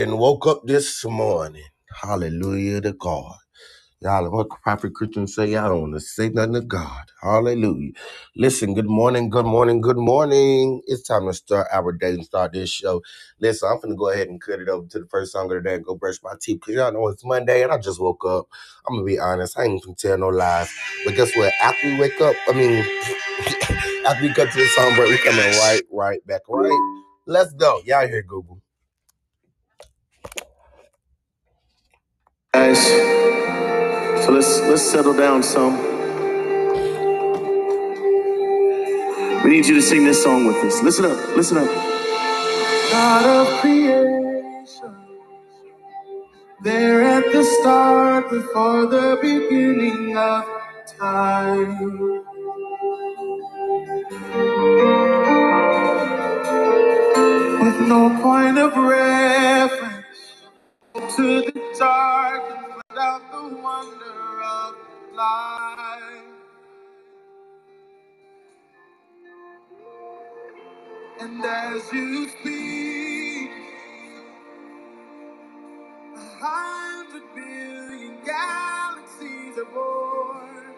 [0.00, 1.64] and woke up this morning.
[2.02, 3.36] Hallelujah to God.
[4.00, 5.48] Y'all, what Prophet Christian say?
[5.52, 7.06] Y'all don't want to say nothing to God.
[7.22, 7.92] Hallelujah.
[8.36, 10.82] Listen, good morning, good morning, good morning.
[10.86, 13.02] It's time to start our day and start this show.
[13.40, 15.68] Listen, I'm to go ahead and cut it over to the first song of the
[15.68, 18.24] day and go brush my teeth because y'all know it's Monday and I just woke
[18.26, 18.46] up.
[18.88, 19.58] I'm to be honest.
[19.58, 20.70] I ain't to tell no lies.
[21.04, 21.52] But guess what?
[21.62, 22.84] After we wake up, I mean,
[24.06, 26.82] after we cut to the song break, we coming right, right back, right?
[27.26, 27.80] Let's go.
[27.86, 28.62] Y'all here, Google.
[32.60, 32.84] Guys,
[34.22, 35.78] so let's let's settle down some.
[39.42, 40.82] We need you to sing this song with us.
[40.82, 41.70] Listen up, listen up.
[42.92, 44.94] God of creation,
[46.62, 50.44] there at the start, before the beginning of
[50.98, 51.78] time,
[57.62, 59.89] with no point of reference
[61.16, 64.74] to the dark, and without the wonder of
[65.14, 66.24] life.
[71.20, 73.50] And as you speak,
[76.02, 80.74] a hundred billion galaxies are born.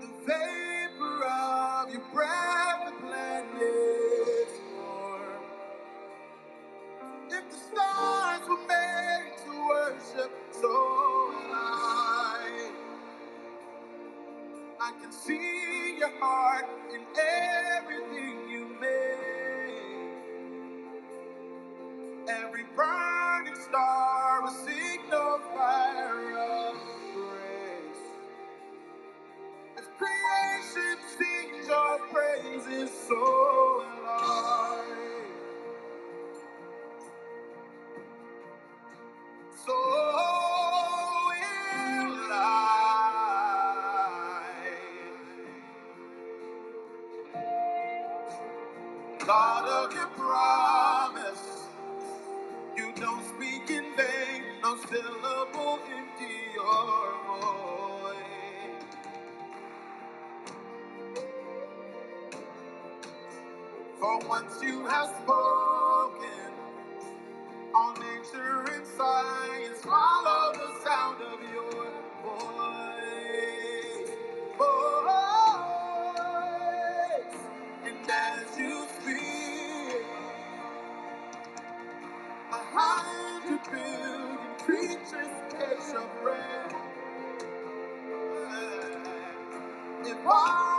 [0.00, 2.57] The vapor of your breath,
[10.60, 12.70] so am I.
[15.02, 17.00] Can see your heart in
[17.78, 20.18] everything you made.
[22.28, 26.76] Every burning star, a signal fire of
[27.14, 28.04] grace.
[29.78, 34.84] If creation sings your praises, so will I.
[39.66, 39.72] So
[50.28, 51.64] promise,
[52.76, 58.96] you don't speak in vain, no syllable empty your voice.
[64.00, 66.52] For once you have spoken,
[67.74, 71.92] all nature and science follow the sound of your
[72.24, 72.97] voice.
[90.20, 90.77] Evolving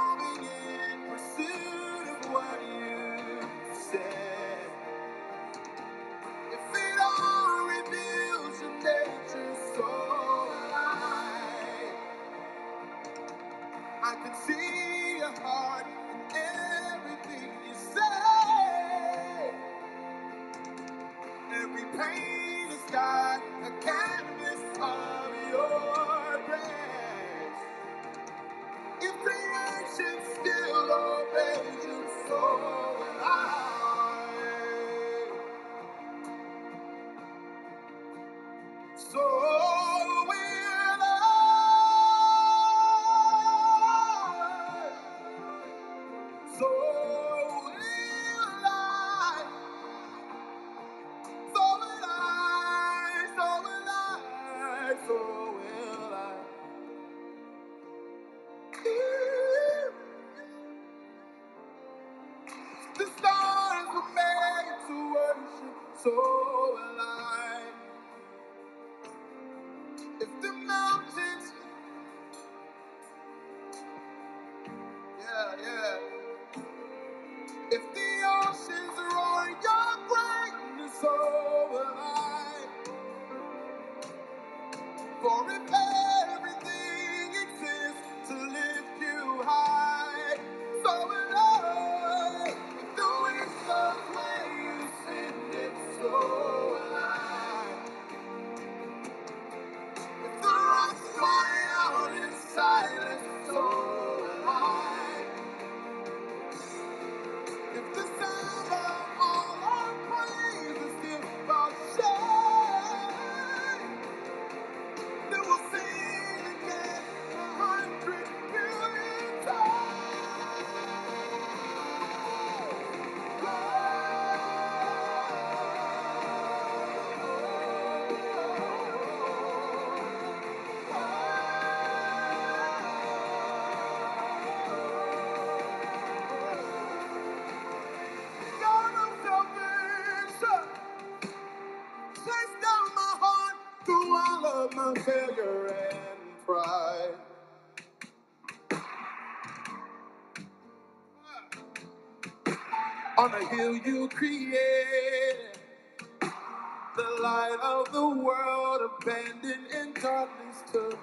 [159.10, 160.98] abandoned in darkness to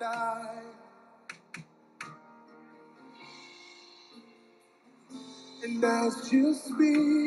[0.00, 0.62] die.
[5.64, 7.21] And as you speak,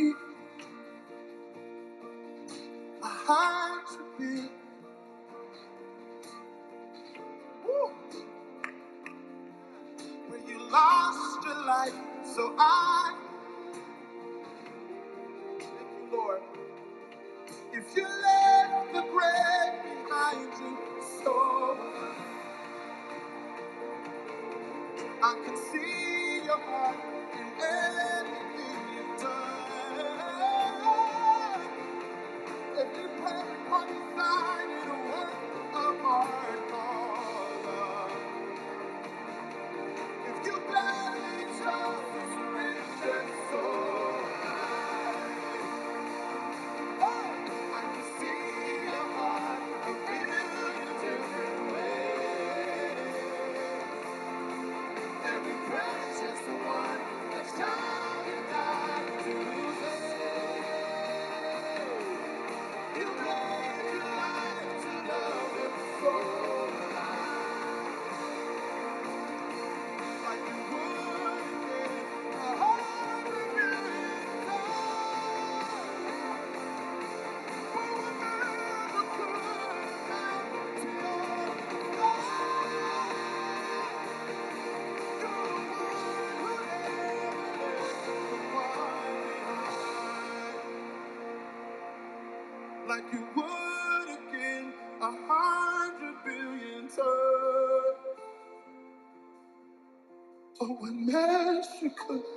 [100.81, 102.34] Oh,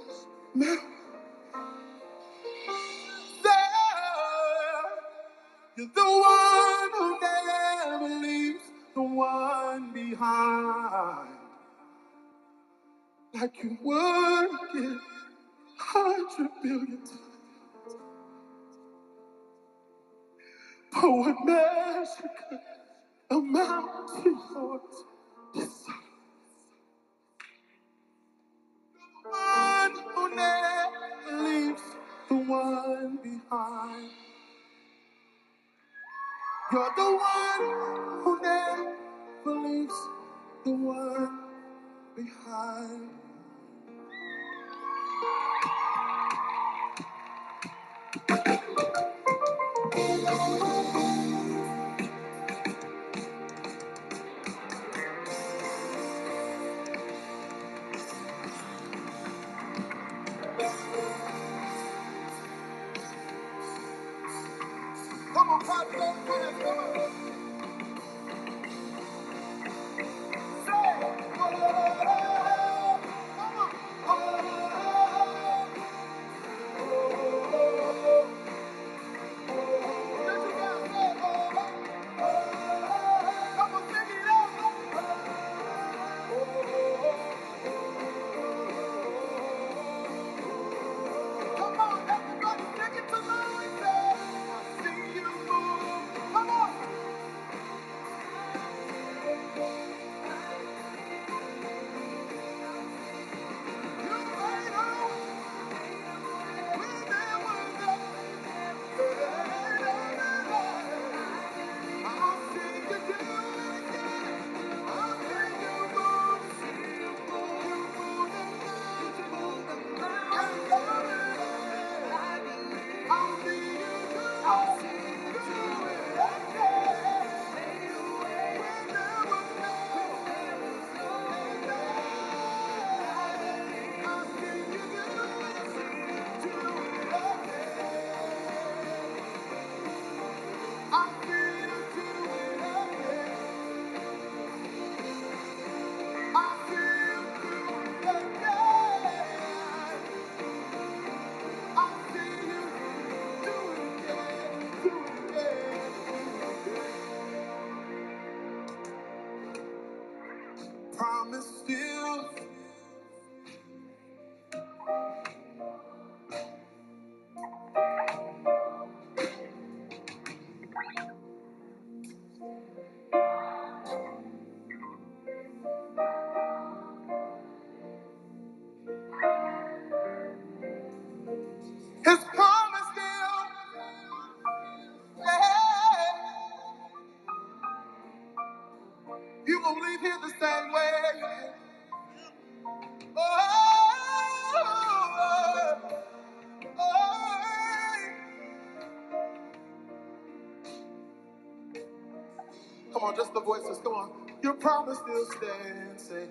[205.08, 206.04] still stands.
[206.04, 206.26] Say,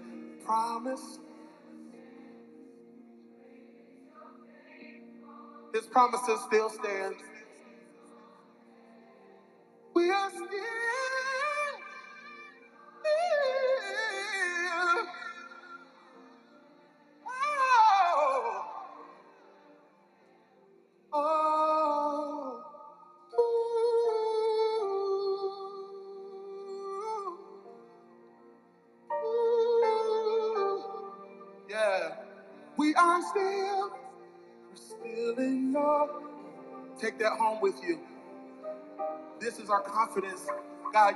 [0.46, 1.20] promise.
[5.74, 7.16] His promises still stand.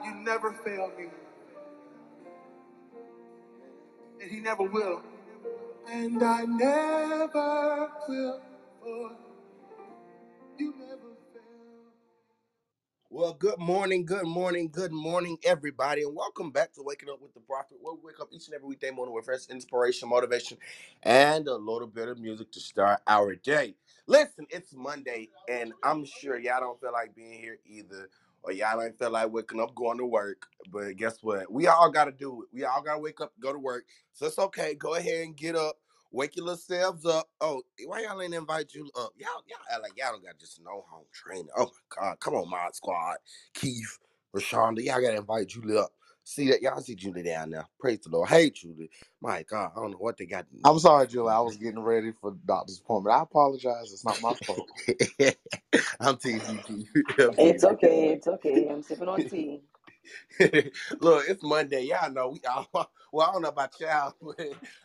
[0.03, 1.07] You never fail me,
[4.21, 5.03] and He never will.
[5.89, 8.41] And I never will.
[10.57, 11.43] You never fail.
[13.09, 17.33] Well, good morning, good morning, good morning, everybody, and welcome back to Waking Up with
[17.35, 20.59] the Prophet, where we wake up each and every weekday morning with fresh inspiration, motivation,
[21.03, 23.75] and a little bit of music to start our day.
[24.07, 28.09] Listen, it's Monday, and I'm sure y'all don't feel like being here either,
[28.43, 30.47] or y'all don't feel like waking up, going to work.
[30.71, 31.51] But guess what?
[31.51, 32.49] We all got to do it.
[32.53, 33.85] We all got to wake up, go to work.
[34.13, 34.75] So it's okay.
[34.75, 35.77] Go ahead and get up.
[36.11, 37.29] Wake your little selves up.
[37.41, 39.11] Oh, why y'all ain't invite you up?
[39.17, 41.47] Y'all, y'all like y'all don't got just no home training.
[41.57, 43.17] Oh my God, come on, Mod Squad,
[43.53, 43.97] Keith,
[44.35, 45.91] Rashonda, y'all gotta invite Julie up.
[46.31, 47.67] See that y'all see Julie down there.
[47.79, 48.29] Praise the Lord.
[48.29, 50.47] Hey Julie, my God, I don't know what they got.
[50.65, 51.31] I'm sorry, Julie.
[51.31, 53.15] I was getting ready for the doctor's appointment.
[53.17, 53.93] I apologize.
[53.93, 54.69] It's not my fault.
[56.01, 56.87] I'm teasing you,
[57.19, 58.09] I'm It's okay.
[58.09, 58.67] It's okay.
[58.69, 59.61] I'm sipping on tea.
[61.01, 61.83] Look, it's Monday.
[61.85, 62.67] Y'all know we all
[63.13, 64.39] well, I don't know about y'all, but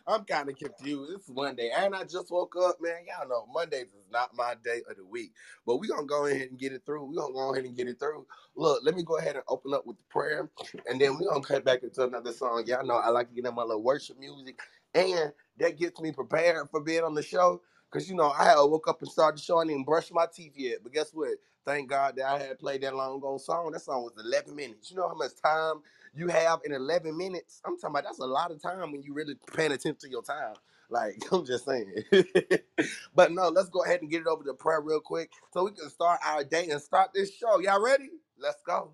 [0.07, 1.13] I'm kind of confused.
[1.15, 1.71] It's Monday.
[1.75, 3.01] And I just woke up, man.
[3.07, 5.33] Y'all know Mondays is not my day of the week.
[5.65, 7.05] But we gonna go ahead and get it through.
[7.05, 8.25] we gonna go ahead and get it through.
[8.55, 10.49] Look, let me go ahead and open up with the prayer.
[10.89, 12.63] And then we gonna cut back into another song.
[12.67, 14.59] Y'all know I like to get in my little worship music.
[14.95, 17.61] And that gets me prepared for being on the show.
[17.91, 19.59] Cause you know, I woke up and started the show.
[19.59, 20.79] I didn't brush my teeth yet.
[20.83, 21.31] But guess what?
[21.67, 23.73] Thank God that I had played that long ago song.
[23.73, 24.91] That song was 11 minutes.
[24.91, 25.77] You know how much time
[26.15, 27.61] you have in 11 minutes?
[27.65, 30.23] I'm talking about that's a lot of time when you really paying attention to your
[30.23, 30.55] time.
[30.89, 31.93] Like, I'm just saying.
[33.15, 35.71] but no, let's go ahead and get it over to prayer real quick so we
[35.73, 37.59] can start our day and start this show.
[37.61, 38.09] Y'all ready?
[38.39, 38.93] Let's go.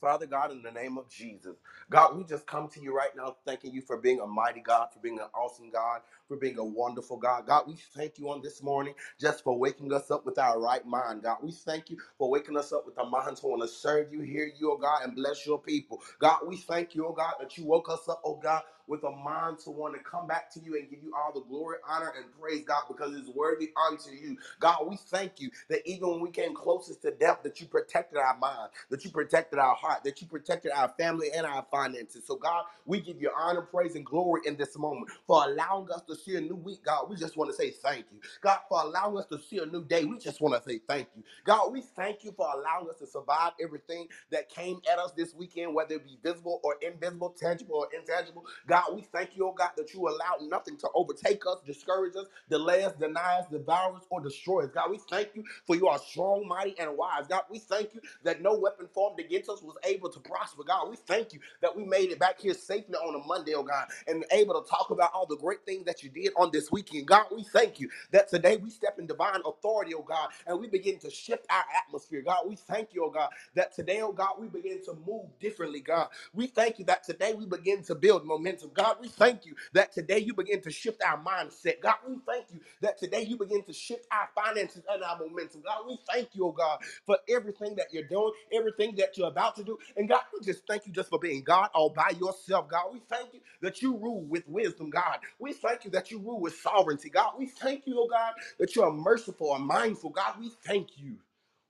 [0.00, 1.56] Father God, in the name of Jesus,
[1.90, 4.88] God, we just come to you right now, thanking you for being a mighty God,
[4.92, 7.46] for being an awesome God, for being a wonderful God.
[7.46, 10.86] God, we thank you on this morning just for waking us up with our right
[10.86, 11.38] mind, God.
[11.42, 14.20] We thank you for waking us up with a mind to want to serve you,
[14.22, 16.02] hear you, oh God, and bless your people.
[16.20, 19.10] God, we thank you, oh God, that you woke us up, oh God, with a
[19.10, 22.12] mind to want to come back to you and give you all the glory, honor,
[22.16, 24.36] and praise, God, because it's worthy unto you.
[24.60, 28.18] God, we thank you that even when we came closest to death, that you protected
[28.18, 32.24] our mind, that you protected our heart, that you protected our family and our finances.
[32.26, 36.02] So, God, we give you honor, praise, and glory in this moment for allowing us
[36.08, 36.84] to see a new week.
[36.84, 38.20] God, we just want to say thank you.
[38.42, 41.08] God, for allowing us to see a new day, we just want to say thank
[41.16, 41.24] you.
[41.44, 45.34] God, we thank you for allowing us to survive everything that came at us this
[45.34, 48.46] weekend, whether it be visible or invisible, tangible or intangible.
[48.68, 52.26] God, we thank you, oh God, that you allowed nothing to overtake us, discourage us,
[52.50, 54.70] delay us, deny us, devour us, or destroy us.
[54.72, 57.26] God, we thank you for you are strong, mighty, and wise.
[57.28, 60.64] God, we thank you that no weapon formed against us was able to prosper.
[60.64, 63.62] God, we thank you that we made it back here safely on a Monday, oh
[63.64, 66.72] God, and able to talk about all the great things that you did on this
[66.72, 67.06] weekend.
[67.08, 70.68] God, we thank you that today we step in divine authority, oh God, and we
[70.68, 72.22] begin to shift our atmosphere.
[72.22, 75.80] God, we thank you, oh God, that today, oh God, we begin to move differently,
[75.80, 76.08] God.
[76.34, 78.70] We thank you that today we begin to build momentum.
[78.74, 81.80] God, we thank you that today you begin to shift our mindset.
[81.82, 85.62] God, we thank you that today you begin to shift our finances and our momentum.
[85.64, 89.56] God, we thank you, oh God, for everything that you're doing, everything that you're about
[89.56, 89.78] to do.
[89.96, 92.86] And God, we just thank you just for being God all by yourself, God.
[92.92, 95.18] We thank you that you rule with wisdom, God.
[95.38, 97.34] We thank you you rule with sovereignty, God.
[97.38, 100.34] We thank you, oh God, that you are merciful and mindful, God.
[100.40, 101.16] We thank you.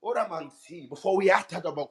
[0.02, 1.90] Ora mansi, Before we act about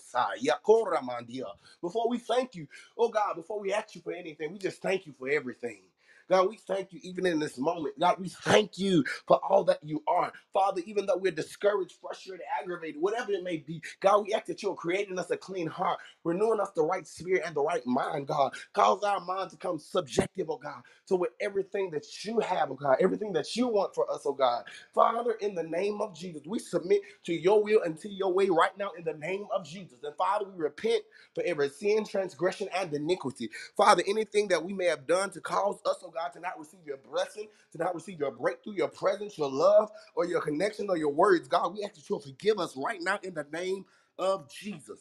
[0.00, 1.46] sa, yakora mandia.
[1.82, 5.06] Before we thank you, oh God, before we ask you for anything, we just thank
[5.06, 5.82] you for everything.
[6.28, 7.98] God, we thank you even in this moment.
[8.00, 10.32] God, we thank you for all that you are.
[10.52, 14.62] Father, even though we're discouraged, frustrated, aggravated, whatever it may be, God, we ask that
[14.62, 18.28] you're creating us a clean heart, renewing us the right spirit and the right mind,
[18.28, 18.54] God.
[18.74, 22.76] Cause our mind to come subjective, oh God, to with everything that you have, oh
[22.76, 24.64] God, everything that you want for us, oh God.
[24.94, 28.48] Father, in the name of Jesus, we submit to your will and to your way
[28.50, 29.98] right now in the name of Jesus.
[30.04, 31.02] And Father, we repent
[31.34, 33.50] for every sin, transgression, and iniquity.
[33.76, 36.80] Father, anything that we may have done to cause us, oh God, to not receive
[36.86, 40.96] your blessing, to not receive your breakthrough, your presence, your love, or your connection, or
[40.96, 43.84] your words, God, we ask that you'll forgive us right now in the name
[44.18, 45.00] of Jesus.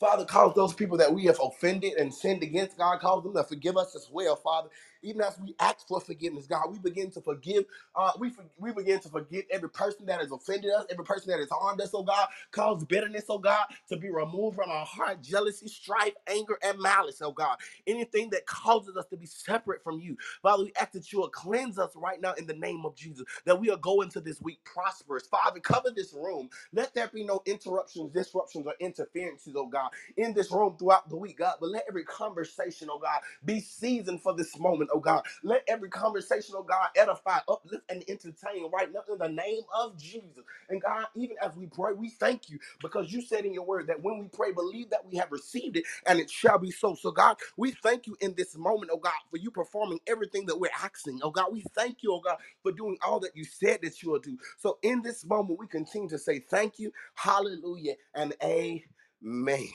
[0.00, 3.44] Father, cause those people that we have offended and sinned against, God, cause them to
[3.44, 4.68] forgive us as well, Father.
[5.02, 7.64] Even as we ask for forgiveness, God, we begin to forgive.
[7.96, 11.30] Uh, we for, we begin to forgive every person that has offended us, every person
[11.30, 12.28] that has harmed us, oh God.
[12.52, 17.22] Cause bitterness, oh God, to be removed from our heart, jealousy, strife, anger, and malice,
[17.22, 17.58] oh God.
[17.86, 21.30] Anything that causes us to be separate from you, Father, we ask that you will
[21.30, 23.26] cleanse us right now in the name of Jesus.
[23.46, 25.60] That we are going to this week prosperous, Father.
[25.60, 26.50] Cover this room.
[26.72, 31.16] Let there be no interruptions, disruptions, or interferences, oh God in this room throughout the
[31.16, 31.56] week, God.
[31.60, 35.22] But let every conversation, oh God, be seasoned for this moment, oh God.
[35.44, 39.98] Let every conversation, oh God, edify, uplift, and entertain right now in the name of
[39.98, 40.44] Jesus.
[40.70, 43.88] And God, even as we pray, we thank you because you said in your word
[43.88, 46.94] that when we pray, believe that we have received it and it shall be so.
[46.94, 50.58] So, God, we thank you in this moment, oh God, for you performing everything that
[50.60, 51.20] we're asking.
[51.24, 54.12] Oh God, we thank you, oh God, for doing all that you said that you
[54.12, 54.38] will do.
[54.58, 59.68] So, in this moment, we continue to say thank you, hallelujah, and amen.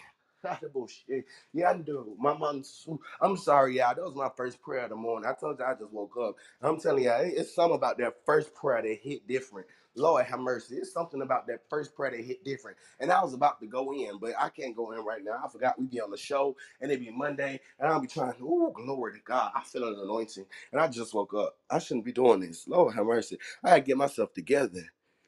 [0.74, 1.06] Bullshit.
[1.12, 1.22] Eh,
[1.56, 2.88] yando, my mom's.
[3.22, 3.96] I'm sorry, y'all.
[3.96, 5.30] That was my first prayer of the morning.
[5.30, 6.36] I told you I just woke up.
[6.62, 9.68] I'm telling y'all, it- it's something about that first prayer that hit different.
[9.96, 10.78] Lord have mercy.
[10.78, 12.78] It's something about that first prayer that hit different.
[13.00, 15.42] And I was about to go in, but I can't go in right now.
[15.44, 18.34] I forgot we'd be on the show and it'd be Monday, and I'll be trying.
[18.42, 19.52] Ooh, glory to God.
[19.56, 21.58] I feel an anointing, and I just woke up.
[21.70, 22.68] I shouldn't be doing this.
[22.68, 23.40] Lord have mercy.
[23.64, 24.84] I gotta get myself together.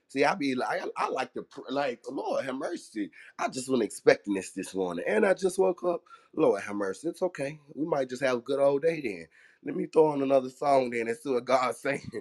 [0.10, 3.12] See, I be like, I, I like to like, Lord have mercy.
[3.40, 6.04] I just wasn't expecting this this morning, and I just woke up.
[6.36, 7.10] Lord have mercy.
[7.10, 7.60] It's okay.
[7.76, 9.28] We might just have a good old day then.
[9.66, 12.12] Let me throw on another song then and see what God's saying,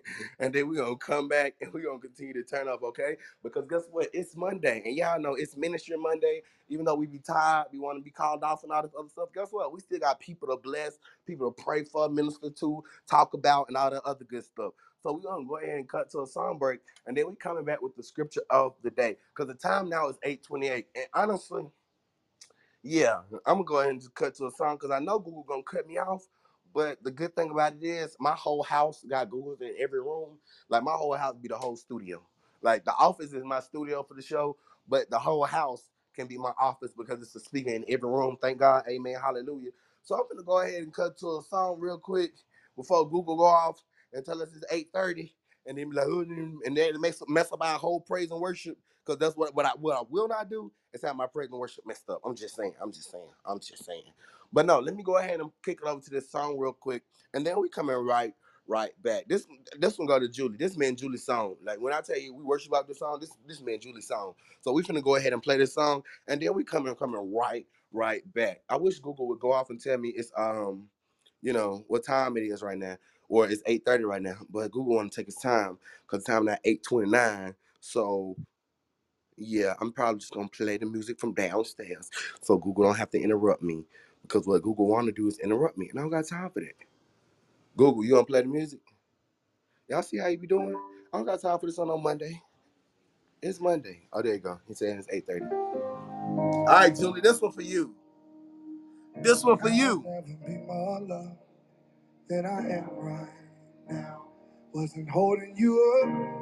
[0.41, 3.17] and then we're gonna come back and we're gonna continue to turn up, okay?
[3.43, 4.09] Because guess what?
[4.15, 6.43] It's Monday, and y'all know it's Ministry Monday.
[6.69, 9.09] Even though we be tired, we want to be called off and all this other
[9.09, 9.29] stuff.
[9.35, 9.73] Guess what?
[9.73, 13.77] We still got people to bless, people to pray for, minister to, talk about, and
[13.77, 14.73] all that other good stuff.
[15.03, 17.65] So we're gonna go ahead and cut to a song break and then we coming
[17.65, 19.17] back with the scripture of the day.
[19.35, 20.87] Because the time now is 828.
[20.95, 21.65] And honestly,
[22.83, 25.45] yeah, I'm gonna go ahead and just cut to a song because I know Google
[25.49, 26.27] gonna cut me off.
[26.77, 30.39] But the good thing about it is my whole house got Google's in every room.
[30.71, 32.23] Like my whole house be the whole studio.
[32.63, 34.59] Like the office is my studio for the show,
[34.89, 38.39] but the whole house can be my office because it's a speaker in every room.
[38.43, 39.73] Thank God, Amen, Hallelujah.
[40.05, 42.33] So I'm gonna go ahead and cut to a song real quick
[42.77, 43.83] before Google go off
[44.15, 45.33] and tell us it's 8:30,
[45.67, 48.41] and then be like, "Oh," and then it makes mess up our whole praise and
[48.43, 51.51] worship because that's what what I what I will not do is have my praise
[51.51, 52.23] and worship messed up.
[52.27, 52.75] I'm just saying.
[52.83, 53.31] I'm just saying.
[53.47, 54.05] I'm just saying.
[54.53, 57.03] But no, let me go ahead and kick it over to this song real quick,
[57.35, 58.35] and then we coming right
[58.69, 59.25] right back.
[59.29, 59.47] This
[59.79, 60.57] this one go to Julie.
[60.59, 61.57] This man Julie song.
[61.65, 64.35] Like when I tell you we worship out this song, this this man Julie song.
[64.63, 67.67] So we finna go ahead and play this song, and then we coming coming right
[67.93, 68.63] right back.
[68.69, 70.89] I wish Google would go off and tell me it's um,
[71.43, 72.97] you know what time it is right now,
[73.29, 74.39] or it's eight thirty right now.
[74.51, 77.55] But Google want to take its time because time now eight twenty nine.
[77.81, 78.37] So
[79.37, 82.11] yeah, I'm probably just gonna play the music from downstairs
[82.43, 83.85] so Google don't have to interrupt me.
[84.29, 86.75] Because what Google wanna do is interrupt me, and I don't got time for that.
[87.77, 88.81] Google, you wanna play the music?
[89.89, 90.75] Y'all see how you be doing?
[91.13, 92.43] I don't got time for this on no Monday.
[93.43, 94.09] It's Monday.
[94.13, 94.61] Oh, there you go.
[94.69, 95.65] He said it's 8:30.
[96.55, 97.95] All right, Julie, this one for you.
[99.23, 100.05] This one for you.
[100.47, 101.01] be more
[102.29, 103.29] than I am right
[103.89, 104.29] now.
[104.75, 106.41] Wasn't holding you up,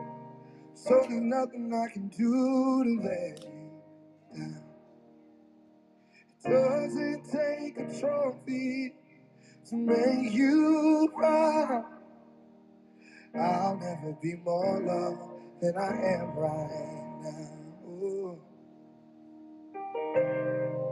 [0.75, 3.71] so there's nothing I can do to let you
[4.37, 4.64] down.
[6.45, 8.95] Doesn't take a trophy
[9.71, 11.85] to make you proud.
[13.35, 17.89] I'll never be more loved than I am right now.
[17.89, 18.39] Ooh.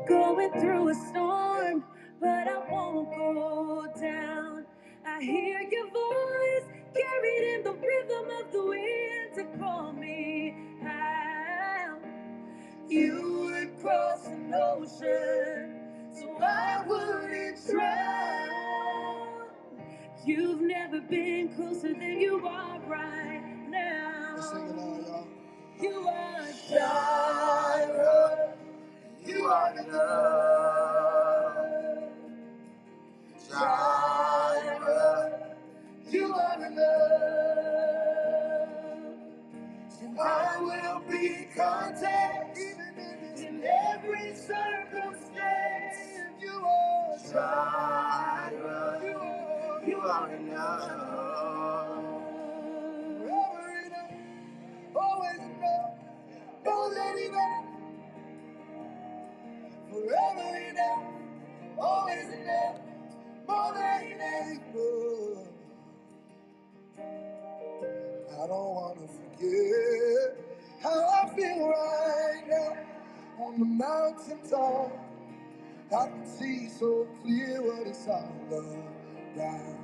[0.08, 1.84] Going through a storm,
[2.20, 4.66] but I won't go down.
[5.06, 12.00] I hear your voice carried in the rhythm of the wind to call me out.
[12.88, 13.41] You
[13.82, 15.80] would cross an ocean,
[16.12, 19.48] so I wouldn't drown.
[20.24, 24.34] You've never been closer than you are right now.
[24.36, 25.26] Let's sing it out, y'all.
[25.80, 28.54] You are Jireh.
[29.26, 31.56] You are enough.
[33.50, 35.56] Jireh.
[36.10, 36.88] You are enough.
[40.02, 42.58] And I will be content
[43.62, 45.98] in every circumstance.
[46.40, 48.52] You are.
[48.52, 50.90] You are, you are enough.
[53.04, 54.12] Forever enough,
[54.96, 55.92] always enough,
[56.64, 57.64] more than enough.
[59.90, 61.04] Forever enough,
[61.78, 62.80] always enough,
[63.48, 65.48] more than enough.
[68.32, 70.38] I don't wanna forget
[70.82, 72.78] how I feel right now
[73.38, 74.92] on the mountain top,
[75.96, 79.78] I can see so clear what it's all about.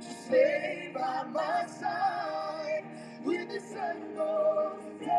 [0.00, 2.84] Just stay by my side
[3.24, 5.16] when the sun goes down.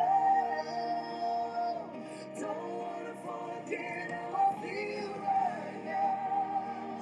[2.39, 6.99] Don't wanna forget how I feel right now.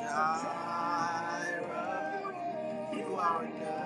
[1.62, 3.83] Jireh, you are enough.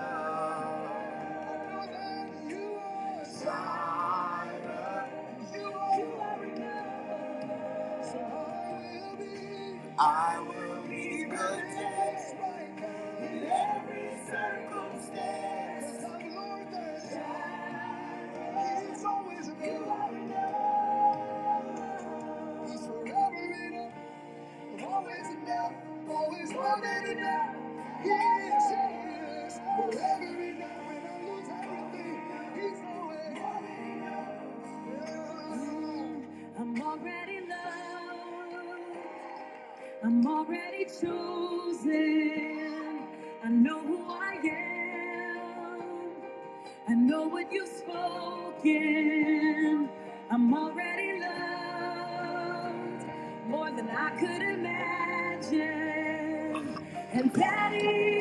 [47.53, 48.71] you've spoken.
[50.31, 53.05] I'm already loved
[53.49, 55.59] more than I could imagine.
[57.13, 58.18] And that is.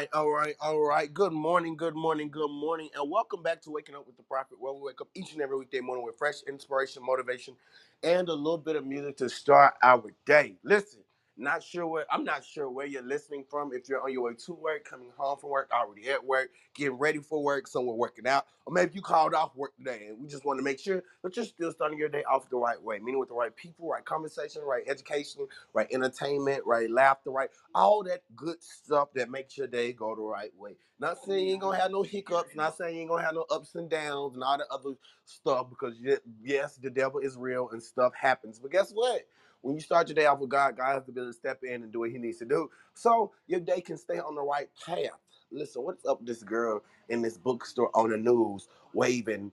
[0.00, 1.14] right, all right, all right.
[1.14, 4.58] Good morning, good morning, good morning, and welcome back to Waking Up with the Prophet,
[4.60, 7.54] where we wake up each and every weekday morning with fresh inspiration, motivation,
[8.02, 10.56] and a little bit of music to start our day.
[10.64, 11.00] Listen,
[11.40, 13.72] not sure where I'm not sure where you're listening from.
[13.74, 16.94] If you're on your way to work, coming home from work, already at work, getting
[16.98, 20.28] ready for work, somewhere working out, or maybe you called off work today, and we
[20.28, 22.98] just want to make sure that you're still starting your day off the right way,
[23.00, 28.04] meaning with the right people, right conversation, right education, right entertainment, right laughter, right all
[28.04, 30.76] that good stuff that makes your day go the right way.
[31.00, 33.46] Not saying you ain't gonna have no hiccups, not saying you ain't gonna have no
[33.50, 34.94] ups and downs and all the other
[35.26, 35.94] stuff because
[36.42, 38.58] yes, the devil is real and stuff happens.
[38.58, 39.22] But guess what?
[39.62, 41.60] When you start your day off with God, God has to be able to step
[41.64, 44.42] in and do what He needs to do, so your day can stay on the
[44.42, 45.18] right path.
[45.52, 49.52] Listen, what's up this girl in this bookstore on the news waving?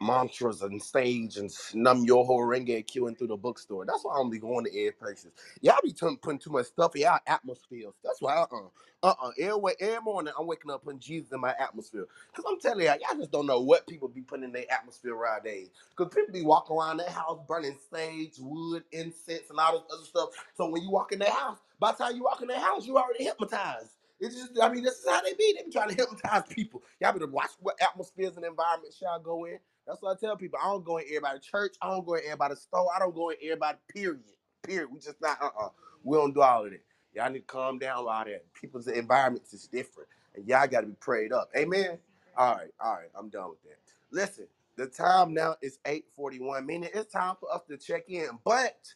[0.00, 3.86] Mantras and stage and snum your whole renge queuing through the bookstore.
[3.86, 5.32] That's why I don't be going to air places.
[5.62, 7.94] Y'all be t- putting too much stuff in y'all atmospheres.
[8.04, 8.68] That's why uh-uh.
[9.02, 9.30] Uh-uh.
[9.38, 12.06] Every, morning I'm waking up putting Jesus in my atmosphere.
[12.34, 15.14] Cause I'm telling y'all, y'all just don't know what people be putting in their atmosphere
[15.14, 15.70] right nowadays.
[15.96, 20.04] Cause people be walking around their house burning sage, wood, incense, and all this other
[20.04, 20.30] stuff.
[20.56, 22.86] So when you walk in their house, by the time you walk in their house,
[22.86, 23.90] you already hypnotized.
[24.20, 25.54] It's just, I mean, this is how they be.
[25.58, 26.82] They be trying to hypnotize people.
[27.00, 29.58] Y'all better watch what atmospheres and environments y'all go in.
[29.88, 30.60] That's what I tell people.
[30.62, 31.76] I don't go in everybody church.
[31.82, 32.90] I don't go in everybody store.
[32.96, 34.22] I don't go in everybody period.
[34.64, 34.90] Period.
[34.92, 35.70] We just not uh uh
[36.04, 36.82] We don't do all of that.
[37.14, 38.52] Y'all need to calm down about that.
[38.54, 40.10] People's environments is different.
[40.36, 41.50] And y'all gotta be prayed up.
[41.58, 41.98] Amen.
[42.38, 43.10] All right, all right.
[43.16, 43.78] I'm done with that.
[44.12, 44.48] Listen,
[44.78, 48.28] the time now is 841, meaning it's time for us to check in.
[48.44, 48.94] But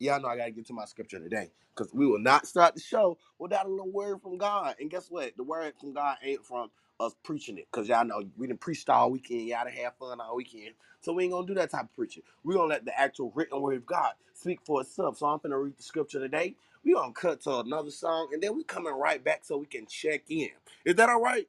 [0.00, 1.52] y'all know I gotta get to my scripture today.
[1.76, 4.76] Because we will not start the show without a little word from God.
[4.80, 5.36] And guess what?
[5.36, 7.68] The word from God ain't from us preaching it.
[7.72, 9.48] Because y'all know we didn't preach all weekend.
[9.48, 10.72] Y'all done have fun all weekend.
[11.02, 12.22] So we ain't gonna do that type of preaching.
[12.44, 15.18] We're gonna let the actual written word of God speak for itself.
[15.18, 16.56] So I'm gonna read the scripture today.
[16.84, 19.86] we gonna cut to another song and then we coming right back so we can
[19.86, 20.50] check in.
[20.84, 21.48] Is that all right?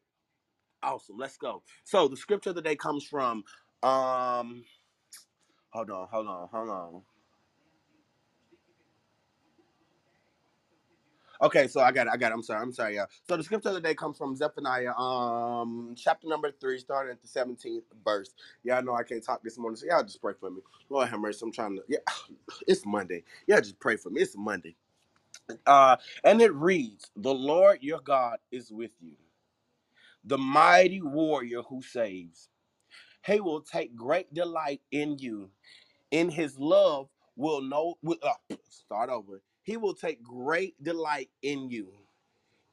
[0.83, 1.17] Awesome.
[1.17, 1.63] Let's go.
[1.83, 3.43] So the scripture of the day comes from
[3.83, 4.65] um
[5.71, 7.03] hold on, hold on, hold on.
[11.45, 12.11] Okay, so I got it.
[12.13, 12.35] I got it.
[12.35, 12.61] I'm sorry.
[12.61, 13.07] I'm sorry, y'all.
[13.29, 17.21] So the scripture of the day comes from Zephaniah, um, chapter number three, starting at
[17.23, 18.35] the 17th verse.
[18.65, 20.61] Y'all know I can't talk this morning, so y'all just pray for me.
[20.89, 21.41] Lord have mercy.
[21.43, 21.83] I'm trying to.
[21.89, 21.99] Yeah,
[22.67, 23.23] it's Monday.
[23.47, 24.21] Y'all just pray for me.
[24.21, 24.77] It's Monday.
[25.67, 29.17] Uh, and it reads, "The Lord your God is with you,
[30.25, 32.49] the mighty warrior who saves.
[33.25, 35.51] He will take great delight in you.
[36.11, 37.95] In His love will know.
[38.03, 39.41] Will, uh, start over.
[39.65, 41.93] He will take great delight in you."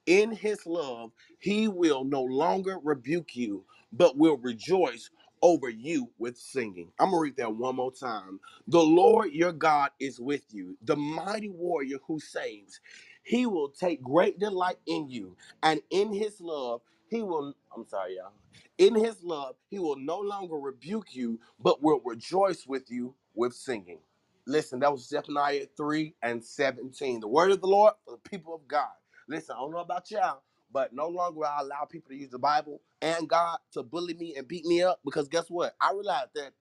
[0.07, 5.11] in his love, he will no longer rebuke you, but will rejoice
[5.43, 6.91] over you with singing.
[7.01, 8.41] I'm gonna read that one more time.
[8.69, 12.81] The Lord your God is with you, the mighty warrior who saves.
[13.25, 17.55] He will take great delight in you, and in his love, he will.
[17.77, 18.33] I'm sorry, y'all.
[18.79, 23.55] In his love, he will no longer rebuke you, but will rejoice with you with
[23.55, 24.01] singing.
[24.47, 27.21] Listen, that was Zephaniah 3 and 17.
[27.21, 28.89] The word of the Lord for the people of God.
[29.29, 32.31] Listen, I don't know about y'all, but no longer will I allow people to use
[32.31, 35.75] the Bible and God to bully me and beat me up because guess what?
[35.81, 36.53] I realized that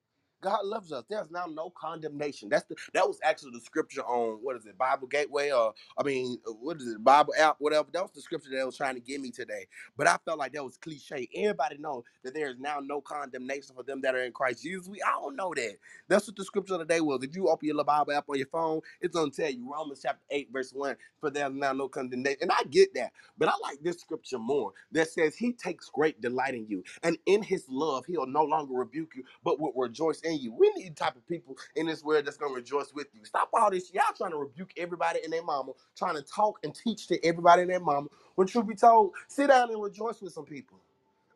[0.42, 1.06] God loves us.
[1.10, 2.50] There's now no condemnation.
[2.50, 6.04] That's the that was actually the scripture on what is it, Bible Gateway or I
[6.04, 7.88] mean, uh, what is it, Bible app, whatever.
[7.94, 9.68] That was the scripture that was trying to give me today.
[9.98, 11.30] But I felt like that was cliche.
[11.36, 14.88] Everybody know that there is now no condemnation for them that are in Christ Jesus.
[14.90, 15.78] We all know that.
[16.10, 17.24] That's what the scripture of the day was.
[17.24, 20.02] If you open your little Bible app on your phone, it's gonna tell you Romans
[20.04, 22.40] chapter 8, verse 1, for there's now no condemnation.
[22.42, 23.14] And I get that.
[23.38, 26.84] But I like this scripture more that says he takes great delight in you.
[27.04, 30.54] And in his love, he'll no longer rebuke you, but will rejoice in you.
[30.54, 33.26] We need the type of people in this world that's gonna rejoice with you.
[33.26, 33.94] Stop all this.
[33.94, 37.64] Y'all trying to rebuke everybody and their mama, trying to talk and teach to everybody
[37.64, 38.08] and their mama.
[38.36, 40.80] When truth be told, sit down and rejoice with some people.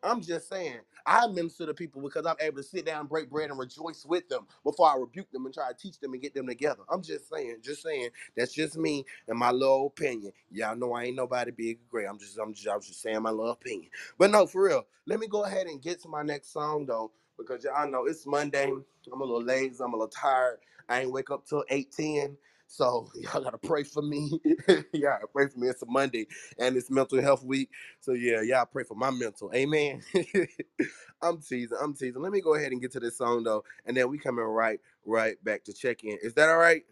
[0.04, 3.50] I'm just saying, I minister to people because I'm able to sit down, break bread,
[3.50, 6.34] and rejoice with them before I rebuke them and try to teach them and get
[6.34, 6.84] them together.
[6.92, 8.10] I'm just saying, just saying.
[8.38, 10.32] That's just me and my little opinion.
[10.52, 12.08] Y'all know I ain't nobody big or great.
[12.10, 13.90] I'm just, I'm just, I'm just saying my little opinion.
[14.18, 14.86] But no, for real.
[15.08, 18.26] Let me go ahead and get to my next song though, because y'all know it's
[18.26, 18.72] Monday.
[18.72, 19.78] I'm a little lazy.
[19.84, 20.60] I'm a little tired.
[20.90, 22.38] I ain't wake up till 8:10.
[22.68, 24.40] So y'all gotta pray for me.
[24.94, 25.68] yeah, pray for me.
[25.68, 27.70] It's a Monday and it's mental health week.
[28.00, 29.52] So yeah, y'all pray for my mental.
[29.54, 30.02] Amen.
[31.22, 31.78] I'm teasing.
[31.82, 32.22] I'm teasing.
[32.22, 34.80] Let me go ahead and get to this song though, and then we coming right,
[35.06, 36.18] right back to check in.
[36.22, 36.84] Is that all right?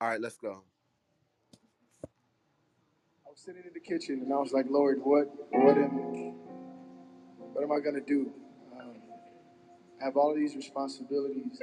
[0.00, 0.62] All right, let's go.
[3.26, 5.90] I was sitting in the kitchen and I was like, Lord, what, what am,
[7.52, 8.32] what am I gonna do?
[10.00, 11.60] Have all of these responsibilities,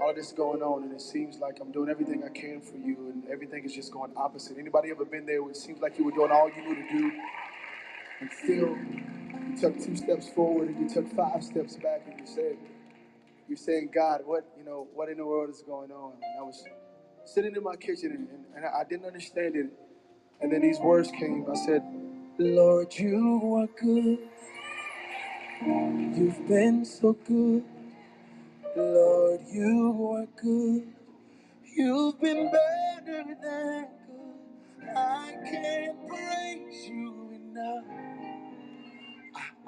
[0.00, 2.76] all of this going on, and it seems like I'm doing everything I can for
[2.78, 4.58] you, and everything is just going opposite.
[4.58, 6.98] Anybody ever been there where it seems like you were doing all you knew to
[6.98, 7.12] do,
[8.20, 8.76] and still
[9.48, 12.56] you took two steps forward and you took five steps back, and you said,
[13.48, 16.14] you're saying, God, what, you know, what in the world is going on?
[16.14, 16.64] And I was
[17.26, 19.66] sitting in my kitchen and, and, and I didn't understand it.
[20.40, 21.46] And then these words came.
[21.50, 21.82] I said,
[22.38, 24.18] Lord, you are good.
[25.64, 27.64] You've been so good.
[28.76, 30.94] Lord, you are good.
[31.76, 34.88] You've been better than good.
[34.96, 37.84] I can't praise you enough.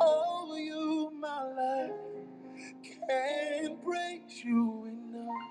[0.01, 1.93] Oh, you, my life,
[3.09, 5.51] can't praise you enough.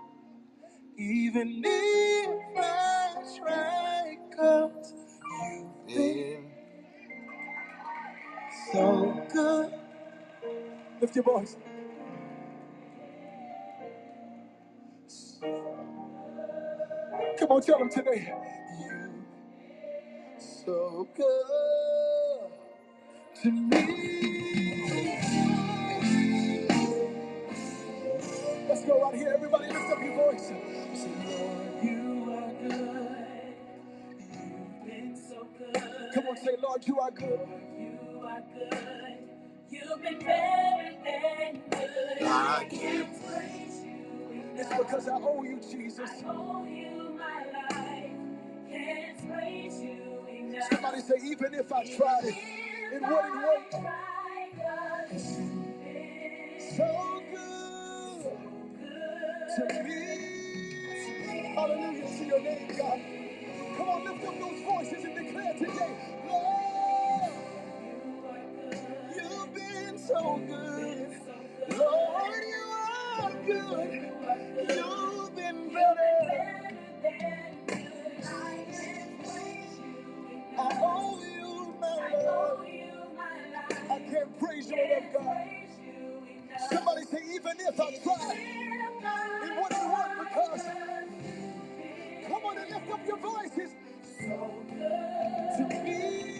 [0.97, 4.93] Even if I try, cause
[5.41, 6.45] you've been
[8.73, 9.73] so good.
[11.01, 11.57] Lift your voice.
[17.39, 18.33] Come on, tell them today.
[18.81, 19.23] You
[20.39, 22.51] so good
[23.43, 25.19] to me.
[28.69, 29.33] Let's go right here.
[29.35, 30.47] Everybody lift up your voice.
[30.47, 33.09] Say, Lord, you are good.
[34.19, 35.83] You've been so good.
[36.13, 37.39] Come on, say, Lord, you are good.
[37.79, 39.16] You are good.
[39.72, 42.24] You've been better than good.
[42.24, 44.43] I can't praise you.
[44.55, 46.09] It's because I owe you, Jesus.
[46.26, 48.11] I owe you my life.
[48.70, 50.70] Can't praise you enough.
[50.72, 52.36] Somebody say, even if I tried it,
[52.93, 53.74] it wouldn't work.
[56.59, 58.38] So good
[59.57, 61.53] to me.
[61.55, 63.01] Hallelujah to your name, God.
[63.78, 65.97] Come on, lift up those voices and declare today,
[66.28, 66.66] Lord,
[70.07, 71.07] so good.
[71.77, 72.65] Lord, you
[73.21, 74.11] are good.
[74.75, 76.77] You've been better.
[80.57, 82.65] I owe you my love.
[83.91, 85.47] I can't praise you enough, God.
[86.71, 88.39] Somebody say, even if I tried,
[89.43, 90.63] it wouldn't work because.
[92.27, 93.71] Come on and lift up your voices.
[95.57, 96.36] To me.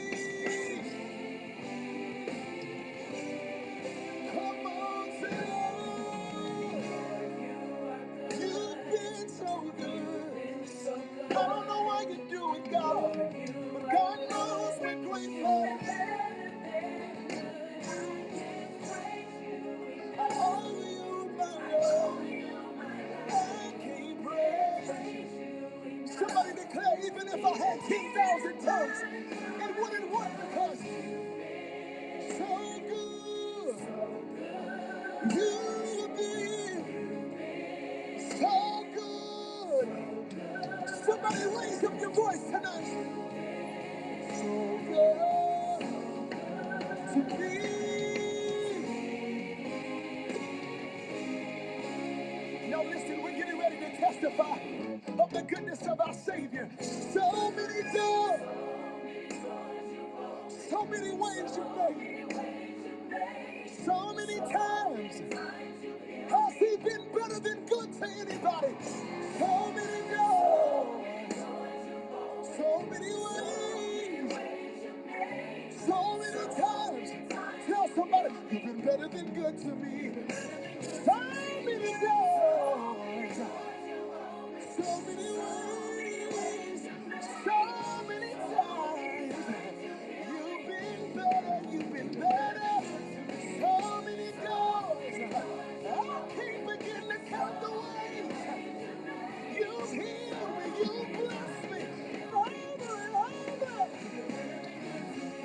[26.20, 29.04] Somebody declare, even if I had 10,000 tongues,
[29.62, 30.80] it wouldn't work because
[32.38, 32.46] so
[35.24, 35.40] You've
[38.40, 39.90] so good.
[41.06, 43.18] Somebody raise up your voice tonight.
[44.24, 45.88] So good
[47.14, 47.22] to.
[52.70, 54.60] Now listen, we're getting ready to testify
[55.20, 56.70] of the goodness of our Savior.
[56.82, 58.42] So many doors,
[60.70, 62.26] so many ways you made
[63.86, 65.22] so many times.
[66.30, 68.76] Has He been better than good to anybody?
[69.40, 71.36] So many doors,
[72.58, 74.40] so many ways,
[75.88, 77.12] so many times.
[77.68, 80.12] Tell somebody, you've been better than good to me.
[80.82, 81.16] So
[81.66, 83.38] many doors,
[84.78, 86.90] so many ways,
[87.46, 89.36] so many times.
[90.28, 92.67] You've been better, you've been better.
[97.30, 98.34] Count the ways.
[99.56, 101.86] You've healed me, you've blessed me.
[102.34, 103.90] Over and over.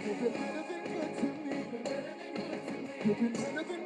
[0.07, 1.57] You've been better good to me.
[3.05, 3.82] You've been better than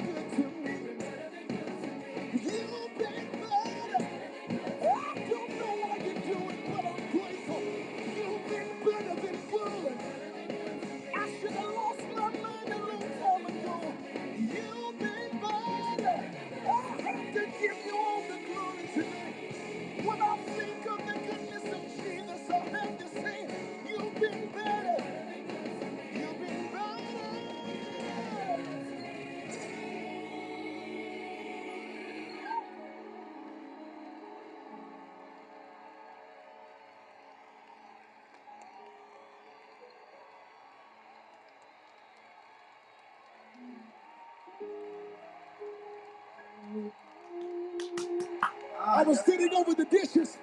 [48.97, 50.39] I was sitting over the dishes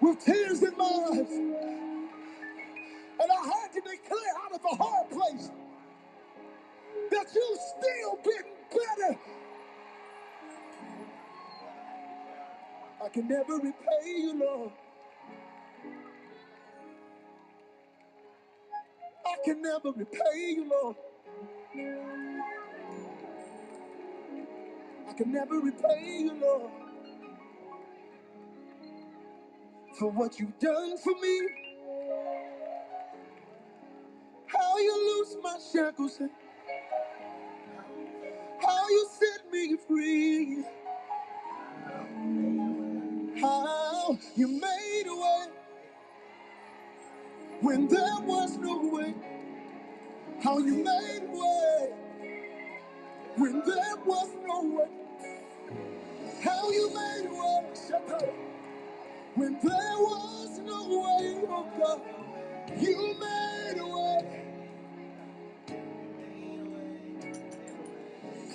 [0.00, 1.72] with tears in my eyes, and
[3.20, 5.50] I had to declare out of a hard place
[7.10, 9.20] that you've still been better.
[13.04, 14.72] I can never repay you, Lord.
[19.26, 20.96] I can never repay you, Lord.
[25.08, 26.70] I can never repay you, Lord,
[30.02, 31.48] for what you've done for me.
[34.46, 36.30] How you loose my shackles, and
[38.60, 40.64] how you set me free.
[43.40, 45.46] How you made a way
[47.60, 49.14] when there was no way.
[50.42, 51.90] How you made a way
[53.36, 54.88] when there was no way.
[56.42, 58.32] How you made a way,
[59.36, 59.91] when there
[62.80, 64.44] You made a way,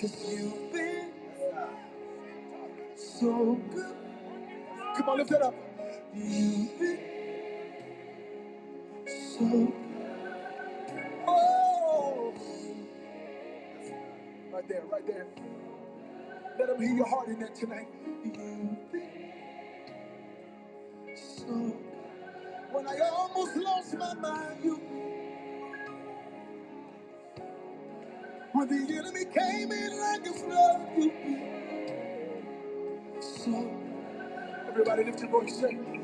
[0.01, 1.11] cause you've been
[2.95, 3.95] so good.
[4.97, 5.55] Come on, lift it up.
[6.15, 6.99] You've been
[9.07, 9.73] so
[11.27, 12.33] oh,
[14.51, 15.27] right there, right there.
[16.59, 17.87] Let them hear your heart in that tonight.
[18.25, 19.15] You've been
[21.15, 21.86] so.
[22.71, 24.81] When I almost lost my mind, you.
[28.53, 31.13] When the enemy came in like a flood, you
[33.21, 33.71] so.
[34.67, 35.96] Everybody, lift your voice, say.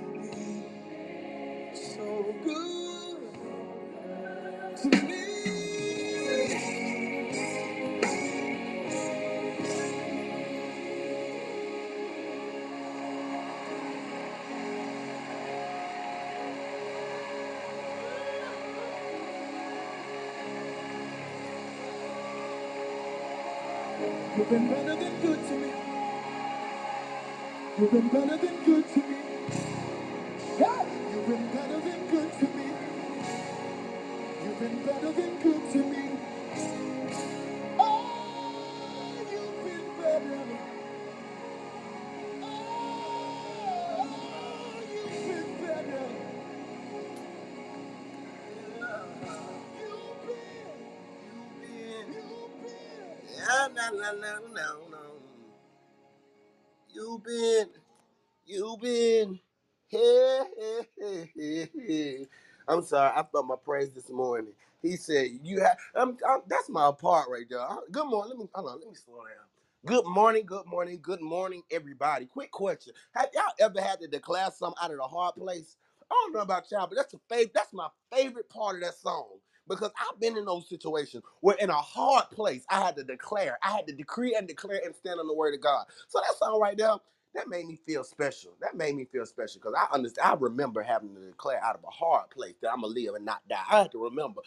[62.93, 63.13] Sorry.
[63.17, 64.53] I felt my praise this morning.
[64.83, 67.61] He said, "You have." I'm, I'm, that's my part right there.
[67.61, 68.31] Uh, Good morning.
[68.31, 68.79] Let me hold on.
[68.81, 69.47] Let me slow down.
[69.87, 72.27] Good morning, good morning, good morning, everybody.
[72.27, 72.93] Quick question.
[73.15, 75.77] Have y'all ever had to declare something out of the hard place?
[76.11, 78.95] I don't know about y'all, but that's a fav- that's my favorite part of that
[78.95, 79.27] song.
[79.67, 83.57] Because I've been in those situations where in a hard place I had to declare,
[83.63, 85.85] I had to decree and declare and stand on the word of God.
[86.09, 86.95] So that song right there,
[87.35, 88.53] that made me feel special.
[88.61, 90.29] That made me feel special because I understand.
[90.31, 93.25] I remember having to declare out of a hard place that I'm gonna live and
[93.25, 93.63] not die.
[93.71, 94.41] I had to remember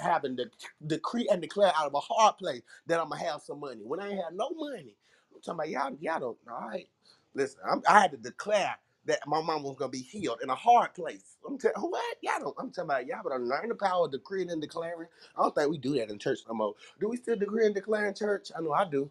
[0.00, 0.50] having to
[0.86, 3.82] decree and declare out of a hard place that I'm gonna have some money.
[3.84, 4.96] When I ain't had no money,
[5.34, 5.98] I'm talking about y'all.
[6.00, 6.38] Y'all don't.
[6.52, 6.88] All right,
[7.34, 7.60] listen.
[7.70, 10.94] I'm, I had to declare that my mom was gonna be healed in a hard
[10.94, 11.36] place.
[11.48, 12.56] I'm telling what y'all don't.
[12.58, 15.08] I'm talking about y'all better learn the power of decreeing and declaring.
[15.38, 16.74] I don't think we do that in church no more.
[17.00, 18.50] Do we still decree and declare in church?
[18.56, 19.10] I know I do.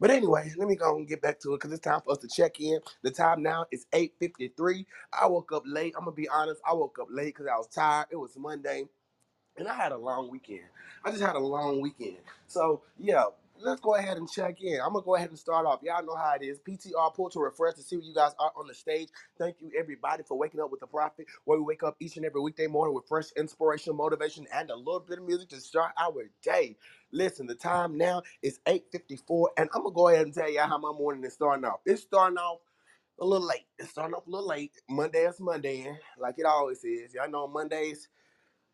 [0.00, 2.18] But anyway, let me go and get back to it because it's time for us
[2.18, 2.80] to check in.
[3.02, 4.86] The time now is 8:53.
[5.12, 5.94] I woke up late.
[5.96, 6.60] I'm gonna be honest.
[6.68, 8.08] I woke up late because I was tired.
[8.10, 8.84] It was Monday.
[9.58, 10.64] And I had a long weekend.
[11.04, 12.18] I just had a long weekend.
[12.48, 13.26] So yeah,
[13.60, 14.80] let's go ahead and check in.
[14.80, 15.80] I'm gonna go ahead and start off.
[15.82, 16.58] Y'all know how it is.
[16.60, 19.08] PTR pull to refresh to see where you guys are on the stage.
[19.38, 21.26] Thank you everybody for waking up with the prophet.
[21.44, 24.76] Where we wake up each and every weekday morning with fresh inspiration, motivation, and a
[24.76, 26.76] little bit of music to start our day.
[27.12, 30.78] Listen, the time now is 8:54, and I'm gonna go ahead and tell y'all how
[30.78, 31.80] my morning is starting off.
[31.86, 32.60] It's starting off
[33.20, 33.66] a little late.
[33.78, 34.72] It's starting off a little late.
[34.90, 37.14] Monday is Monday, like it always is.
[37.14, 38.08] Y'all know Mondays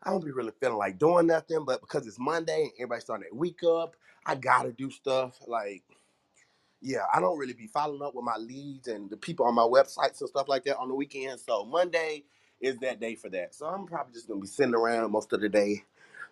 [0.03, 3.29] I don't be really feeling like doing nothing, but because it's Monday and everybody's starting
[3.31, 3.97] their week up,
[4.27, 5.39] I gotta do stuff.
[5.47, 5.85] Like,
[6.83, 9.63] yeah, I don't really be following up with my leads and the people on my
[9.65, 11.41] websites and stuff like that on the weekend.
[11.41, 12.25] So Monday
[12.61, 13.55] is that day for that.
[13.55, 15.85] So I'm probably just gonna be sitting around most of the day,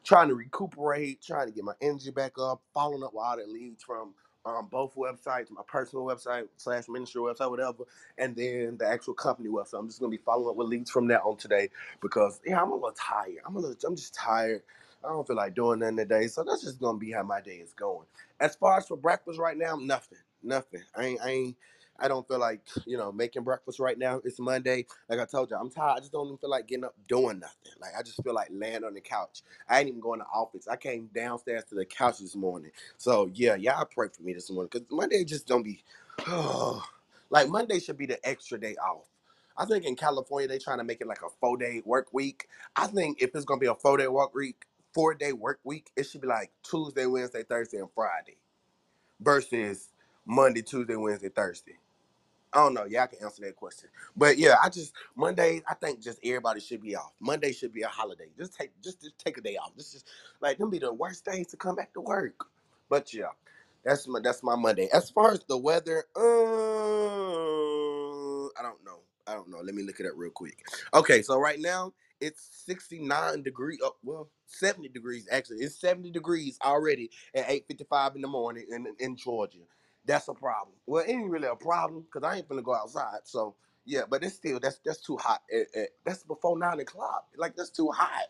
[0.05, 3.47] trying to recuperate, trying to get my energy back up, following up with all the
[3.47, 4.14] leads from
[4.49, 7.85] um, both websites, my personal website slash ministry website, whatever,
[8.19, 9.81] and then the actual company website.
[9.81, 11.71] I'm just gonna be following up with leads from that on today
[12.03, 13.39] because yeah, I'm a little tired.
[13.47, 14.63] I'm a little, I'm just tired.
[15.05, 17.57] I don't feel like doing nothing today, so that's just gonna be how my day
[17.57, 18.07] is going.
[18.41, 20.83] As far as for breakfast right now, nothing, nothing.
[20.97, 21.57] I ain't, I ain't,
[22.01, 24.21] I don't feel like you know making breakfast right now.
[24.25, 24.87] It's Monday.
[25.09, 25.97] Like I told you, I'm tired.
[25.99, 27.73] I just don't even feel like getting up doing nothing.
[27.81, 29.43] Like I just feel like laying on the couch.
[29.69, 30.69] I ain't even going to office.
[30.69, 32.73] I came downstairs to the couch this morning.
[32.99, 35.83] So yeah, y'all pray for me this morning because Monday just don't be.
[37.31, 39.07] like Monday should be the extra day off.
[39.57, 42.49] I think in California they trying to make it like a four day work week.
[42.77, 45.91] I think if it's gonna be a four day work week, four day work week,
[45.97, 48.39] it should be like Tuesday, Wednesday, Thursday, and Friday
[49.21, 49.89] versus
[50.27, 51.79] Monday, Tuesday, Wednesday, Thursday.
[52.53, 52.85] I don't know.
[52.89, 53.91] Yeah, I can answer that question.
[54.17, 55.63] But yeah, I just Monday.
[55.69, 57.13] I think just everybody should be off.
[57.21, 58.27] Monday should be a holiday.
[58.37, 59.73] Just take just, just take a day off.
[59.77, 60.05] This is
[60.41, 62.47] like them be the worst days to come back to work.
[62.89, 63.29] But yeah,
[63.85, 64.89] that's my that's my Monday.
[64.93, 66.21] As far as the weather, uh,
[68.59, 69.01] I don't know.
[69.29, 69.61] I don't know.
[69.63, 70.67] Let me look it up real quick.
[70.95, 73.79] Okay, so right now it's 69 degrees.
[73.85, 75.59] Oh, well, 70 degrees actually.
[75.59, 79.61] It's 70 degrees already at 8:55 in the morning in in Georgia.
[80.07, 80.77] That's a problem.
[80.87, 83.21] Well, it ain't really a problem because I ain't finna go outside.
[83.25, 83.55] So
[83.87, 85.43] yeah, but it's still that's that's too hot.
[85.53, 87.27] Eh, eh, that's before nine o'clock.
[87.37, 88.27] Like that's too hot.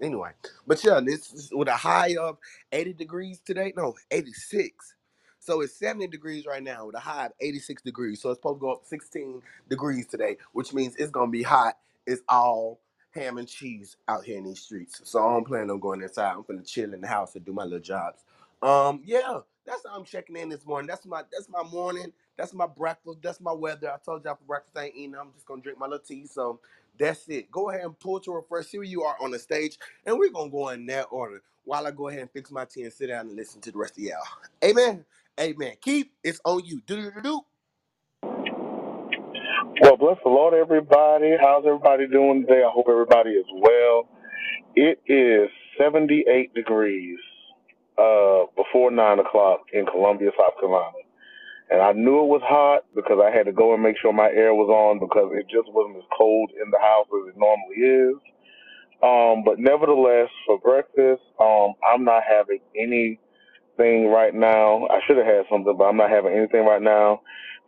[0.00, 0.30] Anyway,
[0.66, 2.38] but yeah, this is with a high of
[2.72, 3.72] 80 degrees today.
[3.76, 4.94] No, 86.
[5.40, 8.20] So it's 70 degrees right now with a high of 86 degrees.
[8.20, 11.78] So it's supposed to go up 16 degrees today, which means it's gonna be hot.
[12.06, 12.80] It's all
[13.12, 15.00] ham and cheese out here in these streets.
[15.04, 16.32] So I don't plan on going inside.
[16.32, 18.24] I'm gonna chill in the house and do my little jobs.
[18.62, 20.88] Um, yeah, that's how I'm checking in this morning.
[20.88, 22.12] That's my that's my morning.
[22.38, 23.20] That's my breakfast.
[23.22, 23.92] That's my weather.
[23.92, 25.16] I told y'all for breakfast I ain't eating.
[25.16, 26.26] I'm just gonna drink my little tea.
[26.26, 26.60] So
[26.98, 27.52] that's it.
[27.52, 28.68] Go ahead and pull to refresh.
[28.68, 31.86] See where you are on the stage and we're gonna go in that order while
[31.86, 33.98] I go ahead and fix my tea and sit down and listen to the rest
[33.98, 34.18] of y'all.
[34.64, 35.04] Amen.
[35.40, 35.74] Amen.
[35.82, 36.82] Keith, it's on you.
[36.86, 37.42] Do do do do.
[39.82, 41.36] Well, bless the Lord, everybody.
[41.40, 42.62] How's everybody doing today?
[42.66, 44.08] I hope everybody is well.
[44.76, 47.18] It is 78 degrees
[47.98, 50.98] uh, before 9 o'clock in Columbia, South Carolina.
[51.70, 54.30] And I knew it was hot because I had to go and make sure my
[54.30, 57.82] air was on because it just wasn't as cold in the house as it normally
[57.82, 58.16] is.
[59.02, 64.86] Um, but nevertheless, for breakfast, um, I'm not having anything right now.
[64.88, 67.22] I should have had something, but I'm not having anything right now.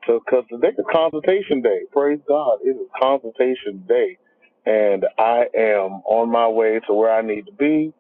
[0.07, 1.83] Because today is consultation day.
[1.93, 2.59] Praise God.
[2.65, 4.19] It is consultation day.
[4.67, 7.93] And I am on my way to where I need to be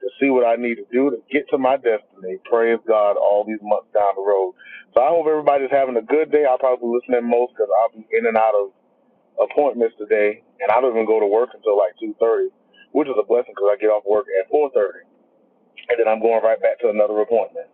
[0.00, 2.38] to see what I need to do to get to my destiny.
[2.50, 4.54] Praise God all these months down the road.
[4.94, 6.44] So I hope everybody's having a good day.
[6.48, 8.72] I'll probably be listening most because I'll be in and out of
[9.40, 10.42] appointments today.
[10.60, 12.48] And I don't even go to work until like 2.30,
[12.92, 14.92] which is a blessing because I get off work at 4.30
[15.90, 17.68] and then I'm going right back to another appointment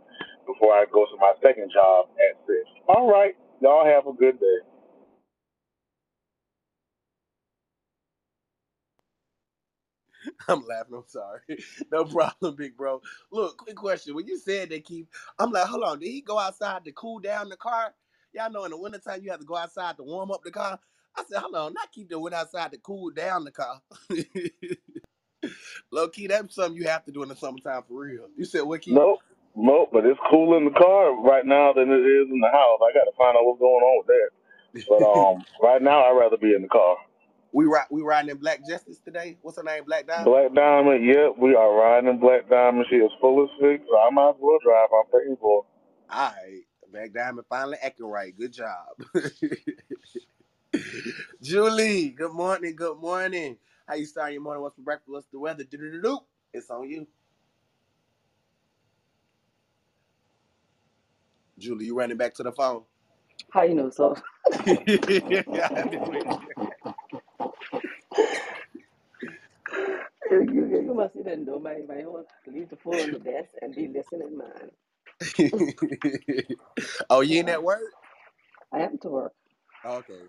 [0.46, 2.66] before I go to my second job at six.
[2.88, 4.58] All right, y'all have a good day.
[10.48, 10.94] I'm laughing.
[10.94, 11.40] I'm sorry.
[11.92, 13.00] No problem, big bro.
[13.32, 14.14] Look, quick question.
[14.14, 15.08] When you said they keep,
[15.38, 15.98] I'm like, hold on.
[16.00, 17.94] Did he go outside to cool down the car?
[18.34, 20.78] Y'all know in the wintertime you have to go outside to warm up the car.
[21.16, 23.80] I said, hold on, not keep the wind outside to cool down the car.
[25.92, 28.28] Low key, that's something you have to do in the summertime for real.
[28.36, 28.92] You said what key?
[28.94, 29.20] Nope.
[29.56, 32.80] Nope, but it's cool in the car right now than it is in the house.
[32.82, 34.30] I got to find out what's going on with that.
[34.88, 36.96] But um, right now I'd rather be in the car.
[37.52, 39.36] We ride we riding in Black Justice today.
[39.42, 39.84] What's her name?
[39.84, 40.26] Black Diamond.
[40.26, 42.86] Black Diamond, yep, we are riding in Black Diamond.
[42.90, 44.88] She is full of six, so I might as well drive.
[44.92, 45.64] I'm paying for.
[45.64, 46.14] it.
[46.14, 48.36] All right, Black Diamond finally acting right.
[48.36, 48.86] Good job.
[51.42, 52.74] Julie, good morning.
[52.74, 53.58] Good morning.
[53.86, 54.62] How you starting your morning?
[54.62, 55.10] What's for breakfast?
[55.10, 55.64] What's the weather?
[55.64, 56.18] Do-do-do-do.
[56.54, 57.06] It's on you.
[61.58, 62.82] Julie, you running back to the phone?
[63.50, 64.16] How you know so?
[64.52, 66.40] I been waiting.
[70.32, 73.50] You, you, you must didn't know my, my whole leave the phone on the desk
[73.60, 74.70] and be listening, man.
[77.10, 77.82] oh, you in at work?
[78.72, 79.34] I am to work.
[79.84, 80.22] Okay.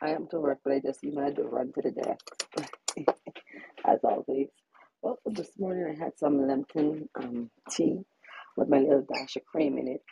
[0.00, 2.26] I am to work, but I just see my door run to the desk.
[3.84, 4.48] As always.
[5.02, 8.00] Well, this morning I had some Lipton um, tea
[8.56, 10.02] with my little dash of cream in it.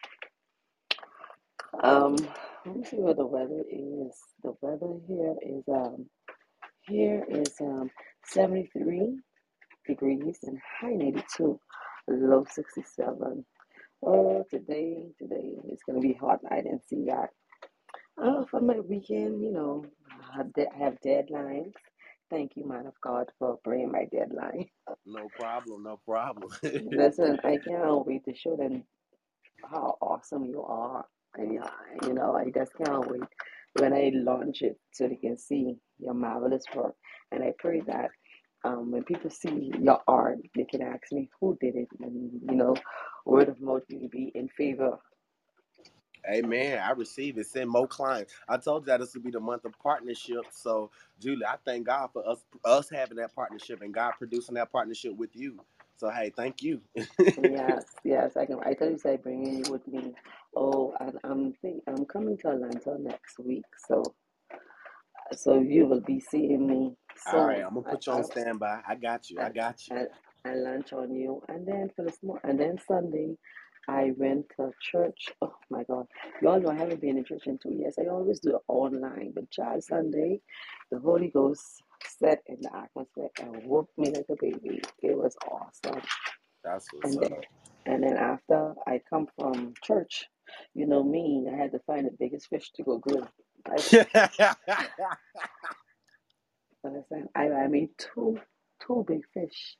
[1.82, 2.16] Um,
[2.66, 4.16] let me see what the weather is.
[4.42, 6.06] The weather here is um
[6.82, 7.90] here is um
[8.26, 9.18] 73
[9.86, 11.60] degrees and high 82,
[12.08, 13.44] low 67.
[14.04, 16.40] Oh, today, today it's gonna be hot.
[16.50, 17.30] I didn't see that.
[18.18, 21.72] Oh, for my weekend, you know, I have de- I have deadlines.
[22.30, 24.68] Thank you, man of God, for bringing my deadline.
[25.06, 25.82] No problem.
[25.84, 26.50] No problem.
[26.74, 28.84] Listen, I can't wait to show them
[29.70, 31.06] how awesome you are.
[31.36, 31.52] And
[32.06, 33.22] you know, I just can't wait
[33.78, 36.94] when I launch it so they can see your marvelous work.
[37.32, 38.10] And I pray that
[38.64, 42.56] um, when people see your art, they can ask me who did it, and you
[42.56, 42.76] know,
[43.26, 44.98] word of mouth will be in favor.
[46.30, 46.78] Amen.
[46.80, 47.46] I receive it.
[47.48, 48.34] Send more clients.
[48.48, 50.46] I told you that this would be the month of partnership.
[50.52, 50.90] So,
[51.20, 55.16] Julie, I thank God for us us having that partnership and God producing that partnership
[55.16, 55.60] with you.
[55.98, 56.82] So, hey, thank you.
[57.36, 58.60] Yes, yes, I can.
[58.64, 60.14] I tell you, say bringing you with me.
[60.56, 64.04] Oh, and I'm think I'm coming to Atlanta next week, so
[65.36, 67.62] so you will be seeing me All right.
[67.62, 68.80] I'm gonna put you I on standby.
[68.88, 69.40] I got you.
[69.40, 69.96] I I got you.
[69.96, 73.36] I, I lunch on you, and then for the small, and then Sunday,
[73.88, 75.28] I went to church.
[75.42, 76.06] Oh my God,
[76.42, 77.96] y'all know I haven't been in church in two years.
[78.00, 80.40] I always do it online, but child Sunday,
[80.90, 81.82] the Holy Ghost
[82.18, 84.82] set in the atmosphere and woke me like a baby.
[85.02, 86.02] It was awesome.
[86.64, 87.44] That's what's And then, up.
[87.86, 90.26] and then after I come from church,
[90.74, 93.28] you know me, I had to find the biggest fish to go grill.
[93.68, 93.84] I
[96.84, 97.28] understand.
[97.36, 98.38] I, I made two
[98.86, 99.76] two big fish.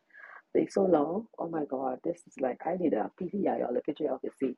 [0.55, 1.26] They so long.
[1.39, 4.31] Oh my God, this is like I need a PTI or a picture y'all can
[4.41, 4.57] see.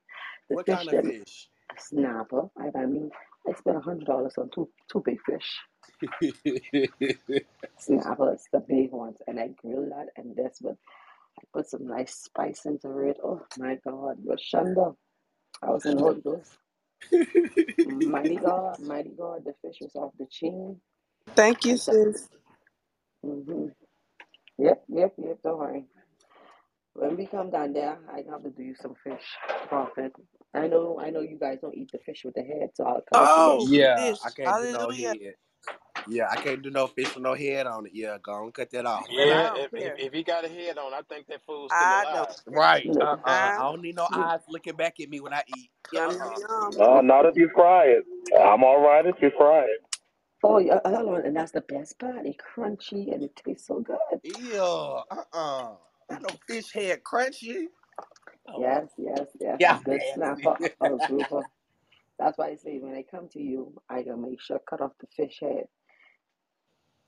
[0.50, 1.48] The what fish kind of fish?
[1.78, 2.48] snapper.
[2.58, 3.10] I, I mean,
[3.48, 5.60] I spent a hundred dollars on two two big fish.
[7.78, 10.76] Snappers, the big ones, and I grill that, and that's what
[11.40, 13.18] I put some nice spice into it.
[13.24, 14.94] Oh my God, but Shonda,
[15.62, 16.52] I was in the Holy Ghost.
[17.84, 20.80] Mighty God, mighty God, the fish was off the chain.
[21.36, 22.28] Thank you, sis.
[23.26, 23.66] mm-hmm.
[24.58, 25.84] Yep, yep, yep, don't worry.
[26.94, 29.24] When we come down there, I have to do you some fish,
[29.68, 30.12] prophet.
[30.54, 33.02] I know, I know you guys don't eat the fish with the head, so I'll
[33.10, 33.60] cut it today.
[33.60, 34.20] Oh, yeah, fish.
[34.24, 35.16] I can't do no head.
[36.06, 37.92] Yeah, I can't do no fish with no head on it.
[37.94, 39.10] Yeah, go on, cut that off.
[39.18, 41.92] And Yeah, if, if if he got a head on, I think that fool's still
[41.92, 42.36] I don't alive.
[42.50, 42.58] care.
[42.58, 42.94] Right.
[42.94, 45.70] Look, Uh uh I don't need no eyes looking back at me when I eat.
[45.92, 46.98] Yum, Uh yum, uh yum.
[46.98, 48.04] Uh, not if you fry it.
[48.40, 49.80] I'm all right if you fry it.
[50.44, 52.26] Oh, yeah, hold on, and that's the best part.
[52.26, 53.98] It's crunchy and it tastes so good.
[54.24, 54.98] Ew.
[55.10, 55.74] Uh uh
[56.10, 57.66] Not no fish head crunchy.
[58.48, 59.60] Oh, Yes, yes, yes.
[59.60, 60.14] Yeah, good nasty.
[60.14, 61.44] snapper or.
[62.18, 64.92] That's why I say when I come to you, I gotta make sure cut off
[65.00, 65.66] the fish head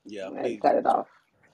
[0.05, 0.59] yeah, please.
[0.61, 1.07] cut it off.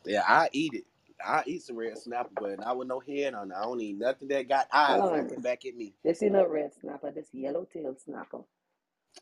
[0.06, 0.86] Yeah, I eat it.
[1.24, 3.56] I eat some red snapper, but not with no head on it.
[3.56, 5.93] I don't eat nothing that got eyes looking back at me.
[6.04, 7.12] This is no red snapper.
[7.12, 8.39] This yellowtail snapper.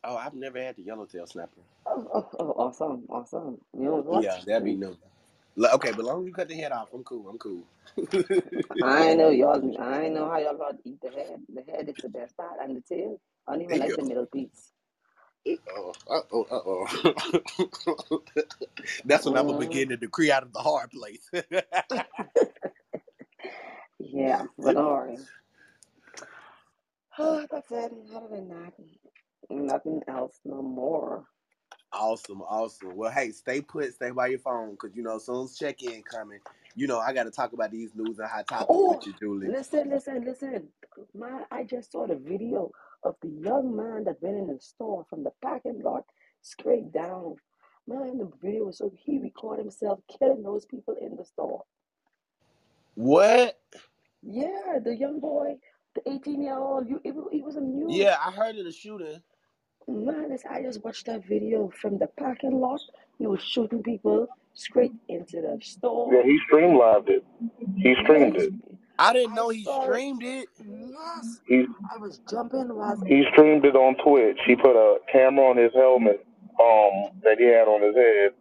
[0.04, 1.60] Oh, I've never had the yellowtail snapper.
[1.86, 3.58] Oh, oh, oh, awesome, awesome.
[3.76, 4.22] You know what?
[4.22, 4.96] Yeah, that'd be new.
[5.58, 7.28] Okay, but long as you cut the head off, I'm cool.
[7.28, 7.64] I'm cool.
[8.82, 9.80] I know y'all.
[9.80, 11.42] I know how y'all about to eat the head.
[11.52, 13.20] The head is the best part, and the tail.
[13.46, 14.72] I don't even like the middle piece.
[15.46, 18.22] Uh-oh, uh-oh, uh-oh.
[19.04, 21.28] That's when I'm gonna begin to decree out of the hard place.
[23.98, 25.20] yeah, but don't.
[27.18, 27.92] Oh, that's it.
[28.14, 28.72] Other than that,
[29.50, 31.24] nothing else no more.
[31.92, 32.96] awesome, awesome.
[32.96, 35.82] Well, hey, stay put, stay by your phone, cause you know, as soon as check
[35.82, 36.38] in coming,
[36.76, 39.14] you know, I got to talk about these news and hot topics Oh, with you,
[39.20, 39.48] Julie.
[39.48, 40.68] listen, listen, listen.
[41.14, 42.70] Man, I just saw the video
[43.02, 46.04] of the young man that went in the store from the parking lot
[46.42, 47.36] straight down.
[47.86, 51.64] Man, the video was so he recorded himself killing those people in the store.
[52.94, 53.58] What?
[54.22, 55.56] Yeah, the young boy,
[55.94, 57.96] the 18 year old, you it, wa- it was a news.
[57.96, 59.22] Yeah, I heard of the shooting.
[59.88, 62.80] Man, this, I just watched that video from the parking lot.
[63.18, 66.12] He was shooting people straight into the store.
[66.12, 66.30] Yeah, store.
[66.30, 67.24] he streamlined it.
[67.76, 68.52] He streamed he's, it.
[69.00, 70.50] I didn't I know he streamed it.
[70.64, 74.38] Yes, He I was jumping while he streamed it on Twitch.
[74.46, 76.26] He put a camera on his helmet
[76.60, 78.32] um that he had on his head,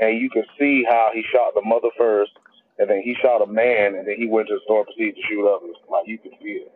[0.00, 2.32] and you can see how he shot the mother first,
[2.78, 5.16] and then he shot a man, and then he went to the store and proceeded
[5.16, 5.76] to shoot others.
[5.90, 6.72] Like you can see it.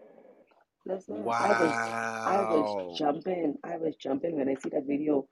[0.86, 1.78] Listen, I was
[2.26, 3.56] I was jumping.
[3.64, 5.28] I was jumping when I see that video.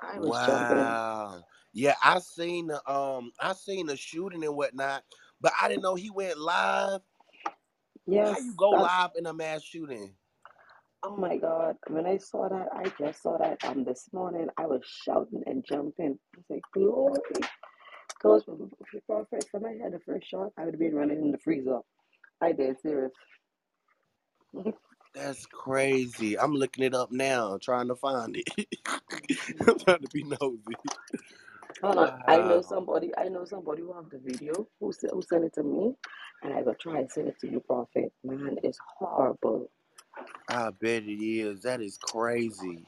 [0.00, 0.98] I was jumping.
[0.98, 1.44] Wow.
[1.74, 5.04] Yeah, I seen the um I seen the shooting and whatnot,
[5.40, 7.00] but I didn't know he went live.
[8.06, 8.36] Yes.
[8.36, 10.14] How you go live in a mass shooting?
[11.02, 11.76] oh my God.
[11.88, 14.48] When I saw that, I just saw that um this morning.
[14.56, 16.18] I was shouting and jumping.
[16.34, 17.20] I was like, glory.
[18.08, 18.42] Because
[18.92, 21.80] if I had the first shot, I would have been running in the freezer.
[22.40, 23.12] I did serious.
[25.14, 26.38] That's crazy.
[26.38, 28.48] I'm looking it up now, trying to find it.
[29.68, 30.74] I'm trying to be nosy.
[31.82, 32.10] Hold on.
[32.10, 32.62] Ah, I ah, know ah.
[32.62, 33.12] somebody.
[33.18, 35.94] I know somebody who have the video who se- who sent it to me,
[36.42, 38.12] and I will try and send it to you, Prophet.
[38.24, 39.70] Man, it's horrible.
[40.48, 41.62] I bet it is.
[41.62, 42.86] That is crazy.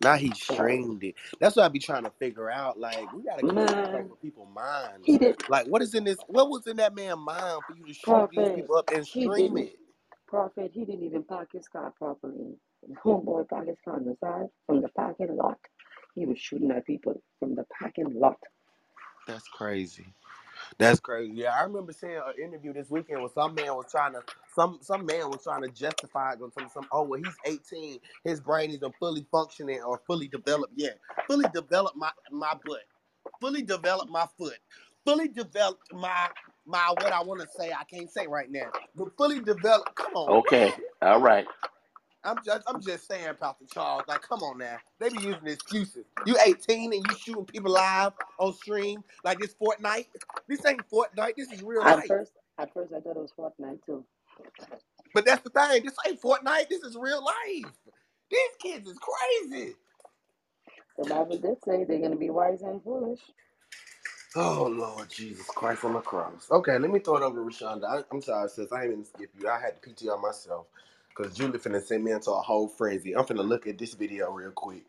[0.00, 1.16] Now he streamed it.
[1.40, 2.78] That's what I be trying to figure out.
[2.78, 5.06] Like, we gotta man, for people's minds.
[5.06, 5.36] he did.
[5.48, 6.18] Like, what is in this?
[6.28, 9.06] What was in that man's mind for you to shoot these Prophet, people up and
[9.12, 9.58] he stream didn't.
[9.58, 9.76] it?
[10.28, 12.56] Prophet, he didn't even park his car properly.
[13.04, 15.58] Homeboy parked his car on the side from the parking lot.
[16.14, 18.38] He was shooting at people from the parking lot.
[19.26, 20.14] That's crazy.
[20.78, 21.32] That's crazy.
[21.36, 24.22] Yeah, I remember seeing an interview this weekend where some man was trying to
[24.54, 27.98] some some man was trying to justify it on some some oh well he's 18,
[28.24, 30.98] his brain isn't fully functioning or fully developed yet.
[31.28, 32.84] Fully developed my my butt.
[33.40, 34.58] Fully developed my foot.
[35.06, 36.28] Fully developed my
[36.66, 38.72] my what I want to say I can't say right now.
[38.96, 39.96] But fully developed.
[39.96, 40.74] Come on, Okay, what?
[41.02, 41.46] all right.
[42.24, 44.04] I'm just I'm just saying, Pastor Charles.
[44.08, 44.78] Like, come on now.
[45.00, 46.06] They be using excuses.
[46.26, 50.06] You 18 and you shooting people live on stream like this Fortnite.
[50.48, 51.36] This ain't Fortnite.
[51.36, 52.08] This is real At life.
[52.08, 54.04] first, at first I thought it was Fortnite too.
[55.14, 55.84] But that's the thing.
[55.84, 56.68] This ain't Fortnite.
[56.70, 57.72] This is real life.
[58.30, 59.74] These kids is crazy.
[60.98, 63.20] The Bible did say they're gonna be wise and foolish.
[64.36, 66.48] Oh Lord Jesus Christ on the cross.
[66.50, 67.84] Okay, let me throw it over to Rashonda.
[67.84, 68.72] I, I'm sorry, sis.
[68.72, 69.48] I even skip you.
[69.48, 70.66] I had to PTR myself
[71.20, 73.16] because Julie finna send me into a whole frenzy.
[73.16, 74.84] I'm finna look at this video real quick.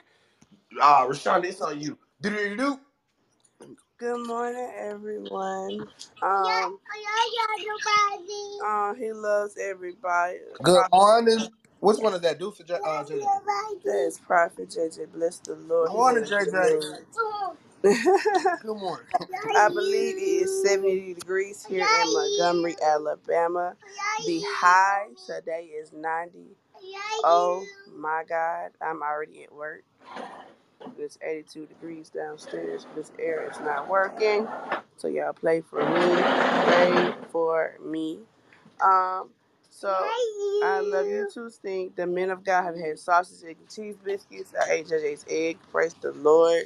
[0.82, 1.98] Ah, Rashonda, it's on you.
[2.22, 2.80] Do do do
[4.00, 5.88] Good morning, everyone.
[6.22, 6.80] Um,
[8.66, 10.40] uh, he loves everybody.
[10.64, 11.50] Good morning.
[11.80, 12.40] Which one is that?
[12.40, 13.32] Deuce or J- uh, JJ?
[13.86, 15.14] that is Prophet JJ.
[15.14, 15.90] Bless the Lord.
[15.90, 16.54] Good morning, a good JJ.
[16.56, 17.08] mood.
[17.84, 19.08] Good morning.
[19.58, 23.76] I believe it is 70 degrees here in Montgomery, Alabama.
[24.26, 26.40] The high today is 90.
[27.24, 27.66] Oh
[27.96, 29.84] my God, I'm already at work.
[31.00, 32.88] It's 82 degrees downstairs.
[32.96, 34.48] This air is not working.
[34.98, 36.24] So y'all play for me.
[36.66, 38.20] Play for me.
[38.84, 39.30] Um,
[39.70, 39.90] so
[40.64, 41.96] I love you too, Stink.
[41.96, 44.54] The men of God have had sausage, egg, and cheese biscuits.
[44.60, 45.58] I ate JJ's egg.
[45.72, 46.66] Praise the Lord.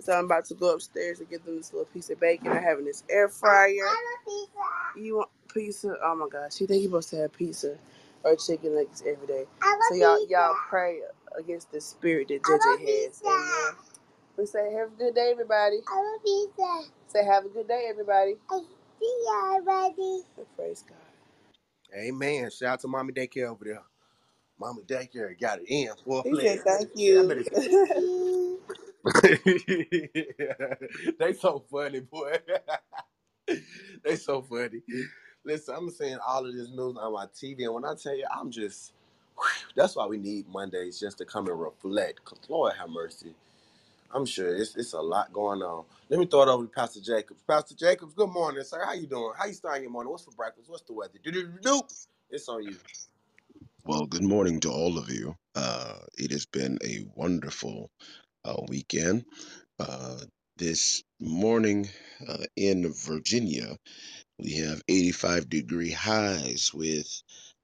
[0.00, 2.48] So I'm about to go upstairs and get them this little piece of bacon.
[2.52, 3.88] I have in this air fryer.
[4.96, 5.96] You want pizza?
[6.04, 7.76] Oh my gosh, you think you're supposed to have pizza
[8.24, 9.44] or chicken legs every day?
[9.90, 11.00] So y'all, y'all pray
[11.38, 13.22] against the spirit that JJ has.
[13.24, 13.76] Amen.
[14.38, 15.78] We say, have a good day, everybody.
[15.88, 16.92] I love pizza.
[17.08, 18.36] Say, have a good day, everybody.
[19.00, 20.22] See ya, everybody.
[20.56, 20.98] Praise God.
[21.96, 22.50] Amen.
[22.50, 23.82] Shout out to Mommy Daycare over there.
[24.60, 25.90] Mommy Daycare got it in.
[26.04, 26.64] Full He said, fledged.
[26.64, 27.28] thank Shit, I you.
[31.18, 32.38] they so funny, boy.
[34.04, 34.82] they so funny.
[35.44, 38.26] Listen, I'm saying all of this news on my TV, and when I tell you,
[38.34, 38.92] I'm just.
[39.36, 39.46] whew,
[39.76, 42.24] that's why we need Mondays just to come and reflect.
[42.24, 43.34] Cause Lord have mercy.
[44.12, 45.84] I'm sure it's it's a lot going on.
[46.10, 47.42] Let me throw it over to Pastor Jacobs.
[47.48, 48.82] Pastor Jacobs, good morning, sir.
[48.84, 49.32] How you doing?
[49.38, 50.10] How you starting your morning?
[50.10, 50.70] What's for breakfast?
[50.70, 51.14] What's the weather?
[51.22, 51.82] Do do do do.
[52.30, 52.76] It's on you.
[53.84, 55.36] Well, good morning to all of you.
[55.56, 57.90] Uh, it has been a wonderful
[58.44, 59.24] uh, weekend.
[59.78, 60.18] Uh,
[60.56, 61.88] this morning
[62.28, 63.76] uh, in Virginia,
[64.38, 67.08] we have 85 degree highs with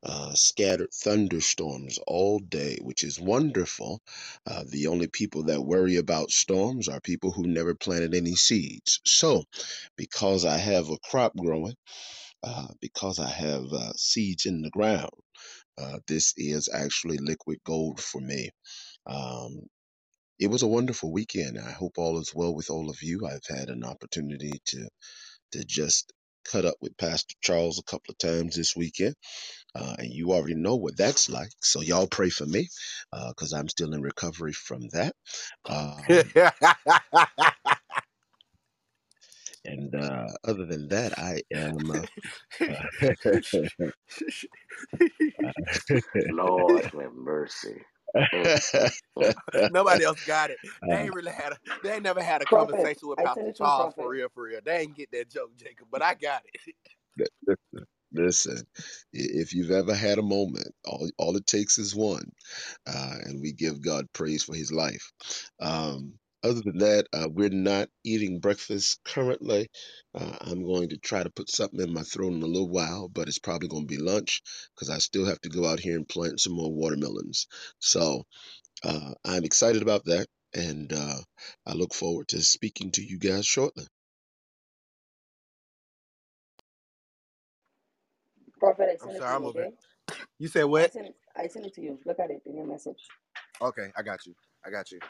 [0.02, 4.00] uh, scattered thunderstorms all day, which is wonderful.
[4.46, 9.00] Uh, the only people that worry about storms are people who never planted any seeds.
[9.04, 9.44] So,
[9.96, 11.76] because I have a crop growing,
[12.42, 15.10] uh, because I have uh, seeds in the ground,
[15.76, 18.50] uh, this is actually liquid gold for me.
[19.06, 19.62] Um,
[20.40, 21.58] it was a wonderful weekend.
[21.60, 23.26] I hope all is well with all of you.
[23.26, 24.88] I've had an opportunity to
[25.52, 26.12] to just
[26.50, 29.12] cut up with Pastor Charles a couple of times this weekend
[29.74, 31.50] uh, and you already know what that's like.
[31.62, 32.68] So y'all pray for me
[33.30, 35.14] because I'm still in recovery from that.
[35.68, 36.22] Um,
[39.66, 41.90] and uh, other than that, I am.
[41.90, 42.06] Uh,
[46.28, 47.82] Lord have mercy.
[49.68, 50.60] Nobody else got it.
[50.88, 51.58] They uh, ain't really had a.
[51.82, 54.08] They ain't never had a Prophet, conversation with I sent Pastor it to Charles for
[54.08, 54.60] real, for real.
[54.64, 56.74] They ain't get that joke, Jacob, but I got it.
[58.12, 58.62] Listen, i-
[59.12, 62.32] if you've ever had a moment, all, all it takes is one,
[62.86, 65.12] uh, and we give God praise for his life.
[65.60, 69.68] Um, other than that, uh, we're not eating breakfast currently.
[70.14, 73.08] Uh, I'm going to try to put something in my throat in a little while,
[73.08, 74.42] but it's probably going to be lunch
[74.74, 77.48] because I still have to go out here and plant some more watermelons.
[77.80, 78.24] So
[78.84, 81.18] uh, I'm excited about that, and uh,
[81.66, 83.86] I look forward to speaking to you guys shortly.
[88.60, 89.60] Prophet, I I'm sent it to sorry, I'm you, over.
[89.60, 89.70] okay?
[90.38, 90.88] You said I what?
[90.88, 91.98] sent it, I sent it to you.
[92.06, 93.08] Look at it in your message.
[93.62, 94.34] Okay, I got you.
[94.66, 95.00] I got you.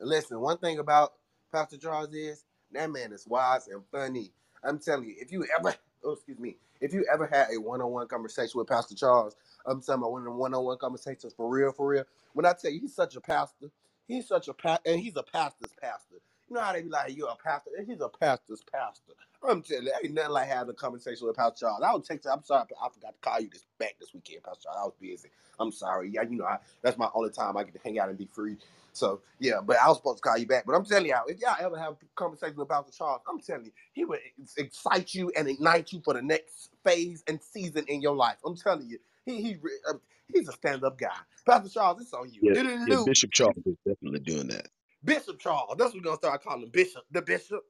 [0.00, 1.14] Listen, one thing about
[1.52, 4.32] Pastor Charles is that man is wise and funny.
[4.64, 5.74] I'm telling you, if you ever,
[6.04, 9.36] oh, excuse me, if you ever had a one-on-one conversation with Pastor Charles,
[9.66, 12.04] I'm talking about one of the one-on-one conversations for real, for real.
[12.34, 13.70] When I tell you he's such a pastor,
[14.08, 16.16] he's such a pa- and he's a pastor's pastor.
[16.50, 19.12] You know how they be like, you're a pastor, he's a pastor's pastor.
[19.48, 21.82] I'm telling you, ain't nothing like having a conversation with Pastor Charles.
[21.82, 24.64] I was texting, I'm sorry, I forgot to call you this back this weekend, Pastor
[24.64, 24.78] Charles.
[24.80, 25.30] I was busy.
[25.60, 26.10] I'm sorry.
[26.10, 28.26] Yeah, you know, I, that's my only time I get to hang out and be
[28.26, 28.56] free.
[28.92, 30.66] So yeah, but I was supposed to call you back.
[30.66, 33.66] But I'm telling y'all, if y'all ever have a conversation with Pastor Charles, I'm telling
[33.66, 34.20] you, he would
[34.58, 38.36] excite you and ignite you for the next phase and season in your life.
[38.44, 39.56] I'm telling you, he he
[39.88, 39.94] uh,
[40.32, 41.08] he's a stand up guy.
[41.46, 42.42] Pastor Charles, it's on you.
[42.42, 44.66] Yeah, yeah, Bishop Charles is definitely doing that.
[45.04, 45.74] Bishop Charles.
[45.78, 47.04] That's what we're gonna start calling him Bishop.
[47.10, 47.62] The Bishop.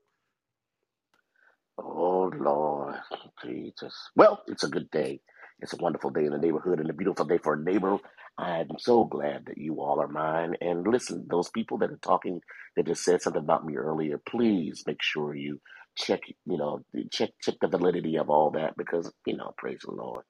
[1.78, 2.97] Oh Lord,
[3.45, 3.95] Jesus.
[4.16, 5.20] Well, it's a good day.
[5.61, 7.99] It's a wonderful day in the neighborhood and a beautiful day for a neighbor.
[8.39, 10.57] I'm so glad that you all are mine.
[10.62, 12.41] And listen, those people that are talking
[12.76, 15.61] that just said something about me earlier, please make sure you
[15.97, 19.93] check, you know, check check the validity of all that because, you know, praise the
[19.93, 20.24] Lord.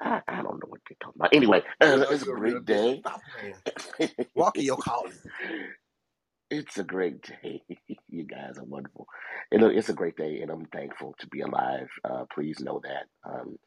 [0.00, 1.34] I, I don't know what they're talking about.
[1.34, 3.04] Anyway, uh, it's a you're a real great day.
[3.06, 3.22] Stop.
[4.34, 5.12] Walk in your calling.
[6.50, 7.62] It's a great day.
[8.10, 9.06] You guys are wonderful.
[9.52, 11.88] It, it's a great day, and I'm thankful to be alive.
[12.04, 13.30] Uh, please know that.
[13.30, 13.58] Um,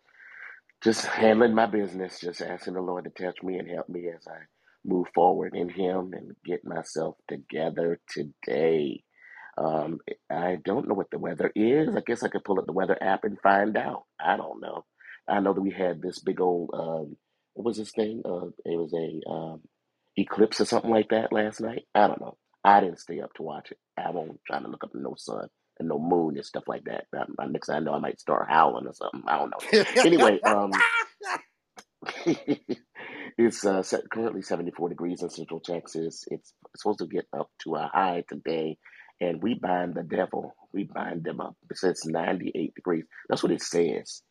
[0.84, 4.28] just handling my business, just asking the Lord to touch me and help me as
[4.28, 4.40] I
[4.86, 9.04] move forward in Him and get myself together today.
[9.58, 10.00] Um,
[10.32, 11.96] I don't know what the weather is.
[11.96, 14.06] I guess I could pull up the weather app and find out.
[14.20, 14.86] I don't know.
[15.30, 17.18] I know that we had this big old um,
[17.56, 18.24] what was this thing?
[18.26, 19.62] Uh, it was a um,
[20.18, 21.86] eclipse or something like that last night.
[21.96, 22.38] I don't know.
[22.64, 23.78] I didn't stay up to watch it.
[23.98, 25.48] I won't try to look up no sun
[25.80, 27.06] and no moon and stuff like that.
[27.18, 29.24] Um, next thing I know, I might start howling or something.
[29.28, 29.64] I don't know.
[30.04, 30.84] Anyway, um,
[33.38, 36.26] it's uh, currently 74 degrees in Central Texas.
[36.32, 38.78] It's supposed to get up to a high today,
[39.22, 40.56] and we bind the devil.
[40.74, 41.56] We bind them up.
[41.72, 43.06] It says 98 degrees.
[43.30, 44.22] That's what it says.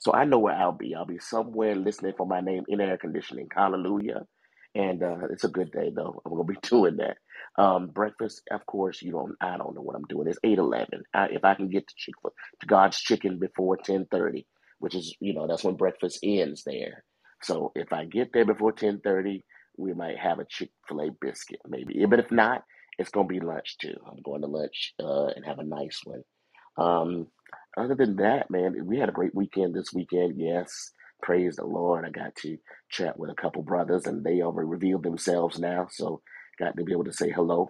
[0.00, 0.94] So I know where I'll be.
[0.94, 3.48] I'll be somewhere listening for my name in air conditioning.
[3.54, 4.22] Hallelujah.
[4.74, 6.22] And uh, it's a good day though.
[6.26, 7.18] I'm gonna be doing that.
[7.62, 9.36] Um, breakfast, of course, you don't.
[9.40, 10.28] I don't know what I'm doing.
[10.28, 11.04] It's eight eleven.
[11.14, 12.14] If I can get to Chick
[12.60, 14.46] to God's Chicken before ten thirty,
[14.80, 17.00] which is you know that's when breakfast ends there
[17.42, 19.44] so if I get there before ten thirty,
[19.76, 22.04] we might have a Chick Fil A biscuit, maybe.
[22.06, 22.64] But if not,
[22.98, 23.96] it's gonna be lunch too.
[24.10, 26.22] I'm going to lunch uh, and have a nice one.
[26.78, 27.28] Um,
[27.78, 30.34] other than that, man, we had a great weekend this weekend.
[30.38, 30.92] Yes,
[31.22, 32.04] praise the Lord.
[32.04, 32.58] I got to
[32.90, 35.88] chat with a couple brothers, and they already revealed themselves now.
[35.90, 36.22] So
[36.58, 37.68] got to be able to say hello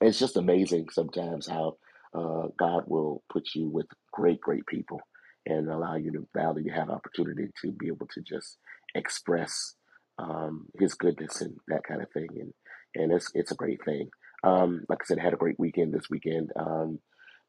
[0.00, 1.76] it's just amazing sometimes how
[2.14, 5.00] uh, God will put you with great, great people
[5.46, 8.58] and allow you to value to have opportunity to be able to just
[8.94, 9.74] express
[10.18, 12.52] um, His goodness and that kind of thing, and
[12.96, 14.10] and it's it's a great thing.
[14.44, 16.52] Um, like I said, I had a great weekend this weekend.
[16.56, 17.00] Um,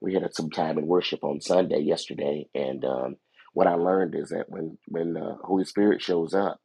[0.01, 3.15] we had some time in worship on Sunday yesterday, and um,
[3.53, 6.59] what I learned is that when when the Holy Spirit shows up,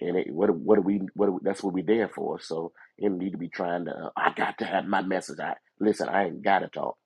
[0.00, 2.40] and it, what what we what we, that's what we're there for.
[2.40, 3.92] So you need to be trying to.
[3.92, 5.40] Uh, I got to have my message.
[5.40, 6.08] I listen.
[6.08, 6.96] I ain't got to talk.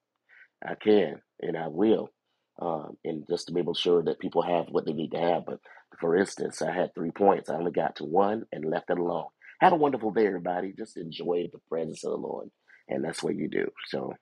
[0.67, 2.11] I can and I will,
[2.61, 5.21] um, and just to be able to sure that people have what they need to
[5.21, 5.47] have.
[5.47, 5.61] But
[6.01, 7.51] For instance, I had three points.
[7.51, 9.29] I only got to one and left it alone.
[9.61, 10.75] Have a wonderful day, everybody.
[10.77, 12.51] Just enjoy the presence of the Lord,
[12.89, 13.69] and that's what you do.
[13.89, 14.15] So,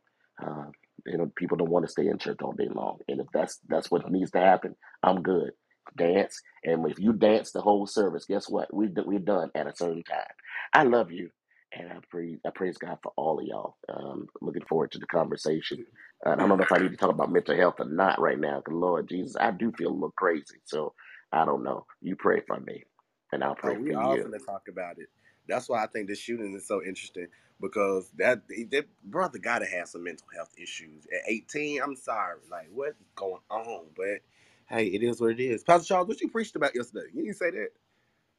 [0.44, 0.66] uh,
[1.06, 3.60] you know, people don't want to stay in church all day long, and if that's
[3.68, 5.52] that's what needs to happen, I'm good.
[5.96, 8.72] Dance, and if you dance the whole service, guess what?
[8.74, 10.24] We we're done at a certain time.
[10.72, 11.30] I love you,
[11.76, 13.76] and I praise I praise God for all of y'all.
[13.88, 15.86] Um, looking forward to the conversation.
[16.26, 18.38] Uh, I don't know if I need to talk about mental health or not right
[18.38, 20.60] now, because Lord Jesus, I do feel a little crazy.
[20.64, 20.94] So
[21.32, 21.86] I don't know.
[22.02, 22.84] You pray for me,
[23.32, 24.18] and I'll Oh, pray we for all you.
[24.18, 25.08] finna talk about it.
[25.48, 27.28] That's why I think this shooting is so interesting
[27.62, 28.42] because that
[28.72, 31.82] that brother gotta have some mental health issues at 18.
[31.82, 33.86] I'm sorry, like what's going on?
[33.96, 34.22] But
[34.68, 35.64] hey, it is what it is.
[35.64, 37.08] Pastor Charles, what you preached about yesterday?
[37.14, 37.70] You didn't say that.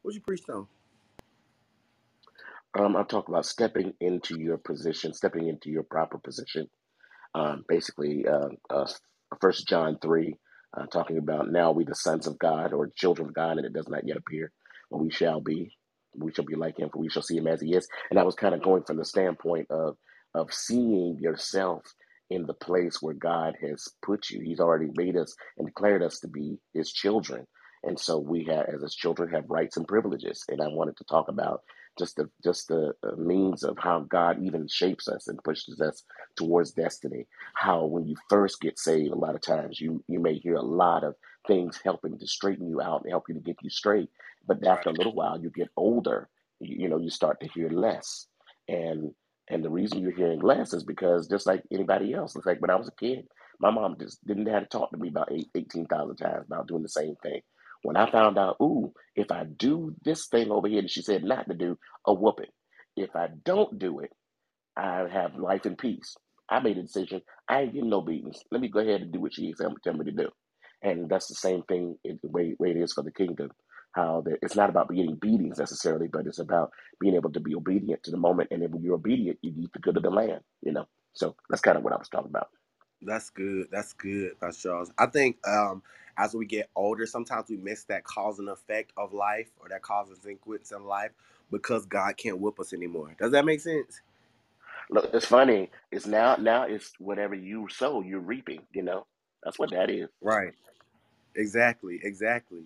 [0.03, 0.67] What you preached on?
[2.79, 6.67] Um, I'll talk about stepping into your position, stepping into your proper position
[7.35, 8.87] um, basically uh, uh,
[9.39, 10.37] First John three,
[10.77, 13.73] uh, talking about now we the sons of God or children of God, and it
[13.73, 14.51] does not yet appear
[14.89, 15.71] what we shall be.
[16.17, 17.87] We shall be like Him, for we shall see Him as He is.
[18.09, 19.97] And I was kind of going from the standpoint of
[20.35, 21.83] of seeing yourself
[22.29, 24.41] in the place where God has put you.
[24.43, 27.45] He's already made us and declared us to be His children.
[27.83, 30.43] And so we have, as His children, have rights and privileges.
[30.49, 31.61] And I wanted to talk about
[31.97, 36.03] just the just the means of how God even shapes us and pushes us
[36.37, 37.25] towards destiny
[37.55, 40.61] how when you first get saved, a lot of times you you may hear a
[40.61, 41.15] lot of
[41.47, 44.09] things helping to straighten you out and help you to get you straight.
[44.47, 46.29] But after a little while, you get older,
[46.59, 48.27] you, you know, you start to hear less.
[48.67, 49.13] And
[49.49, 52.71] and the reason you're hearing less is because just like anybody else, it's like when
[52.71, 53.27] I was a kid,
[53.59, 56.83] my mom just didn't have to talk to me about eight, 18,000 times about doing
[56.83, 57.41] the same thing.
[57.83, 61.23] When I found out, ooh, if I do this thing over here that she said
[61.25, 62.51] not to do, a whooping.
[62.97, 64.11] If I don't do it,
[64.77, 66.15] I have life and peace.
[66.49, 67.21] I made a decision.
[67.49, 68.39] I ain't getting no beatings.
[68.51, 70.29] Let me go ahead and do what she tell me, to do.
[70.81, 73.51] And that's the same thing in the way, way it is for the kingdom.
[73.93, 77.55] How that it's not about getting beatings necessarily, but it's about being able to be
[77.55, 78.49] obedient to the moment.
[78.51, 80.41] And when you're obedient, you eat the good of the land.
[80.63, 80.87] You know.
[81.13, 82.47] So that's kind of what I was talking about.
[83.01, 83.67] That's good.
[83.71, 84.91] That's good, Pastor Charles.
[84.97, 85.83] I think um,
[86.17, 89.81] as we get older, sometimes we miss that cause and effect of life or that
[89.83, 91.11] cause and sequence in life
[91.51, 93.15] because God can't whip us anymore.
[93.19, 94.01] Does that make sense?
[94.89, 95.71] Look, it's funny.
[95.91, 98.61] It's now now it's whatever you sow, you're reaping.
[98.73, 99.07] You know.
[99.43, 100.09] That's what that is.
[100.21, 100.53] Right.
[101.35, 101.99] Exactly.
[102.03, 102.65] Exactly.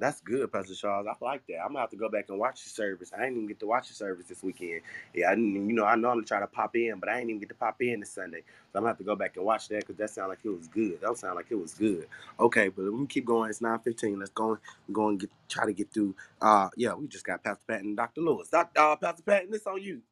[0.00, 1.08] That's good, Pastor Charles.
[1.08, 1.60] I like that.
[1.60, 3.12] I'm gonna have to go back and watch the service.
[3.14, 4.82] I didn't even get to watch the service this weekend.
[5.14, 7.40] Yeah, I didn't, you know, I normally try to pop in, but I didn't even
[7.40, 8.40] get to pop in this Sunday.
[8.40, 10.50] So I'm gonna have to go back and watch that because that sounded like it
[10.50, 11.00] was good.
[11.02, 12.08] That sounded like it was good.
[12.40, 13.50] Okay, but we me keep going.
[13.50, 14.18] It's 9:15.
[14.20, 14.58] Let's go.
[14.92, 16.16] Go and get try to get through.
[16.42, 18.22] Uh, yeah, we just got Pastor Patton and Dr.
[18.22, 18.50] Lewis.
[18.50, 20.02] Doc, uh, Pastor Patton, this on you.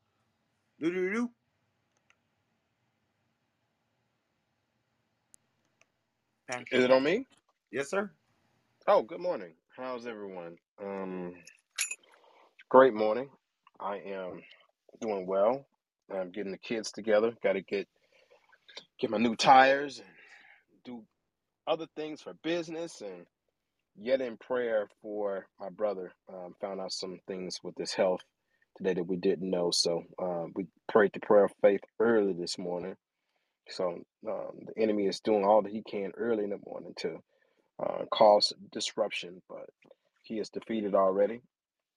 [0.80, 1.30] Do do do.
[6.72, 7.26] Is it on me?
[7.72, 8.10] Yes, sir.
[8.88, 9.52] Oh, good morning.
[9.78, 10.56] How's everyone?
[10.82, 11.34] Um,
[12.70, 13.30] great morning.
[13.80, 14.42] I am
[15.00, 15.66] doing well.
[16.14, 17.32] I'm getting the kids together.
[17.42, 17.88] Got to get
[19.00, 20.08] get my new tires and
[20.84, 21.04] do
[21.66, 23.26] other things for business and
[23.96, 26.12] yet in prayer for my brother.
[26.32, 28.22] Um, found out some things with his health
[28.78, 29.70] today that we didn't know.
[29.72, 32.96] So um, we prayed the prayer of faith early this morning.
[33.70, 37.18] So um, the enemy is doing all that he can early in the morning to
[37.82, 39.68] uh, cause disruption, but
[40.22, 41.40] he is defeated already.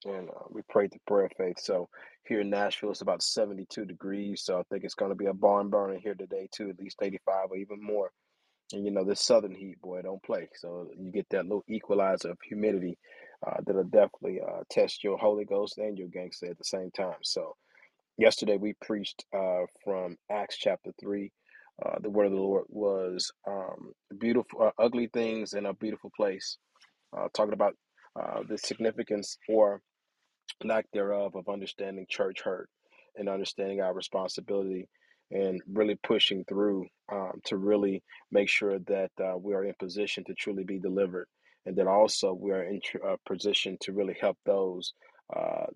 [0.06, 1.60] And uh, we prayed the prayer of faith.
[1.60, 1.88] So
[2.26, 4.42] here in Nashville, it's about 72 degrees.
[4.44, 6.98] So I think it's going to be a barn burner here today, too, at least
[7.02, 8.12] 85 or even more.
[8.74, 10.50] And you know, this southern heat, boy, don't play.
[10.56, 12.98] So you get that little equalizer of humidity
[13.46, 17.18] uh, that'll definitely uh, test your Holy Ghost and your gangster at the same time.
[17.24, 17.56] So
[18.18, 21.32] yesterday we preached uh, from Acts chapter 3.
[21.86, 26.12] Uh, the word of the Lord was um, beautiful, uh, ugly things in a beautiful
[26.16, 26.58] place
[27.18, 27.76] uh, talking about
[28.20, 29.82] uh, the significance or
[30.64, 32.70] lack thereof of understanding church hurt
[33.18, 34.88] and understanding our responsibility
[35.32, 40.24] and really pushing through um, to really make sure that uh, we are in position
[40.26, 41.28] to truly be delivered
[41.66, 44.94] and that also we are in tr- position to really help those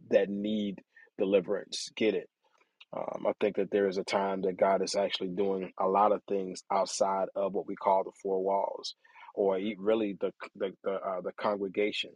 [0.09, 0.81] that need
[1.17, 1.89] deliverance.
[1.95, 2.29] Get it
[2.95, 6.13] um, I think that there is a time that God is actually doing a lot
[6.13, 8.95] of things outside of what we call the four walls,
[9.35, 12.11] or really the the the, uh, the congregation.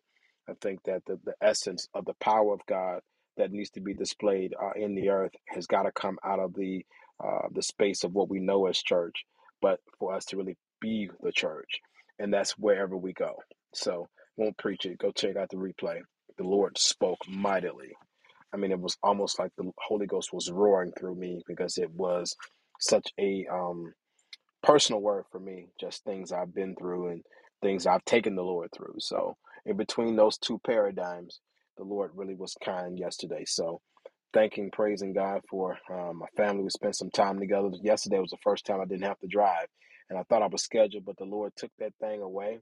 [0.49, 3.01] I think that the, the essence of the power of God
[3.37, 6.53] that needs to be displayed uh, in the earth has got to come out of
[6.55, 6.85] the
[7.23, 9.25] uh, the space of what we know as church,
[9.61, 11.79] but for us to really be the church,
[12.19, 13.35] and that's wherever we go.
[13.73, 14.07] So,
[14.37, 14.97] won't preach it.
[14.99, 15.99] Go check out the replay.
[16.37, 17.89] The Lord spoke mightily
[18.53, 21.91] I mean, it was almost like the Holy Ghost was roaring through me because it
[21.91, 22.35] was
[22.79, 23.93] such a um,
[24.63, 25.67] personal word for me.
[25.79, 27.23] Just things I've been through and
[27.61, 28.95] things I've taken the Lord through.
[28.99, 31.39] So in between those two paradigms,
[31.77, 33.45] the Lord really was kind yesterday.
[33.47, 33.81] So
[34.33, 36.63] thanking, praising God for um, my family.
[36.63, 37.69] We spent some time together.
[37.83, 39.67] Yesterday was the first time I didn't have to drive,
[40.09, 42.59] and I thought I was scheduled, but the Lord took that thing away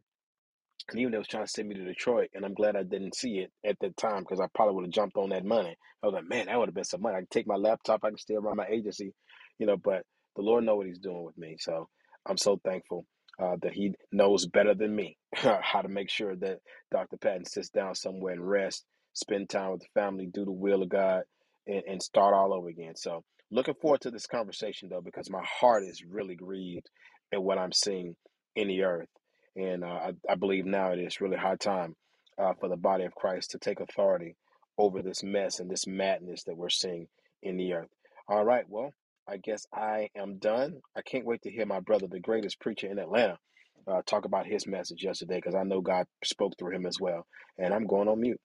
[0.89, 3.15] and even they was trying to send me to Detroit, and I'm glad I didn't
[3.15, 5.75] see it at that time because I probably would have jumped on that money.
[6.03, 7.17] I was like, man, that would have been some money.
[7.17, 9.13] I could take my laptop, I can still run my agency,
[9.59, 9.78] you know.
[9.78, 10.03] But
[10.36, 11.89] the Lord know what He's doing with me, so
[12.28, 13.05] I'm so thankful
[13.41, 16.59] uh, that He knows better than me how to make sure that
[16.91, 17.17] Dr.
[17.17, 20.89] Patton sits down somewhere and rest, spend time with the family, do the will of
[20.89, 21.23] God,
[21.67, 22.95] and, and start all over again.
[22.95, 26.89] So looking forward to this conversation though, because my heart is really grieved
[27.34, 28.15] at what I'm seeing
[28.55, 29.09] in the earth
[29.58, 31.95] and uh, I, I believe now it is really high time
[32.39, 34.38] uh, for the body of Christ to take authority
[34.80, 37.08] over this mess and this madness that we're seeing
[37.43, 37.89] in the earth.
[38.30, 38.93] All right, well,
[39.30, 40.82] I guess I am done.
[40.97, 43.39] I can't wait to hear my brother, the greatest preacher in Atlanta,
[43.88, 47.28] uh, talk about his message yesterday because I know God spoke through him as well.
[47.60, 48.41] And I'm going on mute.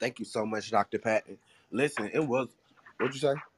[0.00, 1.00] Thank you so much, Dr.
[1.00, 1.38] Patton.
[1.72, 2.48] Listen, it was
[2.98, 3.53] what'd you say?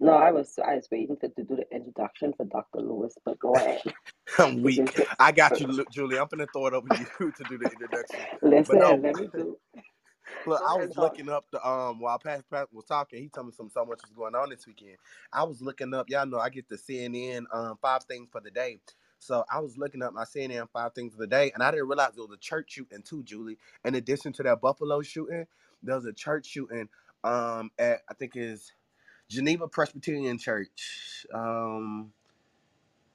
[0.00, 2.80] No, I was I was waiting for to do the introduction for Dr.
[2.80, 3.82] Lewis, but go ahead.
[4.38, 4.94] I'm weak.
[5.18, 6.18] I got you, Julie.
[6.18, 8.26] I'm gonna throw it over to you to do the introduction.
[8.42, 9.58] Listen, no, let me do.
[10.46, 13.54] look, I was looking up the um while Pastor Pat was talking, he told me
[13.54, 14.98] some so much was going on this weekend.
[15.32, 18.50] I was looking up, y'all know I get the CNN um five things for the
[18.52, 18.80] day.
[19.20, 21.88] So I was looking up my CNN five things of the day, and I didn't
[21.88, 23.58] realize there was a church shooting too, Julie.
[23.84, 25.46] In addition to that Buffalo shooting,
[25.82, 26.88] there was a church shooting
[27.24, 28.72] um at I think is
[29.28, 31.26] Geneva Presbyterian Church.
[31.34, 32.12] Um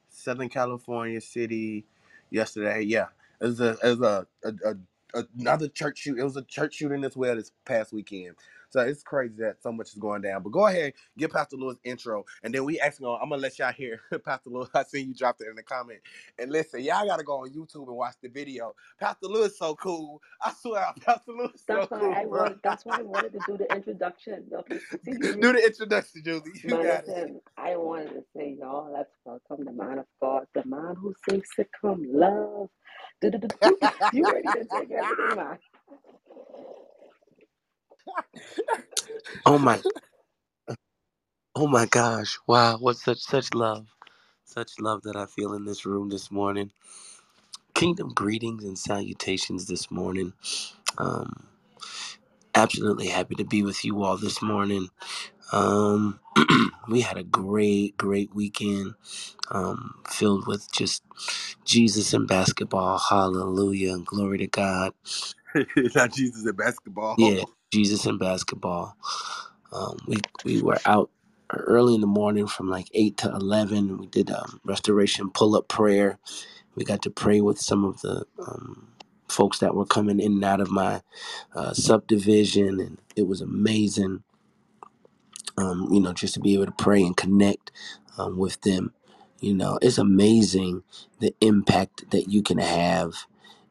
[0.10, 1.86] Southern California city
[2.32, 2.82] yesterday.
[2.84, 3.08] Yeah,
[3.42, 4.76] it was a it was a, a,
[5.16, 6.20] a another church shoot.
[6.20, 8.36] It was a church shooting as well this past weekend.
[8.72, 10.44] So it's crazy that so much is going down.
[10.44, 13.60] But go ahead, get Pastor Lewis intro, and then we actually gonna, I'm gonna let
[13.60, 14.70] y'all hear Pastor Lewis.
[14.76, 16.00] I see you dropped it in the comment.
[16.40, 18.76] And listen, y'all gotta go on YouTube and watch the video.
[19.00, 20.22] Pastor Lewis so cool.
[20.42, 22.50] I swear, Pastor Lewis so That's why cool, I bro.
[22.50, 22.60] wanted.
[22.64, 24.46] That's why I wanted to do the introduction.
[24.54, 25.18] Okay, see.
[25.42, 26.52] Do the introduction, Julie.
[26.64, 27.18] You But got it.
[27.58, 31.48] I wanted to say, y'all, let's welcome the man of God, the man who sings
[31.58, 32.70] to come love.
[34.12, 35.60] You ready to take everything, man?
[39.46, 39.82] Oh my,
[41.56, 42.38] oh my gosh!
[42.48, 43.88] Wow, what such such love,
[44.46, 46.72] such love that I feel in this room this morning.
[47.76, 50.34] Kingdom greetings and salutations this morning.
[50.98, 51.48] Um,
[52.56, 54.90] absolutely happy to be with you all this morning.
[55.54, 56.20] Um,
[56.90, 58.96] we had a great, great weekend,
[59.52, 61.04] um, filled with just
[61.66, 63.00] Jesus and basketball.
[63.00, 64.94] Hallelujah and glory to God.
[65.96, 67.18] Not Jesus in basketball.
[67.18, 68.98] Yeah, Jesus and basketball.
[69.74, 71.12] Um, we we were out
[71.54, 73.98] early in the morning from like eight to eleven.
[74.00, 76.20] We did um, restoration pull up prayer.
[76.76, 78.90] We got to pray with some of the um,
[79.30, 81.02] folks that were coming in and out of my
[81.56, 84.24] uh, subdivision, and it was amazing.
[85.58, 87.72] Um, you know, just to be able to pray and connect
[88.18, 88.94] um, with them.
[89.42, 90.84] You know, it's amazing
[91.20, 93.16] the impact that you can have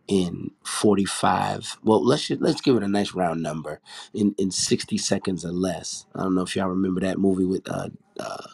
[0.09, 3.81] in 45 well let's ju- let's give it a nice round number
[4.15, 7.69] in in 60 seconds or less i don't know if y'all remember that movie with
[7.71, 7.91] uh
[8.21, 8.49] uh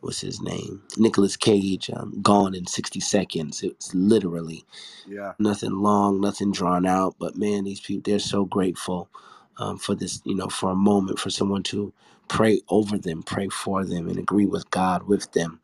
[0.00, 4.64] what's his name Nicolas cage um, gone in 60 seconds it's literally
[5.06, 5.34] Yeah.
[5.38, 9.10] nothing long nothing drawn out but man these people they're so grateful
[9.58, 11.92] um, for this you know for a moment for someone to
[12.28, 15.60] pray over them pray for them and agree with god with them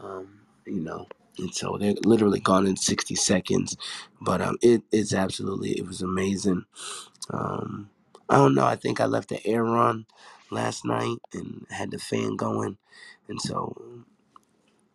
[0.00, 1.06] um, you know.
[1.38, 3.76] And so they're literally gone in 60 seconds,
[4.20, 4.56] but um,
[4.92, 6.64] it's absolutely it was amazing.
[7.30, 7.90] Um,
[8.28, 8.66] I don't know.
[8.66, 10.06] I think I left the air on
[10.50, 12.78] last night and had the fan going,
[13.28, 13.74] and so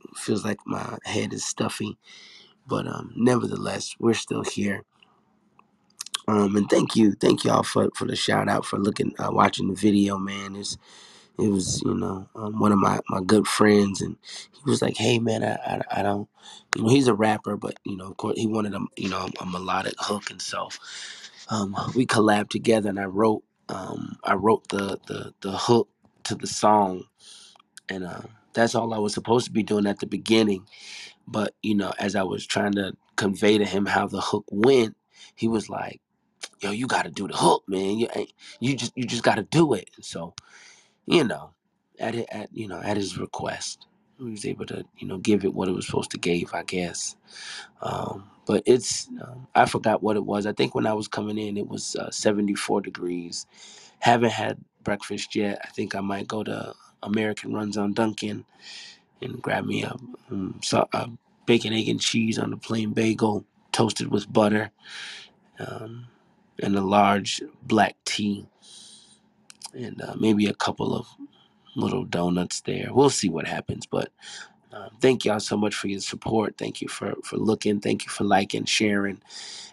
[0.04, 1.98] it feels like my head is stuffy.
[2.68, 4.84] But um, nevertheless, we're still here.
[6.28, 9.70] Um, and thank you, thank y'all for for the shout out for looking, uh, watching
[9.70, 10.56] the video, man.
[10.56, 10.78] It's
[11.40, 14.18] it was you know um, one of my, my good friends and
[14.54, 16.30] he was like hey man I, I, I don't
[16.76, 19.30] you know he's a rapper but you know of course he wanted a you know
[19.42, 20.70] a melodic hook and so
[21.50, 25.90] um, we collabed together and i wrote um, i wrote the, the the hook
[26.24, 27.04] to the song
[27.90, 28.22] and uh,
[28.54, 30.66] that's all i was supposed to be doing at the beginning
[31.28, 34.96] but you know as i was trying to convey to him how the hook went
[35.36, 36.00] he was like
[36.62, 37.98] yo you gotta do the hook man.
[38.00, 39.90] You, ain't- you just you just gotta do it.
[39.98, 40.36] And so
[41.08, 41.52] you know,
[42.00, 43.88] at at you know, at his request,
[44.20, 46.64] he was able to you know give it what it was supposed to give, I
[46.64, 47.18] guess.
[47.82, 50.46] Um, but it's um, I forgot what it was.
[50.46, 53.46] I think when I was coming in, it was uh, 74 degrees.
[54.00, 55.60] Haven't had breakfast yet.
[55.64, 56.74] I think I might go to
[57.04, 58.46] American Runs on Dunkin'
[59.22, 59.96] and grab me a
[60.32, 60.60] um,
[60.94, 61.10] a
[61.46, 64.72] bacon, egg, and cheese on a plain bagel, toasted with butter,
[65.60, 66.08] um,
[66.62, 68.48] and a large black tea,
[69.78, 71.08] and uh, maybe a couple of
[71.76, 72.90] little donuts there.
[72.94, 74.12] We'll see what happens, but
[74.74, 76.58] um, thank y'all so much for your support.
[76.58, 77.82] Thank you for for looking.
[77.82, 79.22] Thank you for liking, sharing,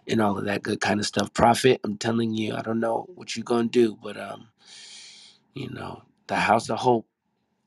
[0.09, 1.35] and all of that good kind of stuff.
[1.35, 4.49] Prophet, I'm telling you, I don't know what you're gonna do, but um,
[5.55, 7.07] you know, the House of Hope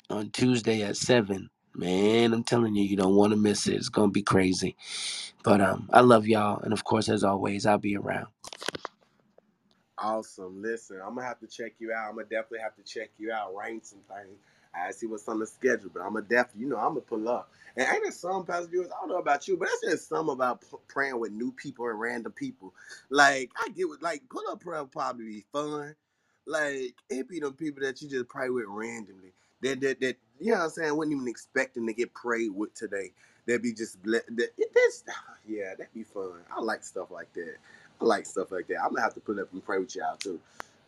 [0.10, 1.50] on Tuesday at seven.
[1.76, 3.76] Man, I'm telling you, you don't want to miss it.
[3.76, 4.76] It's gonna be crazy.
[5.44, 8.28] But um, I love y'all, and of course, as always, I'll be around.
[9.98, 10.62] Awesome.
[10.62, 12.10] Listen, I'm gonna have to check you out.
[12.10, 14.40] I'm gonna definitely have to check you out, rank some things.
[14.76, 17.30] I see what's on the schedule, but I'm gonna definitely, you know, I'm gonna pull
[17.30, 17.50] up.
[17.78, 20.30] And ain't there some Pastor Viewers, I don't know about you, but that's just some
[20.30, 22.76] about p- praying with new people and random people.
[23.10, 25.96] Like I get with like pull up prayer probably be fun.
[26.46, 29.34] Like it be them people that you just pray with randomly.
[29.64, 32.74] That that that you know what I'm saying, Wouldn't even expecting to get prayed with
[32.76, 33.14] today.
[33.48, 35.06] That'd be just ble- that, it, that's,
[35.48, 36.42] yeah, that'd be fun.
[36.52, 37.54] I like stuff like that.
[38.02, 38.78] I like stuff like that.
[38.84, 40.40] I'm gonna have to put up and pray with y'all too.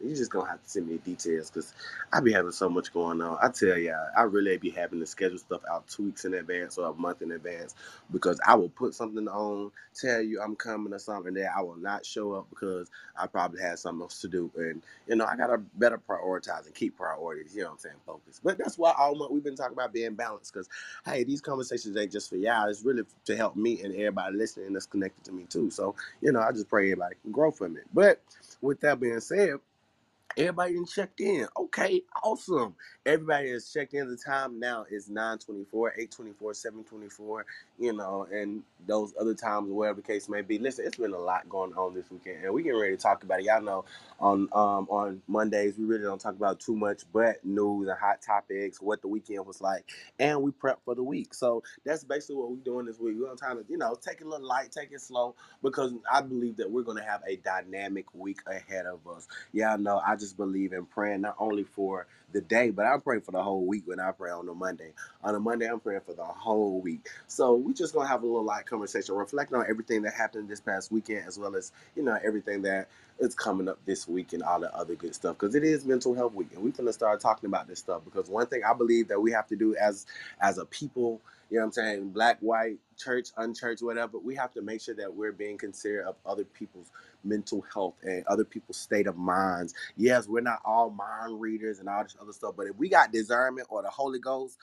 [0.04, 1.74] You just gonna have to send me the details because
[2.14, 3.38] I be having so much going on.
[3.42, 6.78] I tell y'all, I really be having to schedule stuff out two weeks in advance
[6.78, 7.76] or a month in advance
[8.12, 11.78] because I will put something on, tell you I'm coming or something, that I will
[11.78, 14.52] not show up because I probably had something else to do.
[14.58, 17.56] And you know, I gotta better prioritize and keep priorities.
[17.56, 17.96] You know what I'm saying?
[18.06, 18.42] Focus.
[18.44, 20.70] But that's why all month we've been talking about being balanced because
[21.06, 22.70] hey, these conversations ain't just for y'all.
[22.70, 25.72] It's really to help me and everybody listening that's connected to me too.
[25.72, 27.86] So you know, I just pray everybody can grow from it.
[27.94, 28.22] But
[28.62, 29.56] with that being said,
[30.38, 31.48] everybody done checked in.
[31.58, 32.76] Okay, awesome.
[33.06, 34.10] Everybody has checked in.
[34.10, 37.46] The time now is 924, 824, 724,
[37.80, 40.60] you know, and those other times, whatever the case may be.
[40.60, 43.24] Listen, it's been a lot going on this weekend, and we getting ready to talk
[43.24, 43.46] about it.
[43.46, 43.86] Y'all know
[44.20, 48.22] on um on Mondays we really don't talk about too much but news and hot
[48.22, 49.86] topics, what the weekend was like,
[50.20, 51.34] and we prep for the week.
[51.34, 53.16] So that's basically what we're doing this week.
[53.18, 55.94] We're gonna kind of, you know, take it a little light, take it slow, because
[56.12, 59.28] I believe that we're gonna have a dynamic week ahead of us.
[59.54, 63.20] Y'all know I just believe in praying not only for the day, but I pray
[63.20, 64.94] for the whole week when I pray on a Monday.
[65.24, 67.08] On a Monday, I'm praying for the whole week.
[67.28, 70.62] So we just gonna have a little light conversation, reflect on everything that happened this
[70.62, 72.90] past weekend, as well as you know everything that
[73.20, 75.38] is coming up this week and all the other good stuff.
[75.38, 78.04] Because it is Mental Health Week, and we're gonna start talking about this stuff.
[78.06, 80.06] Because one thing I believe that we have to do as
[80.42, 84.54] as a people, you know what I'm saying, black, white, church, unchurched, whatever, we have
[84.54, 86.92] to make sure that we're being considerate of other people's
[87.24, 89.74] mental health and other people's state of minds.
[89.98, 93.14] Yes, we're not all mind readers and all this other stuff, but if we got
[93.14, 94.58] discernment or the Holy Ghost,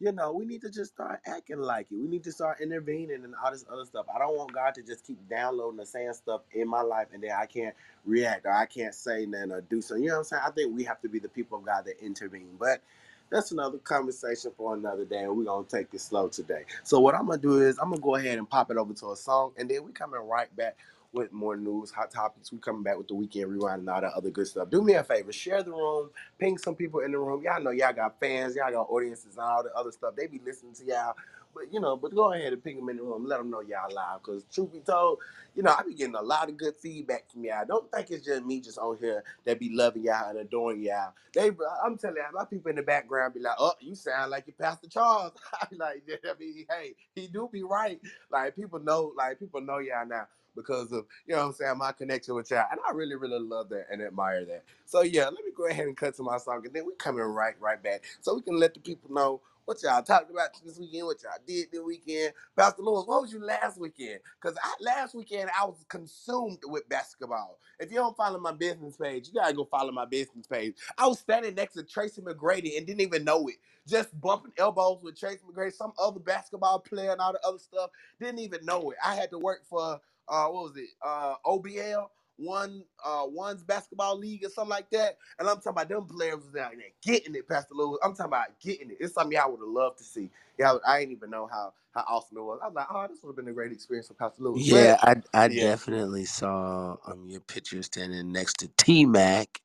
[0.00, 1.96] you know, we need to just start acting like it.
[1.96, 4.06] We need to start intervening and all this other stuff.
[4.14, 7.24] I don't want God to just keep downloading and saying stuff in my life and
[7.24, 7.74] then I can't
[8.04, 10.04] react or I can't say nothing or do something.
[10.04, 10.42] You know what I'm saying?
[10.46, 12.56] I think we have to be the people of God that intervene.
[12.60, 12.82] But
[13.30, 16.64] that's another conversation for another day, and we're gonna take it slow today.
[16.84, 19.12] So what I'm gonna do is I'm gonna go ahead and pop it over to
[19.12, 20.76] a song, and then we coming right back
[21.12, 22.52] with more news, hot topics.
[22.52, 24.70] We coming back with the weekend rewind and all that other good stuff.
[24.70, 27.42] Do me a favor, share the room, ping some people in the room.
[27.44, 30.16] Y'all know y'all got fans, y'all got audiences, and all the other stuff.
[30.16, 31.14] They be listening to y'all.
[31.54, 33.26] But you know, but go ahead and ping them in the room.
[33.26, 34.22] Let them know y'all live.
[34.22, 35.20] Cause truth be told,
[35.54, 37.66] you know, I be getting a lot of good feedback from y'all.
[37.66, 41.14] Don't think it's just me just on here that be loving y'all and adoring y'all.
[41.34, 41.50] They,
[41.84, 44.56] I'm telling y'all, my people in the background be like, "Oh, you sound like your
[44.60, 45.32] Pastor Charles."
[45.62, 48.00] I be like, yeah, I mean, hey, he do be right.
[48.30, 50.26] Like people know, like people know y'all now
[50.56, 53.40] because of you know what I'm saying my connection with y'all, and I really, really
[53.40, 54.64] love that and admire that.
[54.86, 57.22] So yeah, let me go ahead and cut to my song, and then we coming
[57.24, 60.78] right, right back, so we can let the people know what y'all talked about this
[60.78, 62.34] weekend, what y'all did this weekend.
[62.56, 64.20] Pastor Lewis, what was you last weekend?
[64.40, 67.58] Because last weekend I was consumed with basketball.
[67.80, 70.76] If you don't follow my business page, you gotta go follow my business page.
[70.98, 73.56] I was standing next to Tracy McGrady and didn't even know it.
[73.88, 77.90] Just bumping elbows with Tracy McGrady, some other basketball player and all the other stuff.
[78.20, 78.98] Didn't even know it.
[79.04, 80.90] I had to work for uh what was it?
[81.04, 82.08] Uh OBL
[82.38, 85.18] one uh one's basketball league or something like that.
[85.38, 88.00] And I'm talking about them players was down there getting it, Pastor Lewis.
[88.04, 88.98] I'm talking about getting it.
[89.00, 90.30] It's something y'all would have loved to see.
[90.58, 92.60] Yeah, I didn't even know how how awesome it was.
[92.62, 94.64] I was like, oh, this would have been a great experience for Pastor Lewis.
[94.64, 99.60] Yeah, But I I yeah, definitely saw um your picture standing next to T Mac.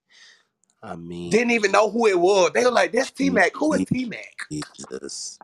[0.83, 2.51] I mean, didn't even know who it was.
[2.53, 3.53] They were like, "That's T Mac.
[3.55, 5.39] Who is T Mac?" Jesus,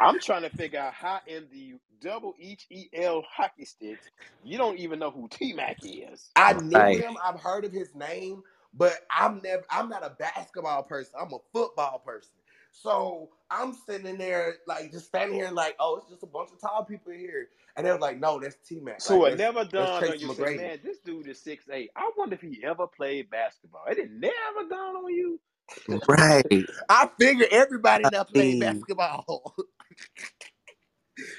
[0.00, 4.08] I'm trying to figure out how in the double H E L hockey sticks
[4.42, 6.34] you don't even know who T Mac is.
[6.36, 6.96] I knew Right.
[6.96, 7.16] him.
[7.22, 8.42] I've heard of his name,
[8.74, 9.64] but I'm never.
[9.70, 11.14] I'm not a basketball person.
[11.20, 12.30] I'm a football person.
[12.72, 16.60] So I'm sitting there, like, just standing here, like, oh, it's just a bunch of
[16.60, 19.02] tall people here, and they're like, no, that's T Mac.
[19.02, 21.90] So like, it never that's dawned on you, say, man, this dude is six eight.
[21.96, 23.84] I wonder if he ever played basketball.
[23.88, 25.40] It had never dawned on you.
[26.08, 26.66] Right.
[26.88, 29.42] I figure everybody in I there played mean, basketball.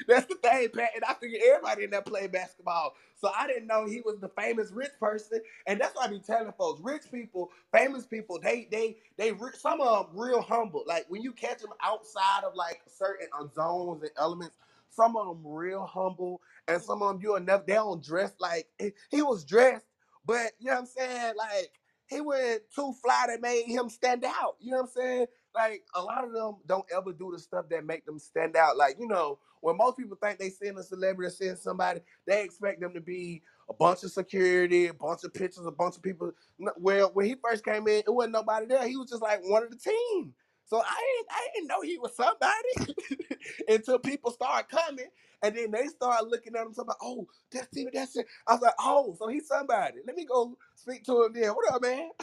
[0.07, 0.91] That's the thing, Pat.
[0.95, 2.95] And I figured everybody in there played basketball.
[3.15, 5.41] So I didn't know he was the famous rich person.
[5.67, 9.81] And that's why I be telling folks, rich people, famous people, they they they some
[9.81, 10.83] of them real humble.
[10.87, 14.57] Like when you catch them outside of like certain uh, zones and elements,
[14.89, 18.67] some of them real humble, and some of them you'll never they don't dress like
[18.79, 19.87] he he was dressed,
[20.25, 21.33] but you know what I'm saying?
[21.37, 21.71] Like
[22.09, 24.55] he went too fly that made him stand out.
[24.59, 25.25] You know what I'm saying?
[25.55, 28.77] Like a lot of them don't ever do the stuff that make them stand out.
[28.77, 32.43] Like you know, when most people think they seeing a celebrity or seeing somebody, they
[32.43, 36.03] expect them to be a bunch of security, a bunch of pictures, a bunch of
[36.03, 36.31] people.
[36.77, 38.87] Well, when he first came in, it wasn't nobody there.
[38.87, 40.33] He was just like one of the team.
[40.65, 40.83] So I
[41.17, 42.95] didn't, I didn't know he was somebody
[43.67, 45.07] until people started coming,
[45.43, 46.69] and then they start looking at him.
[46.73, 48.25] Talking about, oh, that's Stevie, that's it.
[48.47, 49.97] I was like, oh, so he's somebody.
[50.07, 51.49] Let me go speak to him then.
[51.51, 52.09] What up, man?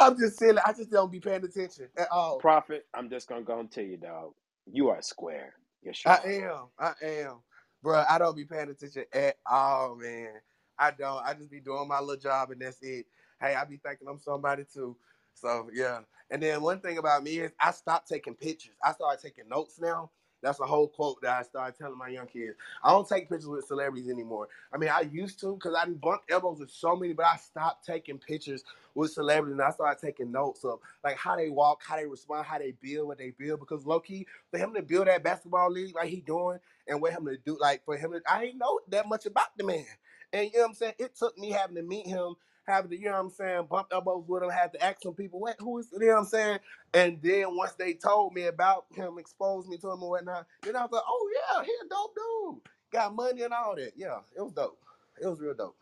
[0.00, 0.58] I'm just silly.
[0.66, 2.38] I just don't be paying attention at all.
[2.38, 4.32] Prophet, I'm just gonna go and tell you, dog.
[4.66, 5.54] You are square.
[5.82, 6.66] Yes, you I am.
[6.78, 7.36] I am.
[7.82, 10.32] Bro, I don't be paying attention at all, man.
[10.78, 11.24] I don't.
[11.24, 13.06] I just be doing my little job and that's it.
[13.40, 14.96] Hey, I be thinking I'm somebody too.
[15.34, 16.00] So yeah.
[16.30, 18.74] And then one thing about me is I stopped taking pictures.
[18.84, 20.10] I started taking notes now.
[20.42, 22.56] That's a whole quote that I started telling my young kids.
[22.82, 24.48] I don't take pictures with celebrities anymore.
[24.72, 27.36] I mean, I used to because I didn't bump elbows with so many, but I
[27.36, 31.82] stopped taking pictures with celebrities and I started taking notes of like how they walk,
[31.86, 33.60] how they respond, how they build, what they build.
[33.60, 36.58] Because low key, for him to build that basketball league like he doing,
[36.88, 39.56] and what him to do, like for him to, I ain't know that much about
[39.56, 39.84] the man.
[40.32, 40.94] And you know what I'm saying?
[40.98, 42.34] It took me having to meet him,
[42.66, 45.14] having to, you know what I'm saying, bump elbows with him, had to ask some
[45.14, 46.58] people, what, who is, you know what I'm saying?
[46.94, 50.76] And then once they told me about him, exposed me to him and whatnot, then
[50.76, 52.62] I was like, oh yeah, he a dope dude.
[52.92, 53.92] Got money and all that.
[53.96, 54.78] Yeah, it was dope.
[55.22, 55.76] It was real dope.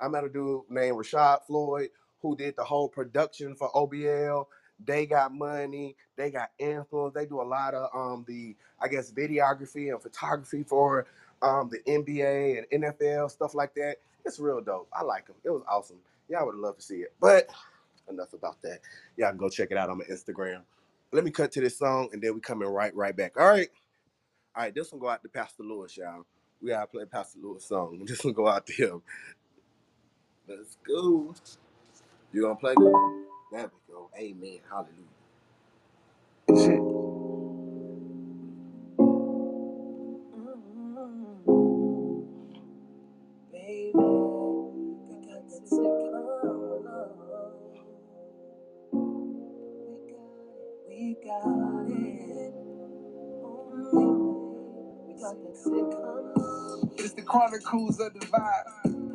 [0.00, 1.90] I met a dude named Rashad Floyd
[2.20, 4.46] who did the whole production for OBL.
[4.84, 7.14] They got money, they got influence.
[7.14, 11.06] They do a lot of um the I guess videography and photography for
[11.44, 13.96] um the NBA and NFL stuff like that.
[14.24, 14.88] It's real dope.
[14.92, 15.36] I like them.
[15.44, 15.98] It was awesome.
[16.28, 17.12] Y'all would love to see it.
[17.20, 17.48] But
[18.10, 18.80] enough about that.
[19.16, 20.62] Y'all can go check it out on my Instagram.
[21.12, 23.38] Let me cut to this song and then we coming right right back.
[23.38, 23.68] All right.
[24.56, 26.24] All right, this one go out to Pastor Lewis, y'all.
[26.62, 28.02] We gotta play Pastor Lewis song.
[28.06, 29.02] This one go out to him.
[30.48, 31.34] Let's go.
[32.32, 32.74] You gonna play?
[32.76, 34.10] There we go.
[34.18, 34.60] Amen.
[34.70, 35.13] Hallelujah.
[43.52, 45.42] Baby, we got.
[50.88, 52.54] We got it.
[55.06, 55.36] We got.
[56.98, 58.64] It's the Chronicles of the Vibe.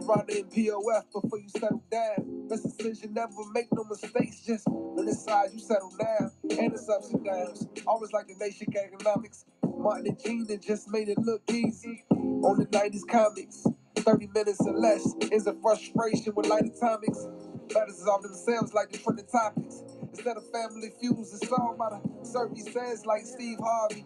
[0.01, 2.47] Piranha and POF before you settle down.
[2.49, 4.41] Best decision never make no mistakes.
[4.45, 6.31] Just on this side you settle down.
[6.51, 7.67] And it's ups and downs.
[7.87, 9.45] Always like the nation economics.
[9.79, 12.05] Martin and Gina just made it look easy.
[12.11, 13.65] On the 90s comics.
[13.97, 17.27] 30 minutes or less is a frustration with light atomics.
[17.75, 19.83] Letters off themselves like different topics.
[20.11, 24.05] Instead of family feuds, it's all about a service says like Steve Harvey.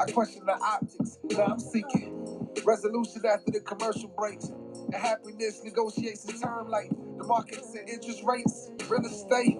[0.00, 1.18] I question the optics.
[1.30, 4.46] that I'm seeking resolution after the commercial breaks.
[4.46, 9.58] And happiness negotiates a term like the markets and interest rates, real estate.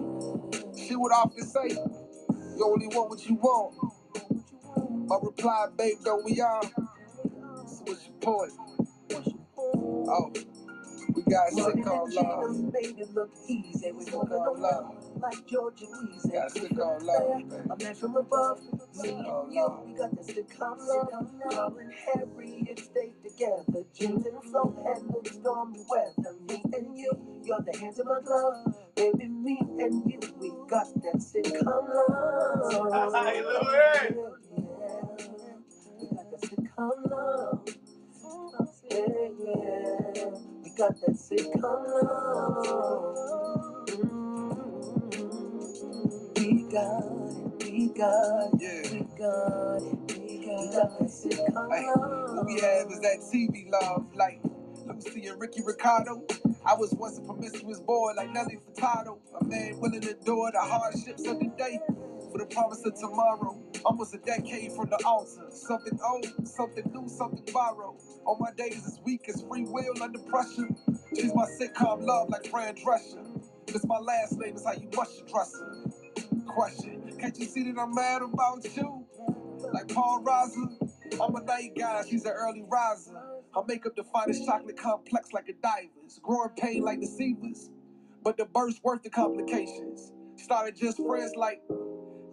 [0.77, 1.69] She would often say,
[2.57, 3.82] You only want what you want.
[5.07, 6.63] My reply, babe, don't we um, all?
[7.67, 8.53] So what's your point?
[9.95, 10.33] Oh,
[11.15, 12.73] we got sitcom love.
[12.73, 13.91] Made it look easy.
[13.93, 14.83] We Sick moving on love.
[14.83, 16.33] around like George and Weezy.
[16.33, 17.63] Got sitcom love, baby.
[17.71, 18.61] A man from above,
[19.03, 19.83] me and you, love.
[19.87, 21.09] we got the sick on love.
[21.51, 23.85] Carl and Harry, stay together.
[23.93, 26.35] James and Flo handle the stormy weather.
[26.49, 27.11] Me and you,
[27.43, 28.75] you're the hands in my glove.
[28.95, 32.93] Baby, me and you, we got that sick on love.
[33.13, 34.15] Hallelujah.
[34.51, 34.52] Yeah,
[36.91, 37.61] we got
[38.25, 38.61] oh
[41.07, 43.87] that sick on love.
[46.37, 51.85] We got it, we got it, we got it, we got that sick on Hey,
[52.35, 54.41] what we have is that TV love, like
[54.85, 56.23] Lucy and Ricky Ricardo.
[56.65, 59.19] I was once a promiscuous boy like Nelly Furtado.
[59.41, 61.79] A man willing to endure the hardships of the day
[62.33, 63.61] for the promise of tomorrow.
[63.85, 65.47] Almost a decade from the altar.
[65.51, 67.97] Something old, something new, something borrowed.
[68.25, 70.69] All my days as weak as free will under pressure.
[71.15, 73.25] She's my sitcom love like Fran Drescher.
[73.67, 75.77] This my last name is how you bust your dresser.
[76.47, 79.05] Question, can't you see that I'm mad about you?
[79.73, 83.17] Like Paul Reiser, I'm a night guy, she's an early riser.
[83.55, 86.19] I make up the finest chocolate complex like a diver's.
[86.23, 87.71] Growing pain like deceivers.
[88.23, 90.11] But the burst worth the complications.
[90.37, 91.61] Started just friends like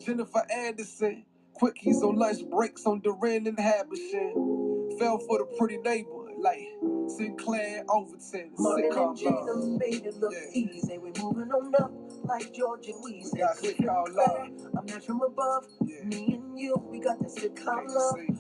[0.01, 1.25] Jennifer Aniston.
[1.61, 4.99] Quickies on lunch breaks on Duran and Habersham.
[4.99, 6.61] Fell for the pretty neighbor like
[7.09, 8.53] Sinclair Overton.
[8.59, 10.51] Martin Sitcom and Gina made it look Yeah.
[10.55, 10.99] easy.
[10.99, 11.93] We moving on up
[12.25, 13.35] like George and Weezy.
[13.35, 14.49] We got sitcom love.
[14.79, 15.67] I'm not from above.
[15.85, 16.05] Yeah.
[16.05, 18.17] Me and you, we got the sitcom Can't love.
[18.17, 18.35] see.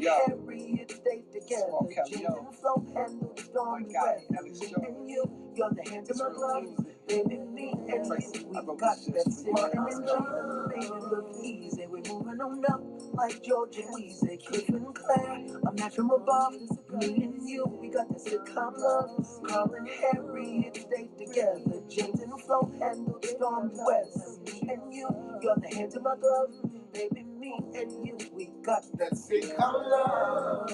[0.00, 0.18] Yeah.
[0.26, 1.66] Harriet stayed together.
[1.68, 4.38] Small James and Flo handled the stormy My God, weather.
[4.38, 4.86] Alex Me Jones.
[4.88, 6.64] and you, you're the hands of my glove.
[6.64, 6.93] music.
[7.08, 11.86] Baby, me and Tracy, you, we got that It's made look easy.
[11.86, 12.82] We're moving on up
[13.14, 14.44] like George and Weezy.
[14.44, 16.54] Cliff and Claire, I'm not from above.
[17.00, 19.28] Me and you, we got the sitcom love.
[19.48, 21.82] Carl and Harriet stayed together.
[21.90, 24.38] James and Flo handled stormy weather.
[24.46, 25.08] Me and you,
[25.42, 26.50] you're the hands of my glove.
[26.94, 30.70] Baby, me and you, we got that sitcom love.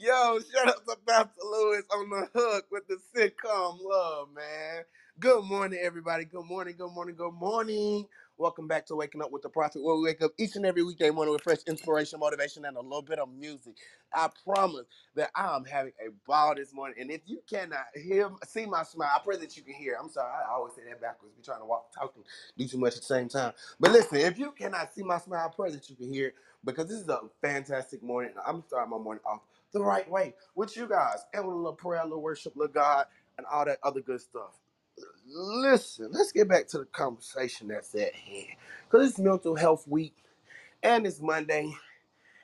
[0.00, 4.82] Yo, shout out to Pastor Lewis on the hook with the sitcom love, man.
[5.20, 6.26] Good morning, everybody.
[6.26, 8.06] Good morning, good morning, good morning.
[8.38, 10.82] Welcome back to Waking Up with the Prophet, where we wake up each and every
[10.82, 13.76] weekday morning with fresh inspiration, motivation, and a little bit of music.
[14.14, 14.86] I promise
[15.16, 16.96] that I am having a ball this morning.
[17.00, 19.96] And if you cannot hear, see my smile, I pray that you can hear.
[20.02, 21.36] I'm sorry, I always say that backwards.
[21.36, 22.24] Be trying to walk, talking,
[22.58, 23.54] do too much at the same time.
[23.80, 26.34] But listen, if you cannot see my smile, I pray that you can hear it
[26.66, 28.32] because this is a fantastic morning.
[28.46, 29.40] I'm starting my morning off
[29.72, 32.72] the right way with you guys and with a little prayer, a little worship, little
[32.72, 33.06] God,
[33.38, 34.58] and all that other good stuff.
[35.26, 38.56] Listen, let's get back to the conversation that's at hand
[38.90, 40.16] because it's Mental Health Week
[40.82, 41.72] and it's Monday.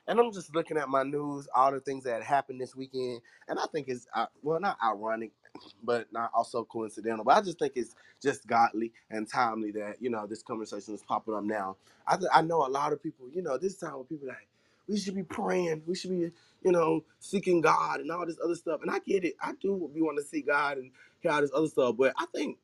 [0.07, 3.59] And I'm just looking at my news, all the things that happened this weekend, and
[3.59, 5.31] I think it's uh, well, not ironic,
[5.83, 7.23] but not also coincidental.
[7.25, 11.03] But I just think it's just godly and timely that you know this conversation is
[11.03, 11.77] popping up now.
[12.07, 14.47] I th- I know a lot of people, you know, this time when people like
[14.89, 16.31] we should be praying, we should be,
[16.63, 18.81] you know, seeking God and all this other stuff.
[18.83, 19.73] And I get it, I do.
[19.93, 20.91] We want to see God and
[21.21, 22.57] hear all this other stuff, but I think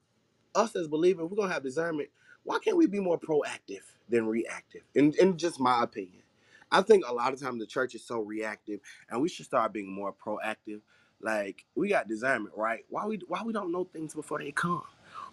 [0.56, 2.10] us as believers, we're gonna have discernment.
[2.44, 4.82] Why can't we be more proactive than reactive?
[4.96, 6.24] In in just my opinion.
[6.72, 8.80] I think a lot of times the church is so reactive
[9.10, 10.82] and we should start being more proactive.
[11.22, 12.86] Like we got discernment, right?
[12.90, 14.84] Why we why we don't know things before they come?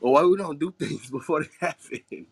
[0.00, 2.26] Or why we don't do things before they happen.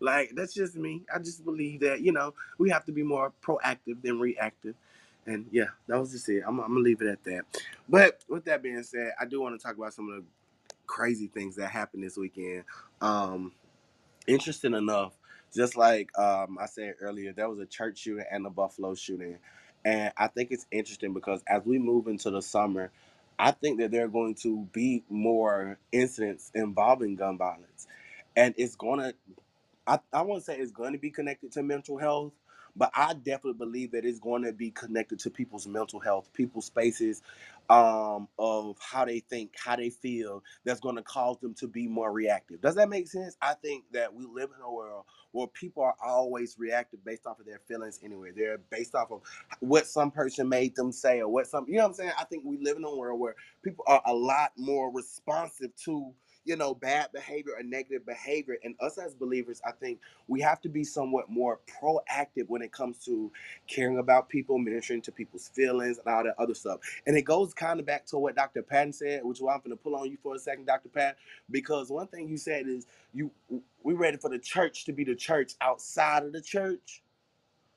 [0.00, 1.02] like that's just me.
[1.14, 4.74] I just believe that, you know, we have to be more proactive than reactive.
[5.26, 6.42] And yeah, that was just it.
[6.46, 7.42] I'm, I'm gonna leave it at that.
[7.88, 10.24] But with that being said, I do want to talk about some of the
[10.86, 12.64] crazy things that happened this weekend.
[13.00, 13.52] Um,
[14.26, 15.14] interesting enough,
[15.54, 19.38] just like um, I said earlier, there was a church shooting and a Buffalo shooting,
[19.84, 22.90] and I think it's interesting because as we move into the summer,
[23.38, 27.86] I think that there are going to be more incidents involving gun violence,
[28.36, 29.14] and it's going to
[29.86, 32.32] I, I won't say it's going to be connected to mental health,
[32.76, 36.66] but I definitely believe that it's going to be connected to people's mental health, people's
[36.66, 37.22] spaces
[37.70, 41.88] um, of how they think, how they feel, that's going to cause them to be
[41.88, 42.60] more reactive.
[42.60, 43.36] Does that make sense?
[43.42, 47.40] I think that we live in a world where people are always reactive based off
[47.40, 48.30] of their feelings anyway.
[48.34, 49.22] They're based off of
[49.60, 52.12] what some person made them say or what some, you know what I'm saying?
[52.18, 56.12] I think we live in a world where people are a lot more responsive to
[56.46, 58.56] you know, bad behavior or negative behavior.
[58.64, 62.72] And us as believers, I think we have to be somewhat more proactive when it
[62.72, 63.32] comes to
[63.68, 66.80] caring about people, ministering to people's feelings, and all that other stuff.
[67.06, 68.62] And it goes kind of back to what Dr.
[68.62, 70.88] Patton said, which I'm going to pull on you for a second, Dr.
[70.88, 71.16] Pat,
[71.50, 73.30] because one thing you said is you
[73.82, 77.02] we ready for the church to be the church outside of the church.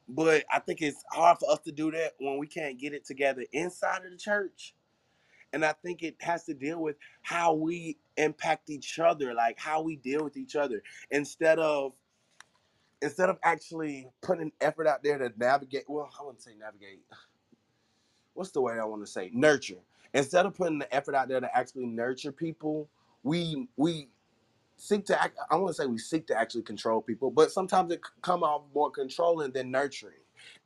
[0.07, 3.05] But I think it's hard for us to do that when we can't get it
[3.05, 4.73] together inside of the church
[5.53, 9.81] and I think it has to deal with how we impact each other, like how
[9.81, 10.81] we deal with each other,
[11.11, 11.93] instead of
[13.01, 15.85] instead of actually putting effort out there to navigate.
[15.87, 17.01] Well, I wouldn't say navigate.
[18.33, 19.81] What's the way I want to say nurture?
[20.13, 22.89] Instead of putting the effort out there to actually nurture people,
[23.23, 24.09] we we
[24.77, 27.91] seek to act i want to say we seek to actually control people but sometimes
[27.91, 30.13] it come off more controlling than nurturing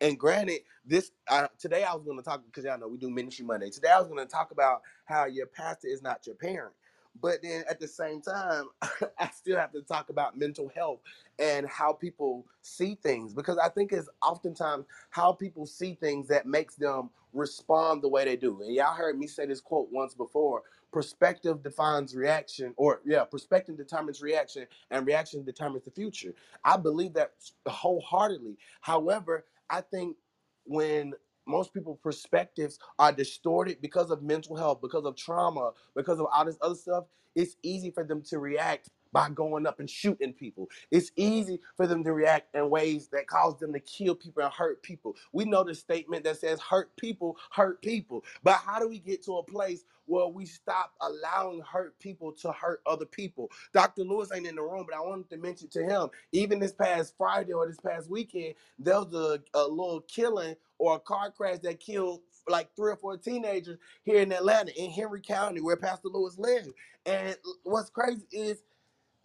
[0.02, 1.12] and granted this
[1.60, 4.00] today i was going to talk because y'all know we do ministry monday today i
[4.00, 6.74] was going to talk about how your pastor is not your parent
[7.22, 8.66] But then at the same time,
[9.20, 11.02] I still have to talk about mental health
[11.40, 16.48] and how people see things because I think it's oftentimes how people see things that
[16.48, 18.62] makes them respond the way they do.
[18.62, 23.78] And y'all heard me say this quote once before perspective defines reaction, or yeah, perspective
[23.78, 26.36] determines reaction, and reaction determines the future.
[26.66, 27.34] I believe that
[27.68, 28.58] wholeheartedly.
[28.82, 30.18] However, I think
[30.66, 31.14] when
[31.48, 36.46] most people perspectives are distorted because of mental health, because of trauma, because of all
[36.46, 37.06] this other stuff,
[37.36, 40.70] it's easy for them to react by going up and shooting people.
[40.92, 44.54] It's easy for them to react in ways that cause them to kill people and
[44.54, 45.16] hurt people.
[45.34, 48.26] We know the statement that says hurt people hurt people.
[48.44, 52.54] But how do we get to a place where we stop allowing hurt people to
[52.54, 53.52] hurt other people?
[53.74, 54.04] Dr.
[54.04, 57.16] Lewis ain't in the room, but I wanted to mention to him, even this past
[57.18, 61.60] Friday or this past weekend, there was a, a little killing or a car crash
[61.64, 66.10] that killed like three or four teenagers here in Atlanta, in Henry County, where Pastor
[66.10, 66.70] Lewis lives.
[67.06, 68.64] And what's crazy is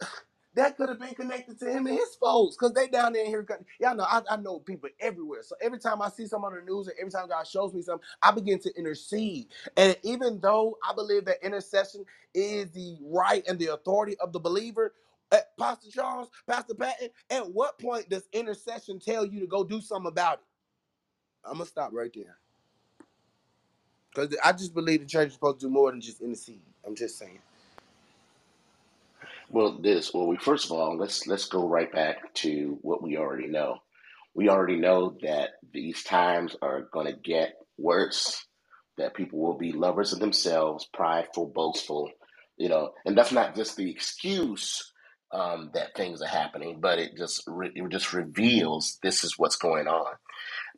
[0.55, 3.29] that could have been connected to him and his folks because they down there in
[3.29, 3.45] here.
[3.81, 5.43] Y'all know I, I know people everywhere.
[5.43, 7.81] So every time I see something on the news and every time God shows me
[7.83, 9.47] something, I begin to intercede.
[9.77, 14.39] And even though I believe that intercession is the right and the authority of the
[14.41, 14.93] believer,
[15.31, 19.81] uh, Pastor Charles, Pastor Patton, at what point does intercession tell you to go do
[19.81, 20.45] something about it?
[21.45, 22.37] I'm gonna stop right there
[24.13, 26.61] because I just believe the church is supposed to do more than just intercede.
[26.85, 27.39] I'm just saying.
[29.49, 33.17] Well, this well, we first of all let's let's go right back to what we
[33.17, 33.77] already know.
[34.35, 38.45] We already know that these times are going to get worse.
[38.97, 42.11] That people will be lovers of themselves, prideful, boastful,
[42.57, 44.93] you know, and that's not just the excuse
[45.31, 49.55] um, that things are happening, but it just re- it just reveals this is what's
[49.55, 50.13] going on.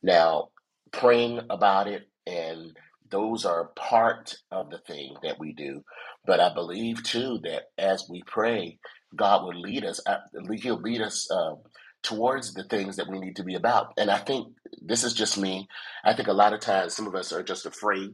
[0.04, 0.50] Now,
[0.92, 2.78] praying about it and
[3.10, 5.84] those are part of the thing that we do.
[6.26, 8.80] But I believe too that as we pray,
[9.16, 10.02] God will lead us.
[10.06, 10.18] uh,
[10.56, 11.56] He'll lead us uh,
[12.04, 13.94] towards the things that we need to be about.
[13.98, 14.50] And I think
[14.82, 15.68] this is just me.
[16.06, 18.12] I think a lot of times some of us are just afraid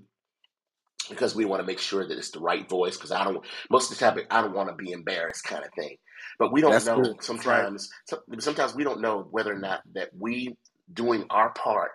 [1.09, 2.97] because we want to make sure that it's the right voice.
[2.97, 5.71] Because I don't, most of the time, I don't want to be embarrassed, kind of
[5.77, 5.97] thing.
[6.39, 7.17] But we don't That's know good.
[7.17, 7.69] That's right.
[7.69, 7.89] sometimes.
[8.07, 10.57] so- Sometimes we don't know whether or not that we
[10.93, 11.91] doing our part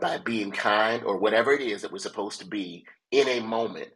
[0.00, 3.88] by being kind or whatever it is that we're supposed to be in a moment,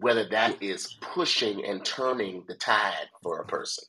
[0.00, 3.84] whether that is pushing and turning the tide for a person.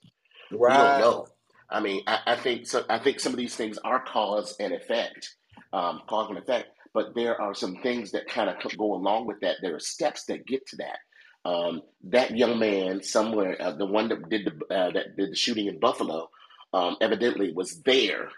[0.52, 1.28] We don't know.
[1.70, 4.74] I mean, I, I think so, I think some of these things are cause and
[4.74, 5.36] effect,
[5.74, 6.70] um, cause and effect.
[6.94, 9.58] But there are some things that kind of go along with that.
[9.62, 11.00] There are steps that get to that.
[11.46, 15.36] Um, that young man somewhere, uh, the one that did the uh, that did the
[15.36, 16.30] shooting in Buffalo,
[16.74, 18.30] um, evidently was there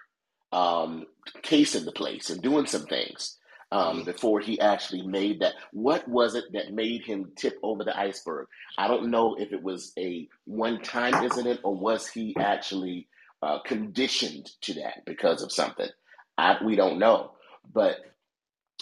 [0.51, 1.05] um,
[1.41, 3.37] casing the place and doing some things
[3.71, 5.55] um, before he actually made that.
[5.73, 8.47] What was it that made him tip over the iceberg?
[8.77, 13.07] I don't know if it was a one time incident or was he actually
[13.43, 15.89] uh, conditioned to that because of something.
[16.37, 17.33] I, we don't know.
[17.73, 17.97] But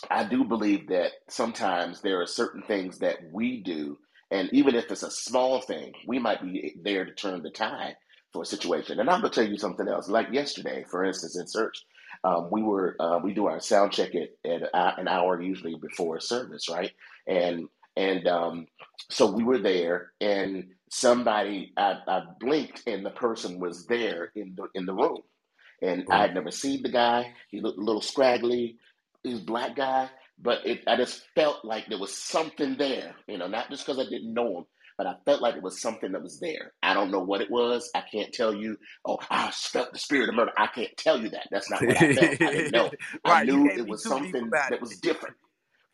[0.10, 3.98] I do believe that sometimes there are certain things that we do,
[4.32, 7.98] and even if it's a small thing, we might be there to turn the tide
[8.34, 9.00] for a situation.
[9.00, 10.10] And I'm gonna tell you something else.
[10.10, 11.84] Like yesterday, for instance, in church,
[12.24, 16.20] um, we were uh, we do our sound check at, at an hour usually before
[16.20, 16.92] service, right?
[17.28, 17.68] And
[17.98, 18.68] and um,
[19.10, 24.56] so we were there, and somebody I, I blinked, and the person was there in
[24.58, 25.22] the in the room,
[25.82, 27.34] and I had never seen the guy.
[27.50, 28.78] He looked a little scraggly
[29.24, 33.48] he's black guy, but it, I just felt like there was something there, you know,
[33.48, 34.66] not just because I didn't know him,
[34.98, 36.74] but I felt like it was something that was there.
[36.82, 37.90] I don't know what it was.
[37.96, 40.52] I can't tell you, oh, I felt the spirit of murder.
[40.58, 41.48] I can't tell you that.
[41.52, 42.42] That's not what I felt.
[42.42, 42.92] I didn't know.
[43.26, 43.48] I right.
[43.48, 44.82] You knew it was something that it.
[44.82, 45.36] was different.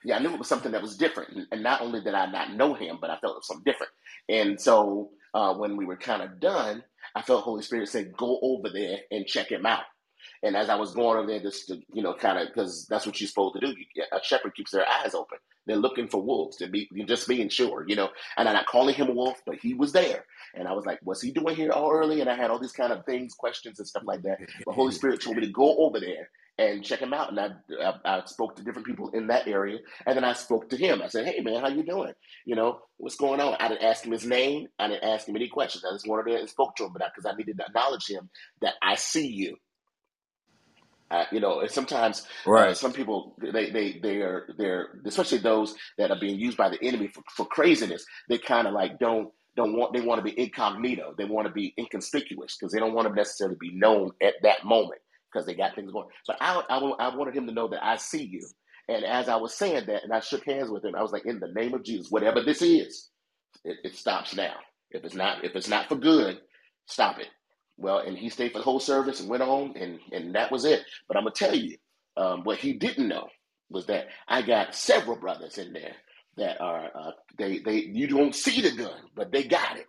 [0.06, 1.32] Yeah, I knew it was something that was different.
[1.36, 3.66] And, and not only did I not know him, but I felt it was something
[3.66, 3.92] different.
[4.30, 6.84] And so uh, when we were kind of done,
[7.16, 9.84] I felt Holy Spirit say, go over there and check him out.
[10.44, 13.06] And as I was going over there, just to, you know, kind of, because that's
[13.06, 13.74] what you're supposed to do.
[14.11, 15.38] A shepherd keeps their eyes open.
[15.65, 18.10] They're looking for wolves to be just being sure, you know.
[18.38, 20.26] And I'm not calling him a wolf, but he was there.
[20.53, 22.20] And I was like, what's he doing here all early?
[22.20, 24.40] And I had all these kind of things, questions and stuff like that.
[24.65, 27.30] But Holy Spirit told me to go over there and check him out.
[27.30, 27.49] And I,
[27.82, 29.80] I, I spoke to different people in that area.
[30.06, 31.02] And then I spoke to him.
[31.02, 32.14] I said, hey, man, how you doing?
[32.45, 33.56] You know, what's going on?
[33.60, 34.68] I didn't ask him his name.
[34.78, 35.84] I didn't ask him any questions.
[35.86, 38.30] I just wanted to and spoke to him, but because I needed to acknowledge him
[38.61, 39.57] that I see you.
[41.14, 42.27] Uh, you know, and sometimes
[42.57, 42.76] uh, Right.
[42.76, 46.84] some people they they they are they're especially those that are being used by the
[46.84, 48.06] enemy for, for craziness.
[48.30, 51.15] They kind of like don't don't want they want to be incognito.
[51.18, 54.65] They want to be inconspicuous because they don't want to necessarily be known at that
[54.65, 55.02] moment
[55.34, 56.10] because they got things going.
[56.27, 58.41] But I, I I wanted him to know that I see you.
[58.90, 61.26] And as I was saying that, and I shook hands with him, I was like,
[61.26, 63.10] in the name of Jesus, whatever this is,
[63.65, 64.56] it, it stops now.
[64.91, 66.40] If it's not if it's not for good,
[66.88, 67.27] stop it.
[67.78, 70.66] Well, and he stayed for the whole service and went on, and and that was
[70.66, 70.82] it.
[71.08, 71.78] But I'm gonna tell you,
[72.18, 73.28] um, what he didn't know
[73.70, 75.95] was that I got several brothers in there
[76.38, 79.88] that are uh, they they you don't see the gun, but they got it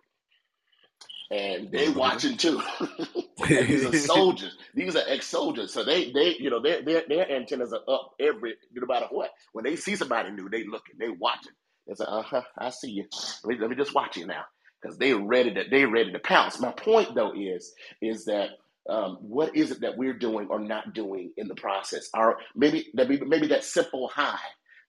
[1.31, 2.61] and they watching too.
[3.47, 4.57] these are soldiers.
[4.73, 8.55] These are ex-soldiers, so they they you know their their their antennas are up every
[8.73, 9.31] no matter what.
[9.53, 11.53] When they see somebody new, they looking, they watching.
[11.87, 13.05] They say, "Uh huh, I see you.
[13.43, 14.43] Let me, let me just watch you now,"
[14.81, 16.59] because they ready to they ready to pounce.
[16.59, 18.49] My point though is is that.
[18.89, 22.09] Um, what is it that we're doing or not doing in the process?
[22.15, 24.37] Or maybe maybe maybe that simple hi,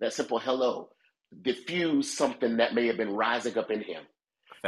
[0.00, 0.90] that simple hello,
[1.42, 4.02] diffuse something that may have been rising up in him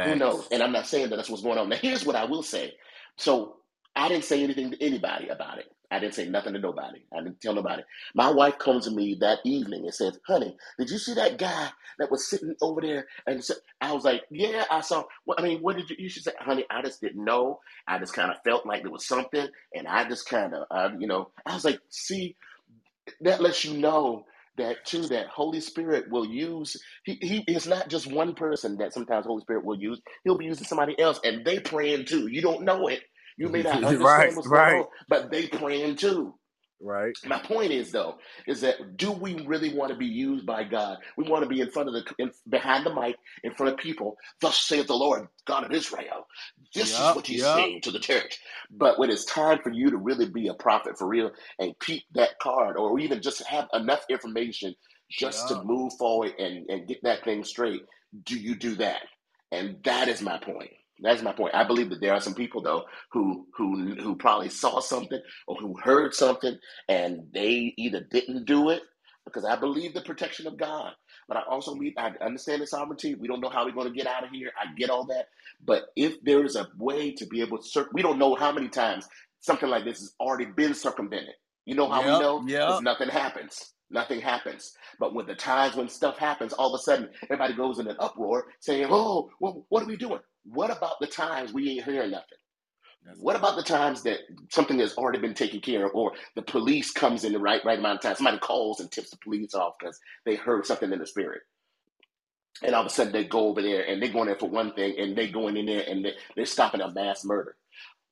[0.03, 0.47] who knows?
[0.51, 1.69] And I'm not saying that that's what's going on.
[1.69, 2.73] Now, here's what I will say.
[3.17, 3.57] So
[3.95, 5.67] I didn't say anything to anybody about it.
[5.91, 7.03] I didn't say nothing to nobody.
[7.13, 7.83] I didn't tell nobody.
[8.15, 11.69] My wife comes to me that evening and says, "Honey, did you see that guy
[11.99, 15.43] that was sitting over there?" And so I was like, "Yeah, I saw." Well, I
[15.43, 15.95] mean, what did you?
[15.99, 17.61] You should say, "Honey, I just didn't know.
[17.87, 20.89] I just kind of felt like there was something, and I just kind of, uh,
[20.99, 22.35] you know, I was like, see,
[23.21, 24.25] that lets you know
[24.57, 28.93] that too that holy spirit will use he, he it's not just one person that
[28.93, 32.41] sometimes holy spirit will use he'll be using somebody else and they praying too you
[32.41, 33.01] don't know it
[33.39, 36.33] you may not right, understand what's going right, on but they praying too
[36.81, 37.15] right.
[37.25, 38.17] my point is though
[38.47, 40.97] is that do we really want to be used by god?
[41.17, 43.79] We want to be in front of the in, behind the mic in front of
[43.79, 44.17] people.
[44.41, 46.27] Thus saith the lord god of israel.
[46.73, 47.57] This is what he's yup.
[47.57, 48.39] saying to the church.
[48.71, 52.03] But when it's time for you to really be a prophet for real and keep
[52.13, 54.75] that card or even just have enough information
[55.09, 57.81] just to move forward and, and get that thing straight
[58.25, 59.01] do you do that?
[59.51, 62.61] And that is my point that's my point i believe that there are some people
[62.61, 66.57] though who who who probably saw something or who heard something
[66.87, 68.81] and they either didn't do it
[69.29, 70.91] because I believe the protection of God.
[71.27, 73.15] But I also believe I understand the sovereignty.
[73.15, 74.51] We don't know how we're going to get out of here.
[74.59, 75.27] I get all that.
[75.63, 78.51] But if there is a way to be able to, cir- we don't know how
[78.51, 79.07] many times
[79.39, 81.35] something like this has already been circumvented.
[81.65, 82.39] You know how we know?
[82.41, 82.83] Because yep.
[82.83, 83.73] nothing happens.
[83.91, 84.73] Nothing happens.
[84.99, 87.97] But when the times when stuff happens, all of a sudden everybody goes in an
[87.99, 92.11] uproar saying, "Oh, well, what are we doing?" What about the times we ain't hearing
[92.11, 92.39] nothing?
[93.05, 94.19] That's What about the times that
[94.51, 97.79] something has already been taken care of, or the police comes in the right right
[97.79, 98.15] amount of time?
[98.15, 101.43] Somebody calls and tips the police off because they heard something in the spirit,
[102.63, 104.49] and all of a sudden they go over there and they go in there for
[104.49, 107.57] one thing, and they going in there and they, they're stopping a mass murder.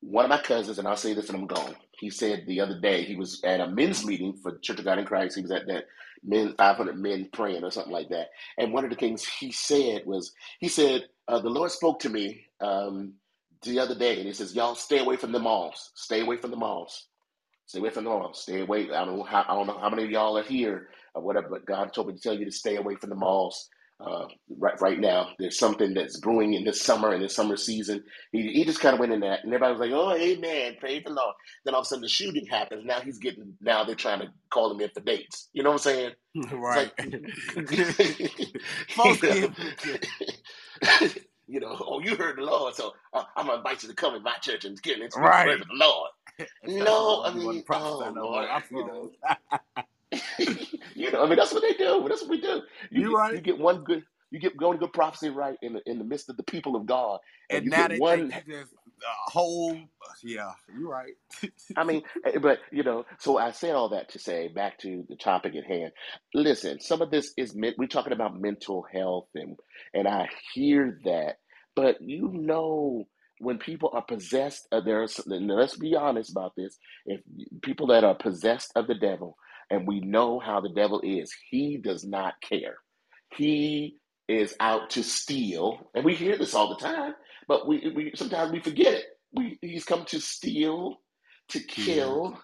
[0.01, 1.75] One of my cousins, and I'll say this and I'm gone.
[1.91, 4.99] He said the other day he was at a men's meeting for Church of God
[4.99, 5.35] in Christ.
[5.35, 5.85] He was at that
[6.23, 8.27] men 500 men praying or something like that.
[8.57, 12.09] And one of the things he said was he said uh, the Lord spoke to
[12.09, 13.15] me um,
[13.63, 15.91] the other day, and he says, "Y'all stay away from the malls.
[15.95, 17.07] Stay away from the malls.
[17.67, 18.41] Stay away from the malls.
[18.43, 18.91] Stay away.
[18.91, 21.49] I don't know how I don't know how many of y'all are here or whatever,
[21.49, 23.69] but God told me to tell you to stay away from the malls."
[23.99, 24.27] Uh,
[24.59, 28.03] right, right now, there's something that's brewing in this summer in this summer season.
[28.31, 31.01] He, he just kind of went in that, and everybody was like, "Oh, amen, praise
[31.03, 31.33] the Lord."
[31.65, 32.85] Then all of a sudden, the shooting happens.
[32.85, 33.53] Now he's getting.
[33.59, 35.49] Now they're trying to call him in for dates.
[35.53, 36.11] You know what I'm saying?
[36.51, 36.91] Right.
[38.97, 39.23] like,
[41.47, 44.13] you know, oh, you heard the Lord, so uh, I'm gonna invite you to come
[44.13, 45.57] in my church and get into right.
[45.57, 46.11] the Lord.
[46.63, 47.73] No, I when you want to
[48.05, 48.47] mean, oh Lord.
[48.47, 49.11] I you know.
[50.95, 52.05] You know, I mean, that's what they do.
[52.07, 52.61] That's what we do.
[52.91, 53.33] You you get right.
[53.35, 56.29] you get one good, you get one good prophecy right in the in the midst
[56.29, 57.19] of the people of God,
[57.49, 58.73] and And you now they one just
[59.27, 59.77] whole.
[60.23, 61.13] Yeah, you're right.
[61.75, 65.05] I mean, eh, but you know, so I say all that to say back to
[65.09, 65.91] the topic at hand.
[66.33, 67.77] Listen, some of this is meant.
[67.77, 69.57] We're talking about mental health, and
[69.93, 71.39] and I hear that,
[71.75, 73.07] but you know,
[73.39, 75.19] when people are possessed, of there's.
[75.27, 76.77] Let's be honest about this.
[77.05, 77.21] If
[77.61, 79.37] people that are possessed of the devil,
[79.69, 82.77] and we know how the devil is, he does not care.
[83.35, 87.13] He is out to steal, and we hear this all the time.
[87.47, 90.97] But we, we sometimes we forget it we, he's come to steal,
[91.49, 92.39] to Kill.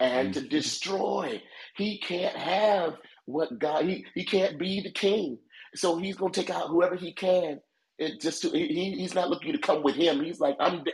[0.00, 1.42] and to destroy.
[1.76, 2.94] He can't have
[3.26, 3.84] what God.
[3.86, 5.38] He he can't be the king.
[5.74, 7.60] So he's gonna take out whoever he can.
[7.98, 10.22] It just to, he, he's not looking to come with him.
[10.22, 10.84] He's like I'm.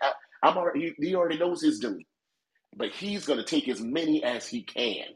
[0.43, 0.95] I'm already.
[0.99, 2.01] He, he already knows his doom.
[2.77, 5.07] But he's gonna take as many as he can.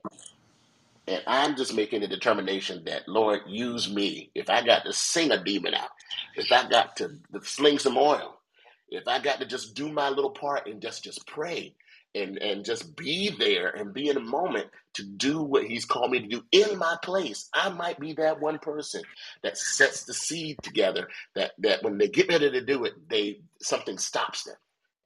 [1.08, 4.30] And I'm just making a determination that, Lord, use me.
[4.34, 5.90] If I got to sing a demon out,
[6.36, 8.40] if I got to, to sling some oil,
[8.88, 11.74] if I got to just do my little part and just just pray
[12.16, 16.12] and and just be there and be in a moment to do what He's called
[16.12, 19.02] me to do in my place, I might be that one person
[19.42, 21.08] that sets the seed together.
[21.36, 24.56] That that when they get ready to do it, they something stops them,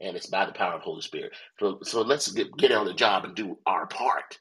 [0.01, 1.33] and it's by the power of Holy Spirit.
[1.61, 4.39] So so let's get get on the job and do our part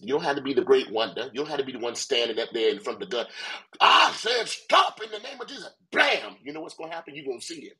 [0.00, 1.24] you don't have to be the great wonder.
[1.32, 3.26] You don't have to be the one standing up there in front of the gun.
[3.80, 5.70] I said, stop in the name of Jesus.
[5.90, 6.36] Blam!
[6.42, 7.14] You know what's going to happen?
[7.14, 7.74] You're going to see him.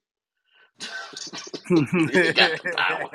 [1.71, 3.11] you got the power.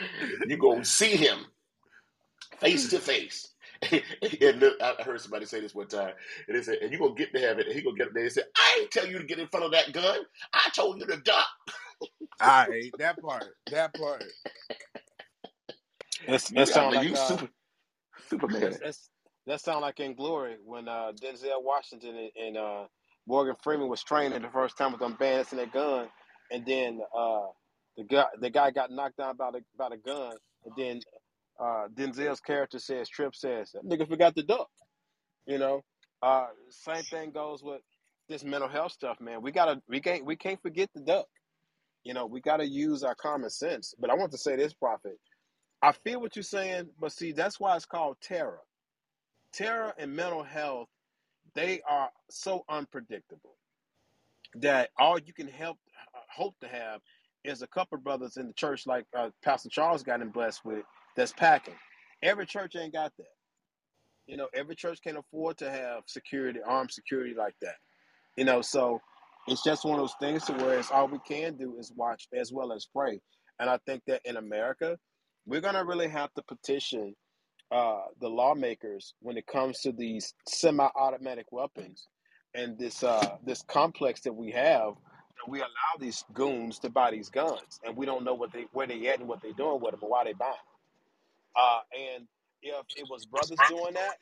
[0.46, 1.38] You're gonna see him
[2.60, 3.48] face to face.
[3.92, 6.12] and look, I heard somebody say this one time,
[6.48, 8.24] and they said, "And you gonna get to heaven?" And he gonna get up there.
[8.24, 10.20] He said, "I ain't tell you to get in front of that gun.
[10.52, 11.46] I told you to duck."
[12.40, 13.44] I hate that part.
[13.70, 14.24] That part.
[16.26, 17.48] That's, You that gotta sound like you uh, super
[18.28, 18.60] Superman.
[18.60, 19.10] that's, that's
[19.46, 22.84] that sound like in Glory when uh, Denzel Washington and, and uh,
[23.26, 26.08] Morgan Freeman was training the first time with them bandits and their gun,
[26.50, 27.46] and then uh,
[27.96, 30.34] the guy the guy got knocked down by the by the gun,
[30.64, 31.00] and then
[31.60, 34.68] uh, Denzel's character says, Trip says, that nigga forgot to duck.
[35.46, 35.82] You know,
[36.22, 37.80] uh, same thing goes with
[38.28, 39.42] this mental health stuff, man.
[39.42, 41.26] We gotta we can't we can't forget the duck.
[42.04, 43.94] You know, we gotta use our common sense.
[43.98, 45.18] But I want to say this, Prophet.
[45.86, 48.60] I feel what you're saying, but see, that's why it's called terror.
[49.52, 50.88] Terror and mental health,
[51.54, 53.56] they are so unpredictable
[54.56, 55.78] that all you can help
[56.14, 57.00] uh, hope to have
[57.44, 60.84] is a couple brothers in the church like uh, Pastor Charles got him blessed with
[61.16, 61.74] that's packing.
[62.22, 63.26] Every church ain't got that.
[64.26, 67.76] You know, every church can't afford to have security, armed security like that.
[68.36, 69.00] You know, so
[69.48, 72.28] it's just one of those things to where it's all we can do is watch
[72.34, 73.20] as well as pray.
[73.60, 74.98] And I think that in America,
[75.46, 77.14] we're gonna really have to petition
[77.70, 82.08] uh, the lawmakers when it comes to these semi-automatic weapons
[82.54, 85.68] and this uh, this complex that we have that we allow
[86.00, 89.20] these goons to buy these guns and we don't know what they where they at
[89.20, 90.54] and what they're doing with them or why they buy them.
[91.56, 91.80] Uh,
[92.16, 92.26] and
[92.62, 94.16] if it was brothers doing that,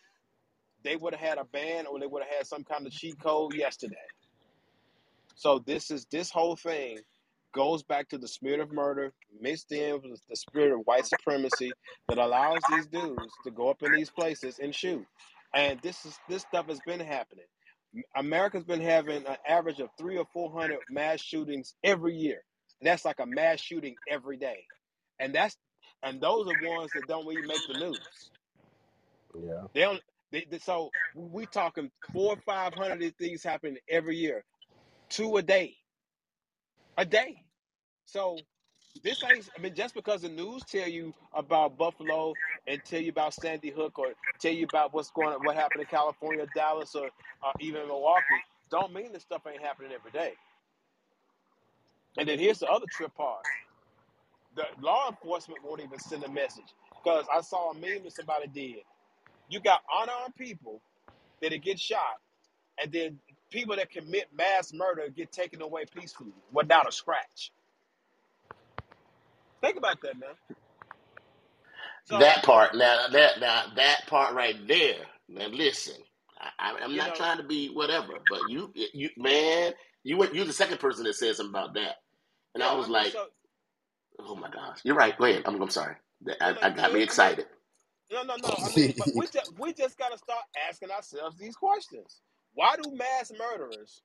[0.83, 3.19] they would have had a ban or they would have had some kind of cheat
[3.21, 3.97] code yesterday.
[5.35, 6.99] So this is this whole thing
[7.55, 11.79] goes back to the spirit of murder mixed in with the spirit of white supremacy
[12.09, 15.07] that allows these dudes to go up in these places and shoot.
[15.55, 17.47] And this is this stuff has been happening.
[18.17, 22.43] America's been having an average of three or four hundred mass shootings every year.
[22.81, 24.69] And that's like a mass shooting every day.
[25.21, 25.57] And that's
[26.05, 28.33] and those are ones that don't even make the news.
[29.35, 29.69] Yeah.
[29.75, 30.03] They don't.
[30.33, 34.45] They, they- so we talking four or five hundred of these things happening every year,
[35.11, 35.77] two a day,
[36.99, 37.44] a day.
[38.07, 38.39] So
[39.03, 39.49] this ain't.
[39.59, 42.35] I mean, just because the news tell you about Buffalo
[42.67, 44.09] and tell you about Sandy Hook or
[44.41, 48.25] tell you about what's going on, what happened in California, Dallas, or uh, even Milwaukee,
[48.71, 50.35] don't mean this stuff ain't happening every day.
[52.19, 53.45] And then here's the other trip part:
[54.57, 58.49] the law enforcement won't even send a message because I saw a meme that somebody
[58.49, 58.83] did.
[59.51, 60.83] You got unarmed people
[61.43, 62.21] that get shot,
[62.83, 63.19] and then
[63.51, 67.53] people that commit mass murder get taken away peacefully without a scratch.
[69.65, 70.31] Think about that, man.
[72.05, 74.97] So That part now, that now that part right there.
[75.27, 75.95] Now listen,
[76.39, 79.73] I, I'm not know, trying to be whatever, but you, you man,
[80.03, 80.35] you went.
[80.35, 81.97] You're the second person that said something about that,
[82.55, 82.69] and yeah.
[82.69, 83.27] I was I mean, like, so
[84.21, 85.17] oh my gosh, you're right.
[85.17, 85.45] Go ahead.
[85.47, 85.97] I'm, I'm sorry.
[86.43, 87.09] I, I you got me good.
[87.19, 87.47] I mean, excited.
[88.13, 88.55] no, no, no.
[88.63, 92.21] I mean, but we just we just gotta start asking ourselves these questions.
[92.53, 94.03] Why do mass murderers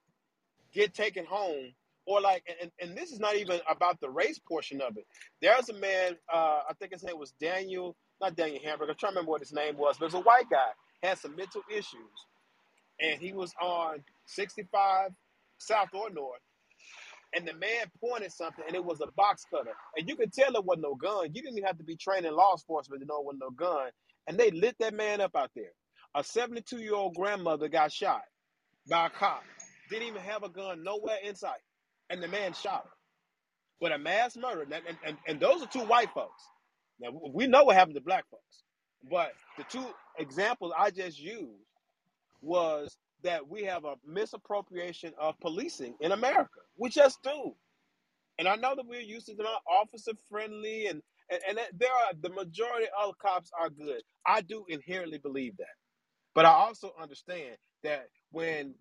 [0.74, 1.74] get taken home?
[2.10, 5.06] Or like, and, and this is not even about the race portion of it.
[5.44, 8.94] There's a man, uh, I think his name was Daniel, not Daniel Hamburger.
[8.94, 10.72] I'm trying to remember what his name was, but it was a white guy,
[11.04, 12.26] had some mental issues,
[13.00, 15.12] and he was on 65
[15.60, 16.42] South or North,
[17.36, 20.56] and the man pointed something, and it was a box cutter, and you could tell
[20.56, 21.28] it wasn't no gun.
[21.28, 23.52] You didn't even have to be trained in law enforcement to know it wasn't no
[23.52, 23.92] gun,
[24.28, 25.74] and they lit that man up out there.
[26.16, 28.24] A 72 year old grandmother got shot
[28.90, 29.44] by a cop,
[29.92, 31.62] didn't even have a gun nowhere in sight,
[32.10, 32.92] and the man shot her.
[33.82, 34.74] But a mass murder, and,
[35.06, 36.44] and, and, those are two white folks.
[37.00, 38.64] Now we know what happened to black folks,
[39.10, 39.86] but the two
[40.18, 41.64] examples I just used
[42.42, 46.60] was that we have a misappropriation of policing in America.
[46.78, 47.54] We just do.
[48.38, 52.14] And I know that we're used to them officer friendly and, and, and there are
[52.22, 54.02] the majority of cops are good.
[54.26, 55.68] I do inherently believe that.
[56.34, 58.76] But I also understand that when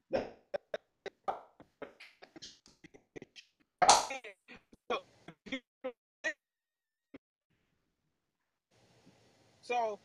[9.61, 9.99] so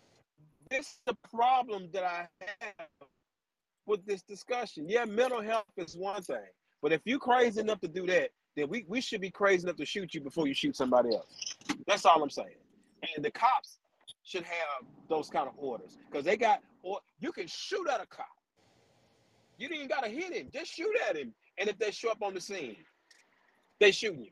[0.69, 2.87] this is the problem that I have
[3.85, 4.85] with this discussion.
[4.87, 6.37] Yeah, mental health is one thing.
[6.81, 9.77] But if you're crazy enough to do that, then we, we should be crazy enough
[9.77, 11.55] to shoot you before you shoot somebody else.
[11.87, 12.55] That's all I'm saying.
[13.15, 13.79] And the cops
[14.23, 15.97] should have those kind of orders.
[16.09, 18.27] Because they got or you can shoot at a cop.
[19.57, 20.49] You didn't even gotta hit him.
[20.53, 21.33] Just shoot at him.
[21.57, 22.77] And if they show up on the scene,
[23.83, 24.31] they shooting you.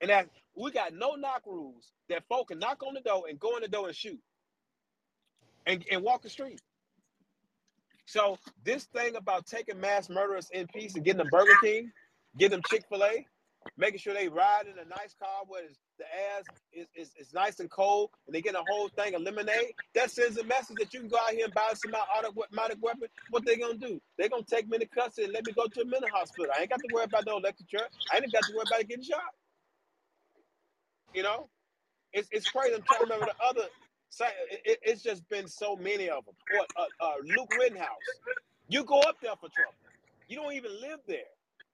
[0.00, 3.38] And that we got no knock rules that folk can knock on the door and
[3.40, 4.20] go in the door and shoot
[5.66, 6.60] and, and walk the street.
[8.06, 11.90] So this thing about taking mass murderers in peace and getting them Burger King,
[12.38, 13.26] getting them Chick-fil-A,
[13.76, 15.62] making sure they ride in a nice car where
[15.98, 19.22] the ass is, is, is nice and cold, and they get a whole thing of
[19.22, 19.72] lemonade.
[19.94, 23.08] That sends a message that you can go out here and buy some automatic weapon.
[23.30, 24.00] What they gonna do?
[24.18, 26.46] They gonna take me to custody and let me go to a mental hospital.
[26.56, 27.86] I ain't got to worry about no electric chair.
[28.12, 29.20] I ain't got to worry about getting shot.
[31.14, 31.48] You know,
[32.12, 32.74] it's it's crazy.
[32.74, 33.68] I'm trying to remember the other.
[34.64, 36.34] it's just been so many of them.
[36.56, 37.88] What uh, uh, Luke Rittenhouse?
[38.68, 39.74] You go up there for trouble.
[40.28, 41.26] You don't even live there.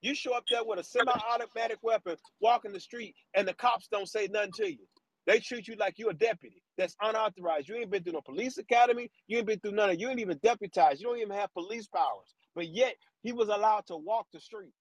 [0.02, 4.08] You show up there with a semi-automatic weapon, walking the street, and the cops don't
[4.08, 4.86] say nothing to you.
[5.26, 7.68] They treat you like you're a deputy that's unauthorized.
[7.68, 9.10] You ain't been through no police academy.
[9.26, 10.00] You ain't been through none of.
[10.00, 11.00] You ain't even deputized.
[11.00, 12.34] You don't even have police powers.
[12.54, 14.72] But yet he was allowed to walk the street.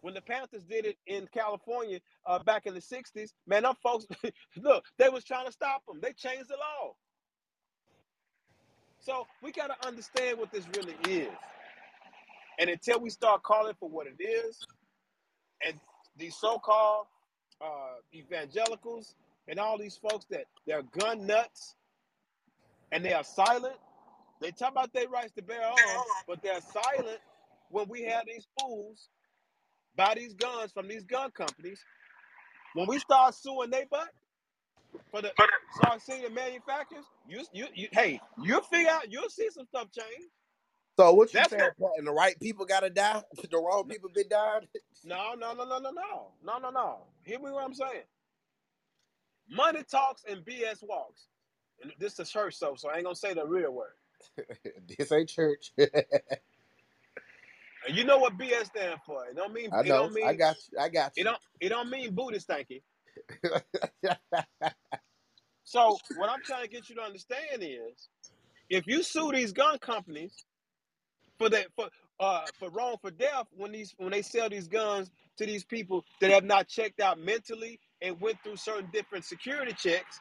[0.00, 4.06] When the Panthers did it in California uh, back in the '60s, man, them folks,
[4.56, 6.00] look, they was trying to stop them.
[6.02, 6.94] They changed the law.
[9.00, 11.28] So we got to understand what this really is.
[12.62, 14.68] And until we start calling for what it is,
[15.66, 15.74] and
[16.16, 17.06] these so-called
[17.60, 19.16] uh, evangelicals
[19.48, 21.74] and all these folks that they're gun nuts
[22.92, 23.76] and they are silent.
[24.40, 27.20] They talk about their rights to bear arms, but they're silent
[27.70, 29.08] when we have these fools
[29.96, 31.80] buy these guns from these gun companies.
[32.74, 34.10] When we start suing they butt
[35.10, 35.32] for the
[35.70, 40.30] start seeing manufacturers, you you you hey, you'll figure out you'll see some stuff change.
[40.98, 43.22] So what you That's saying, no and the right people gotta die?
[43.50, 44.68] The wrong people been dying?
[45.04, 46.98] no no no no no no no no no.
[47.24, 48.04] Hear me what I'm saying.
[49.50, 51.28] Money talks and BS walks.
[51.82, 53.94] And this is church so so I ain't gonna say the real word.
[54.98, 55.72] this ain't church.
[57.88, 59.26] And you know what BS stand for.
[59.26, 59.94] It don't mean I it know.
[59.94, 60.78] don't I mean got you.
[60.80, 61.22] I got You.
[61.22, 62.80] it don't it don't mean Buddhist thinking.
[65.64, 68.08] So what I'm trying to get you to understand is
[68.70, 70.44] if you sue these gun companies
[71.42, 71.88] for that for
[72.20, 76.04] uh for wrong for death when these when they sell these guns to these people
[76.20, 80.20] that have not checked out mentally and went through certain different security checks,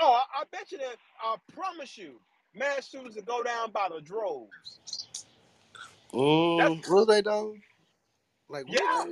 [0.00, 2.20] oh I, I bet you that I promise you
[2.54, 4.80] mass shooters will go down by the droves.
[6.14, 7.56] Mm, was they though?
[8.48, 9.04] Like yeah.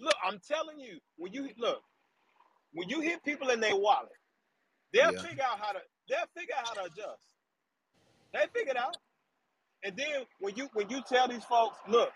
[0.00, 1.82] Look, I'm telling you, when you look,
[2.72, 4.10] when you hit people in their wallet,
[4.92, 5.22] they'll Yeah.
[5.22, 7.24] figure out how to they'll figure out how to adjust.
[8.34, 8.98] They figure it out.
[9.84, 12.10] And then when you when you tell these folks, look,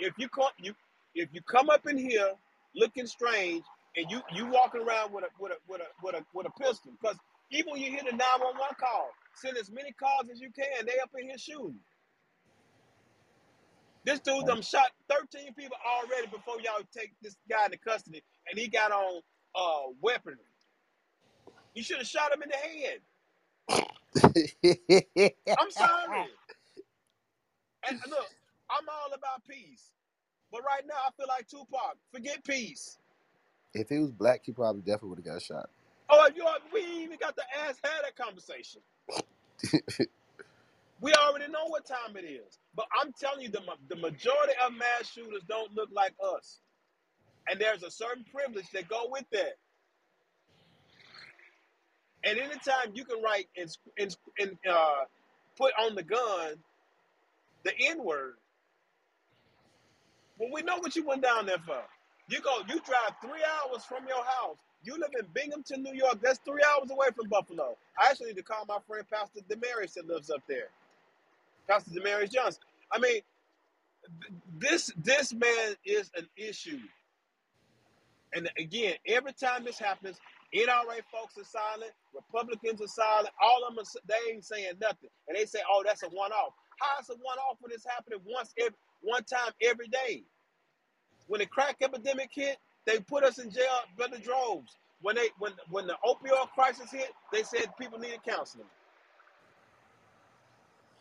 [0.00, 0.74] if you come you
[1.14, 2.32] if you come up in here
[2.76, 3.64] looking strange
[3.96, 6.50] and you you walking around with a with a with a with a with a
[6.62, 7.16] pistol, because
[7.50, 10.98] even when you hear the 911 call, send as many calls as you can, they
[11.02, 11.80] up in here shooting.
[14.04, 18.58] This dude them shot 13 people already before y'all take this guy into custody, and
[18.58, 19.22] he got on
[19.54, 20.38] uh weaponry.
[21.74, 23.00] You should have shot him in the head.
[25.58, 26.30] I'm sorry.
[27.88, 28.28] And look,
[28.70, 29.92] I'm all about peace.
[30.52, 31.96] But right now I feel like Tupac.
[32.12, 32.98] Forget peace.
[33.74, 35.70] if he was black, he probably definitely would have got shot.
[36.10, 38.82] Oh, you are, we even got to ask had that conversation.
[41.00, 42.58] We already know what time it is.
[42.74, 46.60] But I'm telling you, the, the majority of mass shooters don't look like us.
[47.50, 49.58] And there's a certain privilege that go with that.
[52.24, 55.04] And anytime you can write and, and, and uh,
[55.58, 56.56] put on the gun
[57.64, 58.34] the N word,
[60.38, 61.82] well, we know what you went down there for.
[62.28, 64.58] You go, you drive three hours from your house.
[64.82, 66.20] You live in Binghamton, New York.
[66.22, 67.76] That's three hours away from Buffalo.
[67.98, 70.68] I actually need to call my friend Pastor Demarius that lives up there.
[71.68, 72.62] Pastor Demarius Johnson.
[72.92, 73.20] I mean,
[74.58, 76.80] this this man is an issue.
[78.34, 80.18] And again, every time this happens,
[80.54, 83.30] NRA folks are silent, Republicans are silent.
[83.42, 86.54] All of them, are, they ain't saying nothing, and they say, "Oh, that's a one-off."
[86.80, 90.24] How is a one-off when it's happening once every one time every day?
[91.28, 94.76] When the crack epidemic hit, they put us in jail by the droves.
[95.02, 98.66] When they when when the opioid crisis hit, they said people needed counseling.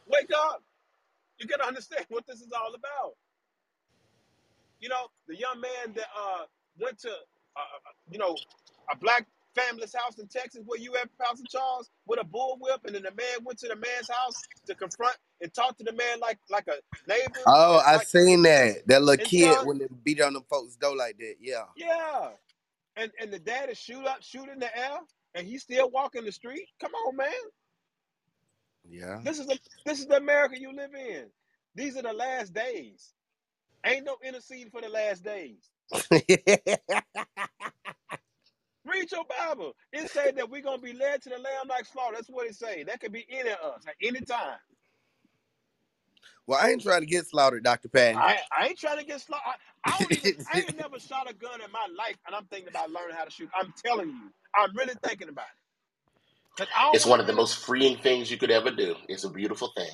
[0.08, 0.64] Wake up!
[1.40, 3.16] You gotta understand what this is all about.
[4.80, 6.46] You know, the young man that uh
[6.80, 7.12] went to uh,
[7.60, 8.36] uh, you know
[8.92, 9.28] a black
[9.60, 13.12] family's house in Texas where you at, Pastor Charles, with a bullwhip, and then the
[13.12, 16.68] man went to the man's house to confront and talk to the man like like
[16.68, 16.76] a
[17.08, 18.88] neighbor Oh, I like seen that.
[18.88, 21.36] That little kid when they beat on them folks' door like that.
[21.40, 21.64] Yeah.
[21.76, 22.30] yeah,
[22.96, 25.00] and and the dad is shoot up, shoot in the air,
[25.36, 26.68] and he's still walking the street.
[26.80, 27.30] Come on, man.
[28.88, 29.22] Yeah.
[29.24, 31.26] This is the this is the America you live in.
[31.76, 33.14] These are the last days.
[33.86, 35.70] Ain't no interceding for the last days.
[38.86, 39.74] Read your Bible.
[39.94, 42.16] It said that we're gonna be led to the lamb like slaughter.
[42.16, 42.84] That's what it say.
[42.84, 44.58] That could be any of us at any time.
[46.48, 48.22] Well, I ain't trying to get slaughtered, Doctor Patton.
[48.22, 49.44] I I ain't trying to get slaughtered.
[49.86, 50.28] I, I even.
[50.52, 53.26] I ain't never shot a gun in my life, and I'm thinking about learning how
[53.26, 53.50] to shoot.
[53.56, 55.60] I'm telling you, I'm really thinking about it.
[56.58, 58.96] Cause I don't It's one want of the most freeing things you could ever do.
[59.10, 59.92] It's a beautiful thing.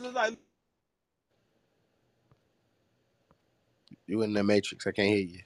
[0.00, 0.38] It's like
[4.06, 4.86] you in the matrix.
[4.86, 5.40] I can't hear you.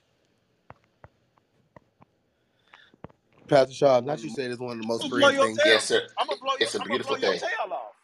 [3.49, 4.35] Pastor Charles, not you mm.
[4.35, 5.59] said it's one of the most gonna blow freeing your things.
[5.59, 5.73] tail.
[5.75, 6.03] Yes, sir.
[6.19, 6.69] I'm gonna blow your.
[6.69, 7.41] It's a I'm gonna blow beautiful your thing.
[7.41, 7.95] tail off.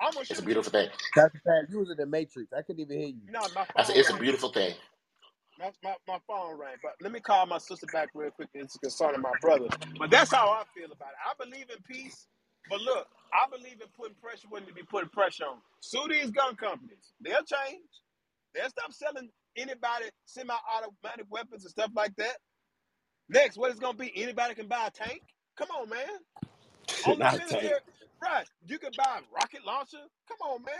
[0.00, 0.88] I'm gonna It's a shoot beautiful thing.
[1.14, 2.52] Pastor Patton, you was in the matrix.
[2.52, 3.22] I couldn't even hear you.
[3.28, 4.22] No, my I said phone it's a rang.
[4.22, 4.74] beautiful thing.
[5.58, 6.76] My, my, my phone rang.
[6.82, 8.48] But let me call my sister back real quick.
[8.54, 9.68] It's concerning my brother.
[9.98, 11.18] But that's how I feel about it.
[11.26, 12.28] I believe in peace.
[12.70, 15.58] But look, I believe in putting pressure when to be putting pressure on.
[15.80, 17.12] Sue these gun companies.
[17.20, 17.84] They'll change.
[18.54, 22.36] They'll stop selling anybody semi-automatic weapons and stuff like that.
[23.28, 24.12] Next, what it's gonna be?
[24.16, 25.22] Anybody can buy a tank.
[25.56, 26.06] Come on, man.
[27.04, 27.74] On the Not tank.
[28.22, 28.46] right?
[28.66, 29.98] You can buy a rocket launcher.
[30.28, 30.74] Come on, man.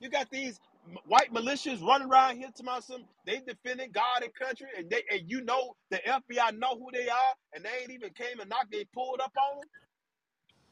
[0.00, 0.60] You got these
[1.06, 3.04] white militias running around here to my some.
[3.26, 7.08] They defending God and country, and they and you know the FBI know who they
[7.08, 8.72] are, and they ain't even came and knocked.
[8.72, 9.68] They pulled up on them.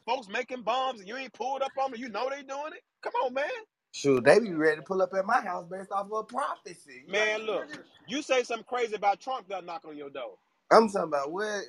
[0.05, 1.99] Folks making bombs, and you ain't pulled up on them.
[2.01, 2.83] You know they doing it.
[3.03, 3.45] Come on, man.
[3.93, 7.05] Shoot, they be ready to pull up at my house based off of a prophecy.
[7.09, 7.67] Man, look.
[8.07, 10.37] You say something crazy about Trump, they'll knock on your door.
[10.71, 11.63] I'm talking about what?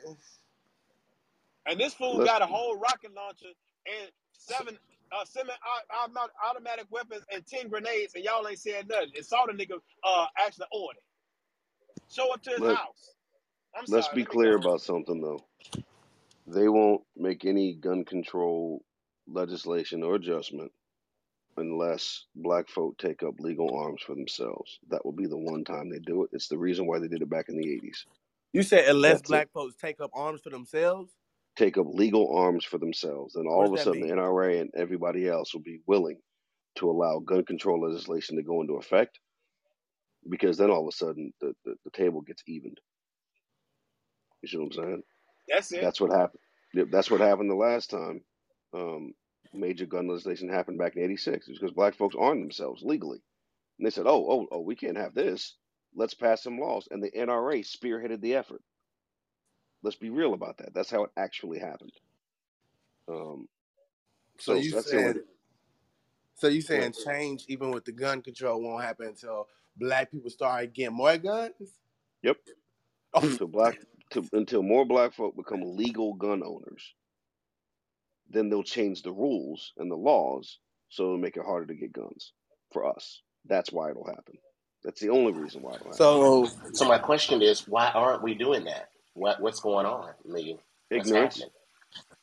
[1.67, 3.53] And this fool Let's got a whole rocket launcher
[3.87, 4.79] and seven
[5.13, 9.13] uh, semi-automatic weapons and ten grenades, and y'all ain't said nothing.
[9.17, 10.99] And saw the nigga uh, actually order.
[12.11, 13.15] Show up to his let house.
[13.77, 14.17] I'm let's sorry.
[14.17, 15.45] be clear about something though.
[16.47, 18.85] They won't make any gun control
[19.29, 20.73] legislation or adjustment
[21.59, 24.81] unless black folk take up legal arms for themselves.
[24.91, 26.31] That will be the one time they do it.
[26.33, 28.05] It's the reason why they did it back in the 80s.
[28.57, 29.33] You said unless That's it.
[29.33, 31.13] black folks take up arms for themselves?
[31.57, 33.35] Take up legal arms for themselves.
[33.35, 34.15] And all of a does that sudden, the?
[34.15, 36.17] NRA and everybody else will be willing
[36.77, 39.21] to allow gun control legislation to go into effect
[40.31, 42.79] because then all of a sudden the, the, the table gets evened.
[44.41, 45.03] You see what I'm saying?
[45.49, 45.83] That's it.
[45.83, 46.41] That's what happened.
[46.91, 48.23] That's what happened the last time
[48.73, 49.13] um,
[49.53, 51.47] major gun legislation happened back in '86.
[51.47, 53.21] It was because black folks armed themselves legally,
[53.79, 55.57] and they said, "Oh, oh, oh, we can't have this.
[55.97, 58.63] Let's pass some laws." And the NRA spearheaded the effort.
[59.83, 60.75] Let's be real about that.
[60.75, 61.93] That's how it actually happened.
[63.09, 63.49] Um,
[64.39, 65.23] So so you saying
[66.37, 70.75] so you saying change even with the gun control won't happen until black people start
[70.75, 71.81] getting more guns?
[72.23, 72.39] Yep.
[73.15, 73.77] Oh, To black
[74.11, 76.95] to until more black folk become legal gun owners,
[78.31, 80.59] then they'll change the rules and the laws
[80.89, 82.33] so it'll make it harder to get guns
[82.73, 83.23] for us.
[83.47, 84.39] That's why it'll happen.
[84.87, 88.91] That's the only reason why so So my question is, why aren't we doing that?
[89.15, 90.11] What what's going on?
[90.29, 90.59] I mean,
[90.93, 91.51] what's Ignorance, happening?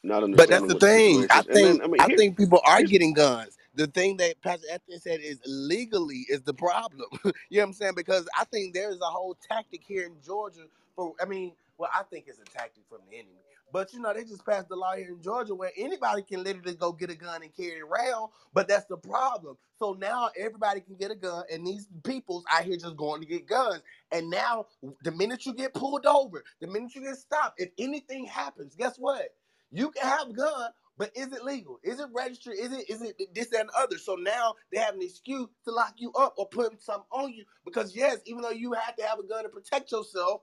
[0.03, 1.25] not But that's the what the thing.
[1.31, 3.57] I is, and then think I mean, I here, think people are getting guns.
[3.75, 7.07] The thing that Pastor Anthony said is legally is the problem.
[7.25, 7.93] you know what I'm saying?
[7.95, 10.65] Because I think there's a whole tactic here in Georgia
[10.95, 13.42] for I mean, well, I think it's a tactic from the enemy.
[13.73, 16.75] But you know, they just passed the law here in Georgia where anybody can literally
[16.75, 18.31] go get a gun and carry it around.
[18.53, 19.57] But that's the problem.
[19.79, 23.27] So now everybody can get a gun, and these people's out here just going to
[23.27, 23.83] get guns.
[24.13, 24.67] And now,
[25.03, 28.97] the minute you get pulled over, the minute you get stopped, if anything happens, guess
[28.97, 29.29] what?
[29.71, 31.79] You can have a gun, but is it legal?
[31.83, 32.55] Is it registered?
[32.59, 33.99] Is it is it this that, and the other?
[33.99, 37.45] So now they have an excuse to lock you up or put something on you
[37.65, 40.41] because yes, even though you had to have a gun to protect yourself,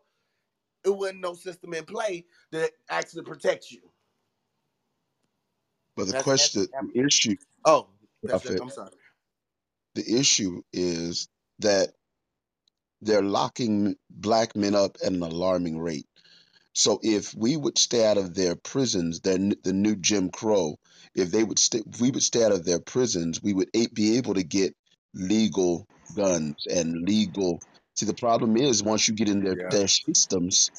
[0.84, 3.80] it wasn't no system in play that actually protects you.
[5.96, 7.88] But the That's question, that's the issue, oh,
[8.22, 8.90] that's I'm sorry.
[9.94, 11.28] the issue is
[11.60, 11.90] that
[13.02, 16.06] they're locking black men up at an alarming rate.
[16.74, 20.78] So if we would stay out of their prisons, then the new Jim Crow,
[21.14, 24.18] if they would stay, if we would stay out of their prisons, we would be
[24.18, 24.74] able to get
[25.14, 27.60] legal guns and legal.
[28.00, 30.70] See, the problem is once you get in their Yeah, their systems,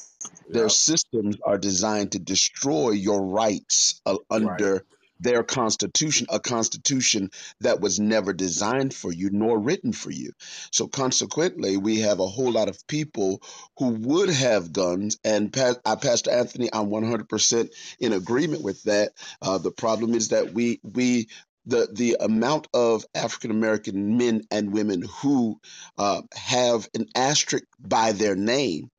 [0.48, 4.58] their systems are designed to destroy your rights uh, right.
[4.58, 4.84] under
[5.20, 7.30] their constitution, a constitution
[7.60, 10.32] that was never designed for you nor written for you.
[10.72, 13.40] So consequently, we have a whole lot of people
[13.78, 15.18] who would have guns.
[15.22, 17.68] And pa- uh, Pastor Anthony, I'm 100%
[18.00, 19.12] in agreement with that.
[19.40, 21.28] Uh, the problem is that we we
[21.66, 25.60] the the amount of African American men and women who
[25.98, 28.90] uh, have an asterisk by their name.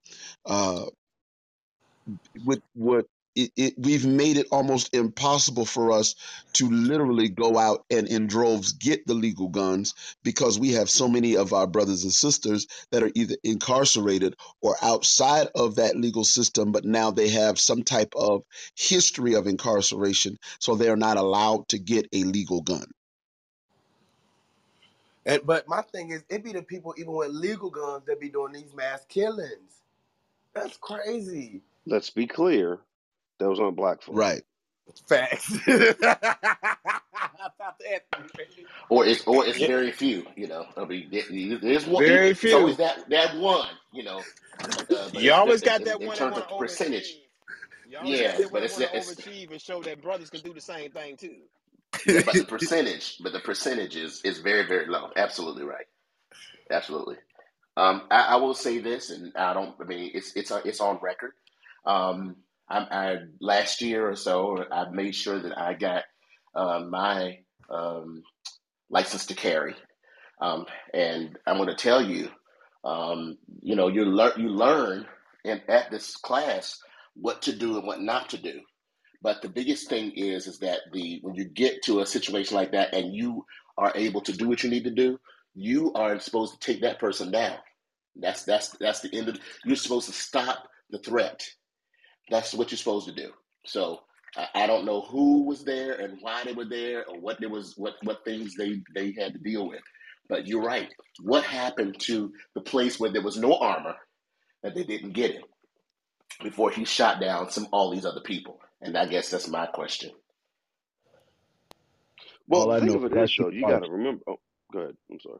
[0.46, 0.86] Uh,
[2.46, 3.06] with what
[3.36, 6.16] it, it, we've made it almost impossible for us
[6.54, 11.08] to literally go out and in droves get the legal guns because we have so
[11.08, 16.24] many of our brothers and sisters that are either incarcerated or outside of that legal
[16.26, 18.44] system but now they have some type of
[18.76, 22.86] history of incarceration so they are not allowed to get a legal gun
[25.26, 28.30] And but my thing is, it'd be the people even with legal guns that be
[28.30, 29.82] doing these mass killings.
[30.54, 31.62] That's crazy.
[31.86, 32.80] Let's be clear,
[33.40, 34.16] those aren't black folk.
[34.18, 34.42] Right.
[35.08, 35.52] Facts.
[38.90, 40.26] or it's or it's very few.
[40.36, 42.04] You know, I mean, there- there's one.
[42.04, 42.86] very It's always few.
[42.86, 43.68] that that one.
[43.92, 44.22] You know,
[44.60, 47.04] uh, You always in, got in, that in one that terms of percentage.
[47.14, 47.92] overachieve.
[47.92, 50.42] You always got Yeah, but that it's want it's overachieve and show that brothers can
[50.42, 51.36] do the same thing too.
[52.08, 55.12] yeah, but the percentage, but the percentage is is very very low.
[55.16, 55.86] Absolutely right.
[56.70, 57.16] Absolutely.
[57.78, 59.76] Um, I, I will say this, and I don't.
[59.80, 61.32] I mean, it's it's it's on record.
[61.86, 62.38] Um,
[62.74, 66.04] I, I last year or so, I made sure that I got
[66.56, 67.40] uh, my
[67.70, 68.24] um,
[68.90, 69.76] license to carry,
[70.42, 72.30] um, and I'm going to tell you,
[72.84, 75.06] um, you know, you learn you learn
[75.46, 76.80] in, at this class
[77.16, 78.62] what to do and what not to do.
[79.22, 82.72] But the biggest thing is is that the when you get to a situation like
[82.72, 83.46] that and you
[83.78, 85.20] are able to do what you need to do,
[85.54, 87.58] you are supposed to take that person down.
[88.16, 89.38] That's that's that's the end of.
[89.64, 91.44] You're supposed to stop the threat.
[92.30, 93.32] That's what you're supposed to do.
[93.66, 94.02] So
[94.38, 97.50] I, I don't know who was there and why they were there or what there
[97.50, 99.82] was what what things they they had to deal with.
[100.30, 100.90] But you're right.
[101.22, 103.96] What happened to the place where there was no armor
[104.64, 105.44] that they didn't get it
[106.44, 108.60] before he shot down some all these other people?
[108.82, 110.12] And I guess that's my question.
[112.48, 113.90] Well, All the I thing know of it is I is, though, you got to
[113.90, 114.24] remember.
[114.28, 114.38] Oh,
[114.74, 114.96] go ahead.
[115.12, 115.40] I'm sorry.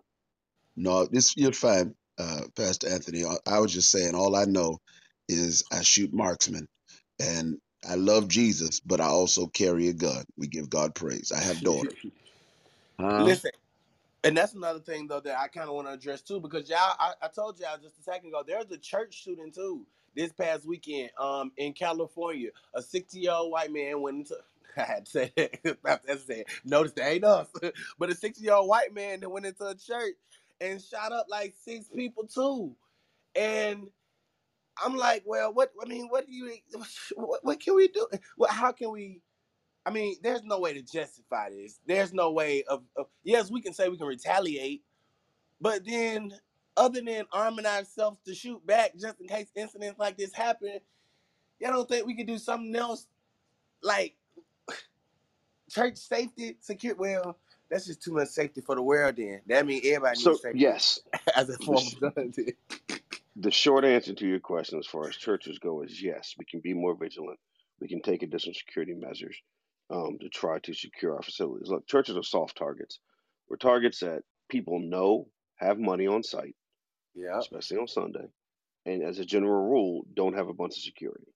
[0.78, 3.26] No, this you're fine, uh, Pastor Anthony.
[3.26, 4.80] I, I was just saying, all I know
[5.30, 6.68] is I shoot marksman,
[7.20, 10.24] and I love Jesus, but I also carry a gun.
[10.38, 11.32] We give God praise.
[11.32, 11.96] I have daughters.
[13.00, 13.24] Huh?
[13.24, 13.52] Listen,
[14.24, 16.96] and that's another thing though that I kind of want to address too, because y'all,
[17.00, 19.86] I, I told y'all just a second ago, there's a church shooting too
[20.16, 22.52] this past weekend, um, in California.
[22.74, 24.38] A 60 year old white man went into.
[24.78, 25.78] I had to say that.
[26.08, 27.48] I said, notice that ain't us,
[28.00, 30.16] but a 60 year old white man that went into a church
[30.62, 32.76] and shot up like six people too,
[33.36, 33.88] and.
[34.84, 35.72] I'm like, well, what?
[35.84, 36.54] I mean, what do you?
[37.16, 38.08] What, what can we do?
[38.38, 39.22] Well, how can we?
[39.86, 41.80] I mean, there's no way to justify this.
[41.86, 44.84] There's no way of, of yes, we can say we can retaliate,
[45.60, 46.34] but then
[46.78, 50.80] other than arming ourselves to shoot back just in case incidents like this happen,
[51.60, 53.08] y'all don't think we could do something else
[53.82, 54.16] like
[55.70, 56.96] church safety, secure?
[56.96, 57.38] Well,
[57.70, 59.16] that's just too much safety for the world.
[59.18, 61.00] Then that means everybody So needs safety yes,
[61.36, 62.34] as a form of gun.
[63.36, 66.36] The short answer to your question, as far as churches go, is yes.
[66.38, 67.40] We can be more vigilant.
[67.80, 69.36] We can take additional security measures
[69.90, 71.70] um, to try to secure our facilities.
[71.70, 73.00] Look, churches are soft targets.
[73.50, 75.28] We're targets that people know
[75.58, 76.56] have money on site,
[77.16, 78.28] Yeah, especially on Sunday,
[78.86, 81.28] and as a general rule, don't have a bunch of security.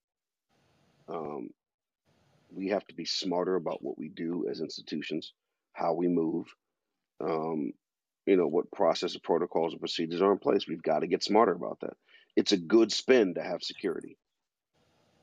[1.08, 1.50] Um,
[2.50, 5.32] we have to be smarter about what we do as institutions,
[5.72, 6.46] how we move,
[7.20, 7.72] um,
[8.28, 10.68] you know, what process and protocols and procedures are in place.
[10.68, 11.96] We've got to get smarter about that.
[12.36, 14.18] It's a good spin to have security.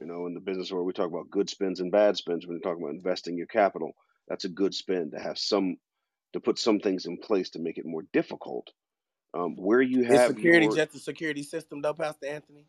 [0.01, 2.57] You know, in the business where we talk about good spins and bad spins, when
[2.57, 3.95] you talk about investing your capital,
[4.27, 5.77] that's a good spin to have some
[6.33, 8.71] to put some things in place to make it more difficult.
[9.35, 12.65] Um, where you is have security your just a security system though, Pastor Anthony?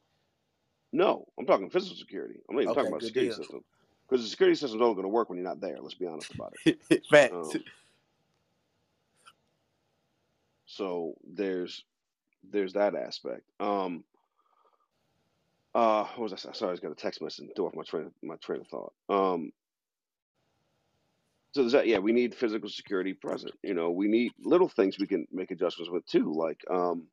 [0.93, 2.41] no, I'm talking physical security.
[2.49, 3.39] I'm not even talking about security deal.
[3.39, 3.65] system
[4.07, 5.79] because the security system's only going to work when you're not there.
[5.81, 7.07] Let's be honest about it.
[7.11, 7.33] Facts.
[7.33, 7.65] Um,
[10.77, 11.85] so there's
[12.51, 13.43] there's that aspect.
[13.61, 14.05] Um,
[15.75, 16.53] uh, what was I?
[16.53, 18.69] Sorry, I just got a text message and threw off my train my train of
[18.69, 18.93] thought.
[19.09, 19.53] Um,
[21.53, 21.87] so there's that.
[21.87, 23.55] Yeah, we need physical security present.
[23.63, 27.07] You know, we need little things we can make adjustments with too, like um,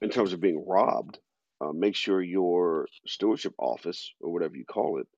[0.00, 1.18] in terms of being robbed.
[1.60, 5.08] Uh, make sure your stewardship office or whatever you call it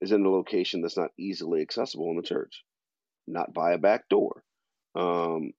[0.00, 2.64] is in a location that's not easily accessible in the church,
[3.28, 4.42] not by a back door,
[4.96, 5.52] um,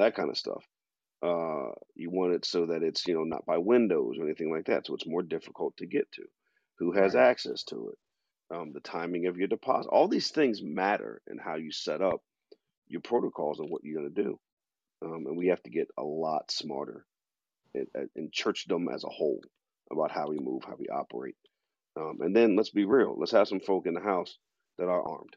[0.00, 0.64] that kind of stuff.
[1.22, 4.66] Uh, you want it so that it's you know not by windows or anything like
[4.66, 6.24] that, so it's more difficult to get to.
[6.78, 7.24] Who has Right.
[7.30, 7.98] access to it?
[8.56, 9.90] Um, the timing of your deposit.
[9.90, 12.22] All these things matter in how you set up
[12.88, 14.40] your protocols and what you're going to do.
[15.04, 17.06] Um, and we have to get a lot smarter
[17.74, 17.86] in,
[18.16, 19.42] in churchdom as a whole
[19.92, 21.36] about how we move, how we operate.
[21.96, 23.16] Um, and then let's be real.
[23.18, 24.38] Let's have some folk in the house
[24.78, 25.36] that are armed.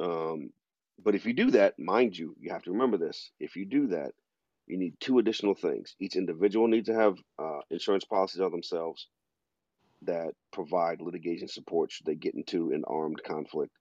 [0.00, 0.50] Um,
[1.02, 3.30] but if you do that, mind you, you have to remember this.
[3.38, 4.12] If you do that,
[4.66, 5.94] you need two additional things.
[5.98, 9.08] Each individual needs to have uh, insurance policies of themselves
[10.02, 13.72] that provide litigation support should they get into an armed conflict.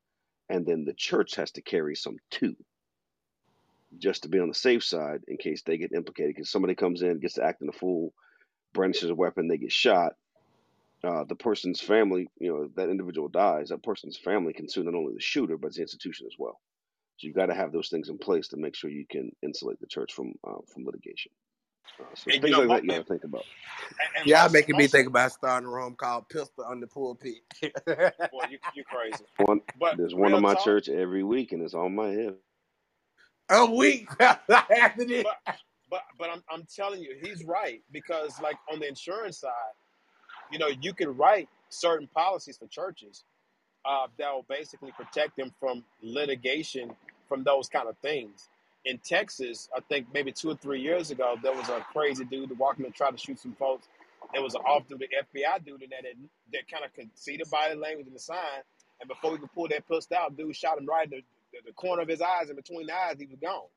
[0.50, 2.56] And then the church has to carry some too,
[3.98, 6.36] just to be on the safe side in case they get implicated.
[6.36, 8.14] Because somebody comes in, gets to acting a fool,
[8.74, 10.14] brandishes a weapon, they get shot.
[11.04, 13.70] Uh, the person's family, you know, that individual dies.
[13.70, 16.60] That person's family can sue not only the shooter but the institution as well.
[17.18, 19.80] So you got to have those things in place to make sure you can insulate
[19.82, 21.32] the church from uh, from litigation.
[22.02, 23.48] Uh, so And you things know, like mo- that you got and, to think about.
[24.18, 27.36] and Y'all most, making me think about starting a room called Pistol on the Pulpit.
[28.32, 29.26] boy, you you crazy.
[29.38, 32.10] One, But there's one real in my talk, church every week, and it's on my
[32.10, 32.36] head.
[33.52, 35.24] a week after this.
[35.24, 35.38] but
[35.90, 39.52] but but I'm I'm telling you, he's right because like on the insurance side,
[40.52, 43.24] you know, you can write certain policies for churches
[43.86, 46.92] uh, that will basically protect them from litigation
[47.28, 48.50] from those kind of things.
[48.86, 52.52] In Texas, I think maybe two or three years ago, there was a crazy dude
[52.52, 53.88] in and tried to shoot some folks.
[54.34, 56.04] There was an off duty FBI dude in that,
[56.54, 58.64] that kind of could see the body language and the sign.
[59.00, 61.24] And before he could pull that pistol out, dude shot him right in the,
[61.54, 63.68] the, the corner of his eyes, and between the eyes, he was gone.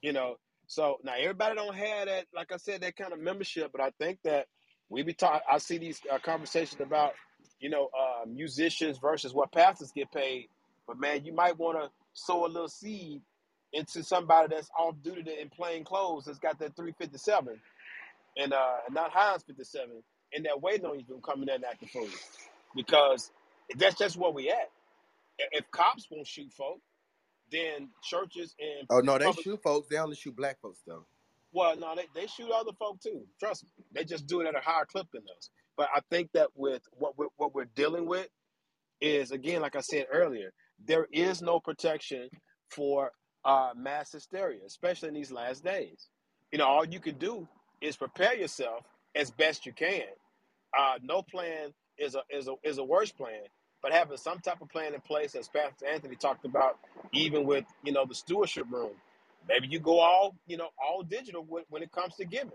[0.00, 0.36] You know,
[0.66, 3.70] so now everybody don't have that, like I said, that kind of membership.
[3.72, 4.46] But I think that
[4.88, 5.42] we be taught.
[5.50, 7.12] I see these uh, conversations about,
[7.58, 10.48] you know, uh, musicians versus what pastors get paid.
[10.86, 13.22] But man, you might want to sow a little seed
[13.72, 17.60] into somebody that's off duty in plain clothes that's got that 357
[18.36, 19.90] and uh not Heinz 57
[20.34, 22.08] and that waiting on you to come in there and act the fool
[22.74, 23.30] because
[23.78, 24.70] that's just where we at.
[25.38, 26.80] If if cops won't shoot folk,
[27.52, 29.88] then churches and Oh no, they public shoot folks.
[29.88, 31.06] They only shoot black folks though.
[31.52, 33.22] well, no, they, they shoot other folk too.
[33.40, 35.50] Trust me, they just do it at a higher clip than us.
[35.76, 38.28] But I think that with what we're, what we're dealing with
[39.00, 40.52] is again, like I said earlier,
[40.86, 42.28] there is no protection
[42.70, 43.12] for
[43.44, 46.08] uh, mass hysteria, especially in these last days.
[46.52, 47.48] You know, all you can do
[47.80, 48.84] is prepare yourself
[49.16, 50.02] as best you can.
[50.78, 53.42] Uh, no plan is a is a is a worse plan,
[53.82, 56.78] but having some type of plan in place, as Pastor Anthony talked about,
[57.12, 58.92] even with you know the stewardship room,
[59.48, 62.52] maybe you go all you know all digital when, when it comes to giving.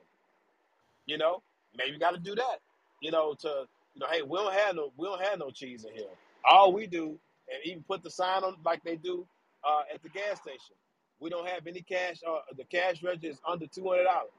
[1.07, 1.43] You know,
[1.77, 2.59] maybe you got to do that.
[3.01, 3.65] You know, to
[3.95, 6.09] you know, hey, we don't have no we don't have no cheese in here.
[6.49, 7.19] All we do,
[7.51, 9.27] and even put the sign on like they do
[9.63, 10.75] uh, at the gas station.
[11.19, 12.17] We don't have any cash.
[12.27, 14.31] Uh, the cash register is under two hundred dollars.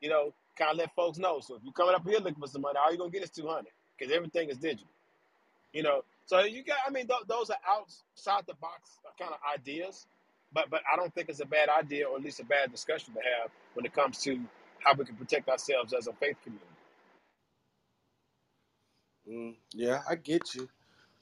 [0.00, 1.40] You know, kind of let folks know.
[1.40, 3.30] So if you're coming up here looking for some money, all you're gonna get is
[3.30, 4.88] two hundred because everything is digital.
[5.72, 6.78] You know, so you got.
[6.86, 10.06] I mean, th- those are outside the box kind of ideas,
[10.52, 13.14] but but I don't think it's a bad idea or at least a bad discussion
[13.14, 14.40] to have when it comes to
[14.80, 16.66] how we can protect ourselves as a faith community.
[19.30, 20.68] Mm, yeah, I get you.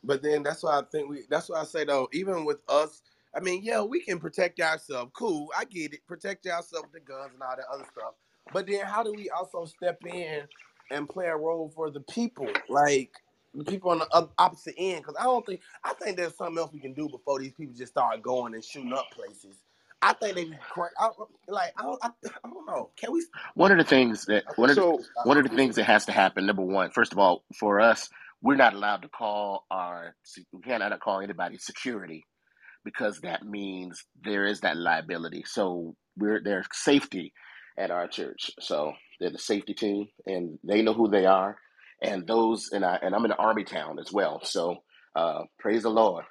[0.04, 1.24] But then that's why I think we.
[1.30, 3.02] That's why I say though, even with us,
[3.36, 5.12] I mean, yeah, we can protect ourselves.
[5.14, 6.06] Cool, I get it.
[6.06, 8.14] Protect yourself with the guns and all that other stuff.
[8.52, 10.42] But then, how do we also step in
[10.90, 13.12] and play a role for the people, like
[13.54, 15.02] the people on the opposite end?
[15.02, 17.74] Because I don't think I think there's something else we can do before these people
[17.74, 19.56] just start going and shooting up places.
[20.02, 20.50] I think they
[20.98, 21.10] I,
[21.48, 22.08] like I don't, I,
[22.44, 22.90] I don't know.
[22.96, 23.24] Can we?
[23.54, 26.06] One of the things that one of the, So one of the things that has
[26.06, 26.46] to happen.
[26.46, 28.10] Number one, first of all, for us,
[28.43, 30.16] we're not allowed to call our
[30.52, 32.24] we cannot call anybody security
[32.85, 35.44] because that means there is that liability.
[35.47, 37.32] So we're there's safety
[37.78, 38.51] at our church.
[38.60, 41.56] So they're the safety team, and they know who they are.
[42.02, 44.40] And those, and I, and I'm in an army town as well.
[44.43, 44.77] So
[45.14, 46.24] uh, praise the Lord.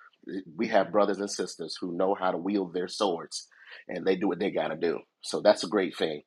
[0.56, 3.48] We have brothers and sisters who know how to wield their swords,
[3.88, 5.00] and they do what they got to do.
[5.22, 6.24] So that's a great thing.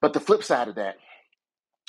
[0.00, 0.96] But the flip side of that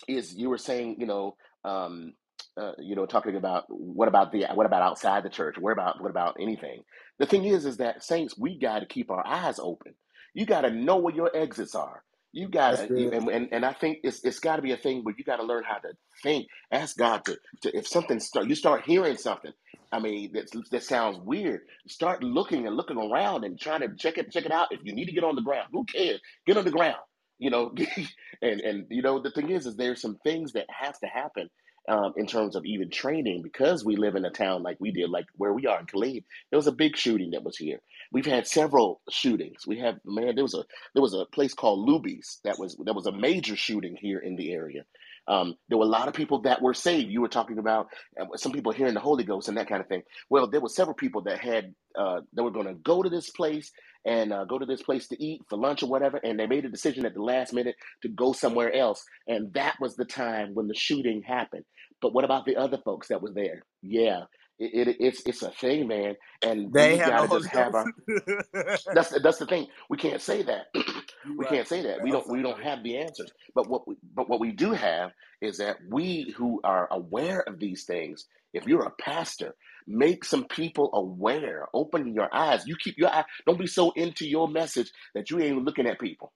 [0.08, 1.36] is you were saying, you know,
[1.66, 2.14] um,
[2.62, 5.58] uh, you know, talking about what about the what about outside the church?
[5.58, 6.84] What about what about anything?
[7.20, 9.96] The thing is, is that saints, we got to keep our eyes open.
[10.34, 12.04] You got to know where your exits are.
[12.34, 15.04] You got to, and, and and I think it's it's got to be a thing
[15.04, 15.90] where you got to learn how to
[16.24, 16.48] think.
[16.72, 19.52] Ask God to, to if something start you start hearing something.
[19.92, 21.62] I mean, that that sounds weird.
[21.88, 24.70] Start looking and looking around and trying to check it check it out.
[24.72, 26.22] If you need to get on the ground, who cares?
[26.46, 27.02] Get on the ground.
[27.40, 27.74] You know,
[28.42, 31.50] and and you know the thing is, is there's some things that has to happen
[31.90, 35.10] um, in terms of even training because we live in a town like we did,
[35.10, 36.24] like where we are in Killeen.
[36.50, 37.80] There was a big shooting that was here.
[38.12, 39.66] We've had several shootings.
[39.68, 40.64] We have man, there was a
[40.94, 44.36] there was a place called Luby's that was that was a major shooting here in
[44.36, 44.84] the area.
[45.28, 47.10] Um, there were a lot of people that were saved.
[47.10, 47.88] You were talking about
[48.20, 50.04] uh, some people hearing the Holy Ghost and that kind of thing.
[50.30, 53.30] Well, there were several people that had uh, that were going to go to this
[53.30, 53.72] place
[54.06, 56.66] and uh, go to this place to eat for lunch or whatever, and they made
[56.66, 60.54] a decision at the last minute to go somewhere else, and that was the time
[60.56, 61.66] when the shooting happened.
[62.02, 63.64] But what about the other folks that was there?
[63.84, 64.24] Yeah,
[64.60, 67.88] it, it, it's it's a thing, man, and They got no just have our
[68.94, 69.68] that's that's the thing.
[69.90, 70.68] We can't say that.
[71.26, 71.50] we right.
[71.50, 72.02] can't say that.
[72.02, 73.32] We don't we don't have the answers.
[73.56, 75.12] But what we, but what we do have
[75.42, 78.26] is that we who are aware of these things.
[78.54, 79.56] If you're a pastor,
[79.88, 81.68] make some people aware.
[81.74, 82.66] Open your eyes.
[82.68, 83.26] You keep your eye.
[83.46, 86.34] Don't be so into your message that you ain't looking at people.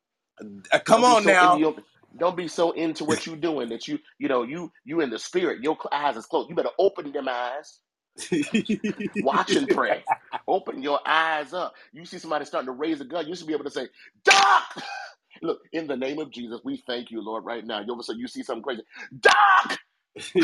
[0.71, 1.57] Uh, Come on so now.
[1.57, 1.75] your
[2.17, 5.19] don't be so into what you're doing that you you know you you in the
[5.19, 5.61] spirit.
[5.61, 6.49] Your eyes is closed.
[6.49, 7.79] You better open them eyes
[9.17, 10.03] Watch and pray.
[10.47, 11.75] Open your eyes up.
[11.93, 13.87] You see somebody starting to raise a gun, you should be able to say,
[14.23, 14.83] Doc!
[15.41, 17.79] Look, in the name of Jesus, we thank you, Lord, right now.
[17.79, 18.83] You all of a sudden you see something crazy.
[19.19, 19.79] Doc!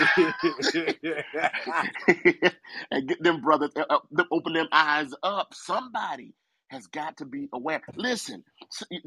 [2.91, 5.53] and get them brothers, uh, uh, open them eyes up.
[5.53, 6.33] Somebody
[6.71, 7.81] has got to be aware.
[7.95, 8.43] Listen,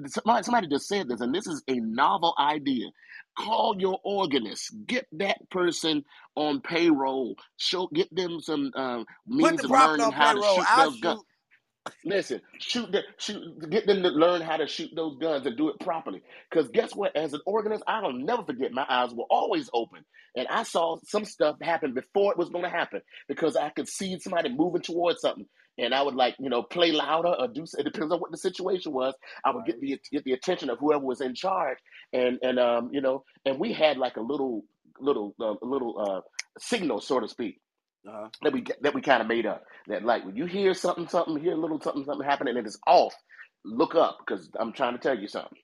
[0.07, 2.89] somebody, somebody just said this, and this is a novel idea.
[3.39, 4.75] Call your organist.
[4.87, 6.05] Get that person
[6.37, 7.37] on payroll.
[7.57, 9.05] Show, get them some uh,
[9.41, 11.23] Put means the of learning how to shoot I'll those guns.
[12.05, 15.69] Listen, shoot the shoot, get them to learn how to shoot those guns and do
[15.69, 16.23] it properly.
[16.51, 17.15] Because guess what?
[17.17, 18.73] As an organist, I'll never forget.
[18.73, 20.05] My eyes were always open,
[20.35, 23.89] and I saw some stuff happen before it was going to happen because I could
[23.89, 25.47] see somebody moving towards something,
[25.79, 27.65] and I would like you know play louder or do.
[27.79, 29.15] It depends on what the situation was.
[29.45, 31.79] I would get the get the attention of whoever was in charge,
[32.15, 34.65] and and um you know, and we had like a little
[35.01, 36.21] little uh, little uh
[36.59, 37.61] signal, so to speak
[38.09, 38.29] Uh-huh.
[38.43, 39.65] that we that we kind of made up.
[39.89, 42.79] That like when you hear something, something, hear a little something, something happening, and it's
[42.87, 43.15] off,
[43.65, 45.59] look up because I'm trying to tell you something.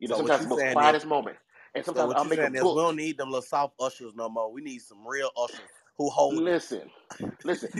[0.00, 1.38] You know, So what sometimes you the most saying is, quietest moment,
[1.74, 3.74] and sometimes what I'll you make a saying is, we don't need them little soft
[3.80, 4.52] ushers no more.
[4.52, 6.56] We need some real ushers who hold it.
[6.64, 6.90] Listen,
[7.44, 7.70] listen.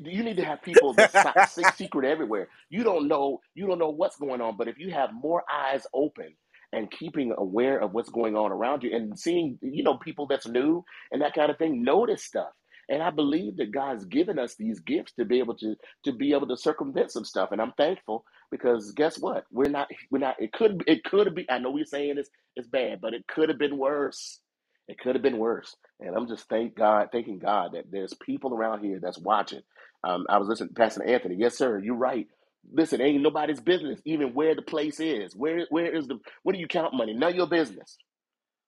[0.00, 2.48] You need to have people that si- secret everywhere.
[2.70, 5.86] You don't know, you don't know what's going on, but if you have more eyes
[5.94, 6.34] open
[6.72, 10.48] and keeping aware of what's going on around you and seeing, you know, people that's
[10.48, 12.50] new and that kind of thing, notice stuff.
[12.92, 16.34] And I believe that God's given us these gifts to be able to to be
[16.34, 17.52] able to circumvent some stuff.
[17.52, 19.46] And I'm thankful because guess what?
[19.52, 20.36] We're not we're not.
[20.40, 21.50] It could it could be.
[21.50, 24.40] I know we're saying it's it's bad, but it could have been worse.
[24.88, 25.76] It could have been worse.
[26.00, 29.62] And I'm just thank God, thanking God that there's people around here that's watching.
[30.04, 31.36] Um, I was listening to Pastor Anthony.
[31.38, 31.80] Yes, sir.
[31.80, 32.28] You're right.
[32.72, 35.36] Listen, ain't nobody's business even where the place is.
[35.36, 37.14] Where where is the where do you count money?
[37.14, 37.98] None of your business.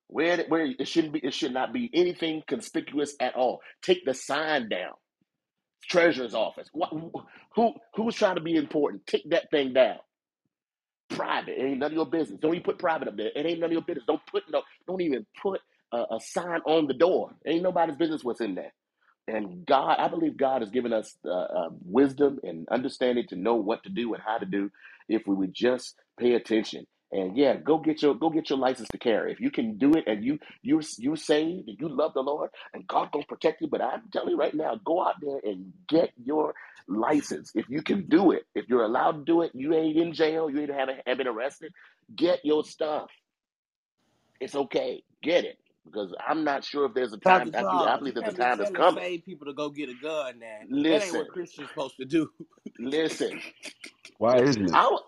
[0.08, 3.60] Where where it shouldn't be it should not be anything conspicuous at all.
[3.82, 4.92] Take the sign down.
[5.90, 6.68] Treasurer's office.
[6.72, 6.90] What,
[7.56, 9.06] who who's trying to be important?
[9.06, 9.98] Take that thing down.
[11.10, 11.58] Private.
[11.58, 12.40] It ain't none of your business.
[12.40, 13.30] Don't even put private up there.
[13.34, 14.04] It ain't none of your business.
[14.06, 14.62] Don't put no.
[14.88, 15.60] Don't even put
[15.92, 17.32] a, a sign on the door.
[17.46, 18.72] Ain't nobody's business what's in there.
[19.26, 23.54] And God, I believe God has given us uh, uh, wisdom and understanding to know
[23.56, 24.70] what to do and how to do
[25.08, 26.86] if we would just pay attention.
[27.12, 29.32] And yeah, go get your go get your license to carry.
[29.32, 32.50] If you can do it and you you you saved and you love the Lord
[32.74, 33.68] and God gonna protect you.
[33.68, 36.54] But I'm telling you right now, go out there and get your
[36.88, 37.52] license.
[37.54, 40.50] If you can do it, if you're allowed to do it, you ain't in jail,
[40.50, 41.72] you ain't haven't have been arrested.
[42.16, 43.10] Get your stuff.
[44.40, 45.04] It's okay.
[45.22, 45.58] Get it.
[45.86, 47.50] Because I'm not sure if there's a time.
[47.50, 47.52] Dr.
[47.56, 49.04] I believe, I Charles, believe you there's a time that's telling coming.
[49.04, 50.60] saved people to go get a gun now.
[50.88, 52.30] That ain't Listen, what Christians supposed to do.
[52.78, 53.42] listen.
[54.18, 54.72] Why isn't it?
[54.72, 55.02] I w-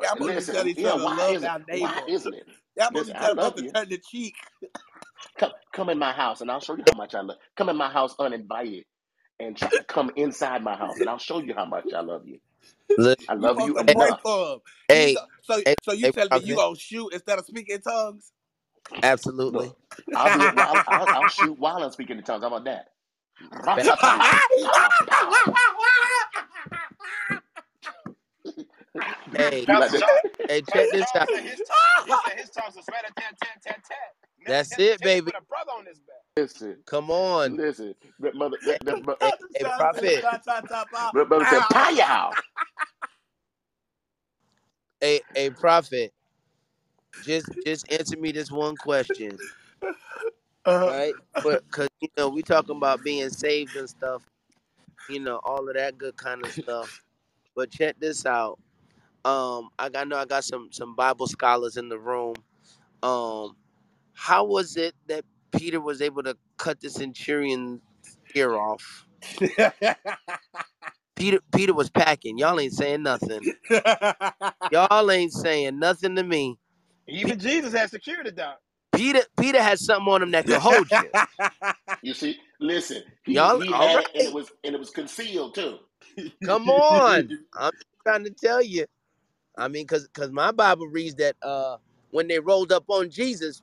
[0.00, 0.56] Y'all supposed to be listen.
[0.56, 1.52] telling each Yeah, other why love is it?
[1.52, 2.08] our Why neighbor.
[2.08, 2.48] isn't it?
[2.76, 3.74] Y'all supposed to Listen, be I love you.
[3.74, 4.36] turn the cheek.
[5.38, 7.38] Come, come in my house, and I'll show you how much I love.
[7.56, 8.84] Come in my house uninvited,
[9.40, 12.26] and try to come inside my house, and I'll show you how much I love
[12.26, 12.38] you.
[12.98, 14.20] Look, I love supposed you to hey, enough.
[14.22, 14.60] for him.
[14.88, 17.82] hey, so hey, so you hey, telling me you gonna shoot instead of speaking in
[17.82, 18.32] tongues?
[19.02, 19.72] Absolutely.
[19.72, 19.76] Look,
[20.14, 22.42] I'll do it while I'll, I'll shoot while I'm speaking in tongues.
[22.42, 22.86] How about that?
[23.76, 24.40] Man, Ratata, pow,
[25.08, 25.30] pow.
[29.36, 30.00] Hey, like Pastor
[30.48, 31.28] hey, check this out.
[31.30, 31.60] His
[32.06, 33.98] he said his tongues was rat tat tat tat tat.
[34.46, 35.26] That's it, baby.
[35.26, 36.16] with a brother on his back.
[36.36, 37.56] Listen, Come on.
[37.56, 37.94] listen.
[38.20, 40.24] That mother, Hey, that, that, hey, hey, prophet.
[41.14, 41.70] That mother said, Pow.
[41.70, 42.32] "Pow!"
[45.00, 46.12] Hey, hey, prophet.
[47.20, 49.38] Just, just answer me this one question,
[50.66, 51.16] Uh, right?
[51.42, 54.22] But cause you know we talking about being saved and stuff.
[55.08, 56.90] You know all of that good kind of stuff.
[57.56, 58.58] But check this out.
[59.24, 62.34] Um, I got I know I got some some Bible scholars in the room.
[63.02, 63.56] Um,
[64.14, 67.80] how was it that Peter was able to cut the centurion's
[68.34, 69.06] ear off?
[71.16, 72.38] Peter Peter was packing.
[72.38, 73.40] Y'all ain't saying nothing.
[74.70, 76.58] Y'all ain't saying nothing to me.
[77.06, 78.54] Even Jesus had security down.
[78.92, 81.10] Peter Peter had something on him that could hold you.
[82.02, 83.02] You see, listen.
[83.24, 85.78] He Y'all he had it, and it was and it was concealed too.
[86.42, 87.28] Come on.
[87.54, 87.72] I'm
[88.04, 88.86] trying to tell you.
[89.60, 91.78] I mean, cause cause my Bible reads that uh
[92.12, 93.62] when they rolled up on Jesus,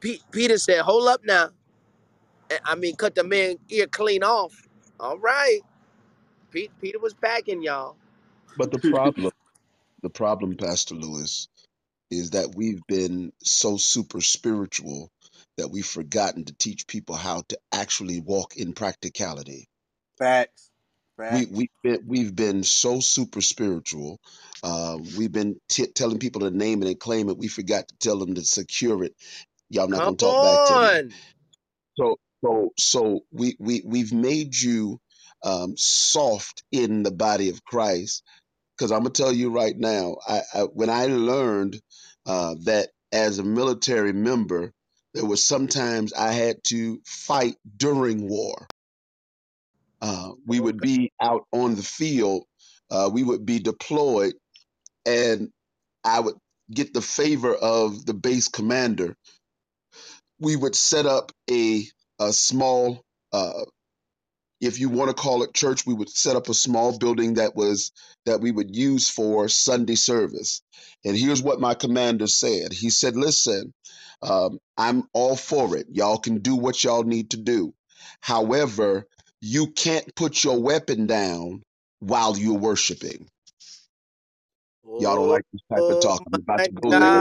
[0.00, 1.50] Pe- Peter said, Hold up now.
[2.50, 4.54] And- I mean, cut the man ear clean off.
[5.00, 5.60] All right.
[6.50, 7.96] Pete, Peter was packing, y'all.
[8.56, 9.32] But the problem,
[10.02, 11.48] the problem, Pastor Lewis,
[12.10, 15.10] is that we've been so super spiritual
[15.58, 19.66] that we've forgotten to teach people how to actually walk in practicality.
[20.18, 20.65] Facts.
[21.18, 21.46] We Facts.
[21.50, 24.20] we've been we've been so super spiritual.
[24.62, 27.38] Uh, we've been t- telling people to name it and claim it.
[27.38, 29.14] We forgot to tell them to secure it.
[29.70, 31.12] Y'all not gonna talk back to me.
[31.98, 35.00] So So so we we we've made you
[35.42, 38.22] um, soft in the body of Christ.
[38.76, 41.80] Because I'm gonna tell you right now, I, I when I learned
[42.26, 44.72] uh, that as a military member,
[45.14, 48.66] there was sometimes I had to fight during war.
[50.02, 52.44] Uh, we would be out on the field,
[52.90, 54.34] uh, we would be deployed,
[55.06, 55.50] and
[56.04, 56.36] I would
[56.72, 59.16] get the favor of the base commander.
[60.40, 61.84] We would set up a
[62.20, 63.02] a small
[63.32, 63.52] uh,
[64.60, 67.54] if you want to call it church, we would set up a small building that
[67.54, 67.92] was
[68.24, 70.62] that we would use for Sunday service.
[71.04, 72.72] And here's what my commander said.
[72.72, 73.74] He said, "Listen,
[74.22, 75.86] um, I'm all for it.
[75.92, 77.74] Y'all can do what y'all need to do.
[78.22, 79.06] However,
[79.42, 81.62] you can't put your weapon down
[82.00, 83.28] while you're worshiping.
[84.98, 86.22] Y'all don't Oh, like this type of talk.
[86.26, 87.20] I'm about my to go there.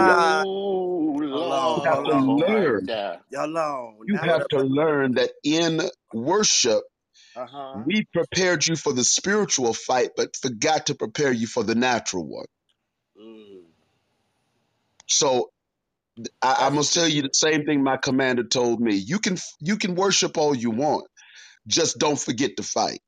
[1.32, 1.74] Y'all God.
[1.76, 2.88] You on, have hold to Lord, on, my learn.
[2.88, 3.20] God.
[3.30, 3.98] y'all on.
[4.08, 5.82] You have to learn that in
[6.14, 6.84] worship."
[7.36, 7.86] Uh huh.
[7.88, 12.28] We prepared you for the spiritual fight, but forgot to prepare you for the natural
[12.28, 12.48] one.
[13.20, 13.64] Mm.
[15.08, 15.52] So
[16.42, 18.96] I, I That's must tell you the same thing my commander told me.
[18.96, 21.08] You can you can worship all you want,
[21.68, 23.02] just don't forget to fight.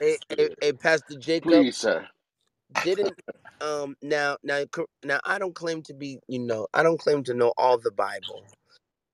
[0.00, 0.56] Hey, That's hey, good.
[0.60, 2.08] hey, Pastor Jacob, Please, sir.
[2.80, 3.16] didn't
[3.60, 4.64] um now now
[5.04, 7.92] now I don't claim to be you know I don't claim to know all the
[7.92, 8.50] Bible,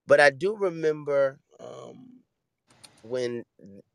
[0.07, 2.23] but I do remember um
[3.03, 3.45] when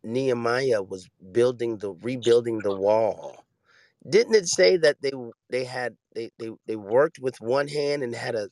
[0.03, 3.45] Nehemiah was building the rebuilding the wall.
[4.09, 5.11] Didn't it say that they
[5.49, 8.49] they had they they, they worked with one hand and had a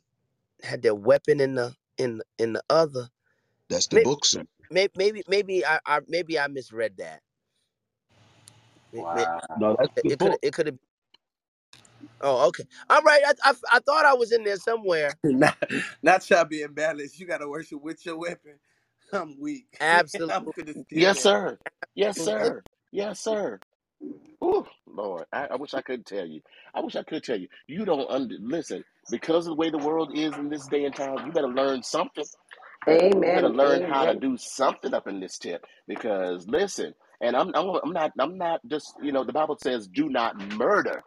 [0.63, 3.09] had their weapon in the in in the other?
[3.73, 4.43] That's the Maybe book, sir.
[4.71, 7.21] maybe maybe, maybe I, I maybe I misread that.
[8.93, 9.79] May- may- No, Wow.
[9.79, 10.41] that's the It could book.
[10.41, 10.77] it could have.
[12.21, 12.65] Oh, okay.
[12.89, 13.23] All right.
[13.27, 15.17] I, I I thought I was in there somewhere.
[15.23, 15.57] not,
[16.03, 17.19] not y'all being balanced.
[17.19, 18.59] You gotta worship with your weapon.
[19.13, 19.81] I'm weak.
[20.29, 20.85] I'm Absolutely.
[20.93, 21.59] Yes, sir.
[21.95, 22.63] Yes, sir.
[22.91, 23.59] Yes, sir.
[24.43, 26.41] Ooh, Lord, I, I wish I could tell you.
[26.73, 27.47] I wish I could tell you.
[27.67, 30.95] You don't under listen because of the way the world is in this day and
[30.95, 31.25] time.
[31.25, 32.25] You better learn something.
[33.33, 33.49] Better Amen.
[33.49, 34.21] learn how to Amen.
[34.21, 35.65] do something up in this tip.
[35.87, 39.87] Because listen, and I'm I'm, I'm not I'm not just you know the Bible says
[39.87, 41.03] do not murder.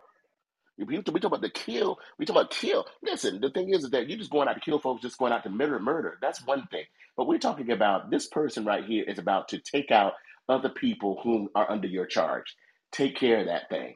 [0.78, 1.98] We, we talk about the kill.
[2.18, 2.86] We talk about kill.
[3.02, 5.32] Listen, the thing is, is that you're just going out to kill folks, just going
[5.32, 6.18] out to murder, murder.
[6.20, 6.84] That's one thing.
[7.16, 10.14] But we're talking about this person right here is about to take out
[10.48, 12.56] other people whom are under your charge.
[12.92, 13.94] Take care of that thing.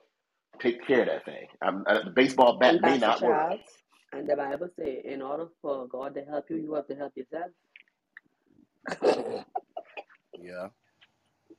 [0.61, 1.47] Take care of that thing.
[1.67, 3.47] Um, uh, the baseball And bat may Pastor not work.
[3.49, 3.61] Charles,
[4.13, 7.13] and the Bible say, in order for God to help you, you have to help
[7.17, 7.51] yourself.
[10.39, 10.69] Yeah.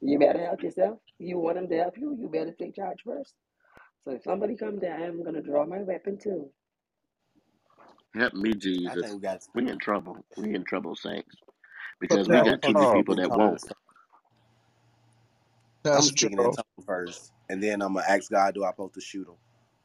[0.01, 0.99] You better help yourself.
[1.19, 3.35] You want them to help you, you better take charge first.
[4.05, 6.49] So if somebody comes there, I'm gonna draw my weapon too.
[8.15, 9.15] Help me, Jesus.
[9.15, 10.25] we got We in trouble.
[10.37, 11.35] We in trouble, saints,
[12.01, 13.61] because we now we Pastor got too many people that won't.
[13.61, 13.73] So
[15.93, 16.51] I'm Pastor speaking in Charles.
[16.51, 19.35] tongues first, and then I'm gonna ask God, do I supposed to shoot him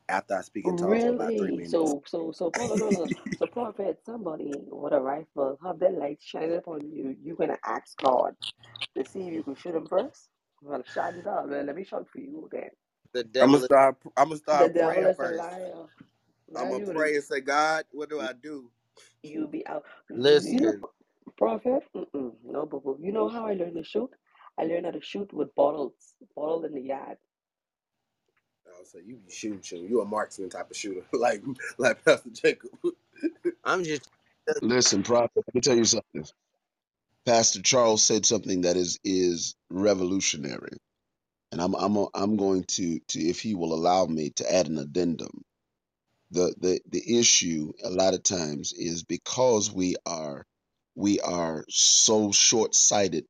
[0.08, 1.64] after I speak in tongues for about three Really?
[1.64, 1.72] minutes?
[1.72, 6.56] So so so Paul gonna so prophet somebody with a rifle have their light shining
[6.58, 7.16] upon you.
[7.22, 8.34] You're gonna ask God
[8.96, 10.30] to see if you can shoot him first?
[10.62, 11.46] Well, shot it up.
[11.48, 12.70] Let me shoot for you again.
[13.14, 13.96] The I'm gonna devil is start.
[14.16, 15.30] I'm gonna The start devil praying is a first.
[15.30, 15.86] liar.
[16.56, 18.70] I'm Now gonna you gonna pray and say, God, what do I do?
[19.22, 19.84] you be out.
[20.10, 20.86] You know, listen.
[21.38, 21.84] prophet.
[21.96, 22.98] Mm-mm, no, boo boo.
[23.02, 24.10] You know how I learned to shoot?
[24.58, 25.94] I learned how to shoot with bottles,
[26.36, 27.18] bottle in the yard.
[28.84, 29.88] So you be shooting, shooting.
[29.88, 31.42] You a marksman type of shooter, like
[31.78, 32.70] like Pastor Jacob.
[33.64, 34.10] I'm just
[34.62, 36.24] Listen, prophet, let me tell you something.
[37.26, 40.78] Pastor Charles said something that is is revolutionary.
[41.52, 44.78] And I'm I'm I'm going to to if he will allow me to add an
[44.78, 45.42] addendum.
[46.32, 50.44] The the the issue a lot of times is because we are
[50.96, 53.26] we are so short-sighted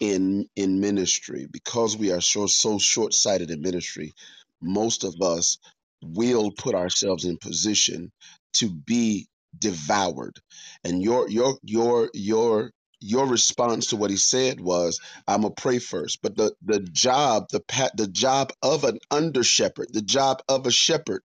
[0.00, 4.14] in in ministry because we are so so short-sighted in ministry
[4.62, 5.58] most of us
[6.02, 8.12] will put ourselves in position
[8.54, 9.28] to be
[9.58, 10.38] devoured.
[10.84, 12.70] And your your your your
[13.00, 16.20] your response to what he said was i'm gonna pray first.
[16.22, 20.66] But the the job the pat the job of an under shepherd the job of
[20.66, 21.22] a shepherd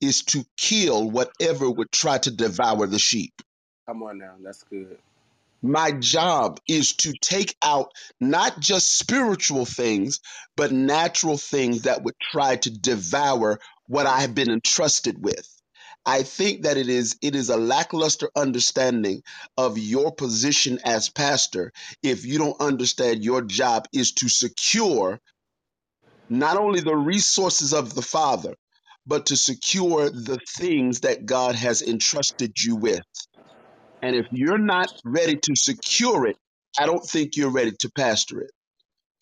[0.00, 3.34] is to kill whatever would try to devour the sheep.
[3.86, 4.98] Come on now, that's good.
[5.62, 10.20] My job is to take out not just spiritual things,
[10.56, 15.48] but natural things that would try to devour what I have been entrusted with.
[16.06, 19.22] I think that it is it is a lackluster understanding
[19.56, 21.72] of your position as pastor
[22.02, 25.20] if you don't understand your job is to secure
[26.30, 28.54] not only the resources of the Father,
[29.06, 33.02] but to secure the things that God has entrusted you with.
[34.02, 36.36] And if you're not ready to secure it,
[36.78, 38.50] I don't think you're ready to pastor it,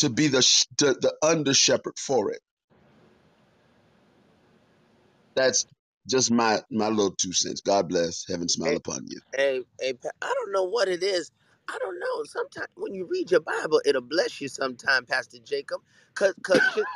[0.00, 2.40] to be the sh- the, the under shepherd for it.
[5.36, 5.66] That's
[6.08, 7.62] just my my little two cents.
[7.62, 8.26] God bless.
[8.28, 9.20] Heaven smile Hey, upon you.
[9.36, 11.30] hey, hey, Pa- I don't know what it is.
[11.68, 12.24] I don't know.
[12.24, 15.82] Sometimes when you read your Bible, it'll bless you sometime, Pastor Jacob.
[16.14, 16.88] Cause, cause, just,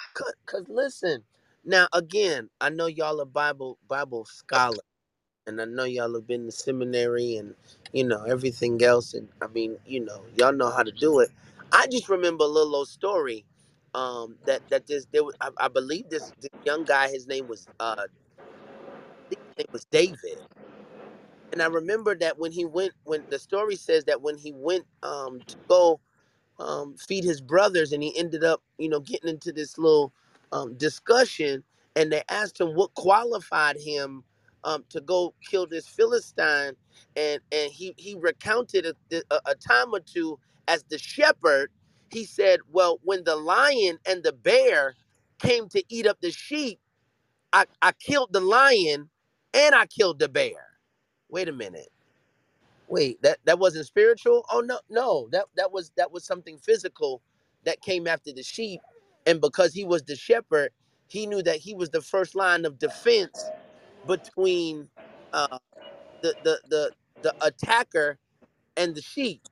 [0.14, 1.24] cause, 'cause listen.
[1.64, 4.80] Now again, I know y'all are Bible Bible scholars.
[5.48, 7.56] And I know y'all have been to seminary and
[7.94, 11.30] you know everything else, and I mean, you know, y'all know how to do it.
[11.72, 13.46] I just remember a little old story
[13.94, 17.48] um, that that this there was, I, I believe this, this young guy, his name
[17.48, 18.04] was uh,
[19.30, 20.40] his name was David,
[21.52, 24.86] and I remember that when he went, when the story says that when he went
[25.02, 26.00] um, to go
[26.60, 30.12] um, feed his brothers, and he ended up, you know, getting into this little
[30.52, 31.64] um, discussion.
[31.96, 34.24] And they asked him what qualified him
[34.64, 36.74] um, to go kill this Philistine,
[37.16, 38.94] and and he he recounted a,
[39.30, 41.70] a, a time or two as the shepherd.
[42.12, 44.96] He said, "Well, when the lion and the bear
[45.40, 46.80] came to eat up the sheep,
[47.52, 49.10] I, I killed the lion
[49.54, 50.66] and I killed the bear."
[51.30, 51.86] Wait a minute
[52.88, 54.44] Wait, that that wasn't spiritual?
[54.52, 57.22] Oh no, no, that that was that was something physical
[57.64, 58.82] that came after the sheep,
[59.26, 60.70] and because he was the shepherd,
[61.08, 63.52] he knew that he was the first line of defense
[64.08, 64.90] between
[65.34, 65.60] uh,
[66.22, 68.18] the the the the attacker
[68.76, 69.42] and the sheep.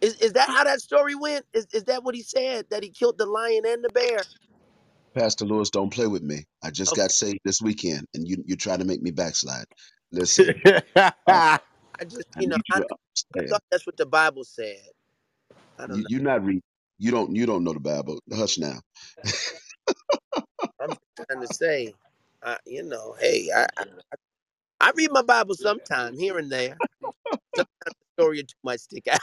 [0.00, 1.46] Is is that how that story went?
[1.54, 2.66] Is is that what he said?
[2.70, 4.28] That he killed the lion and the bear?
[5.16, 6.46] Pastor Lewis, don't play with me.
[6.64, 9.66] I just Okay, got saved this weekend, and you you're trying to make me backslide.
[10.12, 10.54] Listen,
[12.00, 12.80] I just I you know need I,
[13.38, 14.78] I thought that's what the Bible said.
[15.78, 16.08] I don't You know.
[16.08, 16.62] you're not read.
[16.98, 18.20] You don't you don't know the Bible.
[18.32, 18.80] Hush now.
[20.80, 20.96] I'm
[21.28, 21.94] trying to say,
[22.42, 23.84] uh, you know, hey, I, I
[24.80, 26.80] I read my Bible sometime here and there.
[27.56, 27.70] Sometimes
[28.16, 29.20] the story or two might stick out.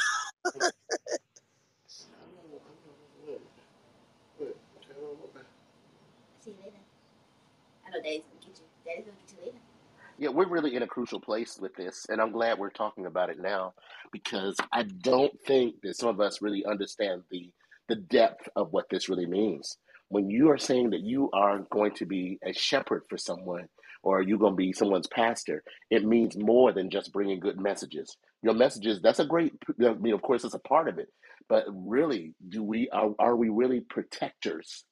[10.18, 13.32] Yeah, we're really in a crucial place with this, and I'm glad we're talking about
[13.32, 13.74] it now
[14.14, 17.52] because I don't think that some of us really understand the
[17.90, 19.78] the depth of what this really means.
[20.10, 23.68] When you are saying that you are going to be a shepherd for someone,
[24.04, 28.16] or you're going to be someone's pastor, it means more than just bringing good messages.
[28.44, 29.54] Your messages, that's a great,
[29.84, 31.10] I mean, of course, it's a part of it,
[31.50, 34.84] but really, do we are, are we really protectors?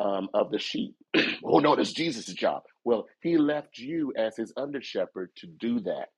[0.00, 0.96] um, of the sheep.
[1.44, 2.64] oh no, that's Jesus' job.
[2.84, 6.08] Well, he left you as his under shepherd to do that.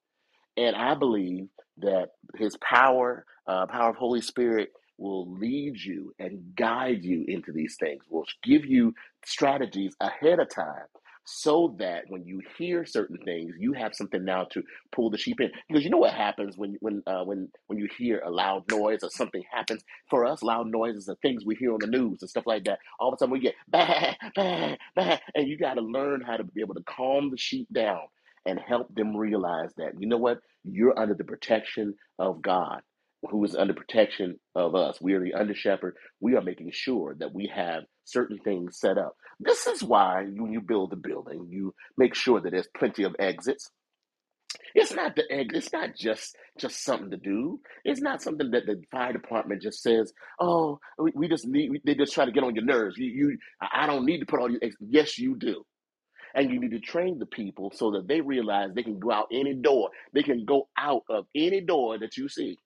[0.57, 1.49] And I believe
[1.79, 7.53] that his power, uh, power of Holy Spirit, will lead you and guide you into
[7.53, 8.95] these things, will give you
[9.25, 10.87] strategies ahead of time
[11.25, 14.63] so that when you hear certain things, you have something now to
[14.93, 15.51] pull the sheep in.
[15.69, 19.01] Because you know what happens when when uh, when when you hear a loud noise
[19.03, 19.83] or something happens.
[20.11, 22.79] For us, loud noises are things we hear on the news and stuff like that.
[23.01, 26.37] All of a sudden we get bah, bah, bah, and you got to learn how
[26.37, 28.03] to be able to calm the sheep down
[28.47, 32.83] and help them realize that you know what you're under the protection of God,
[33.31, 35.01] who is under protection of us.
[35.01, 35.97] We are the under shepherd.
[36.21, 39.17] We are making sure that we have certain things set up.
[39.41, 43.17] This is why when you build a building, you make sure that there's plenty of
[43.19, 43.71] exits.
[44.75, 45.53] It's not the egg.
[45.55, 47.61] It's not just just something to do.
[47.85, 52.15] It's not something that the fire department just says, "Oh, we, just need." They just
[52.15, 52.97] try to get on your nerves.
[52.99, 54.59] You, you, I don't need to put all you.
[54.63, 55.65] ex-" Yes, you do
[56.35, 59.29] and you need to train the people so that they realize they can go out
[59.33, 59.91] any door.
[60.15, 62.59] They can go out of any door that you see.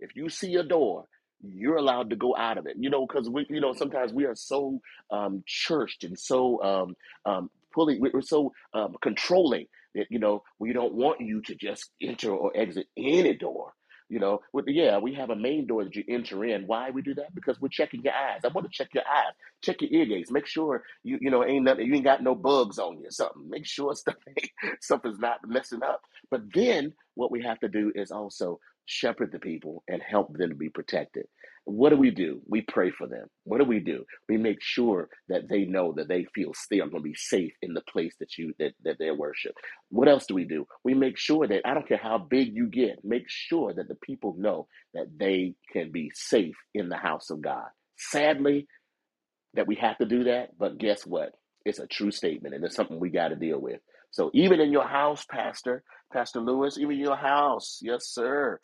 [0.00, 1.06] If you see a door,
[1.42, 2.76] you're allowed to go out of it.
[2.78, 6.96] You know, because we, you know, sometimes we are so um, churched and so um,
[7.24, 11.90] um, pulling, we're so um, controlling that you know we don't want you to just
[12.02, 13.72] enter or exit any door.
[14.08, 16.66] You know, with yeah, we have a main door that you enter in.
[16.66, 17.32] Why we do that?
[17.32, 18.40] Because we're checking your eyes.
[18.44, 21.44] I want to check your eyes, check your ear gates, make sure you you know
[21.44, 23.48] ain't nothing, you ain't got no bugs on you or something.
[23.48, 23.94] Make sure
[24.80, 26.02] stuff is not messing up.
[26.28, 28.58] But then what we have to do is also
[28.90, 31.26] shepherd the people and help them to be protected.
[31.66, 32.42] What do we do?
[32.48, 33.28] We pray for them.
[33.44, 34.04] What do we do?
[34.28, 37.54] We make sure that they know that they feel they are going to be safe
[37.62, 39.54] in the place that you that, that they worship.
[39.90, 40.66] What else do we do?
[40.84, 43.96] We make sure that I don't care how big you get, make sure that the
[43.96, 47.68] people know that they can be safe in the house of God.
[47.96, 48.66] Sadly,
[49.54, 50.58] that we have to do that.
[50.58, 51.32] But guess what?
[51.64, 53.80] It's a true statement, and it's something we got to deal with.
[54.12, 58.60] So even in your house, Pastor, Pastor Lewis, even in your house, yes, sir.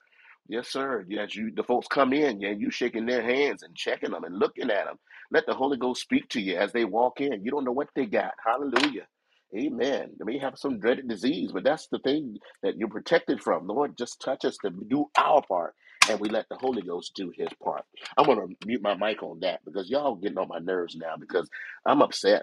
[0.48, 1.04] Yes, sir.
[1.08, 4.38] Yes, you the folks come in, yeah, you shaking their hands and checking them and
[4.38, 4.98] looking at them.
[5.30, 7.44] Let the Holy Ghost speak to you as they walk in.
[7.44, 8.32] You don't know what they got.
[8.44, 9.06] Hallelujah.
[9.56, 10.10] Amen.
[10.18, 13.66] They may have some dreaded disease, but that's the thing that you're protected from.
[13.68, 15.74] Lord, just touch us to do our part,
[16.10, 17.84] and we let the Holy Ghost do his part.
[18.18, 21.16] I'm going to mute my mic on that because y'all getting on my nerves now
[21.18, 21.48] because
[21.86, 22.42] I'm upset.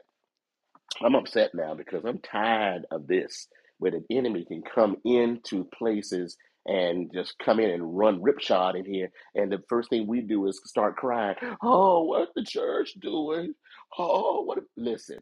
[1.04, 3.48] I'm upset now because I'm tired of this,
[3.80, 8.86] where the enemy can come into places and just come in and run ripshod in
[8.86, 9.10] here.
[9.36, 13.56] And the first thing we do is start crying, Oh, what's the church doing?
[13.98, 14.60] Oh, what?
[14.78, 15.20] Listen,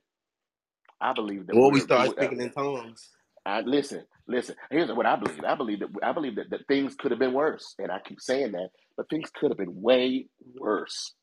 [1.02, 3.10] I believe that Or we start we- speaking in tongues.
[3.46, 4.56] I, listen, listen.
[4.72, 5.44] Here's what I believe.
[5.46, 8.22] I believe that I believe that, that things could have been worse, and I keep
[8.22, 11.16] saying that, but things could have been way worse.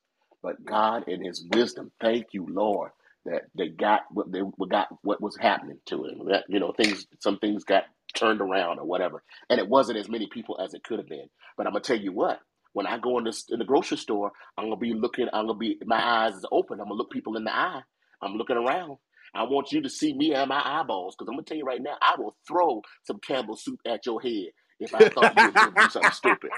[0.45, 2.93] But God, in His wisdom, thank you, Lord,
[3.27, 6.29] that they got what they got what was happening to them.
[6.31, 7.85] That you know, things, some things got
[8.15, 11.29] turned around or whatever, and it wasn't as many people as it could have been.
[11.57, 12.41] But I'm gonna tell you what.
[12.75, 15.29] When I go in this in the grocery store, I'm gonna be looking.
[15.33, 16.81] I'm gonna be my eyes is open.
[16.81, 17.83] I'm gonna look people in the eye.
[18.23, 18.99] I'm looking around.
[19.35, 21.83] I want you to see me and my eyeballs because I'm gonna tell you right
[21.83, 24.49] now, I will throw some Campbell soup at your head
[24.81, 26.51] if I thought you were gonna do something stupid.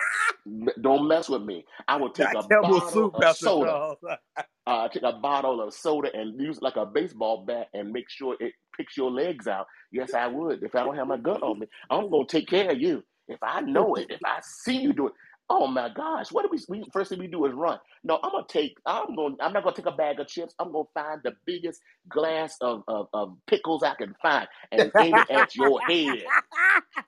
[0.80, 1.64] Don't mess with me.
[1.88, 3.96] I will take a bottle soup, of soda.
[4.66, 8.36] Uh, take a bottle of soda and use like a baseball bat and make sure
[8.38, 9.66] it picks your legs out.
[9.90, 10.62] Yes, I would.
[10.62, 13.02] If I don't have my gun on me, I'm gonna take care of you.
[13.26, 15.14] If I know it, if I see you do it.
[15.48, 16.30] Oh my gosh!
[16.30, 16.84] What do we, we?
[16.92, 17.78] First thing we do is run.
[18.04, 18.76] No, I'm gonna take.
[18.86, 19.36] I'm going.
[19.40, 20.54] I'm not gonna take a bag of chips.
[20.60, 25.16] I'm gonna find the biggest glass of, of, of pickles I can find and aim
[25.16, 26.22] it at your head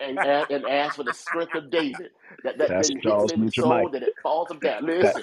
[0.00, 2.10] and, and, and ask for the strength of David.
[2.44, 3.86] That that thing hits Charles, him your mic.
[3.86, 4.86] so that it falls him down.
[4.86, 5.22] Listen,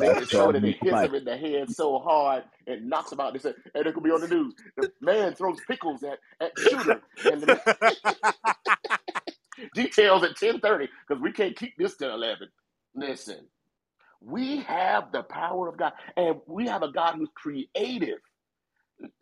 [0.00, 1.02] it so Charles, that it hits mic.
[1.02, 3.34] him in the head so hard it knocks him out.
[3.34, 3.40] They
[3.74, 4.54] and it could be on the news.
[4.76, 7.60] The man throws pickles at, at shooter, and the
[9.74, 12.48] details at ten thirty because we can't keep this till eleven.
[12.94, 13.48] Listen,
[14.20, 18.18] we have the power of God, and we have a God who's creative.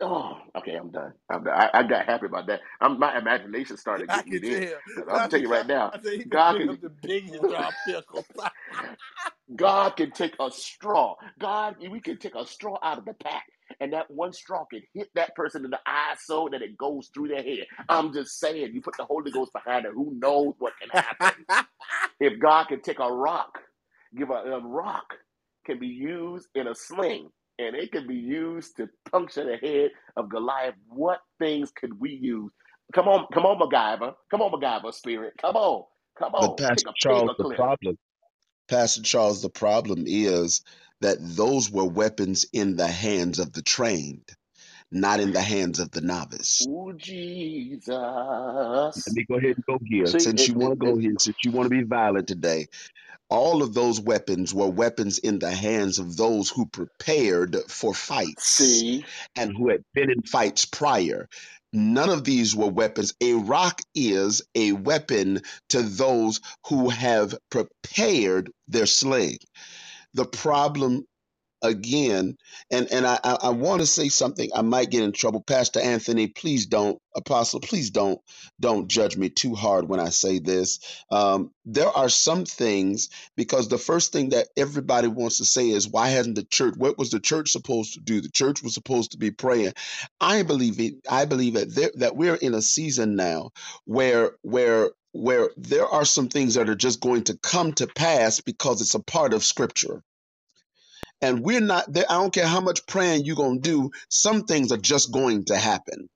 [0.00, 1.14] Oh, okay, I'm done.
[1.30, 1.54] I'm done.
[1.54, 2.60] I, I got happy about that.
[2.80, 4.64] I'm, my imagination started getting me can there.
[4.68, 4.80] tell.
[4.94, 6.70] 'Cause I'm telling you right now, I said he can God can.
[6.70, 8.26] up the biggest drop pickles.
[9.56, 11.16] God can take a straw.
[11.40, 13.44] God, we can take a straw out of the pack,
[13.80, 17.10] and that one straw can hit that person in the eye so that it goes
[17.14, 17.66] through their head.
[17.88, 21.46] I'm just saying, you put the Holy Ghost behind it, who knows what can happen?
[22.20, 23.58] If God can take a rock,
[24.16, 25.14] give a, a rock
[25.66, 27.30] can be used in a sling,
[27.68, 30.76] and it could be used to puncture the head of Goliath.
[30.88, 32.52] What things could we use?
[32.94, 34.14] Come on, come on, MacGyver.
[34.30, 35.34] Come on, MacGyver spirit.
[35.40, 35.84] Come on,
[36.18, 36.62] come on.
[36.76, 37.56] Take Pastor Charles, the clip.
[37.56, 37.98] problem,
[38.68, 40.62] Pastor Charles, the problem is
[41.00, 44.30] that those were weapons in the hands of the trained,
[44.92, 46.68] not in the hands of the novice.
[46.68, 46.92] Ooh,
[49.06, 50.12] Let me go ahead and go here.
[50.12, 52.28] See, Since it, you want to go it, here, since you want to be violent
[52.28, 52.68] today,
[53.30, 58.44] all of those weapons were weapons in the hands of those who prepared for fights
[58.44, 59.04] see,
[59.36, 61.28] and who had been in fights prior.
[61.72, 63.14] None of these were weapons.
[63.22, 69.38] A rock is a weapon to those who have prepared their sling.
[70.14, 71.04] The problem
[71.62, 72.36] again.
[72.70, 75.42] And and i i, I want to say something i might get in trouble.
[75.42, 78.20] Pastor anthony please don't apostle please don't
[78.60, 80.80] don't judge me too hard when i say this.
[81.10, 85.88] Um, there are some things because the first thing that everybody wants to say is
[85.88, 88.20] why hasn't the church what was the church supposed to do?
[88.20, 89.72] The church was supposed to be praying.
[90.20, 93.50] I believe it i believe that there, that we're in a season now
[93.84, 98.40] where where where there are some things that are just going to come to pass
[98.40, 100.02] because it's a part of scripture
[101.22, 102.06] and we're not there.
[102.08, 105.46] I don't care how much praying you're going to do, some things are just going
[105.46, 106.08] to happen.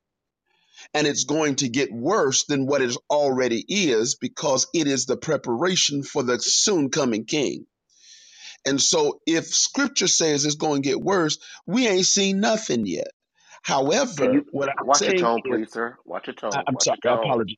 [0.94, 5.16] And it's going to get worse than what it already is because it is the
[5.16, 7.66] preparation for the soon coming king.
[8.66, 13.08] And so if scripture says it's going to get worse, we ain't seen nothing yet.
[13.62, 15.96] However, you what I'm watch your tone, please, sir?
[16.04, 16.52] Watch your tone.
[16.66, 17.56] I'm Watch sorry, I apologize.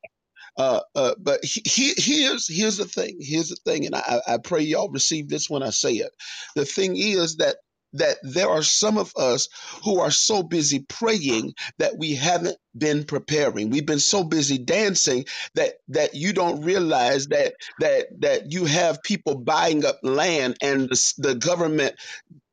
[0.59, 3.19] Uh, uh, but he, he, here's here's the thing.
[3.21, 6.13] Here's the thing, and I, I pray y'all receive this when I say it.
[6.57, 7.57] The thing is that
[7.95, 9.49] that there are some of us
[9.85, 13.71] who are so busy praying that we haven't been preparing.
[13.71, 19.03] We've been so busy dancing that that you don't realize that that that you have
[19.05, 21.97] people buying up land and the, the government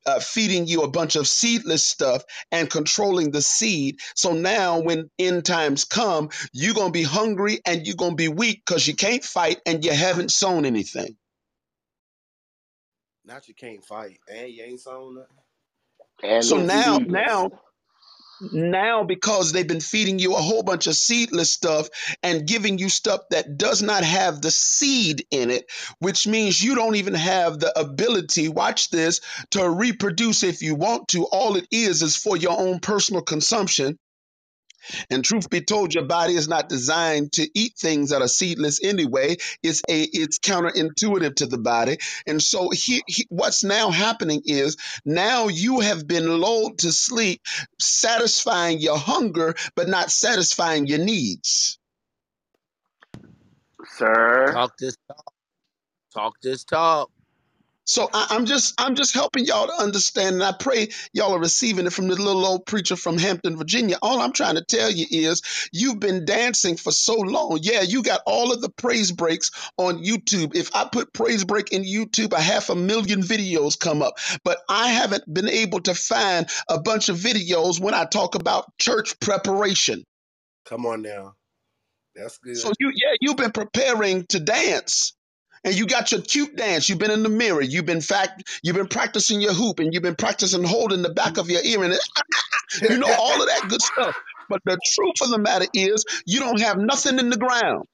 [0.05, 3.99] uh, feeding you a bunch of seedless stuff and controlling the seed.
[4.15, 8.15] So now, when end times come, you're going to be hungry and you're going to
[8.17, 11.17] be weak because you can't fight and you haven't sown anything.
[13.25, 15.37] Not you can't fight, and you ain't sown nothing.
[16.23, 17.51] And So now, now,
[18.41, 21.89] now, because they've been feeding you a whole bunch of seedless stuff
[22.21, 26.75] and giving you stuff that does not have the seed in it, which means you
[26.75, 29.21] don't even have the ability, watch this,
[29.51, 31.25] to reproduce if you want to.
[31.25, 33.97] All it is is for your own personal consumption
[35.09, 38.83] And truth be told, your body is not designed to eat things that are seedless
[38.83, 39.37] anyway.
[39.63, 41.97] It's a it's counterintuitive to the body.
[42.27, 47.41] And so he, he, what's now happening is now you have been lulled to sleep,
[47.79, 51.79] satisfying your hunger, but not satisfying your needs.
[53.85, 55.33] Sir, Talk this talk.
[56.13, 57.09] Talk this talk.
[57.85, 61.39] So I, I'm just I'm just helping y'all to understand, and I pray y'all are
[61.39, 63.97] receiving it from the little old preacher from Hampton, Virginia.
[64.01, 65.41] All I'm trying to tell you is
[65.73, 67.59] you've been dancing for so long.
[67.61, 70.55] Yeah, you got all of the praise breaks on YouTube.
[70.55, 74.17] If I put praise break in YouTube, a half a million videos come up.
[74.43, 78.65] But I haven't been able to find a bunch of videos when I talk about
[78.79, 80.03] church preparation.
[80.65, 81.33] Come on now.
[82.15, 82.57] That's good.
[82.57, 85.13] So you yeah, you've been preparing to dance.
[85.63, 86.89] And you got your cute dance.
[86.89, 87.61] You've been in the mirror.
[87.61, 88.59] You've been fact.
[88.63, 91.83] You've been practicing your hoop, and you've been practicing holding the back of your ear,
[91.83, 91.93] and
[92.81, 94.15] you know all of that good stuff.
[94.49, 97.85] But the truth of the matter is, you don't have nothing in the ground.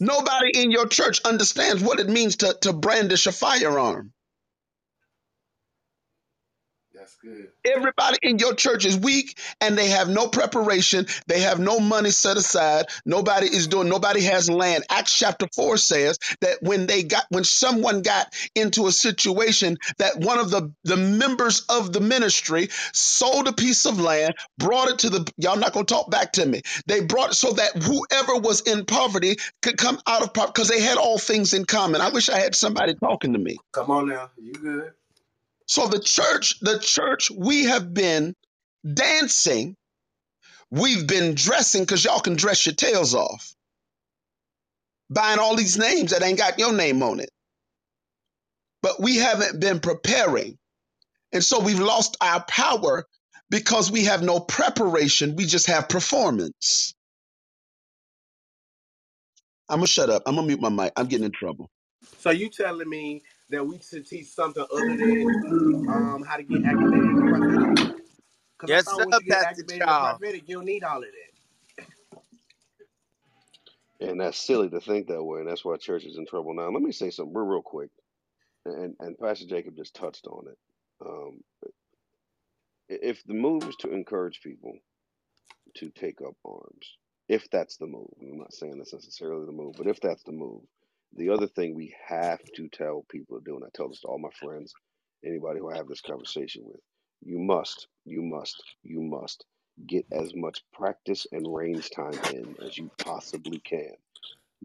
[0.00, 4.13] Nobody in your church understands what it means to, to brandish a firearm.
[7.04, 7.48] That's good.
[7.66, 11.06] Everybody in your church is weak and they have no preparation.
[11.26, 12.86] They have no money set aside.
[13.04, 14.84] Nobody is doing, nobody has land.
[14.88, 20.18] Acts chapter 4 says that when they got, when someone got into a situation that
[20.18, 25.00] one of the, the members of the ministry sold a piece of land, brought it
[25.00, 26.62] to the, y'all not going to talk back to me.
[26.86, 30.68] They brought it so that whoever was in poverty could come out of poverty because
[30.68, 32.00] they had all things in common.
[32.00, 33.58] I wish I had somebody talking to me.
[33.72, 34.30] Come on now.
[34.38, 34.92] You good.
[35.66, 38.34] So the church, the church, we have been
[38.92, 39.76] dancing.
[40.70, 43.54] We've been dressing because y'all can dress your tails off.
[45.10, 47.30] Buying all these names that ain't got your name on it.
[48.82, 50.58] But we haven't been preparing.
[51.32, 53.06] And so we've lost our power
[53.50, 55.36] because we have no preparation.
[55.36, 56.94] We just have performance.
[59.68, 60.22] I'm going to shut up.
[60.26, 60.92] I'm going to mute my mic.
[60.96, 61.70] I'm getting in trouble.
[62.18, 65.32] So you telling me that we should teach something other than
[65.88, 67.70] um how to get activated in the prophetic?
[68.62, 70.18] I Yes, thought sir, you get Pastor activated in the Charles.
[70.18, 71.44] prophetic, you don't need all of that.
[74.00, 76.70] And that's silly to think that way, and that's why church is in trouble now.
[76.70, 77.90] Let me say something real, real quick,
[78.66, 80.58] and and Pastor Jacob just touched on it.
[81.06, 81.40] Um,
[82.88, 84.78] if the move is to encourage people
[85.76, 86.98] to take up arms,
[87.28, 90.32] if that's the move, I'm not saying that's necessarily the move, but if that's the
[90.32, 90.62] move,
[91.16, 94.08] the other thing we have to tell people to do, and I tell this to
[94.08, 94.72] all my friends,
[95.24, 96.80] anybody who I have this conversation with,
[97.22, 99.44] you must, you must, you must
[99.86, 103.92] get as much practice and range time in as you possibly can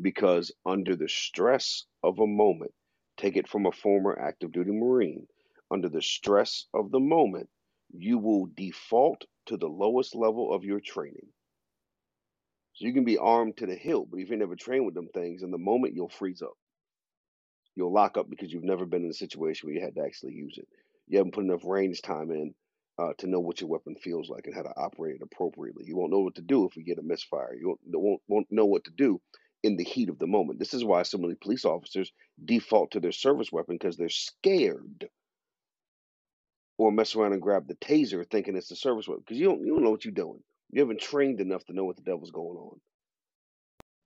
[0.02, 2.72] because under the stress of a moment,
[3.18, 5.28] take it from a former active duty Marine,
[5.72, 7.50] under the stress of the moment,
[7.92, 11.28] you will default to the lowest level of your training.
[12.80, 15.10] So you can be armed to the hilt, but if you never trained with them
[15.14, 16.58] things, in the moment you'll freeze up.
[17.76, 20.32] You'll lock up because you've never been in a situation where you had to actually
[20.34, 20.68] use it.
[21.08, 22.56] You haven't put enough range time in
[22.98, 25.84] uh, to know what your weapon feels like and how to operate it appropriately.
[25.88, 27.54] You won't know what to do if you get a misfire.
[27.54, 29.20] You won't, won't, won't know what to do
[29.62, 30.60] in the heat of the moment.
[30.60, 32.14] This is why so many police officers
[32.46, 35.10] default to their service weapon because they're scared
[36.78, 39.66] or mess around and grab the taser thinking it's the service weapon because you don't,
[39.66, 40.42] you don't know what you're doing.
[40.72, 42.80] You haven't trained enough to know what the devil's going on.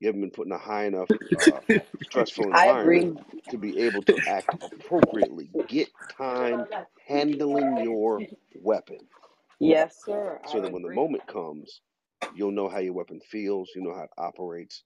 [0.00, 1.60] You haven't been put in a high enough uh,
[2.02, 3.08] stressful environment
[3.50, 5.50] to be able to act appropriately.
[5.68, 6.68] Get time
[7.08, 8.98] handling your weapon
[9.60, 10.40] Yes, sir.
[10.44, 11.82] I so that when the moment comes,
[12.30, 14.84] you'll know how your weapon feels, you know how it operates,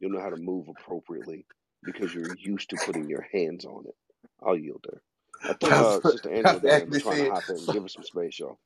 [0.00, 1.46] you'll know how to move appropriately
[1.84, 3.94] because you're used to putting your hands on it.
[4.46, 5.02] I'll yield there.
[5.48, 7.68] I think uh, Sister Angela Pastor there trying to hop in.
[7.70, 8.58] Give her some space, y'all.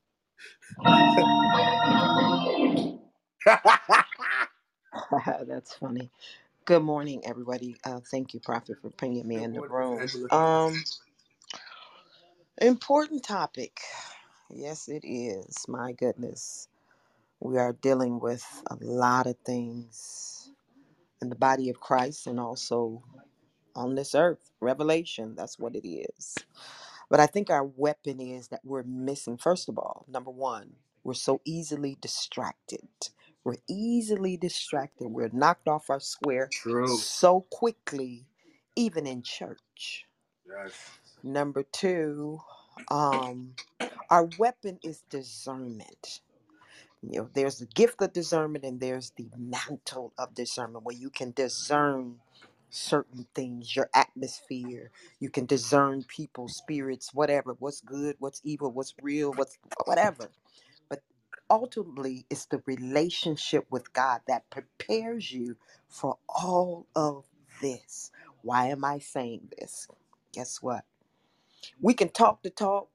[5.47, 6.11] That's funny.
[6.65, 7.77] Good morning, everybody.
[7.85, 10.07] Uh, thank you, Prophet, for bringing me in the room.
[10.31, 10.83] Um,
[12.61, 13.79] important topic.
[14.49, 15.65] Yes, it is.
[15.67, 16.69] My goodness,
[17.41, 20.51] we are dealing with a lot of things
[21.21, 23.03] in the body of Christ and also
[23.75, 24.51] on this earth.
[24.61, 25.35] Revelation.
[25.37, 26.35] That's what it is.
[27.09, 29.37] But I think our weapon is that we're missing.
[29.37, 32.87] First of all, number one, we're so easily distracted.
[33.43, 35.09] We're easily distracted.
[35.09, 36.87] We're knocked off our square True.
[36.87, 38.27] so quickly,
[38.75, 40.05] even in church.
[40.47, 40.75] Yes.
[41.23, 42.41] Number two,
[42.91, 43.55] um,
[44.09, 46.21] our weapon is discernment.
[47.03, 51.09] You know, there's the gift of discernment and there's the mantle of discernment where you
[51.11, 52.17] can discern
[52.69, 54.91] certain things, your atmosphere.
[55.19, 60.31] You can discern people, spirits, whatever, what's good, what's evil, what's real, what's whatever.
[61.49, 65.57] Ultimately it's the relationship with God that prepares you
[65.89, 67.25] for all of
[67.61, 68.11] this.
[68.43, 69.87] Why am I saying this?
[70.33, 70.85] Guess what?
[71.81, 72.89] We can talk the talk,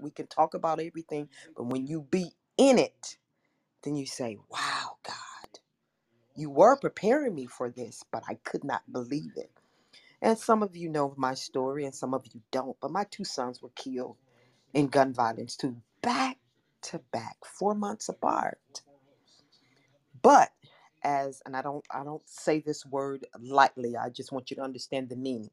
[0.00, 3.18] we can talk about everything, but when you be in it,
[3.84, 5.60] then you say, Wow, God,
[6.36, 9.50] you were preparing me for this, but I could not believe it.
[10.22, 13.24] And some of you know my story and some of you don't, but my two
[13.24, 14.16] sons were killed
[14.74, 16.38] in gun violence too, back
[16.82, 18.58] to back, four months apart.
[20.22, 20.50] But
[21.04, 24.62] as and I don't I don't say this word lightly, I just want you to
[24.62, 25.50] understand the meaning.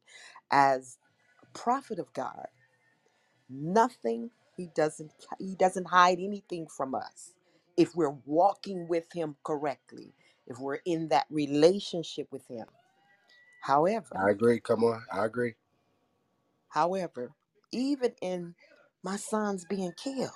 [0.51, 0.97] As
[1.43, 2.47] a prophet of God,
[3.49, 7.33] nothing he doesn't he doesn't hide anything from us
[7.77, 10.13] if we're walking with him correctly,
[10.47, 12.67] if we're in that relationship with him.
[13.61, 14.59] However, I agree.
[14.59, 15.03] Come on.
[15.13, 15.55] I agree.
[16.69, 17.33] however,
[17.71, 18.55] even in
[19.03, 20.31] my sons being killed,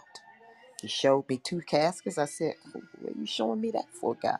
[0.81, 2.17] he showed me two caskets.
[2.19, 2.83] I said, What
[3.15, 4.39] are you showing me that for, God?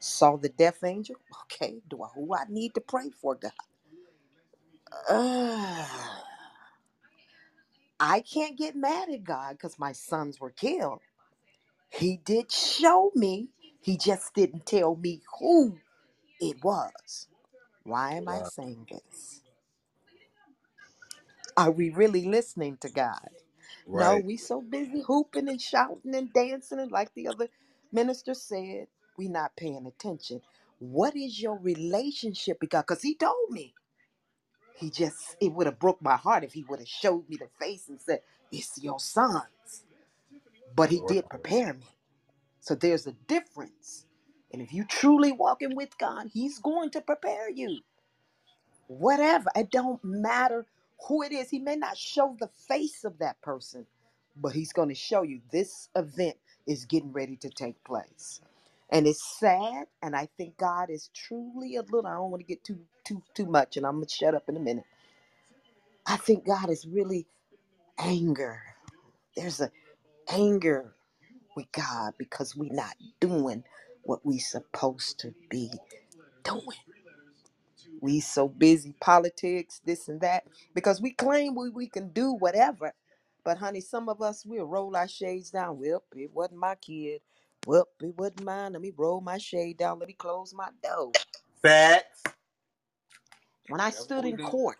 [0.00, 1.16] Saw the death angel.
[1.52, 3.52] Okay, do I who I need to pray for, God?
[5.10, 5.86] Ugh.
[8.00, 11.00] I can't get mad at God because my sons were killed.
[11.90, 13.50] He did show me.
[13.80, 15.78] He just didn't tell me who
[16.40, 17.28] it was.
[17.84, 18.44] Why am I Wow.
[18.44, 19.42] saying this?
[21.56, 23.30] Are we really listening to God?
[23.92, 24.18] No, Right.
[24.18, 27.48] we so busy hooping and shouting and dancing and like the other
[27.92, 30.42] minister said, we not paying attention.
[30.78, 32.82] What is your relationship with God?
[32.88, 33.74] Because he told me.
[34.74, 37.48] He just, it would have broke my heart if he would have showed me the
[37.60, 38.20] face and said,
[38.52, 39.84] It's your sons.
[40.76, 41.02] But he Right.
[41.02, 41.86] did prepare me.
[42.60, 44.06] So there's a difference.
[44.52, 47.80] And if you truly walking with God, he's going to prepare you.
[48.88, 49.50] Whatever.
[49.56, 50.66] It don't matter
[51.08, 51.50] who it is.
[51.50, 53.86] He may not show the face of that person,
[54.36, 58.40] but he's going to show you this event is getting ready to take place.
[58.90, 62.06] And it's sad, and I think God is truly a little.
[62.06, 64.56] I don't want to get too too too much, and I'm gonna shut up in
[64.56, 64.84] a minute.
[66.06, 67.26] I think God is really
[67.98, 68.60] anger.
[69.36, 69.70] There's a
[70.30, 70.94] anger
[71.56, 73.64] with God because we're not doing
[74.04, 75.72] what we're supposed to be
[76.44, 76.62] doing.
[78.00, 80.44] We so busy politics, this and that,
[80.74, 82.94] because we claim we, we can do whatever.
[83.44, 85.80] But honey, some of us we'll roll our shades down.
[85.80, 87.22] Well, it wasn't my kid.
[87.66, 88.74] Well, it wasn't mine.
[88.74, 90.00] Let me roll my shade down.
[90.00, 91.14] Let me close my door.
[91.62, 92.22] Facts.
[93.68, 94.50] When I That's stood what we in do.
[94.50, 94.78] court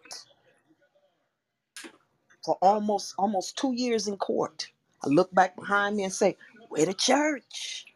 [2.44, 4.68] for almost almost two years in court,
[5.04, 6.36] I look back behind me and say,
[6.68, 7.86] Where the church?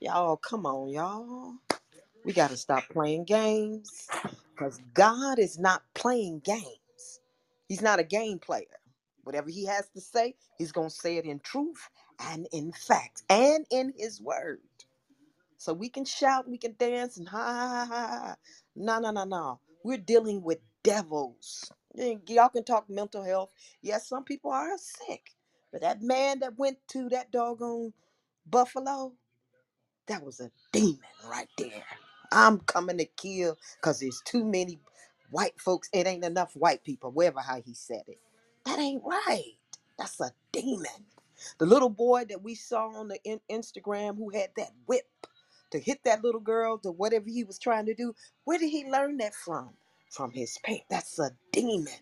[0.00, 1.54] Y'all, come on, y'all.
[2.24, 4.08] We got to stop playing games
[4.58, 7.20] because God is not playing games.
[7.68, 8.66] He's not a game player.
[9.24, 13.24] Whatever he has to say, he's going to say it in truth and in fact
[13.30, 14.60] and in his word.
[15.58, 18.36] So we can shout, we can dance, and ha ha ha ha.
[18.76, 19.60] No, no, no, no.
[19.84, 21.70] We're dealing with devils.
[22.28, 23.50] Y'all can talk mental health.
[23.82, 25.30] Yes, some people are sick.
[25.72, 27.92] But that man that went to that doggone
[28.46, 29.14] Buffalo,
[30.08, 31.84] that was a demon right there.
[32.32, 34.80] I'm coming to kill because there's too many
[35.30, 35.88] white folks.
[35.92, 38.18] It ain't enough white people, wherever how he said it.
[38.66, 39.54] That ain't right.
[39.98, 41.06] That's a demon.
[41.58, 45.06] The little boy that we saw on the in- Instagram who had that whip
[45.72, 48.90] to hit that little girl to whatever he was trying to do, where did he
[48.90, 49.70] learn that from?
[50.10, 50.84] From his paint.
[50.90, 51.92] That's a demon.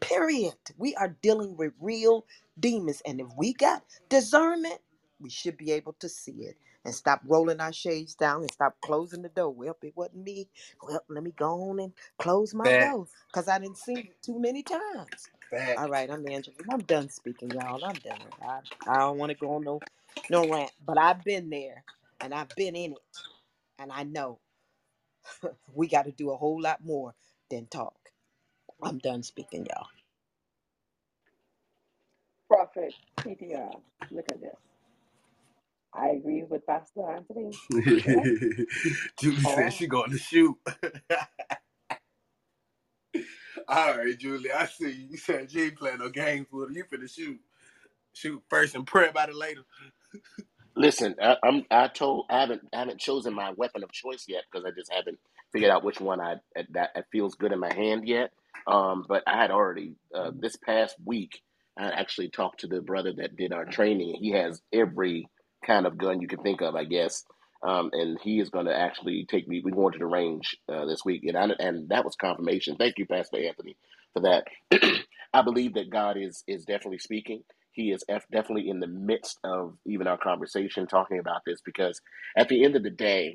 [0.00, 0.54] Period.
[0.78, 2.26] We are dealing with real
[2.60, 3.02] demons.
[3.06, 4.80] And if we got discernment,
[5.20, 6.56] we should be able to see it
[6.88, 9.50] and stop rolling our shades down and stop closing the door.
[9.54, 10.48] Well, it wasn't me.
[10.82, 12.74] Well, let me go on and close my Facts.
[12.74, 15.30] door because I didn't see it too many times.
[15.50, 15.78] Facts.
[15.78, 16.56] All right, I'm Angela.
[16.72, 17.84] I'm done speaking, y'all.
[17.84, 18.20] I'm done.
[18.42, 19.80] I, I don't want to go on no,
[20.30, 21.84] no rant, but I've been there
[22.20, 22.98] and I've been in it.
[23.78, 24.40] And I know
[25.74, 27.14] we got to do a whole lot more
[27.50, 27.96] than talk.
[28.82, 29.88] I'm done speaking, y'all.
[32.48, 33.74] Prophet PTR.
[34.12, 34.56] Look at this.
[35.94, 37.52] I agree with Pastor Anthony.
[38.06, 38.30] Yep.
[39.20, 40.56] Julie said she going to shoot.
[43.68, 45.08] All right, Julie, I see you.
[45.12, 46.74] You said you ain't playing no games with her.
[46.74, 47.40] You finna shoot.
[48.14, 49.62] Shoot first and pray about it later.
[50.76, 54.44] Listen, I, I'm I told I haven't I haven't chosen my weapon of choice yet
[54.50, 55.18] because I just haven't
[55.52, 58.30] figured out which one I that, that feels good in my hand yet.
[58.66, 61.42] Um, but I had already uh, this past week
[61.78, 64.16] I actually talked to the brother that did our training.
[64.20, 65.28] He has every
[65.66, 67.24] kind of gun you can think of, I guess.
[67.66, 69.62] Um, and he is going to actually take me.
[69.64, 72.76] We're going to the range uh, this week, and I, and that was confirmation.
[72.76, 73.76] Thank you, Pastor Anthony,
[74.14, 74.46] for that.
[75.34, 77.42] I believe that God is is definitely speaking.
[77.72, 82.00] he is F- definitely in the midst of even our conversation talking about this because
[82.36, 83.34] at the end of the day,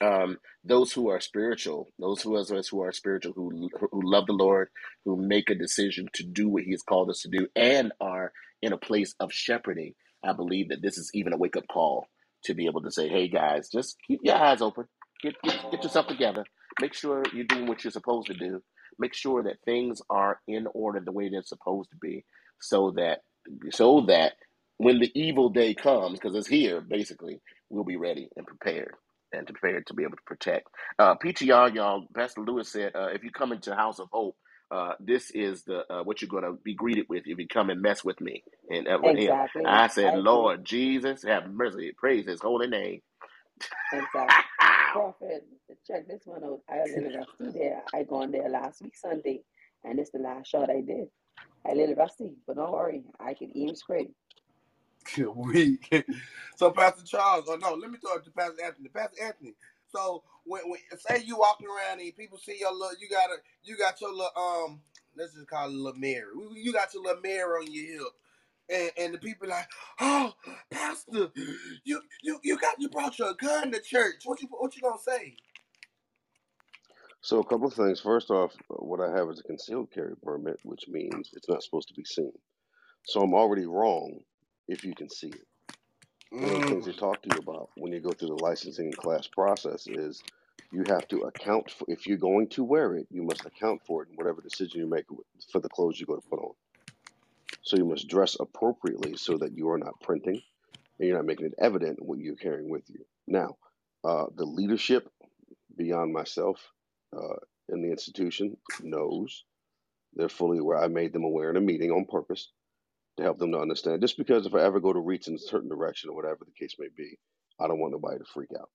[0.00, 4.32] um, those who are spiritual, those who us who are spiritual, who who love the
[4.32, 4.68] Lord,
[5.04, 8.32] who make a decision to do what He has called us to do, and are
[8.62, 12.06] in a place of shepherding, I believe that this is even a wake up call
[12.44, 14.86] to be able to say, "Hey guys, just keep your eyes open,
[15.22, 16.44] get get, get yourself together,
[16.80, 18.62] make sure you're doing what you're supposed to do,
[18.98, 22.24] make sure that things are in order the way they're supposed to be,
[22.60, 23.20] so that
[23.70, 24.34] so that
[24.78, 27.40] when the evil day comes, because it's here, basically,
[27.70, 28.94] we'll be ready and prepared."
[29.32, 30.68] and prepared to be able to protect.
[30.98, 34.36] Uh, PTR, y'all, Pastor Lewis said, uh, if you come into House of Hope,
[34.70, 37.70] uh, this is the uh, what you're going to be greeted with if you come
[37.70, 39.40] and mess with me and uh, with him.
[39.64, 40.50] I said, I agree.
[40.50, 43.02] Lord Jesus, have mercy, praise His holy name.
[43.92, 44.44] Exactly.
[44.92, 45.46] Prophet,
[45.86, 46.60] check this one out.
[46.70, 47.82] I live rusty there.
[47.94, 49.42] I gone there last week Sunday,
[49.84, 51.08] and it's the last shot I did.
[51.68, 54.12] I little rusty, but don't worry, I can aim straight.
[55.36, 55.78] we
[56.56, 58.88] so Pastor Charles, or no, let me talk to Pastor Anthony.
[58.90, 59.54] Pastor Anthony.
[59.92, 63.36] So when, when say you walking around and people see your little, you got a,
[63.62, 64.80] you got your little um,
[65.16, 66.32] let's just call it a mirror.
[66.54, 68.12] You got your little mirror on your hip,
[68.70, 69.68] and, and the people like,
[70.00, 70.32] oh,
[70.70, 71.30] Pastor,
[71.84, 74.22] you you you got you brought your gun to church.
[74.24, 75.36] What you what you gonna say?
[77.20, 78.00] So a couple of things.
[78.00, 81.88] First off, what I have is a concealed carry permit, which means it's not supposed
[81.88, 82.32] to be seen.
[83.06, 84.20] So I'm already wrong
[84.68, 85.46] if you can see it.
[86.36, 88.34] One of the things they Mm, talk to you about when you go through the
[88.36, 90.24] licensing class process is
[90.70, 94.02] you have to account for if you're going to wear it, you must account for
[94.02, 95.06] it in whatever decision you make
[95.52, 96.54] for the clothes you're going to put on.
[97.62, 100.42] So you must dress appropriately so that you are not printing
[100.98, 103.04] and you're not making it evident what you're carrying with you.
[103.26, 103.56] Now,
[104.04, 105.08] uh, the leadership
[105.76, 106.60] beyond myself
[107.16, 107.36] uh,
[107.68, 109.44] in the institution knows
[110.14, 110.78] they're fully aware.
[110.78, 112.50] I made them aware in a meeting on purpose
[113.18, 114.00] to help them to understand.
[114.00, 116.52] Just because if I ever go to reach in a certain direction or whatever the
[116.58, 117.18] case may be,
[117.60, 118.70] I don't want nobody to freak out.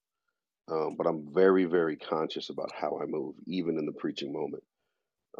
[0.72, 4.64] Um, but I'm very, very conscious about how I move, even in the preaching moment,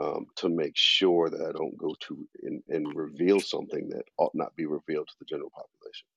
[0.02, 4.36] um, to make sure that I don't go to and, and reveal something that ought
[4.36, 6.08] not be revealed to the general population.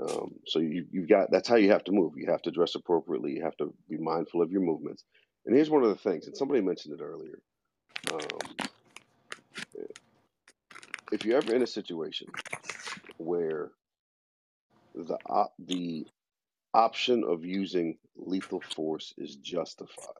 [0.00, 2.14] Um, so you, you've got that's how you have to move.
[2.16, 3.32] You have to dress appropriately.
[3.32, 5.04] You have to be mindful of your movements.
[5.46, 7.38] And here's one of the things, and somebody mentioned it earlier.
[11.14, 12.28] Um, if you're ever in a situation
[13.18, 13.70] where
[14.94, 16.06] the op- the
[16.72, 20.14] option of using lethal force is justified,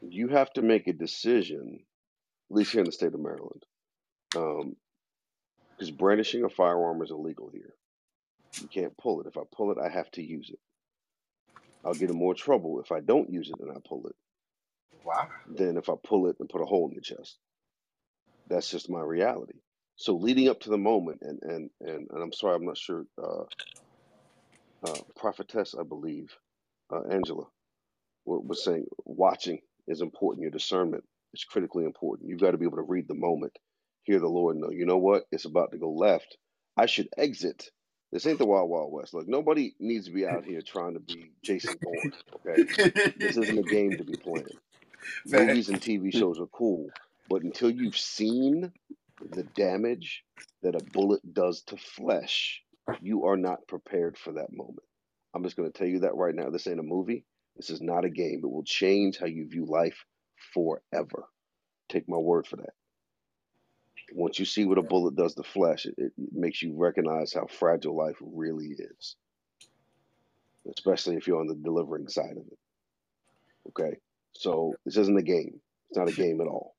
[0.00, 1.80] you have to make a decision.
[2.50, 3.62] At least here in the state of Maryland,
[4.32, 7.74] because brandishing a firearm is illegal here.
[8.62, 9.26] You can't pull it.
[9.26, 10.58] If I pull it, I have to use it.
[11.84, 14.16] I'll get in more trouble if I don't use it and I pull it
[15.04, 15.28] wow.
[15.46, 17.38] than if I pull it and put a hole in the chest.
[18.48, 19.60] That's just my reality.
[19.96, 23.04] So leading up to the moment, and and and, and I'm sorry, I'm not sure.
[23.22, 23.44] Uh,
[24.84, 26.32] uh, prophetess, I believe,
[26.92, 27.44] uh, Angela,
[28.24, 30.42] was saying watching is important.
[30.42, 31.04] Your discernment
[31.34, 32.28] is critically important.
[32.28, 33.54] You've got to be able to read the moment,
[34.04, 34.70] hear the Lord, know.
[34.70, 35.24] You know what?
[35.32, 36.36] It's about to go left.
[36.76, 37.70] I should exit.
[38.12, 39.14] This ain't the Wild Wild West.
[39.14, 42.12] Look, nobody needs to be out here trying to be Jason Bourne.
[42.36, 42.64] Okay,
[43.18, 44.46] this isn't a game to be playing.
[45.26, 46.88] Movies and TV shows are cool,
[47.28, 48.72] but until you've seen
[49.30, 50.24] the damage
[50.62, 52.62] that a bullet does to flesh,
[53.00, 54.82] you are not prepared for that moment.
[55.34, 56.50] I'm just going to tell you that right now.
[56.50, 57.24] This ain't a movie.
[57.56, 58.40] This is not a game.
[58.42, 60.04] It will change how you view life
[60.54, 61.24] forever.
[61.88, 62.74] Take my word for that.
[64.12, 67.46] Once you see what a bullet does to flesh, it, it makes you recognize how
[67.46, 69.16] fragile life really is,
[70.74, 72.58] especially if you're on the delivering side of it.
[73.68, 73.98] Okay?
[74.32, 75.60] So this isn't a game.
[75.90, 76.74] It's not a game at all.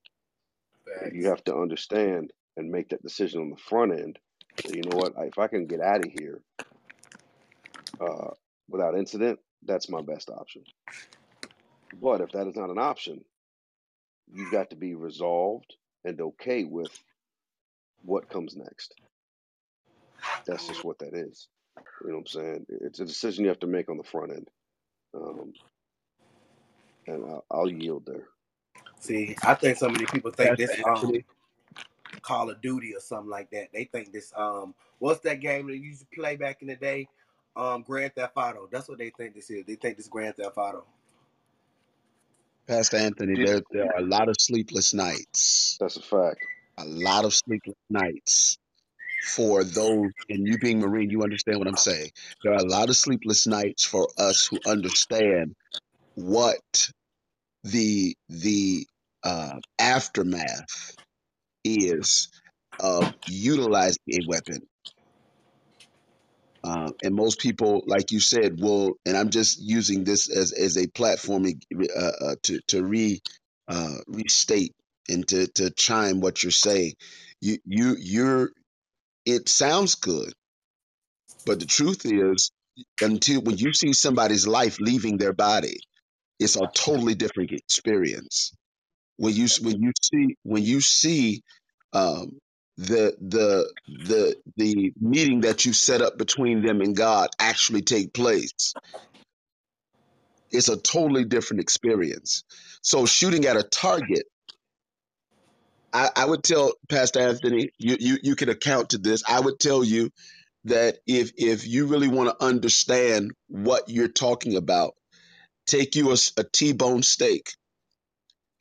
[1.13, 4.19] You have to understand and make that decision on the front end.
[4.65, 5.13] Say, you know what?
[5.19, 6.41] If I can get out of here
[8.01, 8.31] uh,
[8.69, 10.63] without incident, that's my best option.
[12.01, 13.23] But if that is not an option,
[14.31, 16.91] you've got to be resolved and okay with
[18.03, 18.95] what comes next.
[20.45, 21.47] That's just what that is.
[22.03, 22.65] You know what I'm saying?
[22.69, 24.47] It's a decision you have to make on the front end.
[25.15, 25.53] Um,
[27.07, 28.27] and I'll, I'll yield there.
[28.99, 31.13] See, I think so many people think Pastor this um
[32.21, 33.69] Call of Duty or something like that.
[33.73, 36.75] They think this um what's that game that you used to play back in the
[36.75, 37.07] day?
[37.55, 38.67] Um Grand Theft Auto.
[38.71, 39.65] That's what they think this is.
[39.65, 40.83] They think this Grand Theft Auto.
[42.67, 46.37] Pastor Anthony, there, there are a lot of sleepless nights, That's a fact.
[46.77, 48.59] a lot of sleepless nights
[49.25, 52.11] for those, and you being Marine, you understand what I'm saying.
[52.43, 55.55] There are a lot of sleepless nights for us who understand
[56.13, 56.91] what
[57.63, 58.87] the the
[59.23, 60.95] uh, aftermath
[61.63, 62.29] is
[62.79, 64.61] of utilizing a weapon.
[66.63, 68.93] Uh, and most people, like you said, will.
[69.05, 73.21] And I'm just using this as as a platform uh, uh, to to re
[73.69, 74.75] uh, restate
[75.09, 76.93] and to to chime what you're saying.
[77.41, 78.51] You you you're.
[79.25, 80.33] It sounds good,
[81.45, 82.51] but the truth is,
[83.01, 85.79] until when you see somebody's life leaving their body,
[86.39, 88.51] it's a totally different experience
[89.17, 91.43] when you when you see when you see
[91.93, 92.39] um,
[92.77, 98.13] the the the the meeting that you set up between them and God actually take
[98.13, 98.75] place,
[100.51, 102.43] it's a totally different experience.
[102.81, 104.25] So shooting at a target,
[105.93, 109.23] I, I would tell Pastor Anthony, you, you you can account to this.
[109.27, 110.11] I would tell you
[110.65, 114.95] that if if you really want to understand what you're talking about,
[115.69, 117.51] take you a, a T-bone steak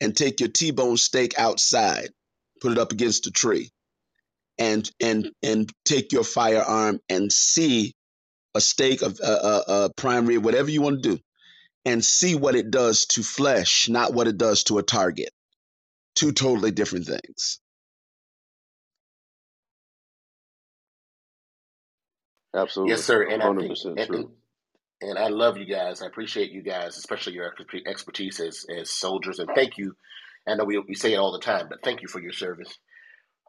[0.01, 2.09] and take your T-bone steak outside,
[2.61, 3.71] put it up against a tree,
[4.59, 7.93] and and and take your firearm and see
[8.55, 11.19] a steak of a prime rib, whatever you want to do,
[11.85, 15.31] and see what it does to flesh, not what it does to a target.
[16.15, 17.59] Two totally different things.
[22.55, 22.91] Absolutely.
[22.91, 23.23] Yes, Absolutely, sir.
[23.23, 24.29] And I think, percent and,
[25.01, 26.01] and, I love you guys.
[26.01, 27.53] I appreciate you guys, especially your
[27.87, 29.39] expertise as, as soldiers.
[29.39, 29.95] And thank you.
[30.47, 32.73] I know we, we say it all the time, but thank you for your service.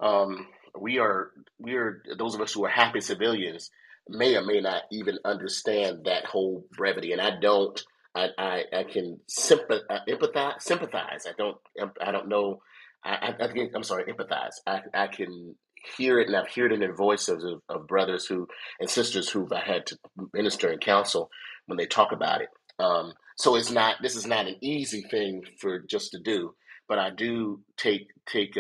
[0.00, 0.46] Um,
[0.78, 3.70] we are we are those of us who are happy civilians
[4.08, 7.80] may or may not even understand that whole brevity, and I don't.
[8.14, 11.26] I I, I can sympath- empathize sympathize.
[11.26, 11.56] I don't
[12.00, 12.62] I don't know.
[13.04, 14.54] I, I, I think I'm sorry empathize.
[14.66, 15.54] I I can
[15.99, 18.49] hear it, and I've heard it in voices of, of brothers who
[18.81, 19.99] and sisters who I had to
[20.34, 21.31] minister and counsel
[21.67, 22.49] when they talk about it.
[22.78, 26.55] Um, so it's not this is not an easy thing for just to do,
[26.89, 28.57] but I do take take.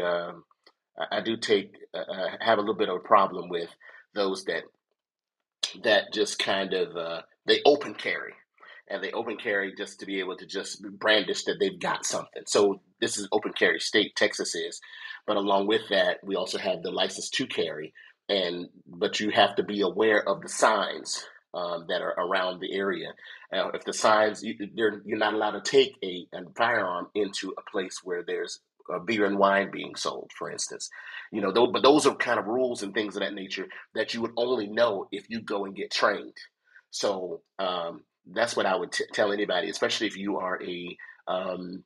[0.98, 3.70] I, I do take uh, uh, have a little bit of a problem with
[4.14, 4.64] those that
[5.84, 8.34] that just kind of uh, they open carry
[8.90, 12.44] and they open carry just to be able to just brandish that they've got something.
[12.46, 14.80] So this is open carry state, Texas is,
[15.26, 17.94] but along with that, we also have the license to carry,
[18.28, 21.24] and but you have to be aware of the signs.
[21.54, 23.08] Um, that are around the area.
[23.52, 27.70] Uh, if the signs, you, you're not allowed to take a, a firearm into a
[27.70, 28.60] place where there's
[29.06, 30.90] beer and wine being sold, for instance.
[31.32, 34.14] You know, th- but those are kind of rules and things of that nature that
[34.14, 36.36] you would only know if you go and get trained.
[36.90, 40.96] So um, that's what I would t- tell anybody, especially if you are a
[41.28, 41.84] um,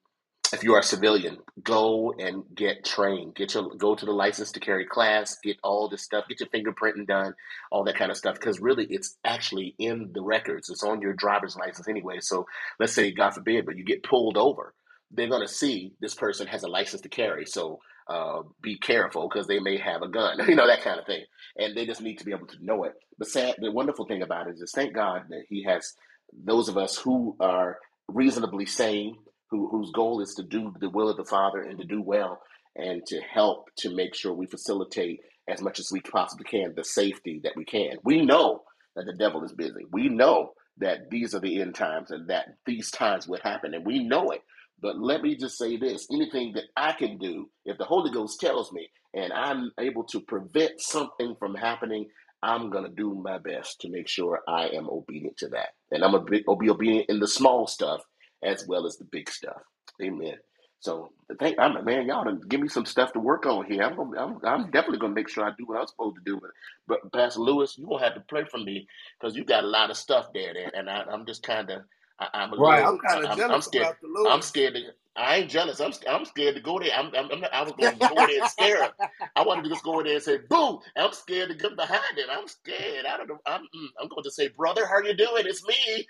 [0.53, 3.35] if you are a civilian, go and get trained.
[3.35, 5.37] Get your go to the license to carry class.
[5.43, 6.27] Get all this stuff.
[6.29, 7.35] Get your fingerprinting done.
[7.71, 8.35] All that kind of stuff.
[8.35, 10.71] Because really, it's actually in the records.
[10.71, 12.19] It's on your driver's license anyway.
[12.21, 12.47] So
[12.79, 14.75] let's say, God forbid, but you get pulled over,
[15.11, 17.47] they're gonna see this person has a license to carry.
[17.47, 20.39] So uh, be careful because they may have a gun.
[20.49, 21.25] You know that kind of thing.
[21.57, 22.93] And they just need to be able to know it.
[23.19, 25.95] The sad, the wonderful thing about it is, thank God that He has
[26.43, 29.17] those of us who are reasonably sane
[29.51, 32.41] who, whose goal is to do the will of the Father and to do well
[32.77, 36.85] and to help to make sure we facilitate as much as we possibly can the
[36.85, 37.97] safety that we can.
[38.03, 38.63] We know
[38.97, 39.85] that the devil is busy.
[39.93, 43.87] We know that these are the end times and that these times would happen, and
[43.87, 44.43] we know it.
[44.81, 48.41] But let me just say this anything that I can do, if the Holy Ghost
[48.41, 52.09] tells me and I'm able to prevent something from happening,
[52.45, 55.71] I'm going to do my best to make sure I am obedient to that.
[55.93, 58.03] And I'm going to be obedient in the small stuff
[58.45, 59.63] as well as the big stuff.
[60.03, 60.37] Amen.
[60.81, 63.83] So thank I'm man, y'all done give me some stuff to work on here.
[63.85, 66.41] I'm gonna, I'm, I'm definitely gonna make sure I do what I'm supposed to do.
[66.41, 68.87] But, but Pastor Lewis, you gonna have to pray for me
[69.21, 71.83] because you got a lot of stuff there, there and I, I'm just kind of
[72.19, 72.85] I'm a Right.
[72.85, 73.85] I'm kind of I'm I'm jealous scared.
[73.85, 74.75] about the I'm scared.
[74.75, 74.81] To,
[75.17, 75.81] I ain't jealous.
[75.81, 76.91] I'm I'm scared to go there.
[76.97, 78.93] I'm, I'm, I'm not, I was going to go there and scare him.
[79.37, 82.19] I wanted to just go in there and say, "Boo!" I'm scared to get behind
[82.19, 82.27] it.
[82.31, 83.07] I'm scared.
[83.07, 83.39] I don't know.
[83.47, 85.45] I'm mm, I'm going to say, "Brother, how you doing?
[85.47, 86.07] It's me."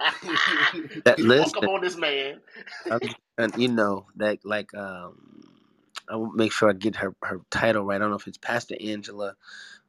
[1.04, 2.40] That you walk up listen, on this man.
[3.38, 5.42] And you know that like um,
[6.08, 7.96] I will make sure I get her her title right.
[7.96, 9.34] I don't know if it's Pastor Angela,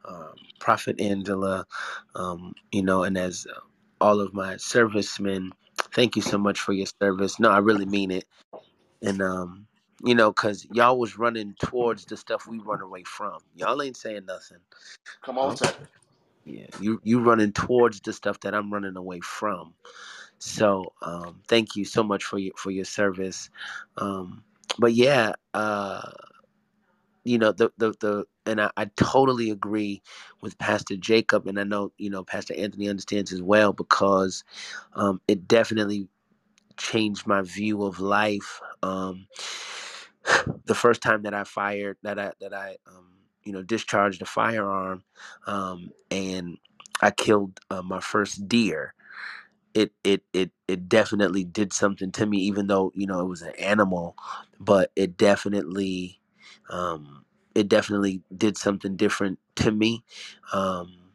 [0.05, 1.65] um, Prophet Angela,
[2.15, 3.59] um, you know, and as uh,
[4.01, 5.53] all of my servicemen,
[5.93, 7.39] thank you so much for your service.
[7.39, 8.25] No, I really mean it,
[9.01, 9.67] and um,
[10.03, 13.39] you know, cause y'all was running towards the stuff we run away from.
[13.55, 14.59] Y'all ain't saying nothing.
[15.21, 15.73] Come on, sir.
[16.45, 19.73] yeah, you you running towards the stuff that I'm running away from.
[20.39, 23.49] So um, thank you so much for your for your service.
[23.97, 24.43] Um,
[24.79, 26.11] but yeah, uh,
[27.23, 30.03] you know the the the and I, I totally agree
[30.41, 34.43] with Pastor Jacob, and I know you know Pastor Anthony understands as well because
[34.95, 36.09] um, it definitely
[36.77, 38.61] changed my view of life.
[38.83, 39.27] Um,
[40.65, 43.09] the first time that I fired that I that I um,
[43.43, 45.03] you know, discharged a firearm,
[45.47, 46.57] um, and
[47.01, 48.93] I killed uh, my first deer.
[49.73, 53.43] It it it it definitely did something to me, even though you know it was
[53.43, 54.17] an animal,
[54.59, 56.21] but it definitely,
[56.71, 57.25] um,
[57.57, 60.03] it definitely did something different to me.
[60.53, 61.09] Um,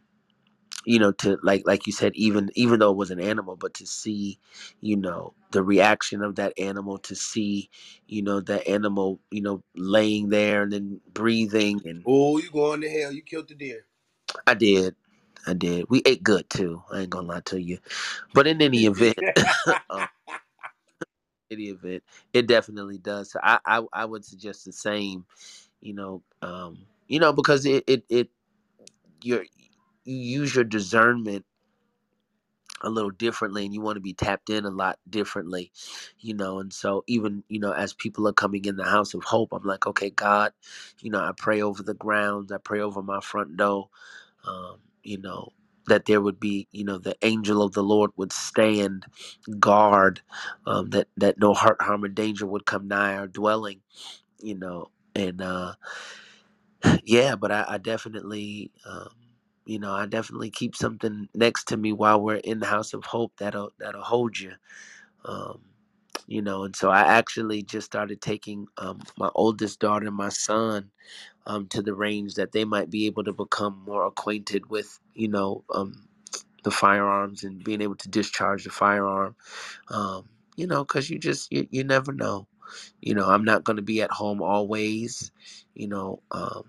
[0.84, 3.74] you know to like like you said even even though it was an animal but
[3.74, 4.38] to see
[4.80, 7.70] you know the reaction of that animal to see
[8.08, 12.80] you know that animal you know laying there and then breathing and Oh, you going
[12.82, 13.12] to hell?
[13.12, 13.86] You killed the deer.
[14.46, 14.94] i did
[15.46, 17.78] i did we ate good too i ain't gonna lie to you
[18.34, 19.18] but in any event
[19.90, 20.08] um,
[21.50, 22.02] in any event
[22.34, 25.26] it definitely does so I, I i would suggest the same
[25.82, 26.78] you know um
[27.08, 28.30] you know because it it, it
[29.22, 29.44] you're
[30.04, 31.44] you use your discernment
[32.82, 35.72] a little differently and you want to be tapped in a lot differently
[36.20, 39.24] you know and so even you know as people are coming in the house of
[39.24, 40.52] hope i'm like okay god
[41.00, 43.88] you know i pray over the grounds i pray over my front door
[44.46, 45.50] um, you know
[45.88, 49.06] that there would be you know the angel of the lord would stand
[49.60, 50.22] guard
[50.66, 53.80] um, that that no hurt harm or danger would come nigh our dwelling
[54.40, 55.74] you know and uh
[57.04, 59.10] yeah, but I, I definitely, um,
[59.66, 63.04] you know, I definitely keep something next to me while we're in the house of
[63.04, 64.52] hope that'll that'll hold you.
[65.24, 65.60] Um,
[66.26, 70.30] you know, and so I actually just started taking um, my oldest daughter and my
[70.30, 70.90] son
[71.46, 75.28] um, to the range that they might be able to become more acquainted with, you
[75.28, 76.08] know, um,
[76.64, 79.36] the firearms and being able to discharge the firearm.
[79.88, 82.48] Um, you know, because you just you, you never know
[83.00, 85.32] you know i'm not going to be at home always
[85.74, 86.64] you know um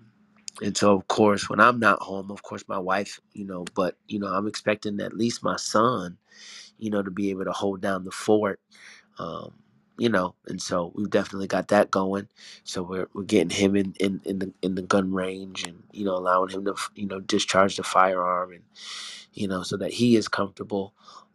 [0.62, 3.96] and so of course when i'm not home of course my wife you know but
[4.08, 6.18] you know i'm expecting at least my son
[6.78, 8.60] you know to be able to hold down the fort
[9.18, 9.54] um
[9.98, 12.28] you know and so we've definitely got that going
[12.64, 16.04] so we're, we're getting him in, in in the in the gun range and you
[16.04, 18.62] know allowing him to you know discharge the firearm and
[19.34, 20.94] you know, so that he is comfortable,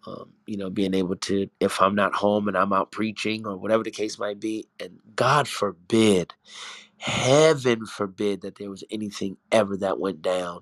[0.10, 3.58] um, you know, being able to, if I'm not home and I'm out preaching or
[3.58, 6.34] whatever the case might be, and God forbid,
[6.98, 10.62] heaven forbid that there was anything ever that went down.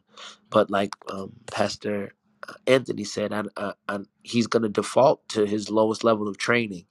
[0.50, 2.14] But like um, Pastor
[2.50, 6.38] uh, Anthony said, I, I, I, he's going to default to his lowest level of
[6.38, 6.86] training.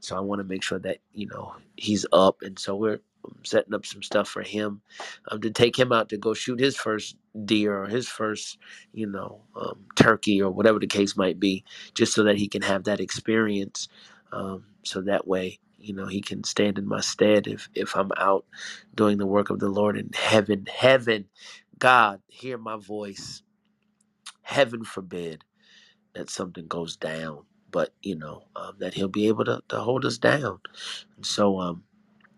[0.00, 2.42] So I want to make sure that, you know, he's up.
[2.42, 4.82] And so we're um, setting up some stuff for him
[5.30, 8.58] um, to take him out to go shoot his first deer or his first,
[8.92, 12.62] you know, um, turkey or whatever the case might be, just so that he can
[12.62, 13.88] have that experience.
[14.32, 18.10] Um, so that way, you know, he can stand in my stead if if I'm
[18.16, 18.44] out
[18.94, 20.66] doing the work of the Lord in heaven.
[20.72, 21.26] Heaven,
[21.78, 23.42] God, hear my voice.
[24.42, 25.44] Heaven forbid
[26.14, 30.04] that something goes down, but you know um, that He'll be able to, to hold
[30.04, 30.60] us down.
[31.16, 31.84] And so, um,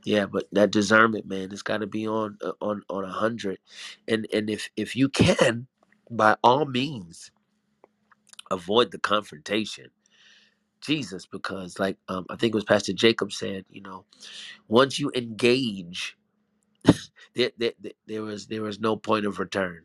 [0.05, 3.59] yeah, but that discernment, man, it's got to be on uh, on on a hundred.
[4.09, 5.69] And and if if you can,
[6.11, 7.33] by all means,
[8.51, 9.89] avoid the confrontation.
[10.83, 14.05] Jesus, because like um, I think it was Pastor Jacob said, you know,
[14.69, 16.17] once you engage,
[17.35, 19.83] there, there, there there was there was no point of return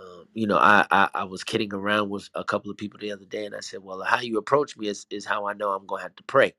[0.00, 3.12] Um, you know, I, I I was kidding around with a couple of people the
[3.12, 5.72] other day, and I said, "Well, how you approach me is, is how I know
[5.72, 6.54] I'm gonna have to pray."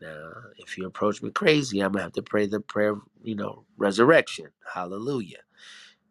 [0.00, 3.34] Now, if you approach me crazy, I'm gonna have to pray the prayer, of, you
[3.34, 5.40] know, resurrection, hallelujah.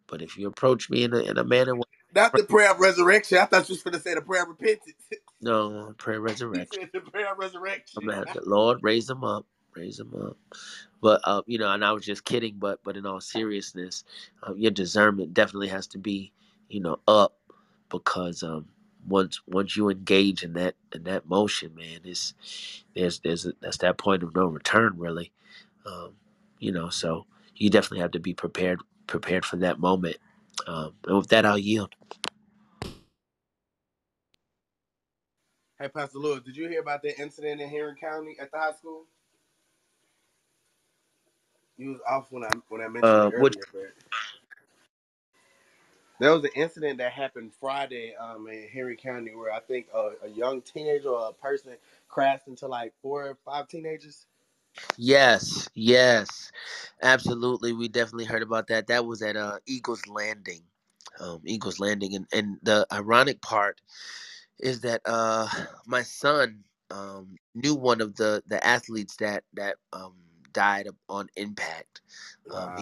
[0.07, 1.83] But if you approach me in a in a manner, where
[2.15, 3.37] Not the prayer of resurrection.
[3.37, 4.95] I thought you was going to say the prayer of repentance.
[5.41, 7.99] no prayer resurrection, said the prayer of resurrection.
[8.01, 9.45] I'm gonna have to Lord raise them up,
[9.75, 10.37] raise them up.
[11.01, 12.55] But uh, you know, and I was just kidding.
[12.59, 14.03] But but in all seriousness,
[14.47, 16.31] uh, your discernment definitely has to be,
[16.69, 17.35] you know, up
[17.89, 18.67] because um,
[19.07, 22.33] once once you engage in that in that motion, man, it's
[22.95, 25.31] there's there's a, that's that point of no return, really.
[25.85, 26.15] Um,
[26.59, 30.17] you know, so you definitely have to be prepared prepared for that moment.
[30.67, 31.95] Um, and with that, I'll yield.
[35.79, 38.73] Hey, Pastor Lewis, did you hear about that incident in Henry County at the high
[38.73, 39.05] school?
[41.77, 43.65] You was off when I when I mentioned Uh, it earlier,
[46.21, 50.11] there was an incident that happened Friday um, in Henry County where I think a,
[50.25, 51.73] a young teenager or a person
[52.09, 54.27] crashed into like four or five teenagers.
[54.97, 56.51] yes, yes,
[57.01, 57.73] absolutely.
[57.73, 58.87] We definitely heard about that.
[58.87, 60.63] That was at uh, Eagles Landing.
[61.19, 63.81] Um, Eagles Landing, and and the ironic part
[64.59, 65.47] is that uh
[65.87, 70.15] my son um knew one of the the athletes that that um
[70.53, 72.01] died on impact
[72.51, 72.75] um.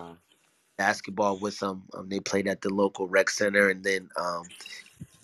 [0.80, 4.44] Basketball with them um they played at the local rec center and then um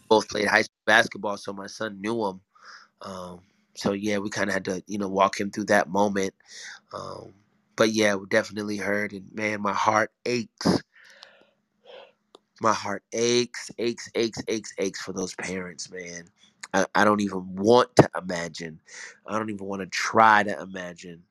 [0.09, 2.41] both played high school basketball so my son knew them.
[3.01, 3.39] um
[3.75, 6.33] so yeah we kind of had to you know walk him through that moment
[6.93, 7.33] um
[7.77, 10.81] but yeah we definitely heard and man my heart aches
[12.61, 16.25] my heart aches, aches, aches, aches, aches for those parents, man.
[16.73, 18.79] I, I don't even want to imagine.
[19.27, 21.23] I don't even want to try to imagine,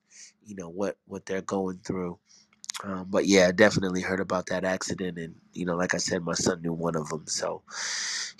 [0.45, 2.19] you know, what what they're going through.
[2.83, 6.23] Um, but yeah, I definitely heard about that accident, and you know, like I said,
[6.25, 7.25] my son knew one of them.
[7.27, 7.63] So,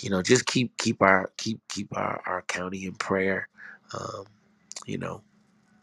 [0.01, 3.49] you know, just keep keep our keep keep our our county in prayer.
[3.95, 4.25] Um,
[4.87, 5.23] you know,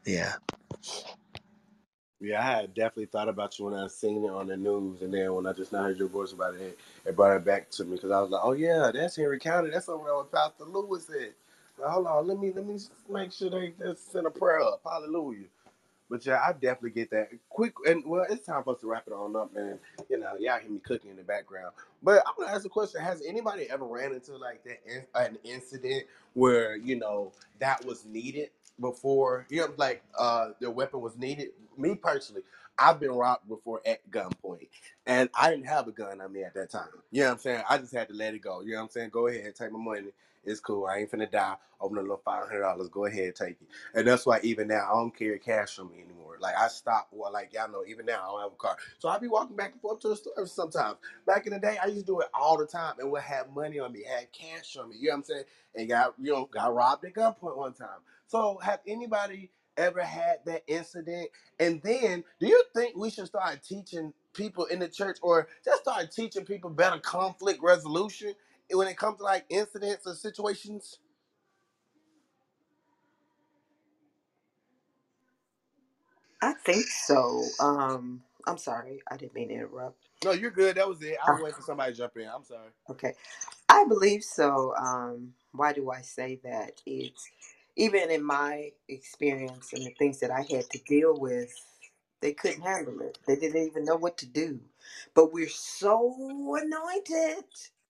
[0.06, 0.34] yeah.
[2.20, 5.14] Yeah, I had definitely thought about you when I seen it on the news, and
[5.14, 7.86] then when I just now heard your voice about it, it brought it back to
[7.86, 9.70] me because I was like, "Oh yeah, that's Henry County.
[9.72, 11.34] That's over there with Pastor Lewis at."
[11.84, 14.82] Hold on, let me let me make sure they just send a prayer up.
[14.86, 15.48] Hallelujah.
[16.12, 17.30] But yeah, I definitely get that.
[17.50, 19.80] Quick and well, it's time for us to wrap it on up, man.
[20.10, 21.72] You know, y'all hear me cooking in the background.
[22.04, 25.38] But I'm gonna ask a question: Has anybody ever ran into like that in, an
[25.46, 28.50] incident where you know that was needed
[28.82, 29.48] before?
[29.50, 31.52] You know, like uh, the weapon was needed.
[31.78, 32.44] Me personally,
[32.82, 34.70] I've been robbed before at gunpoint,
[35.08, 36.90] and I didn't have a gun on me at that time.
[37.12, 37.64] You know what I'm saying?
[37.70, 38.62] I just had to let it go.
[38.62, 39.12] You know what I'm saying?
[39.12, 40.10] Go ahead, take my money.
[40.46, 40.88] It's cool.
[40.88, 41.56] I ain't finna die.
[41.82, 42.90] Open a little five hundred dollars.
[42.90, 43.68] Go ahead, take it.
[43.96, 46.38] And that's why even now I don't carry cash on me anymore.
[46.42, 47.10] Like I stopped.
[47.14, 49.58] Well, like y'all know, even now I don't have a car, so I be walking
[49.58, 50.98] back and forth to the store sometimes.
[51.28, 53.52] Back in the day, I used to do it all the time, and would have
[53.52, 54.98] money on me, had cash on me.
[55.00, 55.44] You know what I'm saying?
[55.76, 58.00] And got you know got robbed at gunpoint one time.
[58.28, 61.30] So have anybody ever had that incident?
[61.60, 65.84] And then, do you think we should start teaching people in the church, or just
[65.84, 68.34] start teaching people better conflict resolution
[68.72, 71.00] when it comes to like incidents or situations?
[76.42, 77.44] I think so.
[77.60, 80.10] Um, I'm sorry, I didn't mean to interrupt.
[80.24, 80.78] No, you're good.
[80.78, 81.18] That was it.
[81.24, 82.28] I Uh, was waiting for somebody to jump in.
[82.34, 82.72] I'm sorry.
[82.92, 83.14] okay,
[83.70, 84.74] I believe so.
[84.78, 86.82] Um, why do I say that?
[86.86, 87.30] It's
[87.78, 91.54] even in my experience and the things that I had to deal with,
[92.22, 93.20] they couldn't handle it.
[93.28, 94.60] They didn't even know what to do.
[95.16, 96.16] But we're so
[96.62, 97.46] anointed,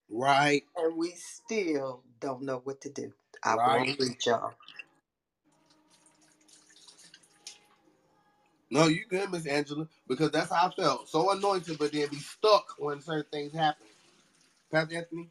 [0.09, 3.13] Right, and we still don't know what to do.
[3.43, 3.59] I right.
[3.65, 4.53] won't reach y'all.
[8.71, 11.09] No, you good, Miss Angela, because that's how I felt.
[11.09, 13.87] So anointed, but then be stuck when certain things happen.
[14.71, 15.29] Pastor Anthony?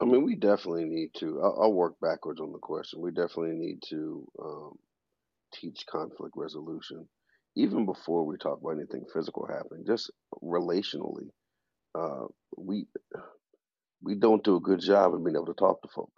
[0.00, 1.40] I mean, we definitely need to.
[1.42, 3.00] I'll, I'll work backwards on the question.
[3.02, 4.72] We definitely need to um,
[5.54, 7.08] teach conflict resolution,
[7.56, 9.84] even before we talk about anything physical happening.
[9.86, 10.10] Just
[10.42, 11.30] relationally,
[11.98, 12.86] uh, we
[14.02, 16.12] we don't do a good job of being able to talk to folk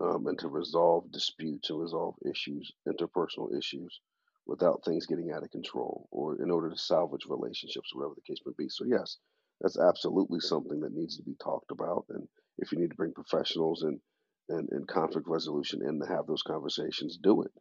[0.00, 4.00] um, and to resolve disputes and resolve issues, interpersonal issues,
[4.46, 8.40] without things getting out of control, or in order to salvage relationships, whatever the case
[8.44, 8.68] may be.
[8.68, 9.18] So yes,
[9.60, 12.04] that's absolutely something that needs to be talked about.
[12.10, 14.00] And if you need to bring professionals and
[14.48, 17.52] and, and conflict resolution in to have those conversations, do it.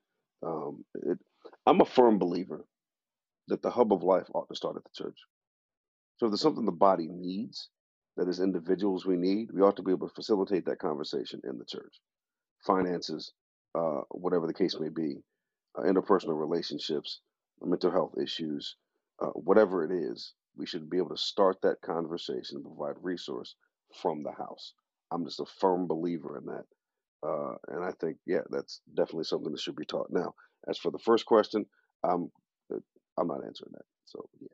[0.45, 1.19] Um, it.
[1.65, 2.65] I'm a firm believer
[3.49, 5.17] that the hub of life ought to start at the church.
[6.17, 7.69] So if there's something the body needs,
[8.17, 11.57] that as individuals we need, we ought to be able to facilitate that conversation in
[11.57, 11.93] the church
[12.65, 13.33] finances,
[13.75, 15.23] uh, whatever the case may be,
[15.77, 17.21] uh, interpersonal relationships,
[17.61, 18.75] mental health issues,
[19.21, 23.55] uh, whatever it is, we should be able to start that conversation and provide resource
[24.01, 24.73] from the house.
[25.11, 26.65] I'm just a firm believer in that.
[27.27, 30.09] Uh, and I think, yeah, that's definitely something that should be taught.
[30.11, 30.33] Now,
[30.69, 31.65] as for the first question,
[32.03, 32.31] I'm,
[32.73, 32.79] uh,
[33.19, 33.85] I'm not answering that.
[34.05, 34.47] So, yeah.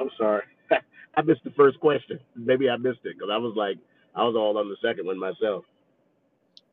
[0.00, 0.42] I'm sorry.
[1.16, 2.20] I missed the first question.
[2.36, 3.78] Maybe I missed it because I was like,
[4.16, 5.64] I was all on the second one myself.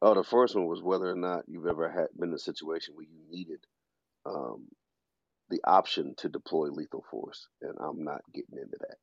[0.01, 2.95] Oh, the first one was whether or not you've ever had been in a situation
[2.95, 3.59] where you needed
[4.25, 4.67] um,
[5.51, 8.97] the option to deploy lethal force, and I'm not getting into that.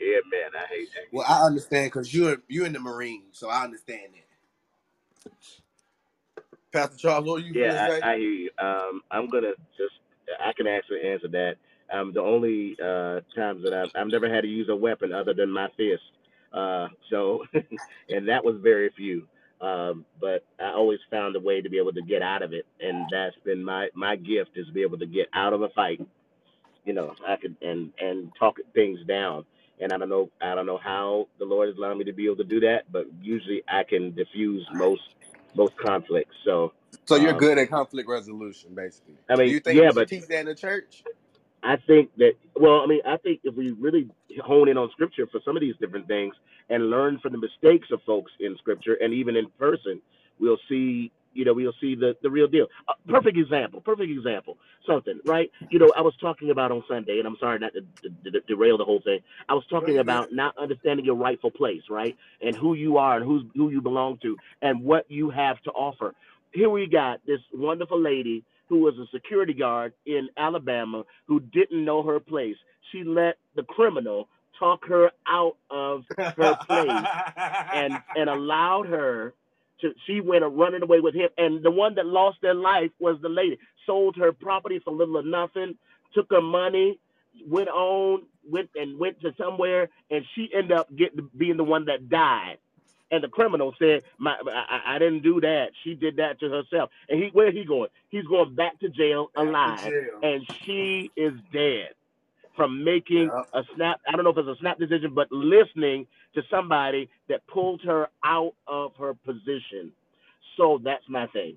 [0.00, 1.08] Yeah, man, I hate that.
[1.12, 4.20] Well, I understand because you're you're in the Marines, so I understand that.
[6.72, 8.04] Pastor Charles, what were you Yeah, gonna say?
[8.04, 8.50] I, I hear you.
[8.60, 9.94] Um, I'm gonna just
[10.40, 11.54] I can actually answer that.
[11.92, 15.34] Um, the only uh, times that I've I've never had to use a weapon other
[15.34, 16.02] than my fist.
[16.52, 17.44] Uh, so,
[18.10, 19.26] and that was very few.
[19.60, 22.66] Um, but I always found a way to be able to get out of it,
[22.80, 25.68] and that's been my my gift is to be able to get out of a
[25.70, 26.06] fight.
[26.84, 29.44] You know, I could and and talk things down.
[29.80, 32.26] And I don't know I don't know how the Lord has allowed me to be
[32.26, 35.02] able to do that, but usually I can diffuse most
[35.54, 36.34] most conflicts.
[36.44, 36.72] So
[37.06, 39.14] So you're um, good at conflict resolution, basically.
[39.28, 41.02] I Do mean, you think yeah, should but teach that in the church?
[41.62, 44.08] I think that well, I mean, I think if we really
[44.44, 46.34] hone in on scripture for some of these different things
[46.70, 50.00] and learn from the mistakes of folks in scripture and even in person,
[50.38, 52.66] we'll see, you know, we'll see the the real deal.
[52.88, 54.56] Uh, perfect example, perfect example.
[54.86, 55.50] Something, right?
[55.70, 57.82] You know, I was talking about on Sunday, and I'm sorry not to,
[58.24, 59.20] to, to derail the whole thing.
[59.48, 63.24] I was talking about not understanding your rightful place, right, and who you are and
[63.24, 66.14] who's who you belong to and what you have to offer.
[66.52, 71.84] here we got this wonderful lady who was a security guard in Alabama who didn't
[71.84, 72.56] know her place.
[72.92, 76.90] She let the criminal talk her out of her place
[77.74, 79.34] and and allowed her
[79.80, 81.28] to she went running away with him.
[81.38, 83.58] And the one that lost their life was the lady.
[83.86, 85.76] Sold her property for little or nothing
[86.14, 86.98] took her money
[87.46, 91.84] went on went and went to somewhere and she ended up getting being the one
[91.86, 92.58] that died
[93.10, 96.90] and the criminal said my I, I didn't do that she did that to herself
[97.08, 100.20] and he where he going he's going back to jail Back to alive jail.
[100.22, 101.88] and she is dead
[102.56, 106.42] from making a snap I don't know if it's a snap decision, but listening to
[106.50, 109.92] somebody that pulled her out of her position.
[110.56, 111.54] So that's my thing.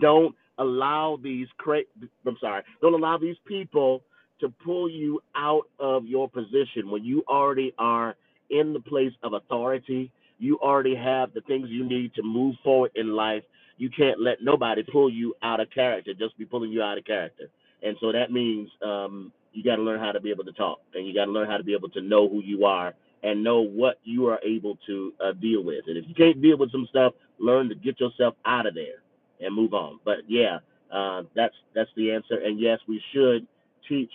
[0.00, 1.82] Don't allow these cra-
[2.26, 4.02] I'm sorry, don't allow these people
[4.40, 8.16] to pull you out of your position when you already are
[8.50, 10.10] in the place of authority.
[10.42, 13.44] You already have the things you need to move forward in life.
[13.78, 17.04] You can't let nobody pull you out of character, just be pulling you out of
[17.04, 17.44] character.
[17.84, 20.80] And so that means um, you got to learn how to be able to talk,
[20.94, 23.44] and you got to learn how to be able to know who you are and
[23.44, 25.84] know what you are able to uh, deal with.
[25.86, 29.00] And if you can't deal with some stuff, learn to get yourself out of there
[29.40, 30.00] and move on.
[30.04, 30.58] But yeah,
[30.92, 32.38] uh, that's that's the answer.
[32.44, 33.46] And yes, we should
[33.88, 34.10] teach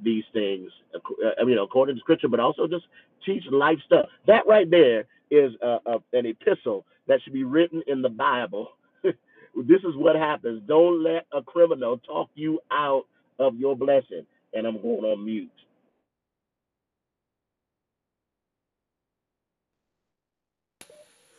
[0.00, 0.70] these things.
[0.94, 2.84] uh, I mean, according to Scripture, but also just
[3.26, 4.06] teach life stuff.
[4.28, 8.68] That right there is a, a, an epistle that should be written in the Bible.
[9.04, 10.62] this is what happens.
[10.68, 13.04] Don't let a criminal talk you out
[13.40, 14.26] of your blessing.
[14.54, 15.50] And I'm going on mute.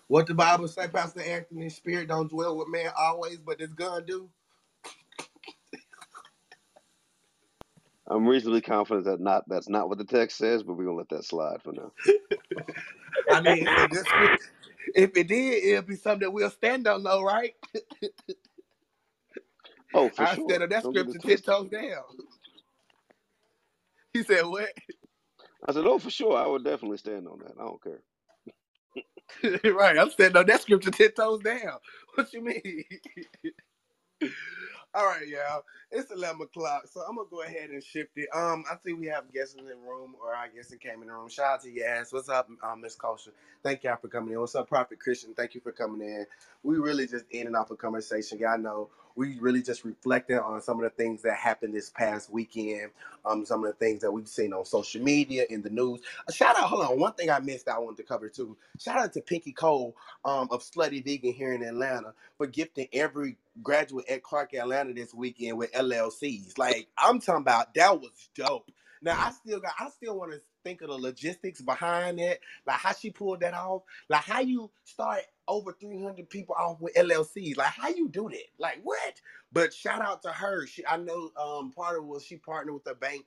[0.07, 1.69] What the Bible say, Pastor Anthony?
[1.69, 4.29] Spirit don't dwell with man always, but this gun do.
[8.07, 11.09] I'm reasonably confident that not that's not what the text says, but we're gonna let
[11.09, 11.91] that slide for now.
[13.29, 14.07] I mean, if, this,
[14.95, 17.55] if it did, it'd be something that we'll stand on, though, right?
[19.93, 20.37] Oh, for I sure.
[20.37, 22.03] stand on that Don't scripture ten toes down.
[24.13, 24.69] He said, "What?"
[25.67, 26.37] I said, oh, for sure.
[26.37, 27.53] I would definitely stand on that.
[27.59, 28.01] I don't care.
[29.73, 31.79] right, I'm standing on that scripture ten toes down.
[32.15, 32.63] What you mean?
[34.93, 35.63] All right, y'all.
[35.89, 38.27] It's eleven o'clock, so I'm gonna go ahead and shift it.
[38.35, 41.07] Um, I think we have guests in the room, or I guess it came in
[41.07, 41.29] the room.
[41.29, 42.11] Shout out to Yas.
[42.13, 43.31] What's up, um, Miss Kosher?
[43.63, 44.41] Thank y'all for coming in.
[44.41, 45.33] What's up, Prophet Christian?
[45.33, 46.27] Thank you for coming in.
[46.63, 48.39] We really just in and off a conversation.
[48.39, 52.31] Y'all know we really just reflecting on some of the things that happened this past
[52.31, 52.91] weekend.
[53.25, 56.01] Um, some of the things that we've seen on social media in the news.
[56.27, 56.63] A shout out.
[56.63, 57.67] Hold on, one thing I missed.
[57.69, 58.57] I wanted to cover too.
[58.79, 63.37] Shout out to Pinky Cole um, of Slutty Vegan here in Atlanta for gifting every
[63.61, 66.57] graduate at Clark Atlanta this weekend with LLCs.
[66.57, 68.69] Like I'm talking about that was dope.
[69.01, 72.77] Now I still got I still want to think of the logistics behind it, like
[72.79, 77.57] how she pulled that off, like how you start over 300 people off with LLCs,
[77.57, 79.21] like how you do that, like what?
[79.53, 80.67] But shout out to her.
[80.67, 83.25] She I know um part of it was she partnered with a bank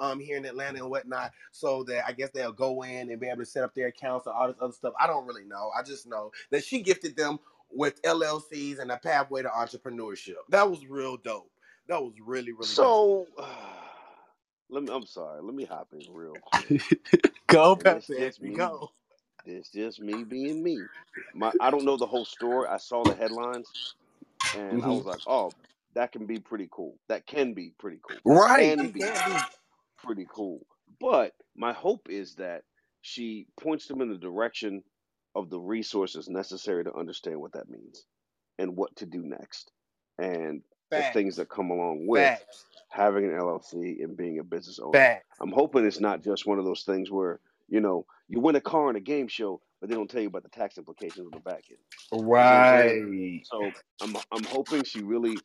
[0.00, 3.28] um here in Atlanta and whatnot, so that I guess they'll go in and be
[3.28, 4.94] able to set up their accounts and all this other stuff.
[5.00, 5.70] I don't really know.
[5.78, 7.38] I just know that she gifted them
[7.72, 10.36] with LLCs and a pathway to entrepreneurship.
[10.50, 11.50] That was real dope.
[11.88, 13.00] That was really, really dope.
[13.00, 13.26] So
[14.70, 16.82] let me I'm sorry, let me hop in real quick.
[17.48, 18.90] Go, And it's Pastor just Anthony, me go.
[19.46, 20.90] It's just me being me.
[21.34, 22.68] My I don't know the whole story.
[22.68, 23.74] I saw the headlines
[24.54, 25.54] and I hmm was like, oh,
[25.94, 26.98] that can be pretty cool.
[27.08, 28.22] That can be pretty cool.
[28.24, 29.10] Right, Can it be
[29.98, 30.66] pretty cool.
[31.00, 32.64] But my hope is that
[33.02, 34.84] she points them in the direction
[35.36, 38.06] of the resources necessary to understand what that means
[38.58, 39.72] and what to do next
[40.18, 40.62] and
[40.94, 45.08] the things that come along with facts, having an LLC and being a business owner.
[45.08, 45.40] facts.
[45.40, 48.60] I'm hoping it's not just one of those things where, you know, you win a
[48.60, 51.30] car in a game show, but they don't tell you about the tax implications on
[51.32, 51.78] the back end.
[52.12, 52.92] You see I'm?
[53.10, 53.40] Right.
[53.44, 53.70] So
[54.02, 55.36] I'm I'm hoping she really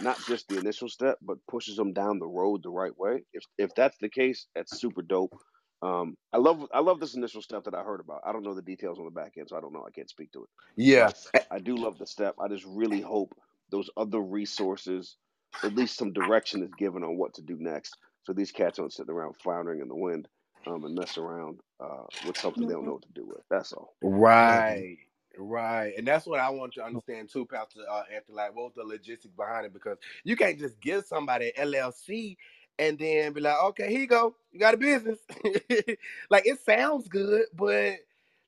[0.00, 3.24] not just the initial step, but pushes them down the road the right way.
[3.32, 5.34] If if that's the case, that's super dope.
[5.82, 8.20] Um, I love I love this initial step that I heard about.
[8.24, 9.84] I don't know the details on the back end, so I don't know.
[9.86, 10.48] I can't speak to it.
[10.76, 11.10] Yeah.
[11.32, 12.34] But I do love the step.
[12.40, 13.34] I just really hope
[13.70, 15.16] those other resources,
[15.62, 18.92] at least some direction is given on what to do next, so these cats don't
[18.92, 20.28] sit around floundering in the wind
[20.66, 23.42] um, and mess around uh, with something they don't know what to do with.
[23.50, 23.94] That's all.
[24.02, 24.98] Right.
[25.38, 25.94] Right.
[25.96, 28.36] And that's what I want you to understand too, Pastor uh, Anthony.
[28.36, 29.72] Like, what was the logistics behind it?
[29.72, 32.36] Because you can't just give somebody an LLC
[32.78, 34.34] and then be like, okay, here you go.
[34.52, 35.18] You got a business.
[36.30, 37.96] like, it sounds good, but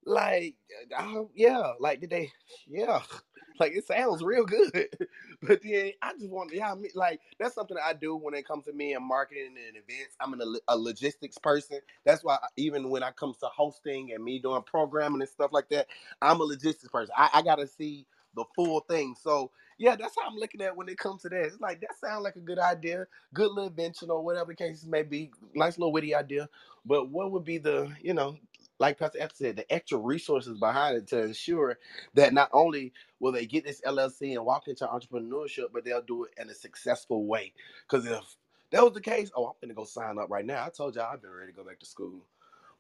[0.07, 0.57] like,
[0.97, 2.33] uh, yeah, like, did they,
[2.69, 3.01] yeah,
[3.61, 4.73] like, it sounds real good.
[5.43, 8.17] but then I just want, to yeah, I mean, like, that's something that I do
[8.17, 10.17] when it comes to me and marketing and events.
[10.21, 11.81] I'm an, a logistics person.
[12.05, 15.53] That's why I- even when I comes to hosting and me doing programming and stuff
[15.53, 15.89] like that,
[16.23, 17.15] I'm a logistics person.
[17.17, 18.07] I, I got to see
[18.37, 19.17] the full thing.
[19.21, 21.45] So yeah, that's how I'm looking at when it comes to that.
[21.47, 24.85] It's like that sounds like a good idea, good little invention or whatever the case
[24.87, 25.31] may be.
[25.55, 26.49] Nice little witty idea.
[26.85, 28.37] But what would be the, you know,
[28.83, 31.79] like Pastor F said, the extra resources behind it to ensure
[32.15, 36.25] that not only will they get this LLC and walk into entrepreneurship, but they'll do
[36.25, 37.55] it in a successful way.
[37.89, 38.37] Because if
[38.73, 40.67] that was the case, oh, I'm gonna go sign up right now.
[40.67, 42.27] I told y'all I've been ready to go back to school.